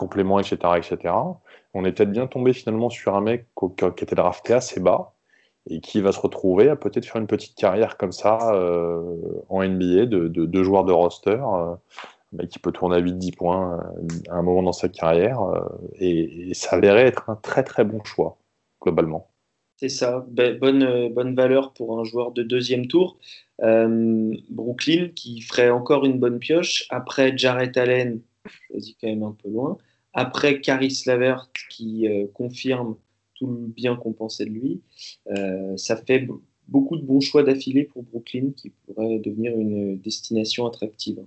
complément, 0.00 0.40
etc., 0.40 0.56
etc. 0.78 1.14
On 1.74 1.84
est 1.84 1.92
peut-être 1.92 2.10
bien 2.10 2.26
tombé 2.26 2.54
finalement 2.54 2.88
sur 2.88 3.14
un 3.14 3.20
mec 3.20 3.46
qui 3.76 4.04
était 4.04 4.16
drafté 4.16 4.54
assez 4.54 4.80
bas 4.80 5.12
et 5.68 5.80
qui 5.80 6.00
va 6.00 6.10
se 6.12 6.20
retrouver 6.20 6.70
à 6.70 6.76
peut-être 6.76 7.04
faire 7.04 7.20
une 7.20 7.26
petite 7.26 7.54
carrière 7.54 7.98
comme 7.98 8.12
ça 8.12 8.54
euh, 8.54 9.14
en 9.50 9.62
NBA 9.62 10.06
de, 10.06 10.28
de, 10.28 10.62
joueur 10.62 10.84
de 10.84 10.92
roster, 10.92 11.38
euh, 11.38 11.74
mais 12.32 12.48
qui 12.48 12.58
peut 12.58 12.72
tourner 12.72 12.96
à 12.96 13.00
8-10 13.00 13.36
points 13.36 13.78
euh, 13.78 14.08
à 14.30 14.36
un 14.36 14.42
moment 14.42 14.62
dans 14.62 14.72
sa 14.72 14.88
carrière. 14.88 15.38
et, 15.98 16.54
ça 16.54 16.80
verrait 16.80 17.06
être 17.06 17.28
un 17.28 17.36
très 17.36 17.62
très 17.62 17.84
bon 17.84 18.02
choix, 18.04 18.38
globalement. 18.80 19.28
C'est 19.76 19.90
ça, 19.90 20.26
bonne, 20.28 21.12
bonne 21.12 21.34
valeur 21.34 21.72
pour 21.72 21.98
un 21.98 22.04
joueur 22.04 22.32
de 22.32 22.42
deuxième 22.42 22.86
tour. 22.86 23.18
Brooklyn 23.58 25.08
qui 25.14 25.42
ferait 25.42 25.70
encore 25.70 26.06
une 26.06 26.18
bonne 26.18 26.38
pioche. 26.38 26.86
Après 26.90 27.36
Jarrett 27.36 27.76
Allen, 27.76 28.20
choisi 28.66 28.96
quand 29.00 29.08
même 29.08 29.22
un 29.22 29.36
peu 29.42 29.50
loin. 29.50 29.78
Après 30.12 30.60
Caris 30.60 31.02
Lavert 31.06 31.48
qui 31.68 32.06
confirme 32.34 32.96
tout 33.40 33.46
le 33.46 33.66
bien 33.66 33.96
qu'on 33.96 34.12
pensait 34.12 34.44
de 34.44 34.50
lui. 34.50 34.82
Euh, 35.28 35.76
ça 35.76 35.96
fait 35.96 36.28
beaucoup 36.68 36.96
de 36.96 37.02
bons 37.02 37.20
choix 37.20 37.42
d'affilée 37.42 37.84
pour 37.84 38.04
Brooklyn 38.04 38.50
qui 38.56 38.70
pourrait 38.70 39.18
devenir 39.18 39.58
une 39.58 39.98
destination 39.98 40.66
attractive. 40.66 41.18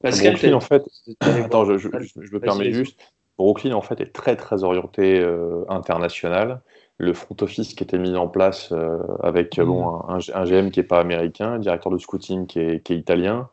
Pascal, 0.00 0.34
Brooklyn, 0.34 0.54
en 0.54 0.60
fait, 0.60 0.84
attends, 1.20 1.64
je, 1.78 1.88
me 1.88 2.38
permets 2.38 2.72
juste. 2.72 3.00
Brooklyn, 3.38 3.72
en 3.72 3.80
fait, 3.80 4.00
est 4.00 4.12
très, 4.12 4.36
très 4.36 4.62
orienté 4.62 5.18
euh, 5.18 5.64
international. 5.68 6.60
Le 6.98 7.12
front 7.14 7.34
office 7.40 7.74
qui 7.74 7.82
était 7.82 7.98
mis 7.98 8.14
en 8.14 8.28
place 8.28 8.70
euh, 8.70 8.98
avec 9.22 9.58
bon, 9.58 10.00
un, 10.06 10.18
GM 10.44 10.70
qui 10.70 10.78
n'est 10.78 10.86
pas 10.86 11.00
américain, 11.00 11.54
un 11.54 11.58
directeur 11.58 11.90
de 11.90 11.98
scouting 11.98 12.46
qui 12.46 12.60
est, 12.60 12.84
qui 12.84 12.92
est 12.92 12.98
italien, 12.98 13.48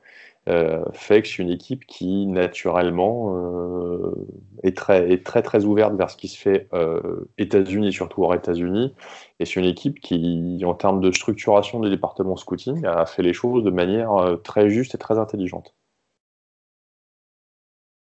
euh, 0.50 0.84
fait 0.94 1.22
que 1.22 1.28
c'est 1.28 1.44
une 1.44 1.52
équipe 1.52 1.86
qui 1.86 2.26
naturellement 2.26 3.36
euh, 3.36 4.28
est, 4.64 4.76
très, 4.76 5.12
est 5.12 5.24
très 5.24 5.44
très 5.44 5.66
ouverte 5.66 5.94
vers 5.94 6.10
ce 6.10 6.18
qui 6.18 6.28
se 6.28 6.38
fait 6.38 6.68
euh, 6.74 7.30
États-Unis, 7.38 7.94
surtout 7.94 8.24
hors 8.24 8.34
États-Unis. 8.34 8.94
Et 9.39 9.46
c'est 9.46 9.60
une 9.60 9.68
équipe 9.68 10.00
qui, 10.00 10.60
en 10.66 10.74
termes 10.74 11.00
de 11.00 11.12
structuration 11.12 11.80
des 11.80 11.92
départements 11.92 12.38
scouting, 12.38 12.86
a 12.86 13.06
fait 13.06 13.22
les 13.22 13.34
choses 13.34 13.64
de 13.64 13.70
manière 13.70 14.14
euh, 14.14 14.36
très 14.38 14.70
juste 14.70 14.96
et 14.96 14.98
très 14.98 15.20
intelligente. 15.20 15.76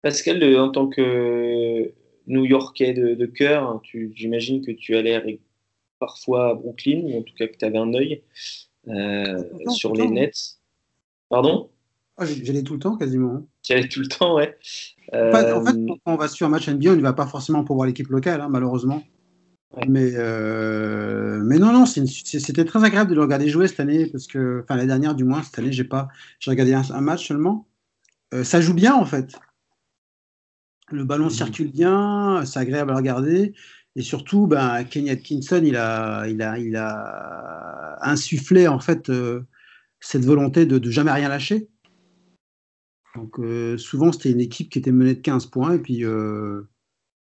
Pascal, 0.02 0.42
en 0.58 0.70
tant 0.70 0.86
que 0.86 1.92
New-Yorkais 2.28 2.92
de, 2.92 3.26
cœur, 3.26 3.82
j'imagine 4.14 4.64
que 4.64 4.70
tu 4.70 4.96
allais 4.96 5.40
parfois 5.98 6.50
à 6.50 6.54
Brooklyn, 6.54 7.00
ou 7.02 7.18
en 7.18 7.22
tout 7.22 7.34
cas 7.34 7.48
que 7.48 7.56
tu 7.56 7.64
avais 7.64 7.78
un 7.78 7.92
œil 7.94 8.22
sur 9.70 9.92
les 9.94 10.08
Nets. 10.08 10.60
Pardon? 11.28 11.68
Ah, 12.18 12.24
J'allais 12.26 12.62
tout 12.62 12.74
le 12.74 12.80
temps 12.80 12.96
quasiment. 12.96 13.46
J'allais 13.62 13.88
tout 13.88 14.00
le 14.00 14.08
temps, 14.08 14.34
ouais. 14.34 14.58
En 15.12 15.32
fait, 15.32 15.44
euh, 15.44 15.62
quand 15.64 16.12
on 16.12 16.16
va 16.16 16.28
sur 16.28 16.46
un 16.46 16.50
match 16.50 16.68
NBA, 16.68 16.90
on 16.90 16.96
ne 16.96 17.00
va 17.00 17.12
pas 17.12 17.26
forcément 17.26 17.64
pour 17.64 17.76
voir 17.76 17.86
l'équipe 17.86 18.08
locale, 18.08 18.40
hein, 18.40 18.48
malheureusement. 18.50 19.02
Mais, 19.86 20.12
euh, 20.14 21.40
mais 21.44 21.58
non, 21.58 21.72
non, 21.72 21.86
c'était 21.86 22.64
très 22.64 22.84
agréable 22.84 23.10
de 23.10 23.14
le 23.14 23.22
regarder 23.22 23.48
jouer 23.48 23.68
cette 23.68 23.80
année, 23.80 24.06
parce 24.06 24.26
que, 24.26 24.62
enfin, 24.64 24.76
la 24.76 24.86
dernière 24.86 25.14
du 25.14 25.24
moins, 25.24 25.42
cette 25.42 25.58
année, 25.58 25.72
j'ai 25.72 25.84
pas, 25.84 26.08
j'ai 26.40 26.50
regardé 26.50 26.74
un, 26.74 27.00
match 27.00 27.28
seulement. 27.28 27.68
Euh, 28.34 28.44
ça 28.44 28.60
joue 28.60 28.74
bien 28.74 28.94
en 28.94 29.06
fait. 29.06 29.34
Le 30.90 31.04
ballon 31.04 31.26
mhm. 31.26 31.30
circule 31.30 31.70
bien, 31.70 32.42
c'est 32.44 32.58
agréable 32.58 32.90
à 32.90 32.96
regarder. 32.96 33.54
Et 33.94 34.02
surtout, 34.02 34.46
ben, 34.46 34.84
Kenny 34.84 35.10
Atkinson, 35.10 35.62
il 35.64 35.76
a, 35.76 36.26
il 36.28 36.42
a, 36.42 36.58
il 36.58 36.76
a 36.76 37.98
insufflé 38.02 38.68
en 38.68 38.80
fait 38.80 39.10
cette 40.00 40.24
volonté 40.24 40.66
de, 40.66 40.78
de 40.78 40.90
jamais 40.90 41.12
rien 41.12 41.28
lâcher. 41.28 41.68
Donc 43.18 43.40
euh, 43.40 43.76
souvent, 43.76 44.12
c'était 44.12 44.30
une 44.30 44.40
équipe 44.40 44.70
qui 44.70 44.78
était 44.78 44.92
menée 44.92 45.14
de 45.14 45.20
15 45.20 45.46
points 45.46 45.72
et 45.74 45.80
puis 45.80 46.04
euh, 46.04 46.68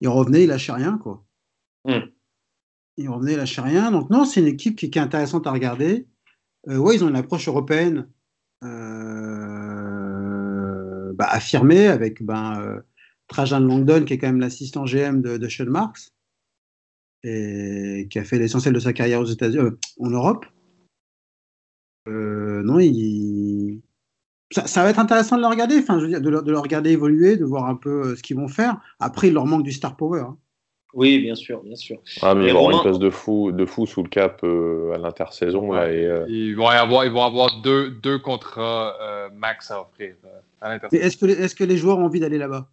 il 0.00 0.08
revenait, 0.08 0.44
il 0.44 0.48
lâchait 0.48 0.72
rien. 0.72 0.98
Quoi. 0.98 1.24
Mm. 1.86 2.00
Il 2.98 3.08
revenait, 3.08 3.32
il 3.32 3.38
lâchait 3.38 3.62
rien. 3.62 3.90
Donc 3.90 4.10
non, 4.10 4.26
c'est 4.26 4.40
une 4.40 4.46
équipe 4.46 4.76
qui, 4.76 4.84
est 4.86 4.98
intéressante 4.98 5.46
à 5.46 5.52
regarder. 5.52 6.06
Euh, 6.68 6.76
ouais, 6.76 6.96
ils 6.96 7.04
ont 7.04 7.08
une 7.08 7.16
approche 7.16 7.48
européenne 7.48 8.08
bah, 11.14 11.28
affirmée 11.30 11.86
avec 11.86 12.22
ben, 12.22 12.82
Trajan 13.26 13.60
Langdon, 13.60 14.04
qui 14.04 14.12
est 14.12 14.18
quand 14.18 14.26
même 14.26 14.40
l'assistant 14.40 14.84
GM 14.84 15.22
de, 15.22 15.38
de 15.38 15.48
Sean 15.48 15.64
Marks 15.66 16.10
et 17.22 18.06
qui 18.10 18.18
a 18.18 18.24
fait 18.24 18.38
l'essentiel 18.38 18.74
de 18.74 18.80
sa 18.80 18.92
carrière 18.92 19.20
aux 19.20 19.26
États-Unis, 19.26 19.70
en 19.98 20.10
Europe. 20.10 20.44
non, 22.06 22.78
il, 22.78 23.82
ça, 24.50 24.82
va 24.82 24.90
être 24.90 24.98
intéressant 24.98 25.36
de 25.36 25.42
le 25.42 25.46
regarder, 25.46 25.78
enfin, 25.78 25.98
je 25.98 26.04
veux 26.04 26.10
dire, 26.10 26.20
de 26.20 26.28
le, 26.28 26.58
regarder 26.58 26.90
évoluer, 26.90 27.36
de 27.36 27.44
voir 27.44 27.66
un 27.66 27.76
peu 27.76 28.02
euh, 28.02 28.16
ce 28.16 28.22
qu'ils 28.22 28.36
vont 28.36 28.48
faire. 28.48 28.76
Après, 28.98 29.28
il 29.28 29.34
leur 29.34 29.46
manque 29.46 29.62
du 29.62 29.72
star 29.72 29.96
power. 29.96 30.20
Hein. 30.20 30.36
Oui, 30.92 31.20
bien 31.20 31.36
sûr, 31.36 31.62
bien 31.62 31.76
sûr. 31.76 31.98
Ah, 32.20 32.34
mais 32.34 32.48
ils 32.48 32.52
vont 32.52 32.66
avoir 32.66 32.84
une 32.84 32.90
place 32.90 32.98
de 32.98 33.10
fou, 33.10 33.52
de 33.52 33.64
fou 33.64 33.86
sous 33.86 34.02
le 34.02 34.08
cap 34.08 34.40
euh, 34.42 34.92
à 34.92 34.98
l'intersaison. 34.98 35.72
Euh, 35.72 36.26
ils, 36.28 36.54
vont 36.54 36.66
avoir, 36.66 37.04
ils 37.04 37.12
vont 37.12 37.22
avoir 37.22 37.60
deux, 37.62 37.90
deux 37.90 38.18
contrats 38.18 38.96
max 39.32 39.70
à 39.70 39.82
offrir 39.82 40.16
à 40.60 40.70
l'intersaison. 40.70 41.04
Est-ce 41.04 41.16
que, 41.16 41.26
est 41.26 41.54
que 41.56 41.64
les 41.64 41.76
joueurs 41.76 41.98
ont 41.98 42.06
envie 42.06 42.18
d'aller 42.18 42.38
là-bas? 42.38 42.68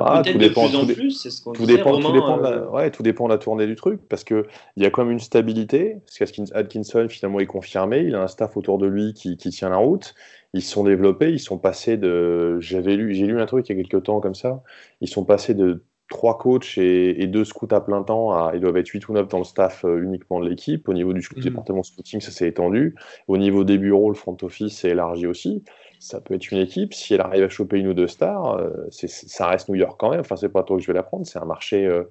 Ah, 0.00 0.22
tout 0.24 0.38
dépend, 0.38 0.68
tout, 0.68 0.84
dépend, 0.84 1.52
tout 1.52 1.66
dépend, 1.66 1.98
de 1.98 2.42
la, 2.42 2.48
euh, 2.50 2.68
ouais, 2.70 2.90
tout 2.90 3.02
dépend 3.02 3.26
de 3.26 3.32
la 3.32 3.38
tournée 3.38 3.66
du 3.66 3.76
truc, 3.76 4.00
parce 4.08 4.24
qu'il 4.24 4.44
y 4.76 4.84
a 4.84 4.90
quand 4.90 5.04
même 5.04 5.12
une 5.12 5.20
stabilité, 5.20 5.98
parce 6.06 6.32
qu'Atkinson, 6.32 7.06
finalement, 7.08 7.40
est 7.40 7.46
confirmé, 7.46 8.00
il 8.00 8.14
a 8.14 8.22
un 8.22 8.28
staff 8.28 8.56
autour 8.56 8.78
de 8.78 8.86
lui 8.86 9.14
qui, 9.14 9.36
qui 9.36 9.50
tient 9.50 9.68
la 9.68 9.76
route, 9.76 10.14
ils 10.52 10.62
se 10.62 10.72
sont 10.72 10.84
développés, 10.84 11.32
ils 11.32 11.40
sont 11.40 11.58
passés 11.58 11.96
de... 11.96 12.58
J'avais 12.60 12.96
lu, 12.96 13.14
j'ai 13.14 13.26
lu 13.26 13.40
un 13.40 13.46
truc 13.46 13.68
il 13.68 13.76
y 13.76 13.78
a 13.78 13.82
quelques 13.82 14.04
temps 14.04 14.20
comme 14.20 14.34
ça, 14.34 14.62
ils 15.00 15.08
sont 15.08 15.24
passés 15.24 15.54
de 15.54 15.84
trois 16.08 16.38
coachs 16.38 16.78
et, 16.78 17.26
deux 17.26 17.44
scouts 17.44 17.68
à 17.70 17.84
plein 17.84 18.02
temps, 18.02 18.32
à, 18.32 18.52
ils 18.54 18.60
doivent 18.60 18.76
être 18.76 18.88
8 18.88 19.08
ou 19.08 19.12
9 19.12 19.28
dans 19.28 19.38
le 19.38 19.44
staff 19.44 19.84
euh, 19.84 20.02
uniquement 20.02 20.40
de 20.40 20.48
l'équipe. 20.48 20.88
Au 20.88 20.94
niveau 20.94 21.12
du 21.12 21.20
mmh. 21.20 21.40
département 21.40 21.82
scouting, 21.82 22.20
ça 22.20 22.30
s'est 22.30 22.48
étendu. 22.48 22.94
Au 23.28 23.36
niveau 23.36 23.64
des 23.64 23.78
bureaux, 23.78 24.08
le 24.08 24.14
front 24.14 24.36
office 24.42 24.78
s'est 24.78 24.90
élargi 24.90 25.26
aussi 25.26 25.64
ça 25.98 26.20
peut 26.20 26.34
être 26.34 26.50
une 26.50 26.58
équipe. 26.58 26.94
Si 26.94 27.14
elle 27.14 27.20
arrive 27.20 27.44
à 27.44 27.48
choper 27.48 27.78
une 27.78 27.88
ou 27.88 27.94
deux 27.94 28.06
stars, 28.06 28.56
euh, 28.56 28.88
ça 28.90 29.48
reste 29.48 29.68
New 29.68 29.74
York 29.74 29.96
quand 29.98 30.10
même. 30.10 30.20
Enfin, 30.20 30.36
c'est 30.36 30.48
pas 30.48 30.62
toi 30.62 30.76
que 30.76 30.82
je 30.82 30.86
vais 30.86 30.94
la 30.94 31.02
prendre, 31.02 31.26
c'est 31.26 31.38
un 31.38 31.44
marché. 31.44 31.86
Euh, 31.86 32.04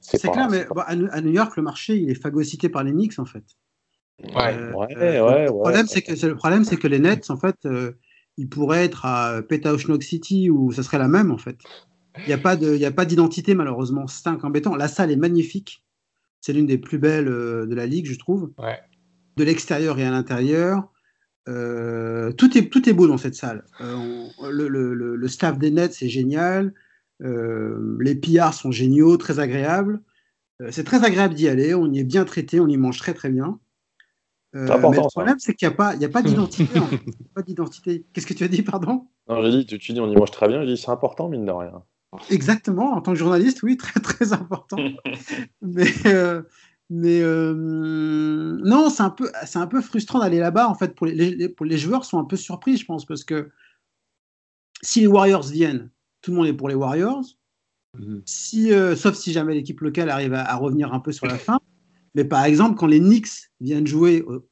c'est 0.00 0.30
clair, 0.30 0.48
mais 0.50 0.64
à 0.86 1.20
New 1.20 1.32
York, 1.32 1.56
le 1.56 1.62
marché, 1.62 1.96
il 1.96 2.10
est 2.10 2.14
phagocyté 2.14 2.68
par 2.68 2.84
les 2.84 2.92
Knicks, 2.92 3.18
en 3.18 3.24
fait. 3.24 3.44
Ouais, 4.22 4.54
euh, 4.56 4.72
ouais, 4.72 5.20
ouais, 5.20 5.44
le, 5.46 5.48
problème, 5.48 5.86
c'est 5.88 6.02
que, 6.02 6.26
le 6.26 6.36
problème, 6.36 6.64
c'est 6.64 6.76
que 6.76 6.86
les 6.86 7.00
Nets, 7.00 7.30
en 7.30 7.36
fait, 7.36 7.56
ils 8.36 8.48
pourraient 8.48 8.84
être 8.84 9.04
à 9.04 9.42
Petauschnok 9.42 10.02
City 10.02 10.50
où 10.50 10.70
ça 10.70 10.84
serait 10.84 10.98
la 10.98 11.08
même, 11.08 11.32
en 11.32 11.38
fait. 11.38 11.56
Il 12.18 12.26
n'y 12.26 12.84
a 12.84 12.90
pas 12.92 13.04
d'identité, 13.04 13.54
malheureusement. 13.54 14.06
C'est 14.06 14.28
un 14.28 14.38
embêtant. 14.40 14.76
La 14.76 14.86
salle 14.86 15.10
est 15.10 15.16
magnifique. 15.16 15.82
C'est 16.40 16.52
l'une 16.52 16.66
des 16.66 16.78
plus 16.78 16.98
belles 16.98 17.26
de 17.26 17.74
la 17.74 17.86
ligue, 17.86 18.06
je 18.06 18.18
trouve. 18.18 18.52
Ouais. 18.58 18.78
De 19.36 19.42
l'extérieur 19.42 19.98
et 19.98 20.04
à 20.04 20.10
l'intérieur. 20.10 20.92
Euh, 21.48 22.32
tout, 22.32 22.56
est, 22.56 22.68
tout 22.68 22.88
est 22.88 22.92
beau 22.92 23.08
dans 23.08 23.16
cette 23.16 23.34
salle. 23.34 23.64
Euh, 23.80 24.26
le, 24.50 24.68
le, 24.68 24.94
le, 24.94 25.28
staff 25.28 25.58
des 25.58 25.70
Nets 25.70 25.92
c'est 25.92 26.08
génial. 26.08 26.72
Euh, 27.22 27.96
les 28.00 28.14
pillards 28.14 28.54
sont 28.54 28.70
géniaux, 28.70 29.16
très 29.16 29.38
agréables. 29.38 30.00
c'est 30.70 30.84
très 30.84 31.04
agréable 31.04 31.34
d'y 31.34 31.48
aller. 31.48 31.74
On 31.74 31.90
y 31.90 31.98
est 31.98 32.04
bien 32.04 32.24
traité, 32.24 32.60
on 32.60 32.68
y 32.68 32.76
mange 32.76 32.98
très 32.98 33.14
très 33.14 33.28
bien. 33.28 33.58
mais 34.52 34.60
le 34.60 35.08
problème, 35.08 35.38
c'est 35.38 35.54
qu'il 35.54 35.66
n'y 35.66 35.74
a 35.74 35.76
pas, 35.76 35.94
il 35.96 36.04
a 36.04 36.08
pas 36.08 36.22
d'identité. 36.22 36.80
pas 37.34 37.42
d'identité. 37.42 38.06
Qu'est-ce 38.12 38.26
que 38.26 38.34
tu 38.34 38.44
as 38.44 38.48
dit, 38.48 38.62
pardon? 38.62 39.08
Non, 39.28 39.42
j'ai 39.42 39.50
dit, 39.50 39.66
tu, 39.66 39.78
tu, 39.78 39.92
dis, 39.92 40.00
on 40.00 40.10
y 40.10 40.16
mange 40.16 40.30
très 40.30 40.46
bien. 40.46 40.60
J'ai 40.64 40.74
dit, 40.74 40.80
c'est 40.80 40.90
important, 40.90 41.28
mine 41.28 41.44
de 41.44 41.52
rien. 41.52 41.82
Exactement. 42.30 42.92
En 42.92 43.00
tant 43.00 43.12
que 43.12 43.18
journaliste, 43.18 43.62
oui, 43.62 43.76
très 43.76 43.98
très 44.00 44.32
important. 44.32 44.76
mais 45.62 45.86
mais 46.94 47.22
euh, 47.22 47.54
non, 47.54 48.90
c'est 48.90 49.02
un 49.02 49.08
peu, 49.08 49.32
c'est 49.46 49.58
un 49.58 49.66
peu 49.66 49.80
frustrant 49.80 50.18
d'aller 50.18 50.38
là-bas 50.38 50.68
en 50.68 50.74
fait 50.74 50.94
pour 50.94 51.06
les, 51.06 51.48
pour 51.48 51.64
les 51.64 51.78
joueurs 51.78 52.04
sont 52.04 52.18
un 52.18 52.24
peu 52.24 52.36
surpris, 52.36 52.76
je 52.76 52.84
pense, 52.84 53.06
parce 53.06 53.24
que 53.24 53.50
si 54.82 55.00
les 55.00 55.06
Warriors 55.06 55.46
viennent, 55.46 55.90
tout 56.20 56.32
le 56.32 56.36
monde 56.36 56.46
est 56.48 56.52
pour 56.52 56.68
les 56.68 56.74
Warriors. 56.74 57.24
Mhm. 57.98 58.22
Si, 58.26 58.72
euh, 58.74 58.94
sauf 58.94 59.14
si 59.14 59.32
jamais 59.32 59.54
l'équipe 59.54 59.80
locale 59.80 60.10
arrive 60.10 60.34
à, 60.34 60.54
revenir 60.56 60.92
un 60.92 61.00
peu 61.00 61.12
sur 61.12 61.26
la 61.26 61.38
fin. 61.38 61.58
Mais 62.14 62.26
par 62.26 62.44
exemple, 62.44 62.76
quand 62.76 62.86
les 62.86 63.00
Knicks 63.00 63.50
viennent 63.60 63.86
jouer 63.86 64.22
au, 64.22 64.46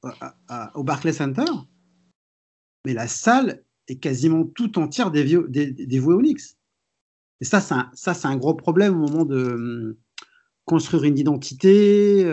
au 0.74 0.82
Barclays 0.82 1.12
Center, 1.12 1.44
mais 2.86 2.94
la 2.94 3.06
salle 3.06 3.62
est 3.86 3.98
quasiment 3.98 4.44
tout 4.44 4.78
entière 4.78 5.10
dévouée 5.10 6.14
aux 6.14 6.20
Knicks. 6.20 6.56
Et 7.42 7.44
ça, 7.44 7.60
c'est 7.60 7.74
un, 7.74 7.90
ça, 7.92 8.14
c'est 8.14 8.28
un 8.28 8.36
gros 8.36 8.54
problème 8.54 8.94
au 8.94 9.08
moment 9.08 9.26
de 9.26 9.98
construire 10.70 11.04
une 11.04 11.18
identité. 11.18 12.24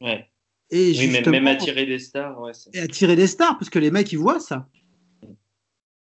ouais. 0.00 0.28
Et 0.70 0.88
oui, 0.88 0.94
justement, 0.94 1.30
même, 1.30 1.44
même 1.44 1.54
attirer 1.56 1.86
des 1.86 1.98
stars. 2.00 2.40
Ouais, 2.40 2.50
et 2.72 2.80
attirer 2.80 3.14
des 3.16 3.26
stars, 3.28 3.56
parce 3.58 3.70
que 3.70 3.78
les 3.78 3.90
mecs, 3.92 4.10
ils 4.12 4.18
voient 4.18 4.40
ça. 4.40 4.66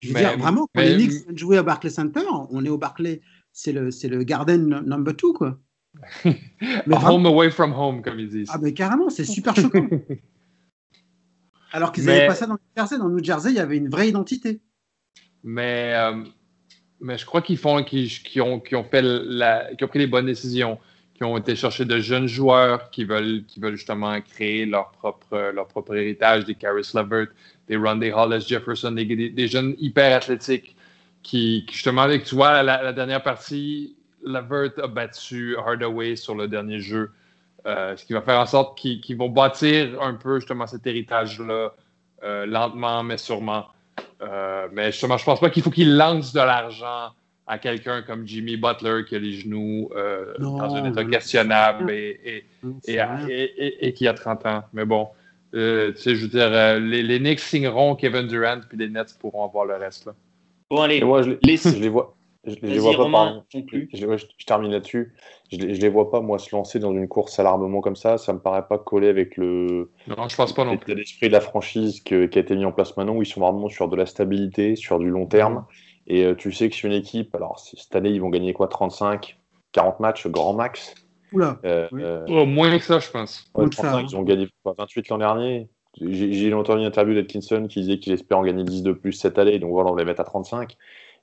Je 0.02 0.08
veux 0.08 0.14
Mais- 0.14 0.20
dire, 0.20 0.36
vraiment, 0.38 0.66
quand 0.74 0.82
mais- 0.82 0.88
les 0.88 0.96
Knicks 0.96 1.22
viennent 1.24 1.38
jouer 1.38 1.56
à 1.56 1.62
Barclays 1.62 1.88
Center, 1.90 2.24
on 2.50 2.64
est 2.64 2.68
au 2.68 2.76
Barclay, 2.76 3.22
c'est 3.52 3.72
le, 3.72 3.90
c'est 3.90 4.08
le 4.08 4.22
Garden 4.24 4.66
no- 4.66 4.80
number 4.82 5.16
two, 5.16 5.32
quoi. 5.32 5.58
Mais 6.24 6.34
A 6.68 6.82
vraiment- 6.98 7.14
home 7.16 7.26
away 7.26 7.50
from 7.50 7.72
home, 7.72 8.02
comme 8.02 8.18
ils 8.20 8.28
disent. 8.28 8.48
ah, 8.52 8.58
mais 8.60 8.72
carrément, 8.74 9.08
c'est 9.08 9.24
super 9.24 9.54
choquant. 9.56 9.88
Alors 11.72 11.92
qu'ils 11.92 12.04
n'avaient 12.04 12.26
pas 12.26 12.34
ça 12.34 12.46
dans 12.46 12.54
New 12.54 12.60
Jersey. 12.76 12.98
Dans 12.98 13.08
New 13.08 13.22
Jersey, 13.24 13.50
il 13.52 13.56
y 13.56 13.60
avait 13.60 13.76
une 13.76 13.88
vraie 13.88 14.08
identité. 14.08 14.60
Mais, 15.44 15.92
euh, 15.94 16.24
mais 17.00 17.16
je 17.16 17.24
crois 17.24 17.40
qu'ils 17.42 17.56
font, 17.58 17.82
qu'ils, 17.84 18.08
qu'ils 18.08 18.42
ont, 18.42 18.60
qu'ils 18.60 18.76
ont 18.76 18.84
fait 18.84 19.02
la, 19.02 19.74
qu'ils 19.74 19.84
ont 19.84 19.88
pris 19.88 20.00
les 20.00 20.06
bonnes 20.08 20.26
décisions, 20.26 20.78
qui 21.20 21.24
ont 21.24 21.36
été 21.36 21.54
chercher 21.54 21.84
de 21.84 22.00
jeunes 22.00 22.26
joueurs 22.26 22.88
qui 22.88 23.04
veulent, 23.04 23.44
qui 23.46 23.60
veulent 23.60 23.76
justement 23.76 24.18
créer 24.22 24.64
leur 24.64 24.90
propre, 24.92 25.52
leur 25.54 25.66
propre 25.66 25.94
héritage, 25.94 26.46
des 26.46 26.54
Caris 26.54 26.90
Levert, 26.94 27.26
des 27.68 27.76
Rondé 27.76 28.10
Hollis 28.10 28.46
Jefferson, 28.48 28.92
des, 28.92 29.04
des, 29.04 29.46
jeunes 29.46 29.74
hyper 29.78 30.16
athlétiques 30.16 30.74
qui, 31.22 31.66
justement, 31.70 32.00
avec, 32.02 32.24
tu 32.24 32.36
vois, 32.36 32.62
la, 32.62 32.94
dernière 32.94 33.22
partie, 33.22 33.94
Levert 34.24 34.70
a 34.82 34.86
battu 34.86 35.56
Hardaway 35.58 36.16
sur 36.16 36.34
le 36.34 36.48
dernier 36.48 36.80
jeu, 36.80 37.10
euh, 37.66 37.94
ce 37.98 38.06
qui 38.06 38.14
va 38.14 38.22
faire 38.22 38.40
en 38.40 38.46
sorte 38.46 38.78
qu'ils, 38.78 39.02
qu'ils 39.02 39.18
vont 39.18 39.28
bâtir 39.28 40.00
un 40.00 40.14
peu 40.14 40.36
justement 40.36 40.66
cet 40.66 40.86
héritage-là, 40.86 41.74
euh, 42.22 42.46
lentement 42.46 43.02
mais 43.02 43.18
sûrement. 43.18 43.66
Euh, 44.22 44.68
mais 44.72 44.90
justement, 44.90 45.18
je 45.18 45.24
pense 45.26 45.40
pas 45.40 45.50
qu'il 45.50 45.62
faut 45.62 45.70
qu'il 45.70 45.98
lance 45.98 46.32
de 46.32 46.40
l'argent 46.40 47.10
à 47.50 47.58
quelqu'un 47.58 48.02
comme 48.02 48.26
Jimmy 48.28 48.56
Butler 48.56 49.02
qui 49.08 49.16
a 49.16 49.18
les 49.18 49.32
genoux 49.32 49.90
euh, 49.96 50.34
Non, 50.38 50.56
dans 50.58 50.74
un 50.76 50.88
état 50.88 51.04
questionnable 51.04 51.90
et, 51.90 52.20
et, 52.24 52.44
C'est 52.82 52.92
et, 52.92 53.02
rien. 53.02 53.26
et- 53.28 53.42
et- 53.56 53.86
et 53.88 53.92
qui 53.92 54.06
a 54.06 54.14
30 54.14 54.46
ans. 54.46 54.62
Mais 54.72 54.84
bon, 54.84 55.08
euh, 55.54 55.90
tu 55.92 56.00
sais, 56.00 56.14
je 56.14 56.22
veux 56.22 56.28
dire, 56.28 56.48
euh, 56.52 56.78
les, 56.78 57.02
les 57.02 57.18
Knicks 57.18 57.40
signeront 57.40 57.96
Kevin 57.96 58.28
Durant 58.28 58.60
puis 58.68 58.78
les 58.78 58.88
Nets 58.88 59.16
pourront 59.18 59.44
avoir 59.44 59.64
le 59.64 59.74
reste. 59.74 60.06
Là. 60.06 60.14
Bon, 60.70 60.80
allez, 60.82 60.98
Et 60.98 61.04
moi, 61.04 61.22
je 61.22 61.32
les, 61.42 61.56
je 61.56 61.76
les 61.80 61.88
vois. 61.88 62.14
Je, 62.46 62.54
je 62.62 62.66
les 62.68 62.78
vois 62.78 62.92
pas, 62.92 63.02
Romain. 63.02 63.44
Je, 63.52 63.58
je- 63.92 64.16
je 64.38 64.46
termine 64.46 64.70
là-dessus. 64.70 65.12
Je, 65.52 65.58
les- 65.58 65.88
vois 65.90 66.10
pas, 66.10 66.20
moi, 66.20 66.38
se 66.38 66.54
lancer 66.54 66.78
dans 66.78 66.92
une 66.92 67.08
course 67.08 67.38
à 67.40 67.42
l'armement 67.42 67.80
comme 67.82 67.96
ça. 67.96 68.16
Ça 68.16 68.32
me 68.32 68.38
paraît 68.38 68.66
pas 68.68 68.78
coller 68.78 69.08
avec 69.08 69.36
le, 69.36 69.90
Non, 70.06 70.28
je 70.28 70.36
pense 70.36 70.54
pas 70.54 70.64
non 70.64 70.70
l'état 70.72 70.84
plus. 70.84 70.94
d'esprit 70.94 71.26
de 71.26 71.32
la 71.32 71.40
franchise 71.40 72.00
que- 72.02 72.26
qui 72.26 72.38
a 72.38 72.42
été 72.42 72.54
mis 72.54 72.64
en 72.64 72.70
place 72.72 72.96
maintenant, 72.96 73.16
où 73.16 73.22
ils 73.22 73.26
sont 73.26 73.40
vraiment 73.40 73.68
sur 73.68 73.88
de 73.88 73.96
la 73.96 74.06
stabilité, 74.06 74.76
sur 74.76 75.00
du 75.00 75.08
long 75.10 75.26
terme. 75.26 75.66
Et 76.12 76.24
euh, 76.24 76.34
tu 76.34 76.50
sais 76.50 76.68
que 76.68 76.74
c'est 76.74 76.88
une 76.88 76.92
équipe, 76.92 77.34
alors 77.36 77.60
cette 77.60 77.94
année, 77.94 78.10
ils 78.10 78.20
vont 78.20 78.30
gagner 78.30 78.52
quoi 78.52 78.66
35, 78.66 79.38
40 79.70 80.00
matchs, 80.00 80.26
grand 80.26 80.54
max? 80.54 80.92
Oula. 81.32 81.60
Euh, 81.64 81.88
Oui. 81.92 82.02
euh, 82.04 82.26
Au 82.26 82.46
moins 82.46 82.76
que 82.76 82.84
ça, 82.84 82.98
je 82.98 83.08
pense. 83.10 83.44
ouais, 83.54 83.64
ça, 83.66 83.82
35, 83.82 83.96
hein. 83.98 84.06
ils 84.10 84.16
ont 84.16 84.22
gagné 84.22 84.48
quoi, 84.64 84.74
28 84.76 85.08
l'an 85.08 85.18
dernier. 85.18 85.68
J'ai 86.00 86.32
j'ai 86.32 86.52
entendu 86.52 86.80
une 86.80 86.86
interview 86.86 87.14
d'Atkinson 87.14 87.66
qui 87.68 87.80
disait 87.82 87.98
qu'il 88.00 88.12
espère 88.12 88.38
en 88.38 88.42
gagner 88.42 88.64
10 88.64 88.82
de 88.82 88.92
plus 88.92 89.12
cette 89.12 89.38
année, 89.38 89.58
donc 89.60 89.70
voilà, 89.70 89.90
on 89.90 89.94
va 89.94 90.00
les 90.00 90.04
mettre 90.04 90.20
à 90.20 90.24
35. 90.24 90.76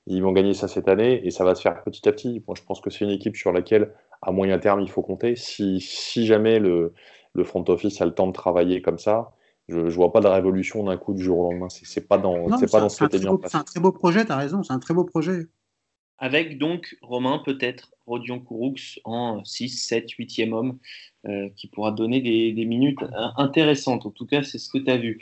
Ils 0.06 0.22
vont 0.22 0.32
gagner 0.32 0.54
ça 0.54 0.68
cette 0.68 0.88
année 0.88 1.20
et 1.26 1.30
ça 1.30 1.44
va 1.44 1.54
se 1.54 1.60
faire 1.60 1.82
petit 1.84 2.08
à 2.08 2.12
petit. 2.12 2.42
Moi, 2.46 2.54
je 2.56 2.62
pense 2.62 2.80
que 2.80 2.88
c'est 2.88 3.04
une 3.04 3.10
équipe 3.10 3.36
sur 3.36 3.52
laquelle, 3.52 3.92
à 4.22 4.30
moyen 4.32 4.58
terme, 4.58 4.80
il 4.80 4.88
faut 4.90 5.02
compter. 5.02 5.36
Si, 5.36 5.80
si 5.80 6.24
jamais 6.24 6.58
le, 6.60 6.94
le 7.34 7.44
front 7.44 7.62
office 7.68 8.00
a 8.00 8.06
le 8.06 8.14
temps 8.14 8.26
de 8.26 8.32
travailler 8.32 8.80
comme 8.80 8.98
ça, 8.98 9.32
je 9.68 9.76
ne 9.76 9.90
vois 9.90 10.12
pas 10.12 10.20
de 10.20 10.26
révolution 10.26 10.84
d'un 10.84 10.96
coup 10.96 11.12
du 11.12 11.22
jour 11.22 11.38
au 11.38 11.50
lendemain. 11.50 11.68
C'est 11.68 11.86
c'est 11.86 12.08
pas 12.08 12.18
dans, 12.18 12.48
Non, 12.48 12.58
pas 12.58 12.78
un, 12.78 12.80
dans 12.80 12.88
ce 12.88 13.04
qui 13.04 13.26
beau, 13.26 13.40
c'est 13.46 13.56
un 13.56 13.64
très 13.64 13.80
beau 13.80 13.92
projet, 13.92 14.24
tu 14.24 14.32
as 14.32 14.36
raison, 14.36 14.62
c'est 14.62 14.72
un 14.72 14.78
très 14.78 14.94
beau 14.94 15.04
projet. 15.04 15.46
Avec 16.20 16.58
donc 16.58 16.96
Romain, 17.00 17.40
peut-être 17.44 17.92
Rodion 18.06 18.40
Kouroux 18.40 18.74
en 19.04 19.44
6, 19.44 19.68
7, 19.68 20.10
8e 20.18 20.52
homme, 20.52 20.78
euh, 21.26 21.48
qui 21.54 21.68
pourra 21.68 21.92
donner 21.92 22.20
des, 22.20 22.52
des 22.52 22.64
minutes 22.64 23.02
euh, 23.02 23.26
intéressantes. 23.36 24.04
En 24.04 24.10
tout 24.10 24.26
cas, 24.26 24.42
c'est 24.42 24.58
ce 24.58 24.68
que 24.68 24.78
tu 24.78 24.90
as 24.90 24.96
vu. 24.96 25.20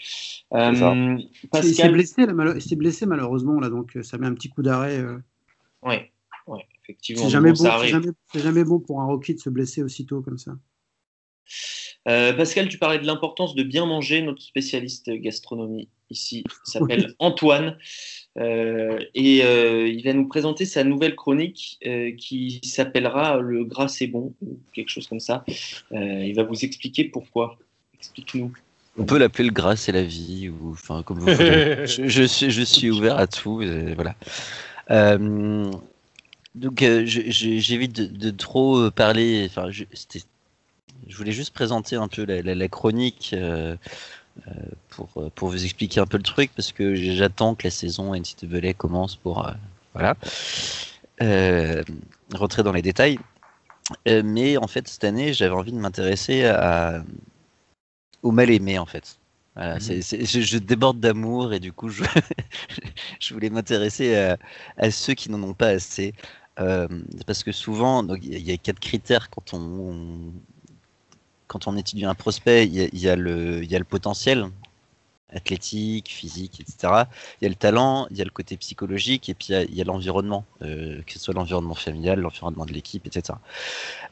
Euh, 0.54 0.74
ça. 0.74 0.94
Il 0.94 1.28
s'est 1.34 1.48
Pascal, 1.48 1.92
blessé, 1.92 2.26
il 2.54 2.62
s'est 2.62 2.76
blessé 2.76 3.04
malheureusement, 3.04 3.60
là, 3.60 3.68
donc 3.68 3.98
ça 4.02 4.16
met 4.16 4.26
un 4.26 4.34
petit 4.34 4.48
coup 4.48 4.62
d'arrêt. 4.62 4.98
euh. 4.98 5.18
ouais, 6.46 6.64
effectivement. 6.82 7.24
C'est 7.24 7.30
jamais, 7.30 7.52
bon, 7.52 7.64
jamais 8.34 8.64
bon 8.64 8.78
pour 8.78 9.02
un 9.02 9.06
rookie 9.06 9.34
de 9.34 9.40
se 9.40 9.50
blesser 9.50 9.82
aussitôt 9.82 10.22
comme 10.22 10.38
ça. 10.38 10.52
Euh, 12.08 12.32
Pascal, 12.32 12.68
tu 12.68 12.78
parlais 12.78 12.98
de 12.98 13.06
l'importance 13.06 13.54
de 13.54 13.62
bien 13.62 13.86
manger. 13.86 14.22
Notre 14.22 14.42
spécialiste 14.42 15.10
gastronomie 15.10 15.88
ici 16.10 16.44
s'appelle 16.64 17.14
Antoine. 17.18 17.76
Euh, 18.38 18.98
et 19.14 19.42
euh, 19.44 19.88
il 19.88 20.04
va 20.04 20.12
nous 20.12 20.28
présenter 20.28 20.66
sa 20.66 20.84
nouvelle 20.84 21.14
chronique 21.16 21.78
euh, 21.86 22.12
qui 22.16 22.60
s'appellera 22.62 23.38
Le 23.40 23.64
gras 23.64 23.88
c'est 23.88 24.06
bon 24.06 24.34
ou 24.42 24.58
quelque 24.74 24.90
chose 24.90 25.06
comme 25.08 25.20
ça. 25.20 25.44
Euh, 25.92 26.24
il 26.24 26.34
va 26.34 26.42
vous 26.42 26.64
expliquer 26.64 27.04
pourquoi. 27.04 27.58
Explique-nous. 27.98 28.52
On 28.98 29.04
peut 29.04 29.18
l'appeler 29.18 29.44
le 29.48 29.52
gras 29.54 29.74
c'est 29.76 29.92
la 29.92 30.02
vie 30.02 30.48
ou 30.50 30.72
enfin 30.72 31.02
comme 31.02 31.18
vous 31.20 31.26
voulez. 31.34 31.86
je, 31.86 32.06
je 32.08 32.22
suis 32.24 32.50
je 32.50 32.62
suis 32.62 32.90
ouvert 32.90 33.16
à 33.16 33.26
tout. 33.26 33.62
voilà. 33.94 34.14
Euh, 34.90 35.70
donc 36.54 36.82
euh, 36.82 37.02
j'évite 37.06 37.92
de, 37.96 38.04
de 38.06 38.30
trop 38.30 38.90
parler. 38.90 39.46
Enfin, 39.48 39.70
c'était- 39.94 40.20
je 41.06 41.16
voulais 41.16 41.32
juste 41.32 41.52
présenter 41.54 41.96
un 41.96 42.08
peu 42.08 42.24
la, 42.24 42.42
la- 42.42 42.54
la 42.54 42.68
chronique 42.68 43.30
euh, 43.32 43.76
euh, 44.48 44.52
pour 44.88 45.08
euh, 45.16 45.30
pour 45.34 45.48
vous 45.48 45.64
expliquer 45.64 46.00
un 46.00 46.06
peu 46.06 46.16
le 46.18 46.22
truc 46.22 46.50
parce 46.54 46.72
que 46.72 46.94
j'attends 46.94 47.54
que 47.54 47.64
la 47.66 47.70
saison 47.70 48.14
NCAA 48.14 48.74
commence 48.74 49.16
pour 49.16 49.46
euh, 49.46 49.52
voilà 49.94 50.14
rentrer 52.34 52.62
dans 52.62 52.72
les 52.72 52.82
détails. 52.82 53.18
Mais 54.06 54.56
en 54.56 54.66
fait 54.66 54.88
cette 54.88 55.04
année 55.04 55.32
j'avais 55.32 55.54
envie 55.54 55.72
de 55.72 55.78
m'intéresser 55.78 56.44
à 56.46 57.04
au 58.22 58.30
mal 58.32 58.50
aimé 58.50 58.78
en 58.78 58.86
fait. 58.86 59.18
Voilà, 59.54 59.76
Mhm. 59.76 60.02
je, 60.02 60.40
je 60.40 60.58
déborde 60.58 61.00
d'amour 61.00 61.54
et 61.54 61.60
du 61.60 61.72
coup 61.72 61.88
je, 61.88 62.02
je 63.20 63.32
voulais 63.32 63.48
m'intéresser 63.48 64.14
à, 64.16 64.36
à 64.76 64.90
ceux 64.90 65.14
qui 65.14 65.30
n'en 65.30 65.42
ont 65.42 65.54
pas 65.54 65.68
assez. 65.68 66.12
Euh, 66.58 66.88
parce 67.26 67.44
que 67.44 67.52
souvent, 67.52 68.02
il 68.16 68.28
y, 68.32 68.34
a- 68.34 68.38
il 68.38 68.46
y 68.48 68.52
a 68.52 68.56
quatre 68.56 68.80
critères 68.80 69.28
quand 69.30 69.52
on, 69.52 69.58
on- 69.60 70.32
quand 71.48 71.66
on 71.68 71.76
étudie 71.76 72.04
un 72.04 72.14
prospect. 72.14 72.66
Il 72.66 72.98
y 72.98 73.08
a, 73.08 73.16
le, 73.16 73.64
y 73.64 73.74
a 73.76 73.78
le 73.78 73.84
potentiel 73.84 74.46
athlétique, 75.32 76.08
physique, 76.10 76.60
etc. 76.60 77.08
Il 77.40 77.44
y 77.44 77.46
a 77.46 77.48
le 77.48 77.56
talent, 77.56 78.06
il 78.10 78.16
y 78.18 78.22
a 78.22 78.24
le 78.24 78.30
côté 78.30 78.56
psychologique 78.56 79.28
et 79.28 79.34
puis 79.34 79.48
il 79.50 79.74
y 79.74 79.80
a- 79.80 79.84
l'environnement, 79.84 80.44
euh, 80.62 81.02
que 81.06 81.12
ce 81.14 81.18
soit 81.18 81.34
l'environnement 81.34 81.74
familial, 81.74 82.20
l'environnement 82.20 82.64
de 82.64 82.72
l'équipe, 82.72 83.06
etc. 83.06 83.40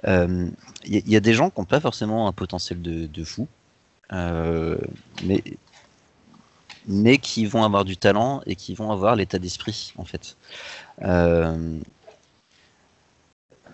Euh, 0.07 0.51
Il 0.87 1.09
y, 1.09 1.17
a- 1.17 1.21
des 1.21 1.35
gens 1.35 1.51
qui 1.51 1.61
n'ont 1.61 1.67
pas 1.67 1.81
forcément 1.81 2.29
un 2.29 2.33
potentiel 2.33 2.83
de, 2.83 3.07
de 3.07 3.25
fou, 3.25 3.49
euh, 4.13 4.79
mais, 5.21 5.43
mais 6.87 7.19
qui 7.19 7.47
vont 7.47 7.65
avoir 7.65 7.85
du 7.85 7.97
talent 7.97 8.43
et 8.47 8.57
qui 8.57 8.75
vont 8.75 8.91
avoir 8.91 9.17
l'état 9.17 9.39
d'esprit, 9.39 9.93
en 9.97 10.05
fait. 10.05 10.37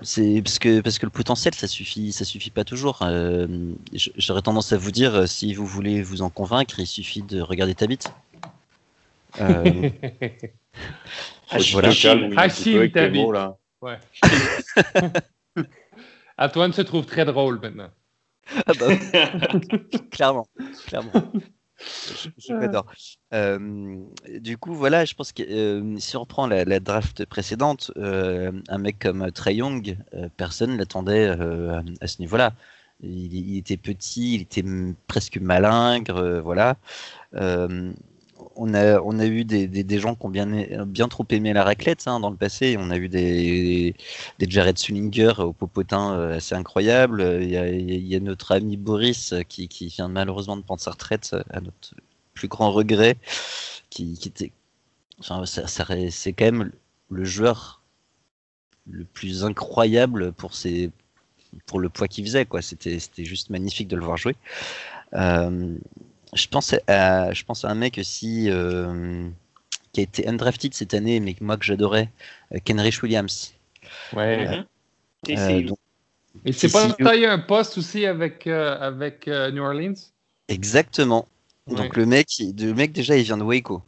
C'est 0.02 0.40
parce 0.42 0.58
que 0.58 0.80
parce 0.80 0.98
que 0.98 1.06
le 1.06 1.10
potentiel 1.10 1.54
ça 1.54 1.66
suffit 1.66 2.12
ça 2.12 2.24
suffit 2.24 2.50
pas 2.50 2.64
toujours. 2.64 3.00
Euh, 3.02 3.46
J'aurais 3.92 4.42
tendance 4.42 4.72
à 4.72 4.76
vous 4.78 4.90
dire 4.90 5.14
euh, 5.14 5.26
si 5.26 5.52
vous 5.54 5.66
voulez 5.66 6.02
vous 6.02 6.22
en 6.22 6.30
convaincre, 6.30 6.78
il 6.80 6.86
suffit 6.86 7.22
de 7.22 7.40
regarder 7.40 7.74
ta 7.74 7.86
bite. 7.86 8.12
Euh, 9.40 9.90
voilà. 11.72 11.90
Je 11.90 11.98
te 11.98 12.02
calme, 12.02 12.24
oui, 12.30 12.36
un 12.38 12.48
petit 12.48 12.60
Hachim, 12.60 12.72
peu 12.72 12.78
avec 12.78 12.92
ta 12.94 13.00
tes 13.04 13.08
vie. 13.10 13.22
mots, 13.22 13.32
là. 13.32 13.56
Ouais. 13.82 13.98
Antoine 16.38 16.72
se 16.72 16.82
trouve 16.82 17.04
très 17.06 17.24
drôle 17.24 17.60
maintenant. 17.60 17.90
ah 18.66 18.72
bah, 18.78 18.86
clairement, 20.10 20.46
clairement. 20.86 21.12
Je 22.38 22.52
m'adore. 22.52 22.86
Euh, 23.32 23.96
du 24.40 24.58
coup, 24.58 24.74
voilà, 24.74 25.04
je 25.04 25.14
pense 25.14 25.32
que 25.32 25.42
euh, 25.42 25.98
si 25.98 26.16
on 26.16 26.20
reprend 26.20 26.46
la, 26.46 26.64
la 26.64 26.80
draft 26.80 27.24
précédente, 27.26 27.90
euh, 27.96 28.52
un 28.68 28.78
mec 28.78 28.98
comme 28.98 29.30
Trey 29.32 29.56
Young, 29.56 29.96
euh, 30.14 30.28
personne 30.36 30.76
l'attendait 30.76 31.28
euh, 31.28 31.80
à 32.00 32.06
ce 32.06 32.20
niveau-là. 32.20 32.52
Il, 33.02 33.34
il 33.34 33.56
était 33.56 33.78
petit, 33.78 34.34
il 34.34 34.42
était 34.42 34.64
presque 35.06 35.38
malingre, 35.38 36.16
euh, 36.16 36.40
voilà. 36.40 36.76
On 38.62 38.74
a, 38.74 39.24
eu 39.24 39.44
des, 39.46 39.98
gens 39.98 40.14
qui 40.14 40.26
ont 40.26 40.28
bien, 40.28 41.08
trop 41.08 41.24
aimé 41.30 41.54
la 41.54 41.64
raclette 41.64 42.06
hein, 42.06 42.20
dans 42.20 42.28
le 42.28 42.36
passé. 42.36 42.76
On 42.78 42.90
a 42.90 42.98
eu 42.98 43.08
des, 43.08 43.94
des 44.38 44.50
Jared 44.50 44.76
Sullinger 44.76 45.32
au 45.38 45.54
popotin 45.54 46.12
euh, 46.12 46.36
assez 46.36 46.54
incroyables. 46.54 47.22
Il 47.40 47.48
y, 47.48 47.56
a, 47.56 47.70
il 47.70 48.06
y 48.06 48.14
a 48.14 48.20
notre 48.20 48.52
ami 48.52 48.76
Boris 48.76 49.32
euh, 49.32 49.40
qui, 49.44 49.66
vient 49.86 50.08
malheureusement 50.08 50.58
de 50.58 50.62
prendre 50.62 50.82
sa 50.82 50.90
retraite 50.90 51.30
euh, 51.32 51.42
à 51.48 51.62
notre 51.62 51.94
plus 52.34 52.48
grand 52.48 52.70
regret. 52.70 53.16
Qui, 53.88 54.18
c'est 55.46 56.32
quand 56.34 56.44
même 56.44 56.70
le 57.08 57.24
joueur 57.24 57.80
le 58.90 59.04
plus 59.04 59.42
incroyable 59.42 60.34
pour 60.34 61.80
le 61.80 61.88
poids 61.88 62.08
qu'il 62.08 62.26
faisait. 62.26 62.46
C'était, 62.60 62.98
c'était 62.98 63.24
juste 63.24 63.48
magnifique 63.48 63.88
de 63.88 63.96
le 63.96 64.04
voir 64.04 64.18
jouer. 64.18 64.36
Je 66.34 66.46
pense 66.46 66.74
à, 66.86 67.32
je 67.32 67.44
pense 67.44 67.64
à 67.64 67.70
un 67.70 67.74
mec 67.74 67.98
aussi 67.98 68.50
euh, 68.50 69.28
qui 69.92 70.00
a 70.00 70.02
été 70.02 70.28
undrafted 70.28 70.74
cette 70.74 70.94
année, 70.94 71.20
mais 71.20 71.34
que 71.34 71.44
moi 71.44 71.56
que 71.56 71.64
j'adorais, 71.64 72.10
euh, 72.54 72.58
Kenrich 72.64 73.02
Williams. 73.02 73.54
Ouais. 74.12 74.46
Mhm. 74.48 75.36
Euh, 75.36 75.62
donc, 75.62 75.78
Et 76.44 76.52
c'est 76.52 76.70
pas 76.70 76.92
taillé 76.92 77.26
un 77.26 77.38
poste 77.38 77.78
aussi 77.78 78.06
avec, 78.06 78.46
avec 78.46 79.26
New 79.26 79.62
Orleans? 79.62 79.94
Exactement. 80.48 81.26
Donc 81.66 81.96
le 81.96 82.06
mec, 82.06 82.28
le 82.40 82.72
mec 82.72 82.92
déjà, 82.92 83.16
il 83.16 83.22
vient 83.24 83.36
de 83.36 83.42
Waco. 83.42 83.82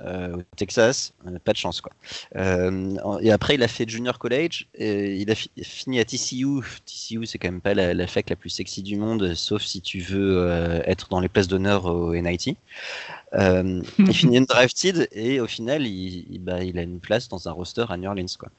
Euh, 0.00 0.36
au 0.36 0.42
Texas, 0.56 1.14
euh, 1.26 1.38
pas 1.38 1.52
de 1.52 1.56
chance 1.56 1.80
quoi. 1.80 1.90
Euh, 2.36 3.18
et 3.22 3.30
après, 3.30 3.54
il 3.54 3.62
a 3.62 3.68
fait 3.68 3.88
junior 3.88 4.18
college, 4.18 4.68
et 4.74 5.16
il 5.16 5.30
a 5.30 5.34
fini 5.34 5.98
à 5.98 6.04
TCU. 6.04 6.60
TCU, 6.84 7.24
c'est 7.24 7.38
quand 7.38 7.48
même 7.48 7.62
pas 7.62 7.72
la, 7.72 8.06
fac 8.06 8.28
la 8.28 8.36
plus 8.36 8.50
sexy 8.50 8.82
du 8.82 8.96
monde, 8.96 9.34
sauf 9.34 9.62
si 9.62 9.80
tu 9.80 10.00
veux 10.00 10.82
être 10.84 11.08
dans 11.08 11.20
les 11.20 11.28
places 11.28 11.48
d'honneur 11.48 11.86
au 11.86 12.14
NIT. 12.14 12.56
il 13.32 13.82
finit 14.12 14.38
undrafted 14.38 15.08
et 15.12 15.40
au 15.40 15.46
final, 15.46 15.86
il, 15.86 16.40
bah, 16.40 16.62
il, 16.62 16.78
a 16.78 16.82
une 16.82 17.00
place 17.00 17.28
dans 17.28 17.48
un 17.48 17.52
roster 17.52 17.86
à 17.88 17.96
New 17.96 18.08
Orleans 18.08 18.26
quoi. 18.38 18.50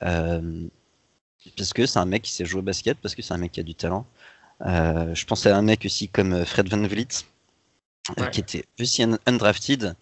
parce 0.00 1.72
que 1.74 1.84
c'est 1.84 1.98
un 1.98 2.06
mec 2.06 2.22
qui 2.22 2.32
sait 2.32 2.46
jouer 2.46 2.60
au 2.60 2.64
basket, 2.64 2.96
parce 3.02 3.14
que 3.14 3.20
c'est 3.20 3.34
un 3.34 3.38
mec 3.38 3.52
qui 3.52 3.60
a 3.60 3.64
du 3.64 3.74
talent. 3.74 4.06
je 4.62 5.24
pense 5.26 5.44
à 5.44 5.54
un 5.54 5.62
mec 5.62 5.84
aussi 5.84 6.08
comme 6.08 6.44
Fred 6.46 6.70
Van 6.70 6.82
Vliet, 6.86 7.26
qui 8.32 8.40
était 8.40 8.64
aussi 8.80 9.04
undrafted. 9.26 9.94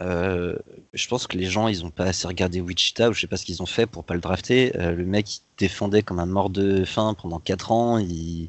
Euh, 0.00 0.56
je 0.94 1.08
pense 1.08 1.26
que 1.26 1.36
les 1.36 1.46
gens, 1.46 1.68
ils 1.68 1.84
ont 1.84 1.90
pas 1.90 2.04
assez 2.04 2.26
regardé 2.26 2.60
Wichita, 2.60 3.10
ou 3.10 3.12
je 3.12 3.20
sais 3.20 3.26
pas 3.26 3.36
ce 3.36 3.44
qu'ils 3.44 3.62
ont 3.62 3.66
fait 3.66 3.86
pour 3.86 4.04
pas 4.04 4.14
le 4.14 4.20
drafter. 4.20 4.76
Euh, 4.76 4.92
le 4.92 5.04
mec, 5.04 5.36
il 5.36 5.40
défendait 5.58 6.02
comme 6.02 6.18
un 6.18 6.26
mort 6.26 6.50
de 6.50 6.84
faim 6.84 7.14
pendant 7.20 7.38
4 7.38 7.72
ans, 7.72 7.98
il, 7.98 8.48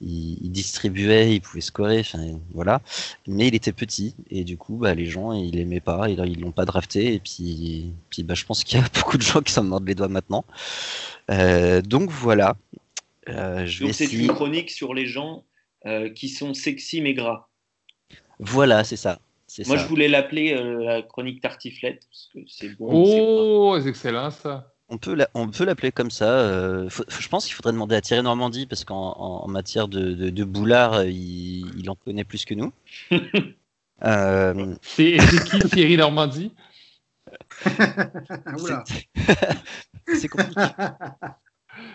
il, 0.00 0.50
distribuait, 0.50 1.34
il 1.34 1.40
pouvait 1.40 1.60
scorer, 1.60 2.00
enfin 2.00 2.24
voilà. 2.54 2.80
Mais 3.26 3.48
il 3.48 3.54
était 3.54 3.72
petit, 3.72 4.14
et 4.30 4.44
du 4.44 4.56
coup, 4.56 4.76
bah, 4.76 4.94
les 4.94 5.06
gens, 5.06 5.32
ils 5.32 5.54
l'aimaient 5.54 5.80
pas, 5.80 6.08
ils, 6.08 6.18
ils 6.26 6.40
l'ont 6.40 6.52
pas 6.52 6.64
drafté, 6.64 7.14
et 7.14 7.18
puis, 7.20 7.92
puis 8.08 8.22
bah, 8.22 8.34
je 8.34 8.44
pense 8.44 8.64
qu'il 8.64 8.80
y 8.80 8.82
a 8.82 8.86
beaucoup 8.94 9.18
de 9.18 9.22
gens 9.22 9.42
qui 9.42 9.52
s'en 9.52 9.64
mordent 9.64 9.86
les 9.86 9.94
doigts 9.94 10.08
maintenant. 10.08 10.44
Euh, 11.30 11.82
donc 11.82 12.10
voilà. 12.10 12.56
je 13.26 13.84
donc 13.84 13.94
c'est 13.94 14.12
une 14.12 14.28
chronique 14.28 14.70
sur 14.70 14.94
les 14.94 15.06
gens 15.06 15.44
qui 16.14 16.28
sont 16.28 16.54
sexy 16.54 17.00
mais 17.00 17.12
gras. 17.12 17.48
Voilà, 18.38 18.84
c'est 18.84 18.96
ça. 18.96 19.18
Moi, 19.66 19.76
je 19.76 19.86
voulais 19.86 20.08
l'appeler 20.08 20.54
euh, 20.54 20.82
la 20.82 21.02
chronique 21.02 21.40
tartiflette, 21.40 22.06
parce 22.08 22.30
que 22.32 22.38
c'est 22.46 22.70
bon. 22.70 22.88
Oh, 22.90 23.78
c'est 23.80 23.88
excellent 23.88 24.30
ça. 24.30 24.72
On 24.88 24.98
peut, 24.98 25.16
on 25.34 25.48
peut 25.48 25.64
l'appeler 25.64 25.92
comme 25.92 26.10
ça. 26.10 26.30
Euh, 26.30 26.88
je 26.88 27.28
pense 27.28 27.46
qu'il 27.46 27.54
faudrait 27.54 27.72
demander 27.72 27.94
à 27.94 28.00
Thierry 28.00 28.22
Normandie, 28.22 28.66
parce 28.66 28.84
qu'en 28.84 29.46
matière 29.48 29.88
de, 29.88 30.12
de, 30.30 30.44
boulard, 30.44 30.94
euh, 30.94 31.06
il, 31.06 31.88
en 31.88 31.94
connaît 31.94 32.24
plus 32.24 32.44
que 32.44 32.54
nous. 32.54 32.72
C'est 34.82 35.18
qui 35.50 35.58
Thierry 35.70 35.96
Normandie? 35.96 36.52
C'est 40.14 40.28
compliqué. 40.28 40.60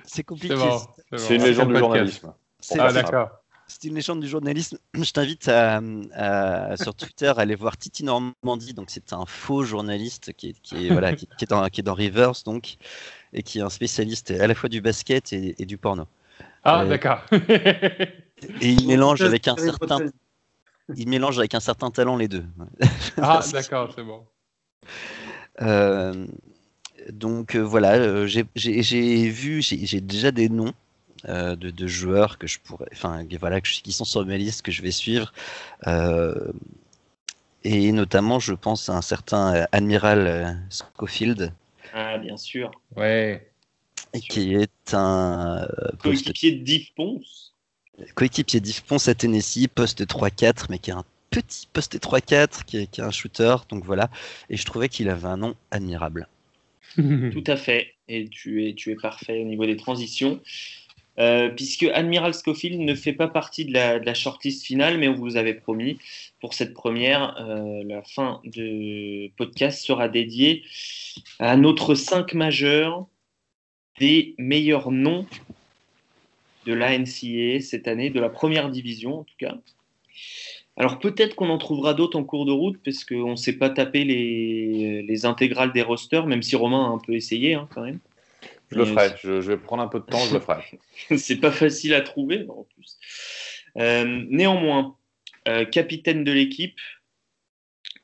C'est 0.03 0.23
compliqué. 0.23 0.55
C'est 1.17 1.35
une 1.35 1.43
légende 1.43 1.73
du 1.73 1.77
journalisme. 1.77 2.33
Ah, 2.79 2.91
d'accord 2.91 3.29
c'est 3.67 3.83
une 3.85 3.95
légende 3.95 4.21
du 4.21 4.27
journalisme. 4.27 4.77
Je 4.93 5.11
t'invite 5.11 5.47
à, 5.49 5.81
sur 6.77 6.95
Twitter 6.95 7.27
à 7.27 7.41
aller 7.41 7.55
voir 7.55 7.77
Titi 7.77 8.03
Normandie. 8.03 8.73
Donc 8.73 8.89
c'est 8.89 9.13
un 9.13 9.25
faux 9.25 9.63
journaliste 9.63 10.33
qui 10.33 10.49
est, 10.49 10.61
qui 10.61 10.87
est 10.87 10.89
voilà, 10.89 11.13
qui, 11.13 11.27
est 11.41 11.49
dans, 11.49 11.67
qui, 11.67 11.81
est 11.81 11.83
dans, 11.83 11.93
Rivers 11.93 12.43
donc 12.45 12.77
et 13.33 13.43
qui 13.43 13.59
est 13.59 13.61
un 13.61 13.69
spécialiste 13.69 14.31
à 14.31 14.47
la 14.47 14.55
fois 14.55 14.69
du 14.69 14.81
basket 14.81 15.33
et, 15.33 15.65
du 15.65 15.77
porno. 15.77 16.07
Ah 16.63 16.81
euh, 16.81 16.87
d'accord. 16.87 17.25
et 17.31 18.11
il 18.61 18.87
mélange 18.87 19.21
avec 19.21 19.47
un 19.47 19.57
certain 19.57 19.99
il 20.95 21.09
mélange 21.09 21.37
avec 21.37 21.53
un 21.53 21.59
certain 21.59 21.91
talent 21.91 22.15
les 22.15 22.27
deux. 22.27 22.45
Ah 23.17 23.41
d'accord, 23.51 23.91
c'est 23.95 24.03
bon. 24.03 24.25
Euh, 25.61 26.25
donc 27.09 27.55
euh, 27.55 27.59
voilà, 27.59 28.25
j'ai 28.25 29.29
vu, 29.29 29.61
j'ai 29.61 30.01
déjà 30.01 30.31
des 30.31 30.49
noms 30.49 30.73
euh, 31.25 31.55
de, 31.55 31.87
joueurs 31.87 32.37
que 32.37 32.47
je 32.47 32.59
pourrais, 32.59 32.87
enfin 32.91 33.25
voilà, 33.39 33.59
qui 33.61 33.91
sont 33.91 34.05
sur 34.05 34.25
ma 34.25 34.37
liste 34.37 34.61
que 34.61 34.71
je 34.71 34.81
vais 34.81 34.91
suivre. 34.91 35.33
Euh, 35.87 36.51
et 37.63 37.91
notamment, 37.91 38.39
je 38.39 38.53
pense 38.53 38.89
à 38.89 38.93
un 38.95 39.01
certain 39.01 39.55
euh, 39.55 39.65
Admiral 39.71 40.57
Schofield. 40.69 41.51
Ah, 41.93 42.17
bien 42.17 42.37
sûr. 42.37 42.71
Ouais. 42.95 43.49
Qui 44.29 44.55
est 44.55 44.93
un 44.93 45.67
coéquipier 46.01 46.53
de 46.53 46.63
Div 46.63 46.93
Ponce. 46.95 47.53
Coéquipier 48.15 48.59
Div 48.59 48.83
Ponce 48.83 49.07
à 49.07 49.15
Tennessee, 49.15 49.67
poste 49.73 50.05
3-4, 50.05 50.67
mais 50.69 50.79
qui 50.79 50.91
est 50.91 50.93
un 50.93 51.05
petit 51.29 51.67
poste 51.71 51.99
3-4, 51.99 52.63
qui 52.63 52.77
est, 52.77 52.87
qui 52.87 53.01
est 53.01 53.03
un 53.03 53.11
shooter. 53.11 53.55
Donc 53.69 53.83
voilà. 53.83 54.09
Et 54.49 54.57
je 54.57 54.65
trouvais 54.65 54.87
qu'il 54.87 55.09
avait 55.09 55.27
un 55.27 55.37
nom 55.37 55.55
admirable. 55.71 56.27
Tout 56.95 57.43
à 57.47 57.57
fait. 57.57 57.93
Et 58.07 58.27
tu 58.29 58.67
es, 58.67 58.73
tu 58.73 58.91
es 58.91 58.95
parfait 58.95 59.41
au 59.41 59.45
niveau 59.45 59.65
des 59.65 59.75
transitions. 59.75 60.41
Euh, 61.19 61.49
puisque 61.49 61.83
Admiral 61.83 62.33
Schofield 62.33 62.79
ne 62.79 62.93
fait 62.93 63.13
pas 63.13 63.27
partie 63.27 63.65
de 63.65 63.73
la, 63.73 64.13
shortlist 64.13 64.63
finale, 64.63 64.99
mais 64.99 65.07
on 65.07 65.15
vous 65.15 65.35
avait 65.35 65.55
promis 65.55 65.97
pour 66.39 66.53
cette 66.53 66.75
première, 66.75 67.35
euh, 67.41 67.83
la 67.85 68.03
fin 68.03 68.39
de 68.45 69.29
podcast 69.35 69.83
sera 69.83 70.09
dédiée 70.09 70.63
à 71.39 71.57
notre 71.57 71.95
5 71.95 72.33
majeur 72.35 73.07
des 73.99 74.35
meilleurs 74.37 74.91
noms 74.91 75.25
de 76.67 76.73
la 76.73 76.95
NCA 76.95 77.61
cette 77.61 77.87
année, 77.87 78.11
de 78.11 78.19
la 78.19 78.29
première 78.29 78.69
division 78.69 79.21
en 79.21 79.23
tout 79.23 79.35
cas. 79.39 79.57
Alors 80.75 80.99
peut-être 80.99 81.35
qu'on 81.35 81.49
en 81.49 81.57
trouvera 81.57 81.95
d'autres 81.95 82.19
en 82.19 82.23
cours 82.23 82.45
de 82.45 82.51
route, 82.51 82.77
parce 82.85 83.03
qu'on 83.03 83.31
ne 83.31 83.35
s'est 83.35 83.57
pas 83.57 83.71
tapé 83.71 84.03
les, 84.03 85.25
intégrales 85.25 85.73
des 85.73 85.81
rosters, 85.81 86.27
même 86.27 86.43
si 86.43 86.55
Romain 86.55 86.85
a 86.85 86.89
un 86.89 86.99
peu 86.99 87.13
essayé 87.13 87.55
hein, 87.55 87.67
quand 87.73 87.81
même. 87.81 87.99
Je 88.69 88.77
le 88.77 88.85
ferai. 88.85 89.15
Je, 89.23 89.31
vais 89.31 89.57
prendre 89.57 89.83
un 89.83 89.87
peu 89.87 89.99
de 89.99 90.05
temps, 90.05 90.19
je 90.19 90.33
le 90.33 90.39
ferai. 90.39 90.63
c'est 91.17 91.37
pas 91.37 91.51
facile 91.51 91.93
à 91.93 92.01
trouver, 92.01 92.45
en 92.49 92.63
plus. 92.63 92.97
Euh, 93.77 94.25
néanmoins, 94.29 94.97
euh, 95.47 95.65
capitaine 95.65 96.23
de 96.23 96.31
l'équipe, 96.31 96.79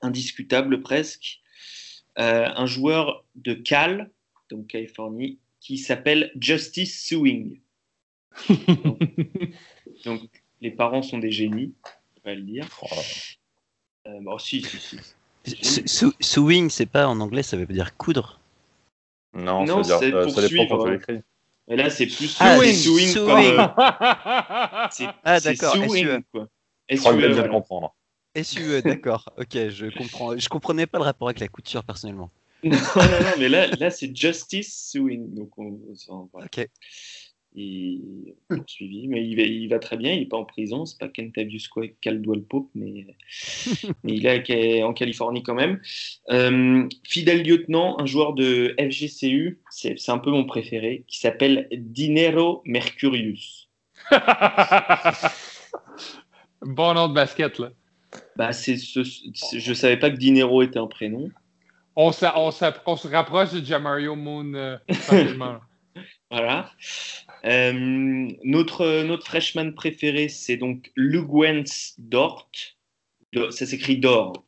indiscutable 0.01 0.81
presque, 0.81 1.41
euh, 2.19 2.47
un 2.55 2.65
joueur 2.65 3.25
de 3.35 3.53
Cal, 3.53 4.11
donc 4.49 4.67
Californie, 4.67 5.39
qui 5.59 5.77
s'appelle 5.77 6.31
Justice 6.39 7.05
Suing. 7.05 7.59
donc, 10.05 10.21
les 10.61 10.71
parents 10.71 11.03
sont 11.03 11.17
des 11.17 11.31
génies, 11.31 11.73
on 12.17 12.29
va 12.29 12.35
le 12.35 12.41
dire. 12.41 12.67
Oh. 12.81 14.19
bon, 14.21 14.37
si, 14.37 14.61
si, 14.61 14.77
si. 14.79 16.13
Suing, 16.21 16.69
c'est 16.69 16.85
pas 16.85 17.07
en 17.07 17.19
anglais, 17.19 17.43
ça 17.43 17.57
veut 17.57 17.65
dire 17.65 17.97
coudre? 17.97 18.39
Non, 19.33 19.65
non 19.65 19.83
c'est 19.83 20.13
euh, 20.13 20.29
ça 20.29 20.47
dépend 20.47 20.67
quand 20.67 20.85
tu 20.85 20.91
l'écris. 20.91 21.21
Mais 21.67 21.77
là, 21.77 21.89
c'est 21.89 22.07
plus 22.07 22.35
ah, 22.39 22.57
swing, 22.57 22.73
swing. 22.73 23.07
c'est 24.91 25.07
ah, 25.23 25.39
d'accord. 25.39 25.75
Quoi. 26.31 26.47
Je 26.89 26.97
crois 26.97 27.13
que 27.13 27.17
bien 27.17 27.29
le 27.29 27.49
comprendre. 27.49 27.95
SUE, 28.41 28.81
d'accord. 28.81 29.31
Ok, 29.37 29.69
je 29.69 29.97
comprends. 29.97 30.37
Je 30.37 30.49
comprenais 30.49 30.87
pas 30.87 30.97
le 30.97 31.05
rapport 31.05 31.29
avec 31.29 31.39
la 31.39 31.47
couture 31.47 31.83
personnellement. 31.83 32.29
non, 32.63 32.71
non, 32.71 33.03
non, 33.03 33.33
mais 33.39 33.49
là, 33.49 33.67
là 33.67 33.89
c'est 33.89 34.15
Justice 34.15 34.89
Swing. 34.91 35.33
Donc, 35.33 35.57
on, 35.57 35.79
Ok 36.33 36.67
il 37.55 38.33
poursuivi, 38.49 39.07
mais 39.07 39.25
il 39.25 39.35
va, 39.35 39.43
il 39.43 39.67
va, 39.67 39.79
très 39.79 39.97
bien, 39.97 40.11
il 40.11 40.19
n'est 40.19 40.25
pas 40.25 40.37
en 40.37 40.45
prison, 40.45 40.85
c'est 40.85 40.99
pas 40.99 41.07
Kentavius 41.07 41.69
Caldwell 42.01 42.43
Pope, 42.43 42.69
mais, 42.75 43.05
mais 44.03 44.13
il 44.13 44.25
est 44.25 44.83
en 44.83 44.93
Californie 44.93 45.43
quand 45.43 45.55
même. 45.55 45.79
Euh, 46.29 46.87
fidèle 47.03 47.43
lieutenant, 47.43 47.99
un 47.99 48.05
joueur 48.05 48.33
de 48.33 48.75
FGCU, 48.79 49.59
c'est 49.69 50.09
un 50.09 50.17
peu 50.17 50.31
mon 50.31 50.45
préféré, 50.45 51.03
qui 51.07 51.19
s'appelle 51.19 51.67
Dinero 51.71 52.61
Mercurius. 52.65 53.69
bon 56.61 56.93
nom 56.93 57.07
de 57.07 57.13
basket, 57.13 57.59
là. 57.59 57.71
Bah, 58.35 58.51
c'est 58.51 58.77
ce, 58.77 59.03
je 59.03 59.73
savais 59.73 59.97
pas 59.97 60.11
que 60.11 60.17
Dinero 60.17 60.61
était 60.61 60.79
un 60.79 60.87
prénom. 60.87 61.31
On, 61.95 62.09
on, 62.09 62.51
on 62.85 62.95
se 62.95 63.07
rapproche 63.07 63.53
de 63.53 63.63
Jamario 63.63 64.15
Moon, 64.15 64.53
euh, 64.53 64.77
Voilà. 66.33 66.71
Euh, 67.45 68.27
notre, 68.43 69.03
notre 69.03 69.23
freshman 69.27 69.71
préféré, 69.73 70.29
c'est 70.29 70.57
donc 70.57 70.91
Lugwens 70.95 71.93
Dort. 71.99 72.49
Ça 73.51 73.67
s'écrit 73.67 73.97
Dor. 73.97 74.43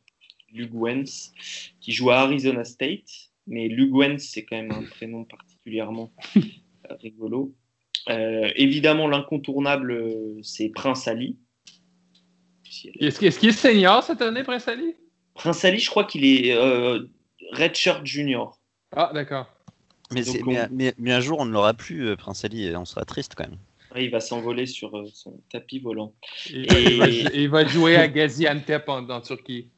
Lugwens, 0.52 1.32
qui 1.80 1.92
joue 1.92 2.10
à 2.10 2.16
Arizona 2.18 2.64
State. 2.64 3.30
Mais 3.46 3.68
Lugwens, 3.68 4.18
c'est 4.18 4.44
quand 4.44 4.56
même 4.56 4.72
un 4.72 4.82
prénom 4.82 5.24
particulièrement 5.24 6.12
rigolo. 7.00 7.54
Euh, 8.08 8.50
évidemment, 8.56 9.06
l'incontournable, 9.06 10.42
c'est 10.42 10.70
Prince 10.70 11.06
Ali. 11.06 11.38
Est-ce 12.98 13.38
qu'il 13.38 13.48
est, 13.48 13.52
senior 13.52 14.02
cette 14.02 14.22
année, 14.22 14.42
Prince 14.42 14.66
Ali? 14.66 14.96
Prince 15.34 15.64
Ali, 15.64 15.78
je 15.78 15.88
crois 15.88 16.02
qu'il 16.02 16.24
est 16.24 16.52
euh, 16.52 17.04
Redshirt 17.52 18.04
Junior. 18.04 18.60
Ah, 18.90 19.12
d'accord. 19.14 19.55
Mais, 20.12 20.94
mais, 20.98 21.12
un 21.12 21.20
jour, 21.20 21.40
on 21.40 21.46
ne 21.46 21.52
l'aura 21.52 21.74
plus, 21.74 22.08
euh, 22.08 22.16
Prince 22.16 22.44
Ali, 22.44 22.66
et 22.66 22.76
on 22.76 22.84
sera 22.84 23.04
triste 23.04 23.34
quand 23.36 23.48
même. 23.48 23.58
il 23.96 24.10
va 24.10 24.20
s'envoler 24.20 24.66
sur 24.66 24.96
euh, 24.96 25.06
son 25.12 25.40
tapis 25.50 25.80
volant. 25.80 26.14
Et, 26.50 26.66
Il, 27.34 27.48
va, 27.48 27.64
jouer 27.66 27.96
à 27.96 28.06
Gaziantep 28.06 28.88
en, 28.88 29.08
en 29.08 29.20
Turquie. 29.20 29.68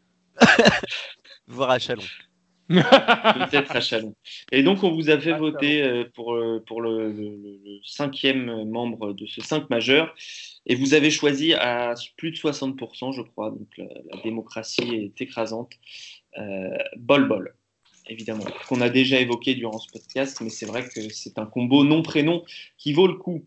Voir 1.48 1.70
à 1.70 1.78
Chalon. 1.78 2.02
Peut-être 2.68 3.74
à 3.74 3.80
Chalon. 3.80 4.14
Et 4.52 4.62
donc, 4.62 4.82
on 4.84 4.92
vous 4.92 5.08
a 5.08 5.18
fait 5.18 5.32
voter 5.32 5.82
euh, 5.82 6.04
pour, 6.14 6.38
pour 6.66 6.82
le, 6.82 7.10
le, 7.10 7.80
cinquième 7.82 8.68
membre 8.68 9.14
de 9.14 9.24
ce 9.24 9.40
5 9.40 9.70
majeur. 9.70 10.14
Et 10.66 10.74
vous 10.74 10.92
avez 10.92 11.10
choisi 11.10 11.54
à 11.54 11.94
plus 12.18 12.30
de 12.30 12.36
60%, 12.36 13.14
je 13.14 13.22
crois. 13.22 13.50
Donc, 13.50 13.68
la, 13.78 14.20
démocratie 14.22 14.94
est 14.94 15.20
écrasante. 15.22 15.72
Euh, 16.36 16.76
Bol 16.96 17.26
Bol, 17.26 17.54
évidemment, 18.08 18.44
qu'on 18.68 18.80
a 18.80 18.88
déjà 18.88 19.20
évoqué 19.20 19.54
durant 19.54 19.78
ce 19.78 19.90
podcast. 19.90 20.40
Mais 20.40 20.50
c'est 20.50 20.66
vrai 20.66 20.88
que 20.88 21.08
c'est 21.10 21.38
un 21.38 21.46
combo 21.46 21.84
nom-prénom 21.84 22.42
qui 22.76 22.92
vaut 22.92 23.06
le 23.06 23.14
coup. 23.14 23.44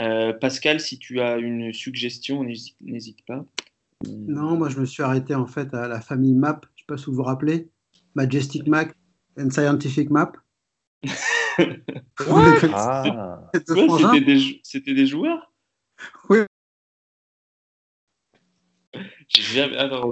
Euh, 0.00 0.32
Pascal, 0.32 0.80
si 0.80 0.98
tu 0.98 1.20
as 1.20 1.36
une 1.36 1.72
suggestion, 1.72 2.44
n'hésite 2.44 3.24
pas. 3.26 3.44
Non, 4.06 4.56
moi 4.56 4.68
je 4.68 4.78
me 4.78 4.86
suis 4.86 5.02
arrêté 5.02 5.34
en 5.34 5.46
fait 5.46 5.72
à 5.72 5.88
la 5.88 6.00
famille 6.00 6.34
MAP. 6.34 6.66
Je 6.66 6.70
ne 6.70 6.78
sais 6.78 6.84
pas 6.86 6.96
si 6.96 7.06
vous 7.06 7.14
vous 7.14 7.22
rappelez. 7.22 7.70
Majestic 8.14 8.66
Map 8.66 8.88
and 9.38 9.50
Scientific 9.50 10.10
Map. 10.10 10.32
ah. 12.72 13.50
C'était 14.62 14.94
des, 14.94 15.06
joueurs? 15.06 15.52
Oui. 16.28 16.38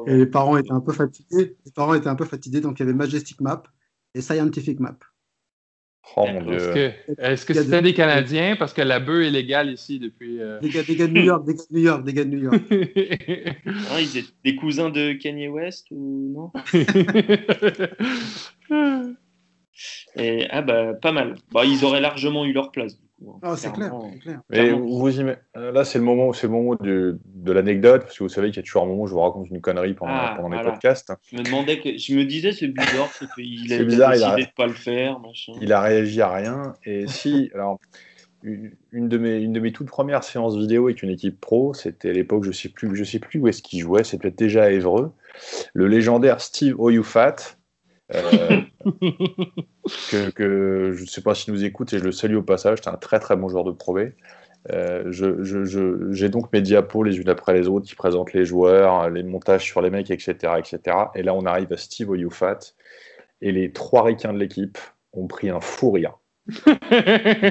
Et 0.07 0.17
les 0.17 0.27
parents 0.27 0.57
étaient 0.57 0.73
un 0.73 0.81
peu 0.81 0.93
fatigués. 0.93 1.57
Les 1.65 1.73
parents 1.73 1.95
étaient 1.95 2.09
un 2.09 2.17
peu 2.17 2.25
fatigués, 2.25 2.61
donc 2.61 2.79
il 2.79 2.83
y 2.83 2.85
avait 2.85 2.95
Majestic 2.95 3.41
Map 3.41 3.63
et 4.15 4.21
Scientific 4.21 4.81
Map. 4.81 4.99
Oh 6.17 6.27
mon 6.27 6.43
Dieu. 6.43 6.93
Est-ce 7.19 7.47
que 7.47 7.55
c'était 7.55 7.81
des 7.81 7.95
Canadiens? 7.95 8.57
Parce 8.57 8.73
que 8.73 8.83
la 8.83 8.99
bœuf 9.01 9.25
est 9.25 9.31
légale 9.31 9.71
ici 9.71 9.99
depuis. 9.99 10.41
Euh, 10.41 10.61
des, 10.61 10.69
gars, 10.69 10.83
de 10.83 11.07
New 11.07 11.23
York, 11.23 11.47
des 11.47 11.55
gars 11.55 11.65
de 11.65 11.73
New 11.73 11.81
York, 11.81 12.05
des 12.05 12.13
gars 12.13 12.25
de 12.25 12.31
New 12.31 12.43
York. 12.43 12.61
ah, 13.91 14.01
ils 14.01 14.19
étaient 14.19 14.29
des 14.45 14.57
cousins 14.57 14.91
de 14.91 15.13
Kanye 15.13 15.49
West 15.49 15.87
ou 15.91 16.33
non? 16.35 16.53
Et, 20.17 20.47
ah 20.51 20.63
bah 20.63 20.95
pas 20.95 21.13
mal. 21.13 21.37
Bah, 21.53 21.65
ils 21.65 21.85
auraient 21.85 22.01
largement 22.01 22.45
eu 22.45 22.53
leur 22.53 22.73
place. 22.73 22.99
Ah, 23.43 23.55
c'est 23.57 23.73
clair, 23.73 23.95
vous 23.95 25.09
euh, 25.09 25.73
là, 25.73 25.85
c'est 25.85 25.99
le 25.99 26.05
moment, 26.05 26.33
c'est 26.33 26.47
le 26.47 26.53
moment 26.53 26.75
de, 26.77 27.19
de 27.25 27.53
l'anecdote, 27.53 28.03
parce 28.03 28.19
que 28.19 28.25
vous 28.25 28.29
savez 28.29 28.49
qu'il 28.49 28.57
y 28.57 28.61
a 28.61 28.63
toujours 28.63 28.83
un 28.83 28.87
moment 28.87 29.03
où 29.03 29.07
je 29.07 29.13
vous 29.13 29.21
raconte 29.21 29.49
une 29.51 29.61
connerie 29.61 29.95
pendant, 29.95 30.13
ah, 30.15 30.35
pendant 30.37 30.49
les 30.57 30.63
podcasts. 30.63 31.13
Je 31.31 31.37
me 31.37 31.43
demandais, 31.43 31.81
que, 31.81 31.97
je 31.97 32.15
me 32.15 32.25
disais, 32.25 32.53
c'est 32.53 32.69
bizarre, 32.69 33.09
il 33.39 33.73
a, 33.73 33.85
bizarre, 33.85 34.11
décidé 34.11 34.31
il 34.37 34.43
a, 34.43 34.47
de 34.47 34.55
pas 34.57 34.67
le 34.67 34.73
faire. 34.73 35.21
Il 35.61 35.73
a 35.73 35.81
réagi 35.81 36.21
à 36.21 36.33
rien. 36.33 36.75
Et 36.85 37.07
si, 37.09 37.51
alors, 37.55 37.79
une 38.43 39.09
de, 39.09 39.19
mes, 39.19 39.39
une 39.39 39.53
de 39.53 39.61
mes 39.61 39.73
toutes 39.73 39.89
premières 39.89 40.25
séances 40.25 40.57
vidéo 40.57 40.87
avec 40.87 41.03
une 41.03 41.11
équipe 41.11 41.41
pro, 41.41 41.75
c'était 41.75 42.11
à 42.11 42.13
l'époque, 42.13 42.45
je 42.45 42.53
sais 42.53 42.69
plus, 42.69 42.95
je 42.97 43.05
sais 43.05 43.19
plus 43.19 43.41
où 43.41 43.49
est-ce 43.49 43.63
qu'il 43.63 43.81
jouait, 43.81 44.05
c'était 44.05 44.23
peut-être 44.23 44.39
déjà 44.39 44.65
à 44.65 44.71
Évreux, 44.71 45.13
le 45.75 45.87
légendaire 45.87 46.41
Steve 46.41 46.79
Oyufat 46.79 47.37
euh, 48.15 48.61
que, 50.35 50.93
je 50.95 51.03
ne 51.03 51.07
sais 51.07 51.23
pas 51.23 51.35
s'il 51.35 51.55
nous 51.55 51.65
écoute 51.65 51.93
et 51.93 51.99
je 51.99 52.05
le 52.05 52.13
salue 52.13 52.37
au 52.37 52.43
passage. 52.43 52.79
C'est 52.83 52.91
un 52.91 52.97
très 52.97 53.21
très 53.21 53.37
bon 53.37 53.49
joueur 53.49 53.65
de 53.65 53.73
Pro 53.73 53.99
euh, 54.71 55.11
j'ai 56.13 56.29
donc 56.29 56.53
mes 56.53 56.61
diapos 56.61 57.03
les 57.03 57.19
unes 57.19 57.29
après 57.29 57.53
les 57.53 57.67
autres 57.67 57.87
qui 57.87 57.97
présentent 57.97 58.33
les 58.33 58.45
joueurs, 58.45 59.11
les 59.11 59.25
montages 59.25 59.65
sur 59.65 59.83
les 59.83 59.91
mecs, 59.91 60.11
etc. 60.11 60.55
etc. 60.59 60.97
Et 61.17 61.23
là, 61.23 61.35
on 61.35 61.45
arrive 61.47 61.73
à 61.73 61.77
Steve 61.77 62.11
Oyufat 62.11 62.61
et 63.41 63.51
les 63.51 63.73
trois 63.73 64.05
ricains 64.05 64.33
de 64.33 64.39
l'équipe 64.39 64.79
ont 65.13 65.27
pris 65.27 65.51
un 65.51 65.61
fou 65.61 65.91
rire. 65.91 66.17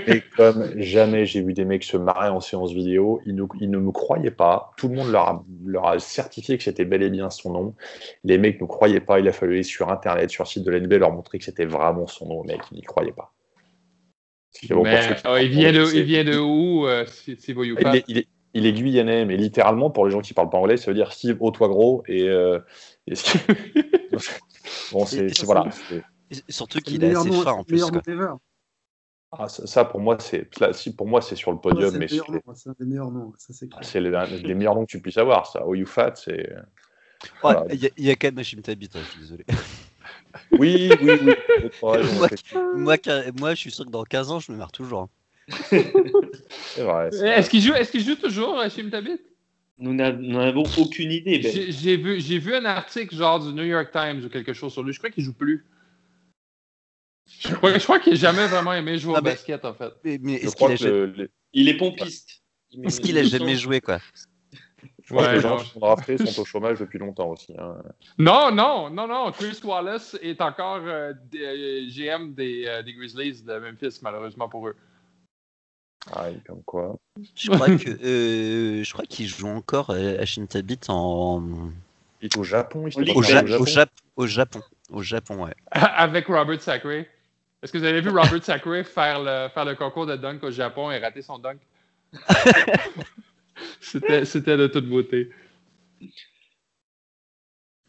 et 0.07 0.21
comme 0.35 0.77
jamais 0.77 1.25
j'ai 1.25 1.41
vu 1.41 1.53
des 1.53 1.63
mecs 1.63 1.83
se 1.83 1.95
marrer 1.95 2.27
en 2.27 2.41
séance 2.41 2.73
vidéo, 2.73 3.21
ils 3.25 3.35
ne, 3.35 3.43
ne 3.61 3.77
me 3.77 3.91
croyaient 3.91 4.31
pas. 4.31 4.71
Tout 4.77 4.89
le 4.89 4.95
monde 4.95 5.11
leur 5.11 5.27
a, 5.29 5.45
leur 5.65 5.87
a 5.87 5.99
certifié 5.99 6.57
que 6.57 6.63
c'était 6.63 6.83
bel 6.83 7.01
et 7.01 7.09
bien 7.09 7.29
son 7.29 7.53
nom. 7.53 7.75
Les 8.23 8.37
mecs 8.37 8.59
ne 8.59 8.65
croyaient 8.65 8.99
pas. 8.99 9.19
Il 9.19 9.27
a 9.27 9.31
fallu 9.31 9.53
aller 9.53 9.63
sur 9.63 9.89
Internet, 9.89 10.29
sur 10.29 10.43
le 10.43 10.49
site 10.49 10.63
de 10.63 10.71
l'NB, 10.71 10.91
leur 10.93 11.11
montrer 11.11 11.39
que 11.39 11.45
c'était 11.45 11.65
vraiment 11.65 12.07
son 12.07 12.27
nom. 12.27 12.43
Les 12.43 12.53
mecs, 12.53 12.63
ils 12.71 12.75
n'y 12.75 12.81
croyaient 12.81 13.13
pas. 13.13 13.33
Oh, 14.71 15.37
il, 15.39 15.49
vient 15.49 15.71
de, 15.71 15.95
il 15.95 16.03
vient 16.03 16.25
de 16.25 16.37
où, 16.37 16.85
euh, 16.85 17.05
il, 17.25 17.31
est, 17.33 18.03
il, 18.09 18.17
est, 18.17 18.27
il, 18.53 18.65
est, 18.65 18.73
guyanais, 18.73 19.23
mais 19.23 19.37
littéralement, 19.37 19.89
pour 19.89 20.05
les 20.05 20.11
gens 20.11 20.19
qui 20.19 20.33
parlent 20.33 20.49
pas 20.49 20.57
anglais, 20.57 20.75
ça 20.75 20.91
veut 20.91 20.95
dire 20.95 21.13
Steve, 21.13 21.37
au 21.39 21.51
toi 21.51 21.69
gros. 21.69 22.03
Et, 22.07 22.27
euh, 22.27 22.59
bon, 24.91 25.05
c'est 25.05 25.43
voilà. 25.43 25.69
Surtout 26.49 26.79
qu'il 26.79 27.03
est 27.03 27.15
assez 27.15 27.31
fin 27.31 27.53
en 27.53 27.63
plus. 27.63 27.83
Ah, 29.33 29.47
ça, 29.47 29.85
pour 29.85 30.01
moi, 30.01 30.17
c'est 30.19 30.49
pour 30.97 31.07
moi 31.07 31.21
c'est 31.21 31.37
sur 31.37 31.53
le 31.53 31.57
podium, 31.57 31.95
mais 31.97 32.07
c'est 32.09 32.19
un 32.69 32.75
des 32.77 32.85
meilleurs 32.85 33.11
noms. 33.11 33.31
C'est 33.81 34.01
les, 34.01 34.11
les, 34.43 34.53
meilleurs 34.53 34.75
noms 34.75 34.85
que 34.85 34.91
tu 34.91 34.99
puisses 34.99 35.17
avoir. 35.17 35.47
Ça, 35.47 35.65
Oyufat, 35.65 36.15
c'est. 36.15 36.49
Il 37.71 37.91
y, 37.97 38.11
a 38.11 38.15
même 38.23 38.39
Hachim 38.39 38.61
Tabit, 38.61 38.89
hein, 38.95 38.99
je 39.03 39.09
suis 39.11 39.19
désolé. 39.19 39.45
Oui, 40.57 40.89
oui, 41.01 41.19
oui. 41.23 41.33
moi, 42.75 42.97
moi, 43.37 43.53
je 43.53 43.59
suis 43.59 43.71
sûr 43.71 43.85
que 43.85 43.89
dans 43.89 44.03
15 44.03 44.31
ans, 44.31 44.39
je 44.39 44.49
me 44.53 44.57
marre 44.57 44.71
toujours. 44.71 45.01
Hein. 45.01 45.09
c'est 45.69 46.83
vrai. 46.83 47.09
Est-ce 47.09 47.49
qu'il 47.49 47.61
joue, 47.61 47.73
est 47.73 47.99
joue 47.99 48.15
toujours 48.15 48.57
Hachim 48.57 48.89
Tabit? 48.89 49.19
Nous 49.77 49.93
n'avons 49.93 50.63
aucune 50.77 51.11
idée. 51.11 51.39
Ben. 51.39 51.51
J'ai 51.69 51.97
vu, 51.97 52.17
vu 52.17 52.55
un 52.55 52.63
article 52.63 53.13
genre 53.13 53.41
du 53.41 53.51
New 53.51 53.65
York 53.65 53.89
Times 53.91 54.23
ou 54.23 54.29
quelque 54.29 54.53
chose 54.53 54.71
sur 54.71 54.83
lui. 54.83 54.93
Je 54.93 54.99
crois 54.99 55.09
qu'il 55.09 55.25
joue 55.25 55.33
plus. 55.33 55.65
Je 57.39 57.79
crois, 57.79 57.99
qu'il 57.99 58.13
n'a 58.13 58.19
jamais 58.19 58.47
vraiment 58.47 58.73
aimé 58.73 58.97
jouer 58.97 59.13
au 59.13 59.17
ah, 59.17 59.21
basket, 59.21 59.65
en 59.65 59.73
fait. 59.73 59.93
Mais, 60.03 60.35
est 60.35 61.31
Il 61.53 61.69
est 61.69 61.77
pompiste. 61.77 62.41
Est-ce 62.83 63.01
qu'il 63.01 63.17
a 63.17 63.23
jamais 63.23 63.55
joué, 63.55 63.81
quoi? 63.81 63.99
Je 65.03 65.13
ouais, 65.13 65.25
que 65.25 65.31
les 65.31 65.41
gens 65.41 65.57
qui 65.57 65.69
sont 65.69 65.79
draftés 65.79 66.17
sont 66.17 66.41
au 66.41 66.45
chômage 66.45 66.79
depuis 66.79 66.99
longtemps 66.99 67.29
aussi. 67.29 67.53
Hein. 67.57 67.77
Non, 68.17 68.51
non, 68.51 68.89
non, 68.89 69.07
non. 69.07 69.31
Chris 69.31 69.59
Wallace 69.63 70.17
est 70.21 70.41
encore 70.41 70.81
euh, 70.85 71.13
euh, 71.35 71.89
GM 71.89 72.33
des, 72.33 72.65
euh, 72.67 72.81
des, 72.81 72.93
Grizzlies 72.93 73.43
de 73.43 73.59
Memphis, 73.59 73.99
malheureusement 74.01 74.47
pour 74.47 74.67
eux. 74.67 74.75
Ah, 76.13 76.27
comme 76.47 76.63
quoi. 76.63 76.97
Je 77.35 77.51
crois 77.51 77.67
que 77.77 78.81
je 78.83 78.93
crois 78.93 79.05
qu'il 79.05 79.27
joue 79.27 79.47
encore 79.47 79.91
à 79.91 80.25
Shintabit 80.25 80.79
en. 80.87 81.43
Il 82.21 82.25
est 82.25 82.37
au 82.37 82.43
Japon. 82.43 82.87
Il 82.87 83.11
au, 83.11 83.21
Japon. 83.21 83.59
Au, 83.59 83.65
Japon. 83.65 83.91
au 84.15 84.27
Japon. 84.27 84.61
Au 84.91 85.01
Japon, 85.01 85.45
ouais. 85.45 85.53
Avec 85.71 86.27
Robert 86.27 86.61
Sacre. 86.61 87.05
Est-ce 87.61 87.71
que 87.71 87.77
vous 87.77 87.83
avez 87.83 88.01
vu 88.01 88.09
Robert 88.09 88.43
Sacre 88.43 88.83
faire 88.83 89.21
le, 89.21 89.49
faire 89.49 89.65
le 89.65 89.75
concours 89.75 90.05
de 90.05 90.15
dunk 90.15 90.39
au 90.43 90.51
Japon 90.51 90.91
et 90.91 90.97
rater 90.97 91.21
son 91.21 91.37
dunk? 91.37 91.59
C'était 93.79 94.57
de 94.57 94.67
toute 94.67 94.89
beauté. 94.89 95.29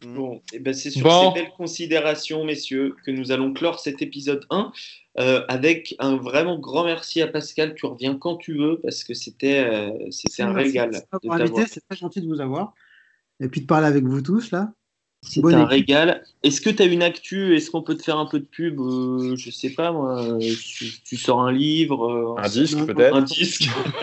Bon, 0.05 0.36
et 0.53 0.57
eh 0.57 0.59
ben 0.59 0.74
c'est 0.74 0.90
sur 0.90 1.11
ces 1.11 1.40
belles 1.40 1.53
considérations, 1.57 2.44
messieurs, 2.44 2.97
que 3.07 3.11
nous 3.11 3.31
allons 3.31 3.53
clore 3.53 3.78
cet 3.78 4.03
épisode 4.03 4.44
1 4.51 4.73
euh, 5.20 5.44
avec 5.49 5.94
un 6.01 6.16
vraiment 6.16 6.59
grand 6.59 6.85
merci 6.85 7.23
à 7.23 7.28
Pascal. 7.28 7.74
Tu 7.74 7.86
reviens 7.86 8.16
quand 8.16 8.36
tu 8.36 8.57
veux 8.57 8.81
parce 8.81 9.05
que 9.05 9.15
c'était 9.15 9.61
euh, 9.61 10.11
c'était 10.11 10.43
un 10.43 10.53
régal. 10.53 10.90
C'est 11.69 11.86
très 11.89 11.97
gentil 11.97 12.20
de 12.20 12.27
vous 12.27 12.40
avoir 12.40 12.74
et 13.40 13.49
puis 13.49 13.61
de 13.61 13.66
parler 13.66 13.86
avec 13.86 14.05
vous 14.05 14.23
tous 14.23 14.51
là. 14.51 14.73
C'est 15.23 15.55
un 15.55 15.65
régal. 15.65 16.24
Est-ce 16.43 16.61
que 16.61 16.69
tu 16.69 16.82
as 16.82 16.86
une 16.86 17.03
actu? 17.03 17.55
Est-ce 17.55 17.70
qu'on 17.70 17.82
peut 17.82 17.97
te 17.97 18.03
faire 18.03 18.19
un 18.19 18.27
peu 18.27 18.40
de 18.40 18.44
pub? 18.44 18.81
Euh, 18.81 19.36
Je 19.36 19.51
sais 19.51 19.70
pas 19.70 19.93
moi. 19.93 20.36
Tu, 20.40 21.16
sors 21.16 21.40
un 21.40 21.53
livre 21.53 22.11
euh, 22.11 22.35
Un 22.39 22.49
disque 22.49 22.85
peut-être 22.86 23.15
Un 23.15 23.23
disque. 23.23 23.69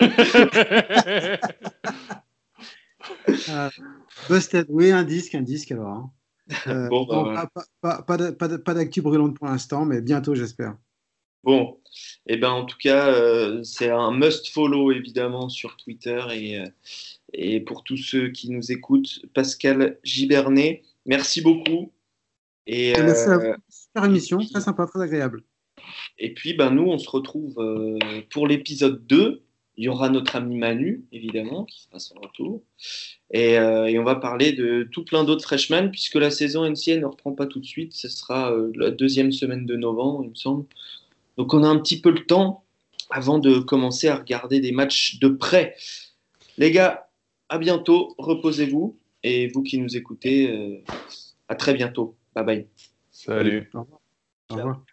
euh, 3.50 3.68
busted. 4.30 4.66
Oui, 4.70 4.90
un 4.90 5.02
disque, 5.02 5.34
un 5.34 5.42
disque 5.42 5.72
alors. 5.72 5.88
Hein. 5.88 6.10
Euh, 6.68 6.88
bon, 6.90 7.04
bah, 7.04 7.50
pas, 7.82 8.02
pas, 8.02 8.32
pas, 8.32 8.58
pas 8.58 8.74
d'actu 8.74 9.02
brûlante 9.02 9.36
pour 9.36 9.46
l'instant, 9.46 9.84
mais 9.84 10.00
bientôt 10.00 10.34
j'espère. 10.34 10.74
Bon, 11.44 11.78
et 12.26 12.34
eh 12.34 12.36
ben 12.36 12.50
en 12.50 12.64
tout 12.66 12.76
cas, 12.78 13.14
c'est 13.62 13.88
un 13.90 14.10
must 14.10 14.48
follow 14.50 14.92
évidemment 14.92 15.48
sur 15.48 15.76
Twitter 15.76 16.20
et, 16.32 16.62
et 17.32 17.60
pour 17.60 17.82
tous 17.82 17.96
ceux 17.96 18.28
qui 18.28 18.50
nous 18.50 18.72
écoutent, 18.72 19.24
Pascal 19.32 19.98
Gibernet. 20.04 20.82
Merci 21.06 21.40
beaucoup. 21.40 21.92
Et, 22.66 22.96
euh, 22.98 23.14
super 23.68 24.04
émission, 24.04 24.38
très 24.38 24.60
sympa, 24.60 24.86
très 24.86 25.00
agréable. 25.00 25.42
Et 26.18 26.34
puis, 26.34 26.54
ben, 26.54 26.70
nous, 26.70 26.84
on 26.84 26.98
se 26.98 27.08
retrouve 27.08 27.58
euh, 27.58 27.98
pour 28.30 28.46
l'épisode 28.46 29.06
2. 29.06 29.42
Il 29.76 29.84
y 29.84 29.88
aura 29.88 30.10
notre 30.10 30.36
ami 30.36 30.56
Manu, 30.56 31.04
évidemment, 31.10 31.64
qui 31.64 31.82
sera 31.82 31.98
son 31.98 32.14
retour. 32.20 32.62
Et, 33.30 33.58
euh, 33.58 33.86
et, 33.86 33.98
on 33.98 34.04
va 34.04 34.16
parler 34.16 34.52
de 34.52 34.86
tout 34.92 35.04
plein 35.04 35.24
d'autres 35.24 35.42
freshmen, 35.42 35.90
puisque 35.90 36.16
la 36.16 36.30
saison 36.30 36.68
NCA 36.68 36.98
ne 36.98 37.06
reprend 37.06 37.32
pas 37.32 37.46
tout 37.46 37.60
de 37.60 37.66
suite. 37.66 37.94
Ce 37.94 38.08
sera 38.08 38.54
la 38.74 38.90
deuxième 38.90 39.32
semaine 39.32 39.64
de 39.64 39.76
novembre, 39.76 40.22
il 40.24 40.30
me 40.30 40.34
semble. 40.34 40.66
Donc, 41.38 41.54
on 41.54 41.64
a 41.64 41.68
un 41.68 41.78
petit 41.78 42.00
peu 42.00 42.10
le 42.10 42.26
temps 42.26 42.64
avant 43.08 43.38
de 43.38 43.58
commencer 43.58 44.08
à 44.08 44.16
regarder 44.16 44.60
des 44.60 44.72
matchs 44.72 45.18
de 45.18 45.28
près. 45.28 45.74
Les 46.58 46.70
gars, 46.70 47.08
à 47.48 47.58
bientôt. 47.58 48.14
Reposez-vous. 48.18 48.99
Et 49.22 49.48
vous 49.48 49.62
qui 49.62 49.78
nous 49.78 49.96
écoutez, 49.96 50.50
euh, 50.50 50.82
à 51.48 51.54
très 51.54 51.74
bientôt. 51.74 52.16
Bye 52.34 52.44
bye. 52.44 52.66
Salut. 53.10 53.70
Au 53.74 53.80
revoir. 53.80 54.00
Au 54.50 54.54
revoir. 54.56 54.84